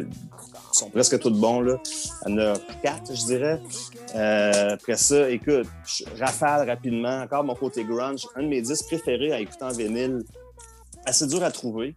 sont 0.78 0.90
presque 0.90 1.18
tous 1.18 1.30
bons. 1.30 1.60
Là. 1.60 1.80
Il 2.26 2.32
y 2.32 2.34
en 2.34 2.38
a 2.38 2.58
quatre, 2.82 3.14
je 3.14 3.24
dirais. 3.24 3.60
Euh, 4.14 4.74
après 4.74 4.96
ça, 4.96 5.28
écoute, 5.30 5.66
je 5.86 6.04
rafale 6.18 6.68
rapidement. 6.68 7.20
Encore 7.22 7.44
mon 7.44 7.54
côté 7.54 7.84
grunge. 7.84 8.26
Un 8.36 8.42
de 8.44 8.48
mes 8.48 8.62
disques 8.62 8.86
préférés 8.86 9.32
à 9.32 9.40
écouter 9.40 9.64
en 9.64 9.72
vinyle. 9.72 10.22
Assez 11.04 11.26
dur 11.26 11.42
à 11.42 11.50
trouver. 11.50 11.94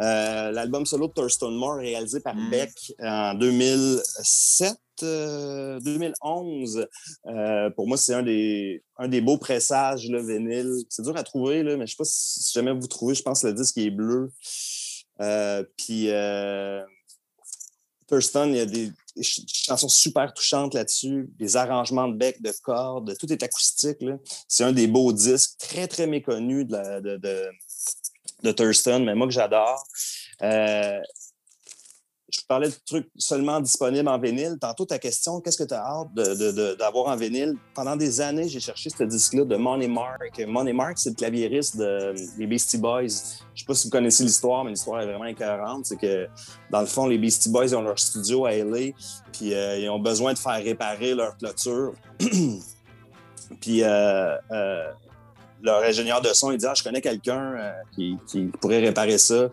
Euh, 0.00 0.50
L'album 0.50 0.84
solo 0.86 1.08
de 1.08 1.12
Thurston 1.12 1.52
Moore, 1.52 1.76
réalisé 1.76 2.20
par 2.20 2.34
Mm. 2.34 2.50
Beck 2.50 2.94
en 3.00 3.34
2007, 3.34 4.76
euh, 5.02 5.80
2011. 5.80 6.86
Euh, 7.26 7.70
pour 7.70 7.88
moi, 7.88 7.96
c'est 7.96 8.14
un 8.14 8.22
des, 8.22 8.82
un 8.98 9.08
des 9.08 9.20
beaux 9.20 9.38
pressages, 9.38 10.08
le 10.08 10.20
vinyle. 10.20 10.72
C'est 10.88 11.02
dur 11.02 11.16
à 11.16 11.22
trouver, 11.22 11.62
là, 11.62 11.76
mais 11.76 11.86
je 11.86 11.92
sais 11.92 11.96
pas 11.96 12.04
si, 12.04 12.42
si 12.42 12.52
jamais 12.52 12.72
vous 12.72 12.86
trouvez, 12.86 13.14
je 13.14 13.22
pense 13.22 13.42
que 13.42 13.48
le 13.48 13.54
disque 13.54 13.78
est 13.78 13.90
bleu. 13.90 14.30
Euh, 15.20 15.62
puis 15.76 16.08
Thurston, 18.08 18.48
il 18.50 18.56
y 18.56 18.60
a 18.60 18.66
des, 18.66 18.86
des 19.16 19.22
ch- 19.22 19.40
chansons 19.46 19.88
super 19.88 20.32
touchantes 20.34 20.74
là-dessus, 20.74 21.30
des 21.38 21.56
arrangements 21.56 22.08
de 22.08 22.14
bec, 22.16 22.40
de 22.42 22.52
cordes, 22.62 23.16
tout 23.18 23.32
est 23.32 23.42
acoustique. 23.42 23.98
C'est 24.48 24.64
un 24.64 24.72
des 24.72 24.86
beaux 24.86 25.12
disques, 25.12 25.52
très, 25.58 25.86
très 25.88 26.06
méconnu 26.06 26.64
de, 26.64 26.72
la- 26.72 27.00
de, 27.00 27.16
de, 27.16 27.48
de 28.42 28.52
Thurston, 28.52 29.00
mais 29.00 29.14
moi 29.14 29.26
que 29.26 29.32
j'adore. 29.32 29.82
Euh, 30.42 30.98
je 32.34 32.40
parlais 32.48 32.68
de 32.68 32.74
trucs 32.86 33.08
seulement 33.18 33.60
disponibles 33.60 34.08
en 34.08 34.18
vinyle. 34.18 34.56
Tantôt, 34.58 34.86
ta 34.86 34.98
question, 34.98 35.40
qu'est-ce 35.40 35.58
que 35.58 35.68
tu 35.68 35.74
as 35.74 35.84
hâte 35.84 36.14
d'avoir 36.78 37.08
en 37.08 37.16
vinyle? 37.16 37.56
Pendant 37.74 37.94
des 37.94 38.20
années, 38.22 38.48
j'ai 38.48 38.58
cherché 38.60 38.88
ce 38.88 39.04
disque-là 39.04 39.44
de 39.44 39.56
Money 39.56 39.86
Mark. 39.86 40.42
Money 40.46 40.72
Mark, 40.72 40.94
c'est 40.96 41.10
le 41.10 41.14
claviériste 41.14 41.76
de- 41.76 42.14
des 42.38 42.46
Beastie 42.46 42.78
Boys. 42.78 43.02
Je 43.54 43.60
sais 43.60 43.66
pas 43.66 43.74
si 43.74 43.86
vous 43.86 43.90
connaissez 43.90 44.24
l'histoire, 44.24 44.64
mais 44.64 44.70
l'histoire 44.70 45.02
est 45.02 45.06
vraiment 45.06 45.24
incohérente. 45.24 45.84
C'est 45.84 45.98
que, 45.98 46.26
dans 46.70 46.80
le 46.80 46.86
fond, 46.86 47.06
les 47.06 47.18
Beastie 47.18 47.50
Boys 47.50 47.74
ont 47.74 47.82
leur 47.82 47.98
studio 47.98 48.46
à 48.46 48.52
LA, 48.52 48.92
puis 49.32 49.52
euh, 49.52 49.78
ils 49.78 49.90
ont 49.90 49.98
besoin 50.00 50.32
de 50.32 50.38
faire 50.38 50.62
réparer 50.62 51.14
leur 51.14 51.36
clôture. 51.36 51.92
puis 53.60 53.82
euh, 53.82 54.36
euh, 54.50 54.90
leur 55.62 55.82
ingénieur 55.82 56.22
de 56.22 56.28
son, 56.28 56.50
il 56.50 56.56
dit 56.56 56.66
Ah, 56.66 56.74
je 56.74 56.82
connais 56.82 57.02
quelqu'un 57.02 57.72
qui 57.94 58.16
pourrait 58.60 58.80
réparer 58.80 59.18
ça. 59.18 59.50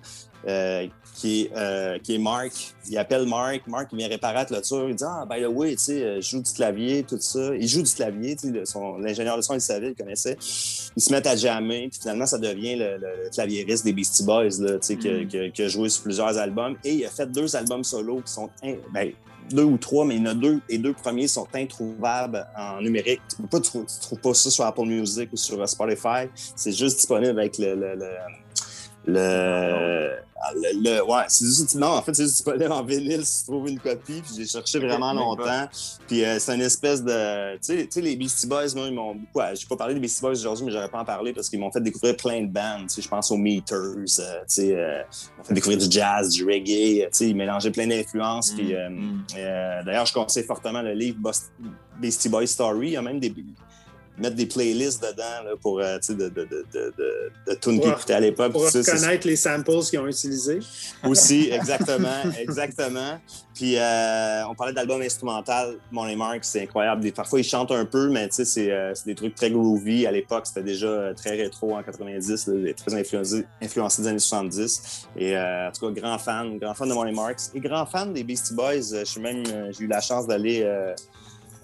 Euh, 0.48 0.88
qui 1.16 1.42
est, 1.42 1.52
euh, 1.58 1.98
qui 2.00 2.16
est 2.16 2.18
Mark. 2.18 2.54
Il 2.90 2.98
appelle 2.98 3.28
Mark. 3.28 3.62
Mark, 3.68 3.90
il 3.92 3.98
vient 3.98 4.08
réparer 4.08 4.36
la 4.36 4.46
clôture. 4.46 4.88
Il 4.88 4.96
dit 4.96 5.04
Ah, 5.06 5.26
by 5.30 5.42
the 5.42 5.48
way, 5.48 5.72
tu 5.72 5.78
sais, 5.80 6.02
euh, 6.04 6.22
je 6.22 6.30
joue 6.30 6.42
du 6.42 6.54
clavier, 6.54 7.04
tout 7.04 7.18
ça. 7.20 7.54
Il 7.56 7.68
joue 7.68 7.82
du 7.82 7.92
clavier, 7.92 8.38
tu 8.38 8.54
sais, 8.54 8.66
son- 8.66 8.98
l'ingénieur 9.00 9.36
de 9.36 9.42
son, 9.42 9.54
il 9.56 9.60
savait, 9.62 9.90
il 9.90 9.96
connaissait. 9.96 10.38
Ils 10.96 11.02
se 11.02 11.12
mettent 11.12 11.28
à 11.28 11.36
jammer, 11.36 11.90
puis 11.92 12.00
finalement, 12.00 12.26
ça 12.26 12.38
devient 12.38 12.78
le, 12.78 12.98
le- 12.98 13.24
le 13.26 13.30
claviériste 13.32 13.84
des 13.84 13.92
Beastie 13.92 14.24
Boys, 14.24 14.44
là, 14.60 14.74
tu 14.74 14.78
sais, 14.82 14.96
qui, 14.96 15.10
a- 15.10 15.50
qui 15.50 15.62
a- 15.62 15.68
joué 15.68 15.90
sur 15.90 16.04
plusieurs 16.04 16.38
albums. 16.38 16.78
Et 16.86 16.94
il 16.94 17.06
a 17.06 17.10
fait 17.10 17.30
deux 17.30 17.54
albums 17.58 17.84
solo 17.84 18.22
qui 18.26 18.32
sont. 18.32 18.50
ben, 18.94 19.12
deux 19.52 19.64
ou 19.64 19.78
trois, 19.78 20.06
mais 20.06 20.16
il 20.16 20.22
y 20.22 20.28
en 20.28 20.32
a 20.32 20.34
deux. 20.36 20.62
Les 20.70 20.78
deux 20.78 20.94
premiers 20.94 21.28
sont 21.28 21.48
introuvables 21.54 22.48
en 22.56 22.82
numérique. 22.82 23.20
Tu 23.36 23.42
ne 23.42 23.60
trou- 23.62 23.86
trouves 24.00 24.20
pas 24.20 24.34
ça 24.36 24.50
sur 24.52 24.64
Apple 24.64 24.86
Music 24.86 25.28
ou 25.34 25.38
sur 25.38 25.68
Spotify. 25.68 26.30
C'est 26.56 26.72
juste 26.72 26.98
disponible 26.98 27.38
avec 27.38 27.58
le. 27.58 27.76
le, 27.76 27.98
le 29.08 30.12
le, 30.56 30.82
le- 30.98 31.04
ouais, 31.06 31.24
c'est 31.28 31.46
juste, 31.46 31.76
non, 31.76 31.88
en 31.88 32.02
fait, 32.02 32.14
c'est 32.14 32.24
juste 32.24 32.36
disponible 32.36 32.72
en 32.72 32.84
vinyle 32.84 33.26
si 33.26 33.42
tu 33.46 33.52
trouves 33.52 33.68
une 33.68 33.80
copie. 33.80 34.22
Puis 34.22 34.32
j'ai 34.38 34.46
cherché 34.46 34.80
vraiment 34.80 35.14
pas. 35.14 35.20
longtemps. 35.20 35.68
Puis 36.08 36.24
euh, 36.24 36.40
c'est 36.40 36.56
une 36.56 36.62
espèce 36.62 37.04
de. 37.04 37.58
Tu 37.58 37.88
sais- 37.92 38.02
les 38.02 38.16
Beastie 38.16 38.48
Boys, 38.48 38.74
moi, 38.76 38.88
ils 38.88 38.94
m'ont 38.94 39.16
beaucoup. 39.16 39.46
J'ai 39.54 39.68
pas 39.68 39.76
parlé 39.76 39.94
des 39.94 40.00
Beastie 40.00 40.22
Boys 40.22 40.32
aujourd'hui, 40.32 40.66
mais 40.66 40.72
j'aurais 40.72 40.90
pas 40.90 41.00
en 41.02 41.06
parler 41.06 41.34
parce 41.34 41.50
qu'ils 41.50 41.60
m'ont 41.60 41.72
fait 41.72 41.82
découvrir 41.82 42.16
plein 42.16 42.42
de 42.42 42.48
bandes. 42.48 42.90
Je 42.98 43.08
pense 43.08 43.32
aux 43.32 43.38
Meters. 43.38 43.78
euh, 43.78 43.96
tu 44.04 44.06
sais, 44.48 44.76
euh, 44.76 45.02
ils 45.02 45.38
m'ont 45.38 45.44
fait 45.44 45.54
découvrir 45.54 45.78
du 45.80 45.88
jazz, 45.90 46.30
du 46.30 46.46
reggae. 46.46 47.04
Tu 47.04 47.08
sais, 47.12 47.30
ils 47.30 47.36
mélangeaient 47.36 47.72
plein 47.72 47.88
d'influences. 47.88 48.52
Puis 48.52 48.74
Mm. 48.74 49.24
euh, 49.38 49.84
d'ailleurs, 49.84 50.06
je 50.06 50.14
conseille 50.14 50.44
fortement 50.44 50.82
le 50.82 50.94
livre 50.94 51.18
Beastie 52.00 52.30
Boys 52.30 52.48
Story. 52.48 52.88
Il 52.88 52.94
y 52.94 52.98
a 52.98 53.02
même 53.02 53.20
des 53.20 53.30
mettre 54.20 54.36
des 54.36 54.46
playlists 54.46 55.02
dedans 55.02 55.44
là, 55.46 55.52
pour 55.62 55.80
euh, 55.80 55.98
tu 55.98 56.08
sais, 56.08 56.16
de, 56.16 56.30
de, 56.30 56.44
de, 56.46 56.66
de, 56.74 56.94
de, 56.98 57.32
de 57.48 57.54
tunes 57.56 57.74
qu'ils 57.74 57.82
Pour- 57.82 57.92
écoutaient 57.92 58.14
à 58.14 58.20
l'époque. 58.20 58.52
Pour 58.52 58.66
reconnaître 58.66 59.28
les 59.28 59.36
samples 59.36 59.72
qu'ils 59.90 60.00
ont 60.00 60.08
utilisés. 60.08 60.60
aussi, 61.06 61.50
exactement, 61.52 62.24
exactement. 62.40 63.20
Puis 63.56 63.76
euh, 63.78 64.48
on 64.48 64.56
parlait 64.56 64.72
d'album 64.74 65.02
instrumental, 65.02 65.76
Money 65.92 66.16
Mark, 66.16 66.40
c'est 66.44 66.62
incroyable. 66.64 67.02
Des- 67.02 67.12
parfois, 67.12 67.40
ils 67.40 67.44
chantent 67.44 67.72
un 67.72 67.84
peu, 67.86 68.10
mais 68.10 68.28
tu 68.30 68.36
sais, 68.36 68.46
c'est 68.46 68.72
euh, 68.72 68.94
c'est 68.96 69.06
des 69.06 69.16
trucs 69.16 69.36
très 69.36 69.52
groovy. 69.52 70.08
À 70.08 70.12
l'époque, 70.12 70.48
c'était 70.48 70.64
déjà 70.64 70.88
euh, 70.88 71.14
très 71.14 71.32
rétro 71.36 71.76
en 71.76 71.84
90, 71.84 72.48
là, 72.48 72.74
très 72.74 72.94
influencé, 72.96 73.46
influencé 73.62 74.02
des 74.02 74.08
années 74.08 74.20
70. 74.20 75.08
Et 75.18 75.38
en 75.38 75.70
tout 75.78 75.88
cas, 75.94 76.02
grand 76.02 76.18
fan, 76.18 76.58
grand 76.58 76.74
fan 76.74 76.88
de 76.88 76.94
Money 76.94 77.12
Marks. 77.12 77.42
Et 77.54 77.60
grand 77.60 77.86
fan 77.86 78.14
des 78.14 78.24
Beastie 78.24 78.54
Boys. 78.54 78.82
Je 79.00 79.04
suis 79.06 79.20
même, 79.22 79.44
j'ai 79.72 79.84
eu 79.84 79.88
la 79.88 80.00
chance 80.02 80.26
d'aller. 80.26 80.64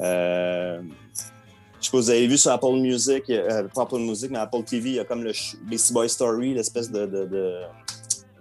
Euh, 0.01 0.81
je 1.85 1.91
sais 1.91 1.97
pas 1.97 2.01
si 2.01 2.05
vous 2.05 2.09
avez 2.09 2.27
vu 2.27 2.37
sur 2.37 2.51
Apple 2.51 2.73
Music, 2.77 3.23
euh, 3.29 3.63
pas 3.73 3.83
Apple 3.83 3.99
Music, 3.99 4.31
mais 4.31 4.39
Apple 4.39 4.63
TV, 4.63 4.89
il 4.89 4.95
y 4.95 4.99
a 4.99 5.05
comme 5.05 5.23
le 5.23 5.31
Beastie 5.69 5.93
Boy 5.93 6.09
Story, 6.09 6.53
l'espèce 6.53 6.89
de, 6.91 7.05
de, 7.05 7.25
de, 7.25 7.59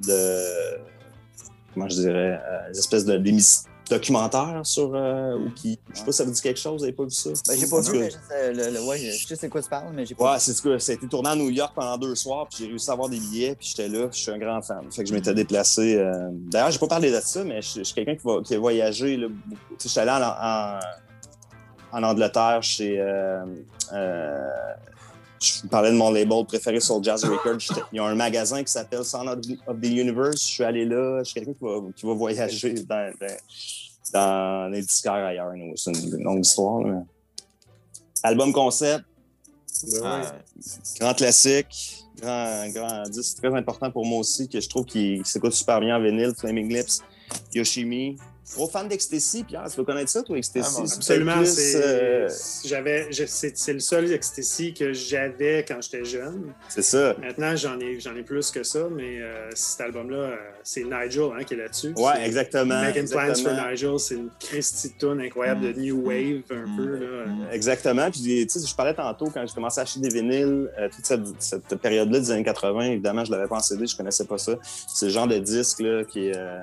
de- 0.07 0.79
comment 1.75 1.89
je 1.89 1.97
dirais, 1.97 2.41
euh, 2.43 2.69
une 2.73 2.79
espèce 2.79 3.05
de 3.05 3.17
d'émission- 3.19 3.69
documentaire 3.91 4.63
sur 4.65 4.93
euh, 4.95 5.37
ou 5.37 5.51
qui, 5.51 5.79
je 5.93 5.99
sais 5.99 6.05
pas 6.07 6.13
si 6.13 6.17
ça 6.19 6.25
vous 6.25 6.31
dit 6.31 6.41
quelque 6.41 6.59
chose, 6.59 6.79
vous 6.79 6.85
avez 6.85 6.95
pas 6.95 7.05
vu 7.05 7.11
ça? 7.11 7.29
Ben, 7.47 7.59
j'ai 7.59 7.67
pas 7.67 7.81
vu, 7.83 7.99
mais 7.99 8.11
je 8.11 8.17
sais, 8.29 8.53
le, 8.55 8.71
le- 8.71 8.83
ouais, 8.87 8.99
je 8.99 9.27
sais 9.27 9.37
c'est 9.37 9.49
quoi 9.51 9.61
tu 9.63 9.69
parles, 9.69 9.93
mais 9.95 10.07
j'ai 10.07 10.15
pas 10.15 10.33
Ouais, 10.33 10.39
c'est 10.39 10.59
que 10.63 10.79
ça 10.79 10.93
a 10.93 10.95
été 10.95 11.07
tourné 11.07 11.29
à 11.29 11.37
New 11.37 11.51
York 11.51 11.73
pendant 11.75 11.99
deux 11.99 12.15
soirs, 12.15 12.49
puis 12.49 12.65
j'ai 12.65 12.71
réussi 12.71 12.89
à 12.89 12.95
avoir 12.95 13.11
des 13.11 13.19
billets, 13.19 13.55
puis 13.57 13.69
j'étais 13.69 13.89
là, 13.91 14.09
puis 14.09 14.17
je 14.17 14.23
suis 14.23 14.33
un 14.33 14.39
grand 14.39 14.63
fan. 14.63 14.91
Fait 14.91 15.03
que 15.03 15.09
je 15.11 15.15
m'étais 15.15 15.35
déplacé. 15.35 15.97
euh, 15.97 16.31
D'ailleurs, 16.33 16.71
j'ai 16.71 16.79
pas 16.79 16.87
parlé 16.87 17.11
de 17.13 17.21
ça, 17.21 17.45
mais 17.45 17.61
je, 17.61 17.81
je 17.81 17.83
suis 17.83 17.95
quelqu'un 17.95 18.15
qui, 18.17 18.23
va- 18.27 18.41
qui 18.43 18.55
a 18.55 18.59
voyagé 18.59 19.21
J'étais 19.79 20.01
allé 20.01 20.11
en, 20.13 20.29
en, 20.29 20.79
en 21.95 22.03
Angleterre 22.03 22.63
chez. 22.63 23.01
euh, 23.01 23.45
euh, 23.93 24.49
je 25.43 25.63
vous 25.63 25.69
parlais 25.69 25.91
de 25.91 25.97
mon 25.97 26.11
label 26.11 26.45
préféré 26.47 26.81
sur 26.81 27.03
Jazz 27.03 27.23
Records. 27.25 27.59
Il 27.93 27.97
y 27.97 27.99
a 27.99 28.05
un 28.05 28.15
magasin 28.15 28.63
qui 28.65 28.73
s'appelle 28.73 29.05
Sound 29.05 29.29
of 29.29 29.41
the- 29.81 29.85
Universe. 29.87 30.41
Je 30.43 30.47
suis 30.47 30.65
allé 30.65 30.85
là. 30.87 31.19
Je 31.23 31.25
suis 31.25 31.35
quelqu'un 31.35 31.53
qui 31.53 31.65
va, 31.65 31.81
qui 31.95 32.07
va 32.07 32.15
voyager 32.15 32.73
dans, 32.89 33.13
dans, 33.21 33.37
dans 34.15 34.69
les 34.73 34.81
disquaires 34.81 35.13
ailleurs. 35.15 35.53
C'est 35.77 35.93
une 35.93 36.23
longue 36.23 36.45
histoire. 36.45 36.81
là, 36.83 37.03
Album 38.23 38.53
concept, 38.55 39.05
Ben 39.93 40.01
ouais. 40.01 40.01
Ah, 40.05 40.33
grand 40.99 41.15
classique, 41.15 42.05
grand, 42.23 42.69
grand 42.71 43.03
disque 43.11 43.37
très 43.43 43.55
important 43.55 43.91
pour 43.91 44.07
moi 44.07 44.21
aussi, 44.21 44.49
que 44.49 44.59
je 44.61 44.69
trouve 44.69 44.87
qu'il 44.87 45.27
s'écoute 45.27 45.53
super 45.53 45.79
bien 45.81 45.97
en 45.99 46.01
vinyle, 46.03 46.33
Flaming 46.39 46.73
Lips, 46.73 47.01
Yoshimi. 47.53 48.17
Gros 48.53 48.69
fan 48.69 48.87
d'Ecstasy, 48.89 49.45
Pierre, 49.45 49.65
tu 49.71 49.77
veux 49.79 49.85
connaître 49.85 50.11
ça, 50.11 50.23
toi, 50.23 50.37
Ecstasy? 50.37 50.75
Ah, 50.77 50.81
bon, 50.81 50.87
C'est 50.87 50.97
Absolument. 50.97 51.37
plus, 51.39 51.47
c'est 51.47 51.83
euh, 51.83 52.29
c'est, 53.27 53.57
c'est 53.57 53.73
le 53.73 53.81
seul 53.81 54.13
ecstasy 54.13 54.75
que 54.75 54.93
j'avais 54.93 55.65
quand 55.67 55.81
j'étais 55.81 56.05
jeune. 56.05 56.53
c'est 56.69 56.83
ça. 56.83 57.15
Maintenant, 57.21 57.57
j'en 57.57 57.79
ai, 57.81 57.99
j'en 58.01 58.15
ai 58.15 58.23
plus 58.23 58.51
que 58.51 58.63
ça, 58.63 58.81
mais 58.91 59.19
euh, 59.21 59.49
cet 59.55 59.81
album-là, 59.81 60.17
euh, 60.17 60.37
c'est 60.63 60.85
Nigel 60.85 61.31
hein, 61.39 61.45
qui 61.45 61.55
est 61.55 61.57
là-dessus. 61.57 61.95
Ouais, 61.97 62.13
C'est- 62.17 62.27
exactement. 62.27 62.81
Making 62.83 63.09
Plans 63.09 63.35
for. 63.35 63.53
Nigel, 63.71 63.99
c'est 63.99 64.15
une 64.17 64.31
Christie 64.39 64.89
de 64.91 64.95
tune 64.99 65.21
incroyable 65.21 65.63
de 65.63 65.73
New 65.81 66.07
Wave, 66.07 66.43
un 66.51 66.77
peu. 66.77 66.97
Là. 66.99 67.27
Mm. 67.27 67.47
Exactement. 67.53 68.11
Puis, 68.11 68.21
tu 68.47 68.49
sais, 68.61 68.67
je 68.67 68.75
parlais 68.75 68.95
tantôt 68.95 69.31
quand 69.33 69.47
j'ai 69.47 69.55
commencé 69.55 69.81
à 69.81 69.85
acheter 69.85 70.01
des 70.01 70.11
vinyles, 70.11 70.71
euh, 70.79 70.89
toute 70.95 71.07
cette, 71.07 71.23
cette 71.39 71.75
période-là 71.77 72.21
des 72.21 72.31
années 72.31 72.45
80, 72.45 72.81
évidemment, 72.93 73.25
je 73.25 73.31
l'avais 73.33 73.49
pas 73.49 73.57
en 73.57 73.61
CD, 73.61 73.87
je 73.87 73.97
connaissais 73.97 74.27
pas 74.27 74.39
ça. 74.39 74.53
C'est 74.93 75.07
le 75.07 75.13
genre 75.13 75.27
de 75.27 75.39
disque 75.39 75.81
là, 75.81 76.05
qui, 76.05 76.31
euh, 76.35 76.59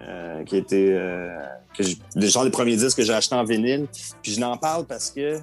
euh, 0.00 0.44
qui 0.44 0.56
était. 0.56 0.88
Euh, 0.90 1.38
que 1.76 1.82
le 2.16 2.26
genre 2.26 2.44
des 2.44 2.50
premiers 2.50 2.76
disques 2.76 2.96
que 2.96 3.04
j'ai 3.04 3.12
achetés 3.12 3.34
en 3.34 3.44
vinyle. 3.44 3.86
Puis 4.22 4.32
je 4.32 4.40
n'en 4.40 4.56
parle 4.56 4.86
parce 4.86 5.10
que 5.10 5.38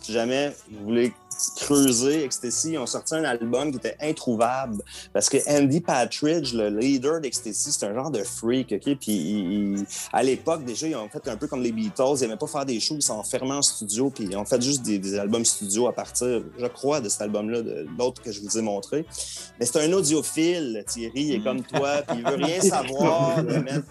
si 0.00 0.12
jamais 0.12 0.52
vous 0.70 0.84
voulez 0.84 1.12
creuser 1.56 2.24
Ecstasy, 2.24 2.72
ils 2.72 2.78
ont 2.78 2.86
sorti 2.86 3.14
un 3.14 3.24
album 3.24 3.70
qui 3.70 3.76
était 3.78 3.96
introuvable. 4.00 4.82
Parce 5.12 5.28
que 5.28 5.38
Andy 5.48 5.80
Patridge, 5.80 6.52
le 6.54 6.68
leader 6.68 7.20
d'Ecstasy, 7.20 7.72
c'est 7.72 7.86
un 7.86 7.94
genre 7.94 8.10
de 8.10 8.22
freak, 8.22 8.72
OK? 8.72 8.96
Puis 8.98 9.12
il- 9.12 9.52
il- 9.78 9.84
à 10.12 10.22
l'époque, 10.22 10.64
déjà, 10.64 10.86
ils 10.88 10.96
ont 10.96 11.08
fait 11.08 11.26
un 11.28 11.36
peu 11.36 11.46
comme 11.46 11.62
les 11.62 11.72
Beatles. 11.72 12.02
Ils 12.16 12.20
n'aimaient 12.22 12.36
pas 12.36 12.46
faire 12.46 12.66
des 12.66 12.78
shows, 12.80 12.96
ils 12.96 13.02
sont 13.02 13.14
enfermés 13.14 13.52
en 13.52 13.62
studio, 13.62 14.10
puis 14.10 14.24
ils 14.30 14.36
ont 14.36 14.44
fait 14.44 14.60
juste 14.60 14.82
des, 14.82 14.98
des 14.98 15.18
albums 15.18 15.44
studio 15.44 15.86
à 15.88 15.92
partir, 15.92 16.42
je 16.58 16.66
crois, 16.66 17.00
de 17.00 17.08
cet 17.08 17.22
album-là, 17.22 17.62
de 17.62 17.86
l'autre 17.98 18.22
que 18.22 18.32
je 18.32 18.40
vous 18.40 18.58
ai 18.58 18.62
montré. 18.62 19.04
Mais 19.58 19.66
c'est 19.66 19.78
un 19.82 19.92
audiophile, 19.92 20.84
Thierry, 20.86 21.22
il 21.22 21.34
est 21.36 21.42
comme 21.42 21.62
toi, 21.62 22.02
puis 22.06 22.18
il 22.18 22.24
veut 22.28 22.36
rien 22.36 22.60
savoir 22.60 23.42
de 23.42 23.56
mettre. 23.56 23.86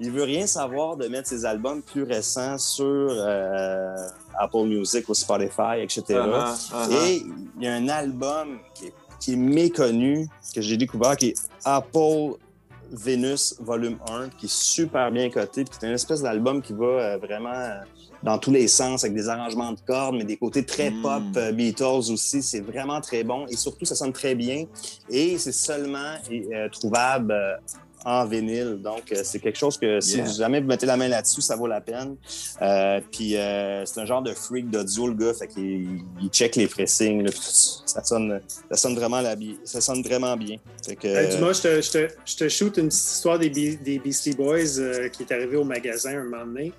Il 0.00 0.10
veut 0.10 0.24
rien 0.24 0.46
savoir 0.46 0.96
de 0.96 1.06
mettre 1.08 1.28
ses 1.28 1.44
albums 1.44 1.82
plus 1.82 2.04
récents 2.04 2.56
sur 2.56 2.84
euh, 2.86 3.94
Apple 4.38 4.64
Music 4.64 5.06
ou 5.08 5.14
Spotify, 5.14 5.82
etc. 5.82 6.02
Ah, 6.10 6.54
ah. 6.72 6.86
Et 7.06 7.22
il 7.58 7.62
y 7.62 7.68
a 7.68 7.74
un 7.74 7.88
album 7.88 8.58
qui 8.74 8.86
est, 8.86 8.94
qui 9.18 9.34
est 9.34 9.36
méconnu, 9.36 10.26
que 10.54 10.62
j'ai 10.62 10.78
découvert, 10.78 11.16
qui 11.16 11.28
est 11.28 11.34
Apple 11.64 12.36
Venus 12.90 13.54
Volume 13.60 13.98
1, 14.10 14.30
qui 14.30 14.46
est 14.46 14.52
super 14.52 15.10
bien 15.10 15.30
coté. 15.30 15.64
Puis 15.64 15.76
c'est 15.78 15.86
une 15.86 15.92
espèce 15.92 16.22
d'album 16.22 16.62
qui 16.62 16.72
va 16.72 16.86
euh, 16.86 17.18
vraiment 17.18 17.52
euh, 17.52 17.80
dans 18.22 18.38
tous 18.38 18.50
les 18.50 18.68
sens, 18.68 19.04
avec 19.04 19.14
des 19.14 19.28
arrangements 19.28 19.72
de 19.72 19.80
cordes, 19.86 20.16
mais 20.16 20.24
des 20.24 20.36
côtés 20.36 20.64
très 20.64 20.90
Mm. 20.90 21.02
pop, 21.02 21.22
euh, 21.36 21.52
Beatles 21.52 22.10
aussi. 22.10 22.42
C'est 22.42 22.60
vraiment 22.60 23.00
très 23.00 23.22
bon. 23.22 23.46
Et 23.48 23.56
surtout, 23.56 23.84
ça 23.84 23.94
sonne 23.94 24.12
très 24.12 24.34
bien. 24.34 24.64
Et 25.08 25.38
c'est 25.38 25.52
seulement 25.52 26.14
trouvable 26.72 27.34
en 28.04 28.24
vinyle. 28.26 28.78
Donc, 28.82 29.12
euh, 29.12 29.20
c'est 29.24 29.38
quelque 29.38 29.58
chose 29.58 29.76
que 29.78 30.00
si 30.00 30.16
Yeah. 30.18 30.26
jamais 30.26 30.60
vous 30.60 30.66
mettez 30.66 30.86
la 30.86 30.96
main 30.96 31.08
là-dessus, 31.08 31.40
ça 31.40 31.56
vaut 31.56 31.66
la 31.66 31.80
peine. 31.80 32.16
Euh, 32.62 33.00
puis 33.12 33.36
euh, 33.36 33.84
c'est 33.86 34.00
un 34.00 34.06
genre 34.06 34.22
de 34.22 34.32
freak 34.32 34.70
d'audio, 34.70 35.06
le 35.08 35.14
gars. 35.14 35.34
Fait 35.34 35.46
qu'il 35.48 36.02
il 36.20 36.28
check 36.30 36.56
les 36.56 36.66
pressings. 36.66 37.22
là, 37.24 37.30
ça. 37.32 38.02
sonne, 38.04 38.40
ça 38.70 38.76
sonne 38.76 38.94
vraiment 38.94 39.20
la 39.20 39.34
ça 39.64 39.80
sonne 39.80 40.02
vraiment 40.02 40.36
bien. 40.36 40.56
Fait 40.84 40.96
que, 40.96 41.36
Dumas, 41.36 41.52
je 41.54 41.62
te, 41.62 41.80
je, 41.80 41.90
te, 41.90 42.08
je 42.24 42.36
te 42.36 42.48
shoot 42.48 42.76
une 42.76 42.88
petite 42.88 43.00
histoire 43.00 43.38
des, 43.38 43.48
des 43.48 43.98
Beastie 43.98 44.34
Boys 44.34 44.78
euh, 44.78 45.08
qui 45.08 45.22
est 45.22 45.32
arrivée 45.32 45.56
au 45.56 45.64
magasin 45.64 46.18
un 46.18 46.24
moment 46.24 46.44
donné. 46.44 46.72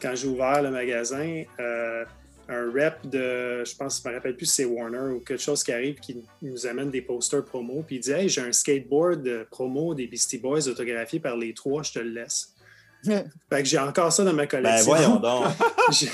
Quand 0.00 0.14
j'ai 0.14 0.28
ouvert 0.28 0.62
le 0.62 0.70
magasin, 0.70 1.42
euh, 1.58 2.04
un 2.48 2.70
rep 2.72 2.94
de, 3.04 3.62
je 3.64 3.76
pense, 3.76 4.00
je 4.02 4.08
me 4.08 4.14
rappelle 4.14 4.34
plus 4.36 4.46
si 4.46 4.54
c'est 4.56 4.64
Warner 4.64 5.12
ou 5.14 5.20
quelque 5.20 5.40
chose 5.42 5.62
qui 5.62 5.70
arrive 5.72 5.96
qui 6.00 6.16
nous 6.42 6.66
amène 6.66 6.90
des 6.90 7.02
posters 7.02 7.44
promo. 7.44 7.82
Puis 7.86 7.96
il 7.96 8.00
dit 8.00 8.10
Hey, 8.12 8.28
j'ai 8.28 8.40
un 8.40 8.52
skateboard 8.52 9.46
promo 9.50 9.94
des 9.94 10.06
Beastie 10.06 10.38
Boys 10.38 10.66
autographié 10.68 11.20
par 11.20 11.36
les 11.36 11.52
trois, 11.54 11.82
je 11.82 11.92
te 11.92 11.98
le 11.98 12.10
laisse. 12.10 12.54
fait 13.04 13.22
que 13.50 13.64
j'ai 13.64 13.78
encore 13.78 14.12
ça 14.12 14.24
dans 14.24 14.32
ma 14.32 14.42
ben 14.42 14.48
collection. 14.48 14.84
voyons 14.86 15.16
donc. 15.20 15.44
J'ai- 15.92 16.08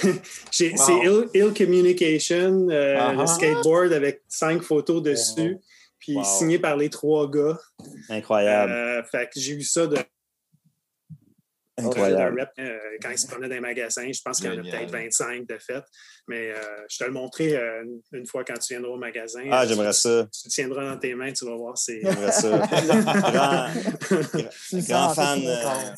j'ai- 0.51 0.70
Wow. 0.73 0.77
C'est 0.86 0.98
Ill, 1.05 1.24
Ill 1.35 1.55
Communication, 1.56 2.69
euh, 2.70 2.97
Ah 2.98 3.12
le 3.15 3.27
skateboard 3.27 3.93
avec 3.93 4.23
cinq 4.28 4.62
photos 4.62 5.02
dessus, 5.02 5.56
puis 5.98 6.16
Wow. 6.16 6.24
signé 6.24 6.59
par 6.59 6.77
les 6.77 6.90
trois 6.90 7.31
gars. 7.31 7.59
Incroyable. 8.11 8.73
Euh, 8.73 9.02
fait 9.05 9.27
que 9.32 9.40
j'ai 9.40 9.52
eu 9.55 9.62
ça 9.62 9.86
de 9.86 9.97
Incroyable. 11.76 12.40
rep 12.40 12.51
euh, 12.60 12.78
quand 13.02 13.10
ils 13.10 13.18
se 13.18 13.26
promenaient 13.26 13.48
dans 13.48 13.55
les 13.56 13.60
magasins. 13.60 14.06
Je 14.12 14.20
pense 14.24 14.38
qu'il 14.40 14.46
y 14.46 14.55
en 14.55 14.59
a 14.59 14.62
peut-être 14.62 14.90
25 14.90 15.46
de 15.46 15.59
fait. 15.59 15.82
Mais 16.28 16.51
euh, 16.52 16.56
je 16.88 16.98
te 16.98 17.05
le 17.05 17.10
montrerai 17.10 17.56
euh, 17.56 17.84
une- 18.12 18.26
fois 18.26 18.44
quand 18.44 18.55
tu 18.59 18.74
viendras 18.74 18.90
au 18.92 18.96
magasin. 18.96 19.42
Ah, 19.51 19.66
j'aimerais 19.66 19.92
tu, 19.92 20.01
ça. 20.01 20.26
tu 20.32 20.46
le 20.46 20.51
tiendras 20.51 20.84
dans 20.90 20.98
tes 20.98 21.14
mains, 21.14 21.32
tu 21.32 21.44
vas 21.44 21.56
voir. 21.56 21.74
J'aimerais 21.76 22.32
ça. 22.32 22.48
grand, 23.32 23.66
Tu 24.70 24.80
grand 24.82 25.12
sens, 25.12 25.16
fan, 25.16 25.94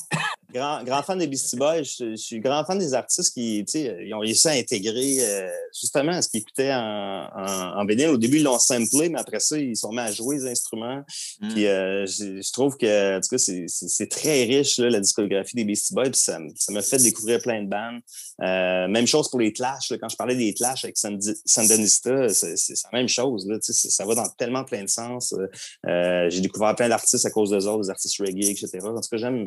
euh, 0.57 0.61
grand, 0.61 0.85
grand 0.85 1.03
fan 1.03 1.19
des 1.19 1.27
Beastie 1.27 1.57
Boys. 1.57 1.83
Je, 1.83 2.11
je 2.13 2.17
suis 2.17 2.41
grand 2.41 2.65
fan 2.65 2.79
des 2.79 2.95
artistes 2.95 3.33
qui, 3.35 3.65
sais, 3.67 3.97
ils 4.05 4.15
ont 4.15 4.21
réussi 4.21 4.49
à 4.49 4.53
intégrer 4.53 5.17
euh, 5.21 5.49
justement 5.79 6.21
ce 6.23 6.29
qu'ils 6.29 6.41
écoutaient 6.41 6.73
en, 6.75 7.29
en, 7.35 7.81
en 7.81 7.85
vinyle. 7.87 8.09
Au 8.09 8.17
début, 8.17 8.39
ils 8.39 8.43
l'ont 8.45 8.59
samplé, 8.59 9.09
mais 9.09 9.19
après 9.19 9.41
ça, 9.41 9.59
ils 9.59 9.77
sont 9.77 9.91
mis 9.93 9.99
à 10.01 10.11
jouer 10.13 10.37
les 10.37 10.47
instruments. 10.49 11.03
Mm. 11.41 11.49
Puis 11.53 11.67
euh, 11.67 12.07
je, 12.07 12.41
je 12.43 12.53
trouve 12.53 12.77
que, 12.77 13.17
en 13.17 13.21
tout 13.21 13.29
cas, 13.31 13.39
c'est- 13.39 14.07
très 14.11 14.45
riche, 14.45 14.79
là, 14.79 14.89
la 14.89 15.01
discographie 15.01 15.57
des 15.57 15.65
Beastie 15.65 15.93
Boys. 15.95 16.11
Puis 16.11 16.21
ça 16.21 16.39
ça 16.57 16.73
m'a 16.73 16.83
fait 16.83 16.99
découvrir 16.99 17.41
plein 17.41 17.63
de 17.63 17.69
bandes. 17.69 18.01
Euh, 18.43 18.87
même 18.89 19.07
chose 19.07 19.29
pour 19.31 19.41
les 19.41 19.53
Clash. 19.53 19.91
là. 19.91 19.99
quand 19.99 20.09
je 20.09 20.17
parlais 20.17 20.37
des 20.37 20.53
Clash 20.55 20.85
avec 20.85 20.97
Sandi- 20.97 21.35
Sandinista, 21.45 22.29
c'est 22.29 22.55
la 22.93 22.99
même 22.99 23.09
chose. 23.09 23.47
Là, 23.49 23.57
ça 23.61 24.05
va 24.05 24.15
dans 24.15 24.29
tellement 24.39 24.65
plein 24.65 24.83
de 24.85 24.89
sens. 24.89 25.33
Euh, 25.33 25.47
euh, 25.89 26.31
J'ai 26.31 26.41
découvert 26.41 26.75
plein 26.77 26.89
d'artistes 26.89 27.27
à 27.27 27.31
cause 27.31 27.51
d'eux 27.51 27.67
autres, 27.67 27.83
des 27.85 27.91
artistes 27.91 28.19
reggae, 28.21 28.51
etc. 28.51 28.69
En 28.85 29.01
tout 29.01 29.09
cas, 29.11 29.17
j'aime 29.17 29.47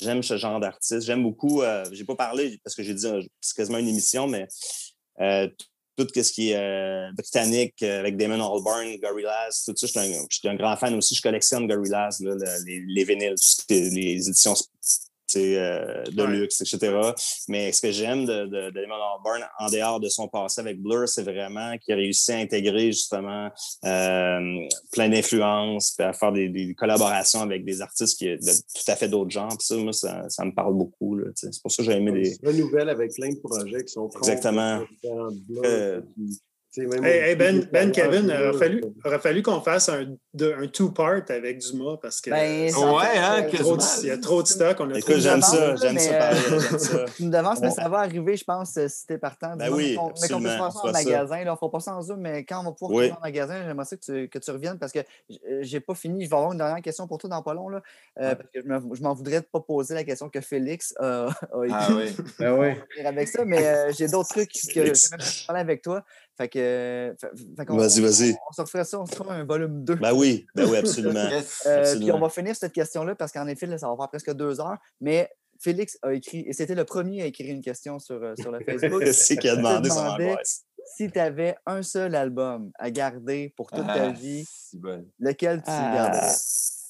j'aime 0.00 0.22
ce 0.22 0.36
genre 0.36 0.47
d'artistes. 0.58 1.02
J'aime 1.02 1.22
beaucoup, 1.22 1.62
euh, 1.62 1.84
j'ai 1.92 2.04
pas 2.04 2.16
parlé 2.16 2.58
parce 2.64 2.74
que 2.74 2.82
j'ai 2.82 2.94
dit, 2.94 3.06
euh, 3.06 3.22
c'est 3.40 3.56
quasiment 3.56 3.78
une 3.78 3.88
émission, 3.88 4.26
mais 4.26 4.46
euh, 5.20 5.48
tout 5.96 6.06
ce 6.14 6.32
qui 6.32 6.50
est 6.50 6.56
euh, 6.56 7.10
britannique 7.12 7.82
avec 7.82 8.16
Damon 8.16 8.34
Albarn, 8.34 8.96
Gorillaz, 9.02 9.64
tout 9.66 9.74
ça, 9.76 9.86
je 9.86 10.26
suis 10.30 10.48
un, 10.48 10.54
grand 10.54 10.76
fan 10.76 10.94
aussi. 10.94 11.14
Je 11.14 11.22
collectionne 11.22 11.66
Gorillaz, 11.66 12.18
les, 12.20 12.80
les 12.86 13.04
vinyles, 13.04 13.34
les 13.68 14.28
éditions 14.28 14.54
euh, 15.36 16.02
de 16.10 16.22
Ouais. 16.22 16.28
luxe, 16.30 16.60
etc. 16.60 16.94
Mais 17.48 17.72
ce 17.72 17.82
que 17.82 17.90
j'aime 17.90 18.24
de, 18.24 18.46
de, 18.46 18.70
de 18.70 18.80
Damon 18.80 18.94
Albarn, 18.94 19.42
en 19.58 19.68
dehors 19.70 20.00
de 20.00 20.08
son 20.08 20.28
passé 20.28 20.60
avec 20.60 20.80
Blur, 20.80 21.08
c'est 21.08 21.22
vraiment 21.22 21.76
qu'il 21.78 21.94
a 21.94 21.96
réussi 21.96 22.32
à 22.32 22.38
intégrer 22.38 22.86
justement 22.92 23.50
euh, 23.84 24.40
plein 24.92 25.08
d'influences, 25.08 25.92
puis 25.96 26.06
à 26.06 26.12
faire 26.12 26.32
des, 26.32 26.48
des 26.48 26.74
collaborations 26.74 27.40
avec 27.42 27.64
des 27.64 27.80
artistes 27.82 28.18
qui, 28.18 28.26
de 28.26 28.36
tout 28.38 28.90
à 28.90 28.96
fait 28.96 29.08
d'autres 29.08 29.30
genres. 29.30 29.48
Puis 29.58 29.66
ça, 29.66 29.76
moi, 29.76 29.92
ça, 29.92 30.28
ça 30.28 30.44
me 30.44 30.52
parle 30.52 30.74
beaucoup. 30.74 31.18
C'est 31.34 31.50
pour 31.62 31.70
ça 31.70 31.82
que 31.82 31.90
j'ai 31.90 31.96
aimé 31.96 32.12
des. 32.12 32.24
se 32.34 32.38
renouvelle 32.46 32.88
avec 32.88 33.12
plein 33.14 33.30
de 33.30 33.38
projets 33.40 33.84
qui 33.84 33.92
sont 33.92 34.08
Exactement. 34.16 34.80
blocs, 35.02 35.64
Euh, 35.64 36.00
puis, 36.14 36.38
tu 36.72 36.82
sais, 36.82 36.86
même 36.86 37.04
Hey, 37.04 37.20
au- 37.20 37.24
hey, 37.28 37.36
ben, 37.36 37.68
ben 37.72 37.90
Kevin, 37.92 38.30
aurait 38.30 38.58
fallu, 38.58 38.84
aurait 39.04 39.18
fallu 39.18 39.42
qu'on 39.42 39.60
fasse 39.60 39.88
un, 39.88 40.14
de- 40.38 40.54
un 40.58 40.66
two-part 40.68 41.22
avec 41.28 41.58
Dumas 41.58 41.96
parce 42.00 42.20
que 42.20 42.30
Ben, 42.30 42.70
euh, 42.72 42.94
Ouais, 42.96 43.04
fait, 43.06 43.18
hein, 43.18 43.46
il 43.52 43.54
y 43.54 43.56
a 43.56 43.58
trop 43.58 43.76
de- 43.76 43.80
quasiment. 43.82 44.02
il 44.02 44.06
y 44.06 44.10
a 44.10 44.18
trop 44.18 44.42
de 44.42 44.46
stock. 44.48 44.76
On 44.80 44.84
a 44.84 44.88
trop 44.88 44.96
Écoute, 44.98 45.14
de 45.16 45.20
j'aime 45.20 45.42
ça, 45.42 45.76
j'aime 45.76 45.98
ça 45.98 46.32
j'aime 46.32 46.78
ça. 46.78 47.04
une 47.20 47.30
d'avance, 47.30 47.60
mais 47.60 47.68
On- 47.68 47.72
ça 47.74 47.88
va 47.88 47.98
arriver, 47.98 48.36
je 48.36 48.44
pense, 48.44 48.76
euh, 48.76 48.86
si 48.88 49.06
t'es 49.06 49.18
partant. 49.18 49.56
Ben 49.56 49.70
oui, 49.70 49.90
mais 49.90 49.94
qu'on- 49.96 50.06
mais 50.06 50.08
qu'on 50.08 50.12
puisse 50.12 50.22
absolument, 50.24 50.48
faire 50.70 50.72
ça 50.72 50.88
en 50.88 50.92
magasin. 50.92 51.44
Là, 51.44 51.52
on 51.52 51.56
fera 51.56 51.70
pas 51.70 51.80
ça 51.80 51.94
en 51.96 52.02
Zoom, 52.02 52.20
mais 52.20 52.44
quand 52.44 52.60
on 52.60 52.64
va 52.64 52.72
pouvoir 52.72 52.90
Oui. 52.98 53.12
en 53.12 53.20
magasin, 53.20 53.62
j'aimerais 53.66 53.84
ça 53.84 53.96
que 53.96 54.02
tu, 54.02 54.28
que 54.28 54.38
tu 54.38 54.50
reviennes 54.50 54.78
parce 54.78 54.92
que 54.92 55.00
euh, 55.00 55.58
j'ai 55.62 55.80
pas 55.80 55.94
fini. 55.94 56.24
Je 56.24 56.30
vais 56.30 56.36
avoir 56.36 56.52
une 56.52 56.58
dernière 56.58 56.82
question 56.82 57.06
pour 57.06 57.18
toi 57.18 57.28
dans 57.28 57.42
pas 57.42 57.54
long. 57.54 57.68
Là, 57.68 57.82
euh, 58.20 58.34
parce 58.34 58.48
que 58.50 58.60
je 58.62 58.68
me- 58.68 58.94
je 58.94 59.02
m'en 59.02 59.14
voudrais 59.14 59.40
de 59.40 59.46
pas 59.46 59.60
poser 59.60 59.94
la 59.94 60.04
question 60.04 60.28
que 60.28 60.40
Félix 60.40 60.94
euh, 61.00 61.28
a 61.52 61.64
écrit 61.64 61.76
Ah 61.78 61.88
oui. 61.90 62.16
Ben 62.38 62.52
ouais. 62.56 62.76
avec 63.04 63.28
ça, 63.28 63.44
mais 63.44 63.92
j'ai 63.92 64.06
d'autres 64.08 64.28
trucs 64.30 64.50
que 64.52 64.58
je 64.74 64.80
vais 65.10 65.18
parler 65.46 65.60
avec 65.60 65.82
toi. 65.82 66.04
Fait 66.36 66.48
que. 66.48 67.16
Vas-y, 67.56 68.00
vas-y. 68.00 68.30
On, 68.32 68.36
on 68.50 68.52
se 68.52 68.60
referait 68.62 68.84
ça, 68.84 69.00
on 69.00 69.06
se 69.06 69.14
fera 69.16 69.34
un 69.34 69.44
volume 69.44 69.82
2. 69.84 69.96
Ben 69.96 70.12
oui, 70.12 70.27
ben 70.54 70.68
oui, 70.68 70.76
absolument. 70.82 71.28
Euh, 71.66 71.96
puis 71.98 72.10
on 72.12 72.18
va 72.18 72.28
finir 72.28 72.54
cette 72.56 72.72
question-là 72.72 73.14
parce 73.14 73.32
qu'en 73.32 73.46
effet, 73.46 73.66
là, 73.66 73.78
ça 73.78 73.88
va 73.88 73.96
faire 73.96 74.08
presque 74.08 74.32
deux 74.34 74.60
heures. 74.60 74.78
Mais 75.00 75.30
Félix 75.60 75.98
a 76.02 76.12
écrit, 76.14 76.44
et 76.46 76.52
c'était 76.52 76.74
le 76.74 76.84
premier 76.84 77.22
à 77.22 77.26
écrire 77.26 77.52
une 77.54 77.62
question 77.62 77.98
sur, 77.98 78.22
euh, 78.22 78.34
sur 78.40 78.50
le 78.52 78.60
Facebook. 78.64 79.04
c'est 79.12 79.36
qui 79.36 79.48
a 79.48 79.56
demandé 79.56 79.88
son 79.90 79.96
demandait- 80.04 80.30
angoisse. 80.32 80.62
si 80.96 81.10
tu 81.10 81.18
avais 81.18 81.56
un 81.66 81.82
seul 81.82 82.14
album 82.14 82.70
à 82.78 82.90
garder 82.90 83.52
pour 83.56 83.70
toute 83.70 83.86
ta 83.86 84.06
Ah, 84.06 84.10
vie, 84.10 84.44
bon. 84.74 85.04
lequel 85.18 85.58
tu 85.58 85.64
Ah. 85.68 85.92
garderais? 85.94 86.32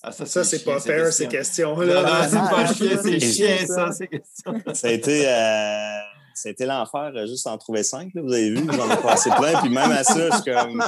Ah, 0.02 0.12
Ça, 0.12 0.44
c'est 0.44 0.64
pas 0.64 0.78
fair, 0.80 1.12
ces 1.12 1.26
questions. 1.26 1.74
questions-là. 1.74 2.02
Non, 2.02 2.08
non, 2.08 2.28
c'est 2.30 2.36
Ah, 2.36 2.48
pas 2.50 2.64
ah, 2.64 2.98
c'est 3.02 3.20
chiant, 3.20 3.66
ça, 3.66 3.74
ça. 3.74 3.92
ces 3.92 4.06
questions. 4.08 4.54
Ça 4.74 4.88
a 4.88 4.90
été. 4.92 5.28
euh, 5.28 5.98
c'était 6.34 6.66
l'enfer 6.66 7.10
euh, 7.16 7.26
juste 7.26 7.48
en 7.48 7.58
trouver 7.58 7.82
cinq. 7.82 8.14
là, 8.14 8.22
vous 8.22 8.32
avez 8.32 8.50
vu, 8.50 8.64
j'en 8.72 8.88
ai 8.92 8.96
passé 9.02 9.28
plein. 9.36 9.60
Puis 9.60 9.70
même 9.70 9.90
à 9.90 10.04
ça, 10.04 10.30
je 10.30 10.34
suis 10.36 10.52
comme. 10.52 10.84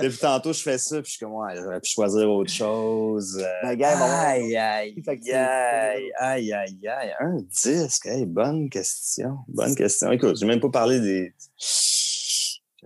Depuis 0.00 0.18
tantôt, 0.18 0.52
je 0.52 0.62
fais 0.62 0.78
ça. 0.78 1.02
Puis 1.02 1.06
je 1.06 1.10
suis 1.16 1.18
comme, 1.26 1.34
ouais, 1.34 1.52
j'aurais 1.56 1.80
pu 1.80 1.90
choisir 1.90 2.30
autre 2.30 2.52
chose. 2.52 3.38
Euh, 3.40 3.46
Ben, 3.64 3.74
gars, 3.74 3.96
bon, 3.96 4.04
Aïe, 4.04 4.56
aïe, 4.56 4.94
aïe, 5.04 6.52
aïe, 6.52 6.52
aïe. 6.52 7.14
Un 7.18 7.38
disque, 7.42 8.06
hey, 8.06 8.24
bonne 8.24 8.70
question. 8.70 9.38
Bonne 9.48 9.74
question. 9.74 10.12
Écoute, 10.12 10.36
j'ai 10.38 10.46
même 10.46 10.60
pas 10.60 10.70
parlé 10.70 11.00
des. 11.00 11.34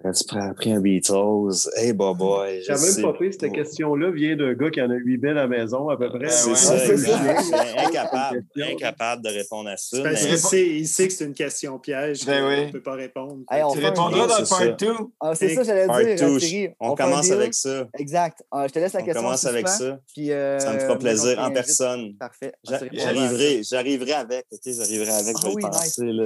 J'aurais-tu 0.02 0.24
pris- 0.24 0.54
pris 0.56 0.72
un 0.72 0.80
Beatles? 0.80 1.68
Hey, 1.76 1.92
boy, 1.92 2.14
boy. 2.14 2.62
J'ai 2.66 2.72
même 2.72 3.12
pas 3.12 3.18
fait 3.18 3.32
cette 3.32 3.52
question-là 3.52 4.10
vient 4.10 4.36
d'un 4.36 4.52
gars 4.54 4.70
qui 4.70 4.82
en 4.82 4.90
a 4.90 4.94
8 4.94 5.16
belles 5.18 5.38
à 5.38 5.42
la 5.42 5.48
maison, 5.48 5.88
à 5.88 5.96
peu 5.96 6.08
près. 6.08 6.18
Ben 6.20 6.28
C'est 6.28 6.50
ouais. 6.50 6.56
ça, 6.56 6.78
c'est 6.78 6.96
ça. 6.96 7.12
exact. 7.32 7.42
C'est 7.42 7.78
incapable, 7.86 8.44
incapable 8.56 9.22
de 9.22 9.28
répondre 9.28 9.68
à 9.70 9.76
ça. 9.76 10.02
Parce 10.02 10.24
mais- 10.24 10.36
sait, 10.36 10.66
il 10.68 10.88
sait 10.88 11.06
que 11.08 11.12
c'est 11.14 11.24
une 11.24 11.34
question 11.34 11.78
piège. 11.78 12.24
Ben 12.26 12.42
qu'on 12.42 12.48
oui. 12.48 12.66
ne 12.66 12.72
peut 12.72 12.82
pas 12.82 12.94
répondre. 12.94 13.38
Hey, 13.50 13.62
on 13.62 13.72
Tu 13.72 13.78
répondras 13.84 14.26
dans 14.26 14.38
le 14.38 14.48
part 14.48 14.76
2. 14.76 14.92
Ah, 15.20 15.34
c'est 15.34 15.54
ça, 15.54 15.62
j'allais 15.62 15.86
dire, 15.86 16.18
two, 16.28 16.38
Thierry. 16.38 16.74
On 16.80 16.92
un 16.92 16.94
commence 16.96 17.30
avec 17.30 17.54
ça. 17.54 17.86
Exact. 17.98 18.42
Ah, 18.50 18.66
je 18.66 18.72
te 18.72 18.78
laisse 18.78 18.92
la 18.92 19.00
On 19.00 19.04
question. 19.04 19.22
commence 19.22 19.44
en 19.44 19.48
avec 19.48 19.68
ça. 19.68 19.98
Puis, 20.14 20.32
euh, 20.32 20.58
Ça 20.58 20.72
me 20.72 20.78
fera 20.80 20.98
plaisir 20.98 21.36
on 21.38 21.42
en 21.44 21.50
personne. 21.52 22.14
Parfait. 22.18 22.52
On. 22.68 22.76
J'arriverai, 22.92 23.62
j'arriverai 23.62 24.12
avec, 24.12 24.46
ok? 24.52 24.60
J'arriverai 24.66 25.10
avec, 25.10 25.36
je 25.38 25.46
Ah 25.46 25.48
vais 25.54 25.60
penser, 25.62 26.04
là. 26.06 26.24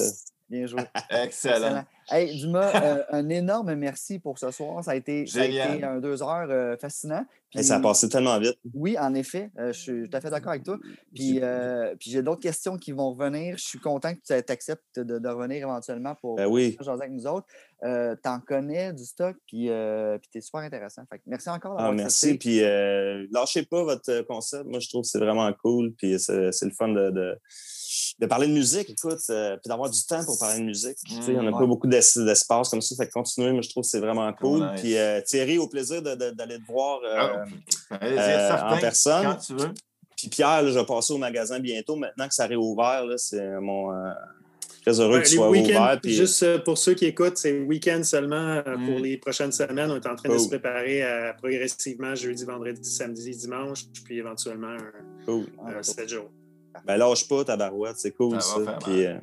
Bien 0.48 0.66
joué. 0.66 0.80
Excellent. 1.10 1.84
Hey, 2.08 2.36
Dumas, 2.36 2.70
euh, 2.82 3.02
un 3.10 3.28
énorme 3.28 3.74
merci 3.74 4.20
pour 4.20 4.38
ce 4.38 4.52
soir. 4.52 4.84
Ça 4.84 4.92
a 4.92 4.94
été, 4.94 5.26
ça 5.26 5.40
a 5.40 5.44
été 5.44 5.82
un 5.82 5.98
deux 5.98 6.22
heures 6.22 6.46
euh, 6.50 6.76
fascinant. 6.76 7.26
Puis, 7.50 7.60
Et 7.60 7.62
ça 7.64 7.76
a 7.76 7.80
passé 7.80 8.08
tellement 8.08 8.38
vite. 8.38 8.56
Oui, 8.74 8.96
en 8.96 9.12
effet, 9.14 9.50
euh, 9.58 9.72
je 9.72 9.80
suis 9.80 10.08
tout 10.08 10.16
à 10.16 10.20
fait 10.20 10.30
d'accord 10.30 10.50
avec 10.50 10.62
toi. 10.62 10.78
Puis, 11.14 11.40
puis 11.98 12.10
j'ai 12.10 12.22
d'autres 12.22 12.42
questions 12.42 12.76
qui 12.76 12.92
vont 12.92 13.12
revenir. 13.12 13.58
Je 13.58 13.64
suis 13.64 13.80
content 13.80 14.14
que 14.14 14.20
tu 14.24 14.32
acceptes 14.52 15.00
de, 15.00 15.18
de 15.18 15.28
revenir 15.28 15.62
éventuellement 15.62 16.14
pour 16.14 16.36
Ben 16.36 16.46
oui. 16.46 16.76
jaser 16.80 17.02
avec 17.02 17.12
nous 17.12 17.26
autres. 17.26 17.46
T'en 18.22 18.40
connais 18.40 18.92
du 18.92 19.04
stock, 19.04 19.36
puis, 19.46 19.68
puis 19.68 20.30
t'es 20.32 20.40
super 20.40 20.60
intéressant. 20.60 21.02
Fait 21.10 21.18
que 21.18 21.24
merci 21.26 21.48
encore 21.48 21.76
Ah, 21.78 21.90
merci. 21.90 22.38
Puis 22.38 22.60
lâchez 23.32 23.64
pas 23.64 23.82
votre 23.82 24.22
concept. 24.22 24.64
Moi, 24.66 24.78
je 24.78 24.88
trouve 24.88 25.02
que 25.02 25.08
c'est 25.08 25.18
vraiment 25.18 25.52
cool. 25.54 25.92
Puis 25.94 26.20
c'est 26.20 26.52
c'est 26.52 26.66
le 26.66 26.72
fun 26.72 26.88
de, 26.88 27.10
de, 27.10 27.38
de 28.18 28.26
parler 28.26 28.46
de 28.46 28.52
musique, 28.52 28.88
écoute, 28.88 29.18
euh, 29.30 29.56
puis 29.58 29.68
d'avoir 29.68 29.90
du 29.90 30.02
temps 30.06 30.24
pour 30.24 30.38
parler 30.38 30.60
de 30.60 30.64
musique. 30.64 30.96
Tu 31.06 31.14
sais, 31.16 31.20
Il 31.28 31.34
n'y 31.34 31.38
en 31.38 31.46
a 31.46 31.50
ouais. 31.50 31.58
pas 31.58 31.66
beaucoup 31.66 31.86
d'es- 31.86 32.00
d'espace 32.24 32.68
comme 32.70 32.80
ça. 32.80 32.96
Fait 32.96 33.06
que 33.06 33.12
continuer, 33.12 33.52
moi, 33.52 33.60
je 33.60 33.68
trouve 33.68 33.82
que 33.84 33.88
c'est 33.90 34.00
vraiment 34.00 34.32
cool. 34.32 34.60
nice. 34.70 34.80
Puis 34.80 34.96
euh, 34.96 35.20
Thierry, 35.20 35.58
au 35.58 35.68
plaisir 35.68 36.00
d'aller 36.02 36.58
te 36.58 36.66
voir 36.72 37.00
euh, 37.04 37.44
Ah, 37.90 37.98
euh, 38.02 38.74
en 38.74 38.78
personne. 38.78 39.24
Quand 39.24 39.36
tu 39.36 39.54
veux. 39.54 39.70
Puis 40.16 40.28
Pierre, 40.28 40.62
là, 40.62 40.70
je 40.70 40.78
vais 40.78 40.86
passer 40.86 41.12
au 41.12 41.18
magasin 41.18 41.60
bientôt. 41.60 41.94
Maintenant 41.96 42.26
que 42.26 42.34
ça 42.34 42.44
a 42.44 42.46
réouvert, 42.46 43.04
c'est 43.18 43.60
mon. 43.60 43.92
euh, 43.92 44.10
très 44.80 44.98
heureux 45.00 45.16
Ouais, 45.16 45.22
que 45.22 45.28
tu 45.28 45.34
sois 45.34 45.50
ouvert. 45.50 45.98
Puis, 46.02 46.14
Juste 46.14 46.62
pour 46.64 46.78
ceux 46.78 46.94
qui 46.94 47.04
écoute, 47.06 47.36
c'est 47.36 47.58
week-end 47.60 48.02
seulement 48.02 48.62
euh, 48.66 48.76
pour 48.86 48.98
les 48.98 49.18
prochaines 49.18 49.52
semaines. 49.52 49.90
On 49.90 49.96
est 49.96 50.06
en 50.06 50.14
train 50.16 50.28
de 50.30 50.34
Cool. 50.36 50.40
se 50.40 50.48
préparer 50.48 51.02
à 51.02 51.34
progressivement 51.34 52.14
jeudi, 52.14 52.44
vendredi, 52.46 52.88
samedi, 52.88 53.36
dimanche, 53.36 53.84
puis 54.04 54.16
éventuellement 54.18 54.68
un, 54.68 55.24
cool. 55.26 55.46
un 55.66 55.82
7 55.82 56.08
jours. 56.08 56.30
Ben, 56.86 56.96
lâche 56.96 57.28
pas 57.28 57.44
ta 57.44 57.56
barouette, 57.56 57.96
c'est 57.98 58.10
cool 58.12 58.40
Ça 58.42 58.56
Puis, 58.84 59.06
euh, 59.06 59.16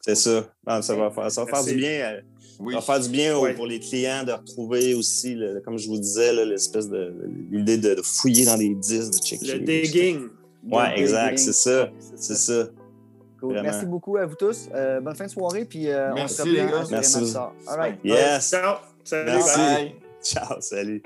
c'est 0.00 0.14
ça. 0.14 0.44
Ça 0.82 0.94
va 0.94 1.10
faire, 1.10 1.30
ça 1.30 1.40
va 1.44 1.46
faire 1.46 1.54
Merci. 1.56 1.70
du 1.74 1.76
bien. 1.76 1.90
euh, 1.90 2.20
Oui. 2.60 2.72
Ça 2.74 2.80
va 2.80 2.84
faire 2.86 3.00
du 3.00 3.08
bien 3.10 3.54
pour 3.54 3.66
les 3.66 3.78
clients 3.80 4.24
de 4.24 4.32
retrouver 4.32 4.94
aussi, 4.94 5.34
le- 5.34 5.60
comme 5.60 5.78
je 5.78 5.86
vous 5.88 5.98
disais, 5.98 6.32
l'espèce 6.44 6.88
de 6.88 7.14
l'idée 7.50 7.78
de, 7.78 7.94
de 7.94 8.02
fouiller 8.02 8.44
dans 8.46 8.56
les 8.56 8.74
disques, 8.74 9.12
de 9.12 9.18
checker. 9.24 9.52
Le 9.54 9.58
digging. 9.60 10.28
Ouais, 10.70 10.94
Le 10.96 11.00
exact, 11.02 11.38
c'est 11.38 11.52
ça. 11.52 11.88
C'est 12.16 12.34
ça. 12.36 12.66
Cool. 13.40 13.60
Merci 13.62 13.86
beaucoup 13.86 14.16
à 14.16 14.26
vous 14.26 14.34
tous. 14.34 14.68
Euh, 14.74 15.00
bonne 15.00 15.14
fin 15.14 15.26
de 15.26 15.30
soirée. 15.30 15.64
Puis, 15.64 15.88
euh, 15.88 16.12
on 16.14 16.26
se 16.26 16.42
reprend 16.42 16.52
les 16.52 16.66
gars. 16.70 16.84
Merci. 16.90 17.18
plus 17.18 17.32
tard. 17.32 17.52
All 17.68 17.76
right. 17.78 17.98
Yes. 18.02 18.50
Ciao. 18.50 18.76
Salut. 19.04 19.30
Merci. 19.30 19.56
Bye. 19.58 19.94
Ciao, 20.22 20.60
salut. 20.60 21.02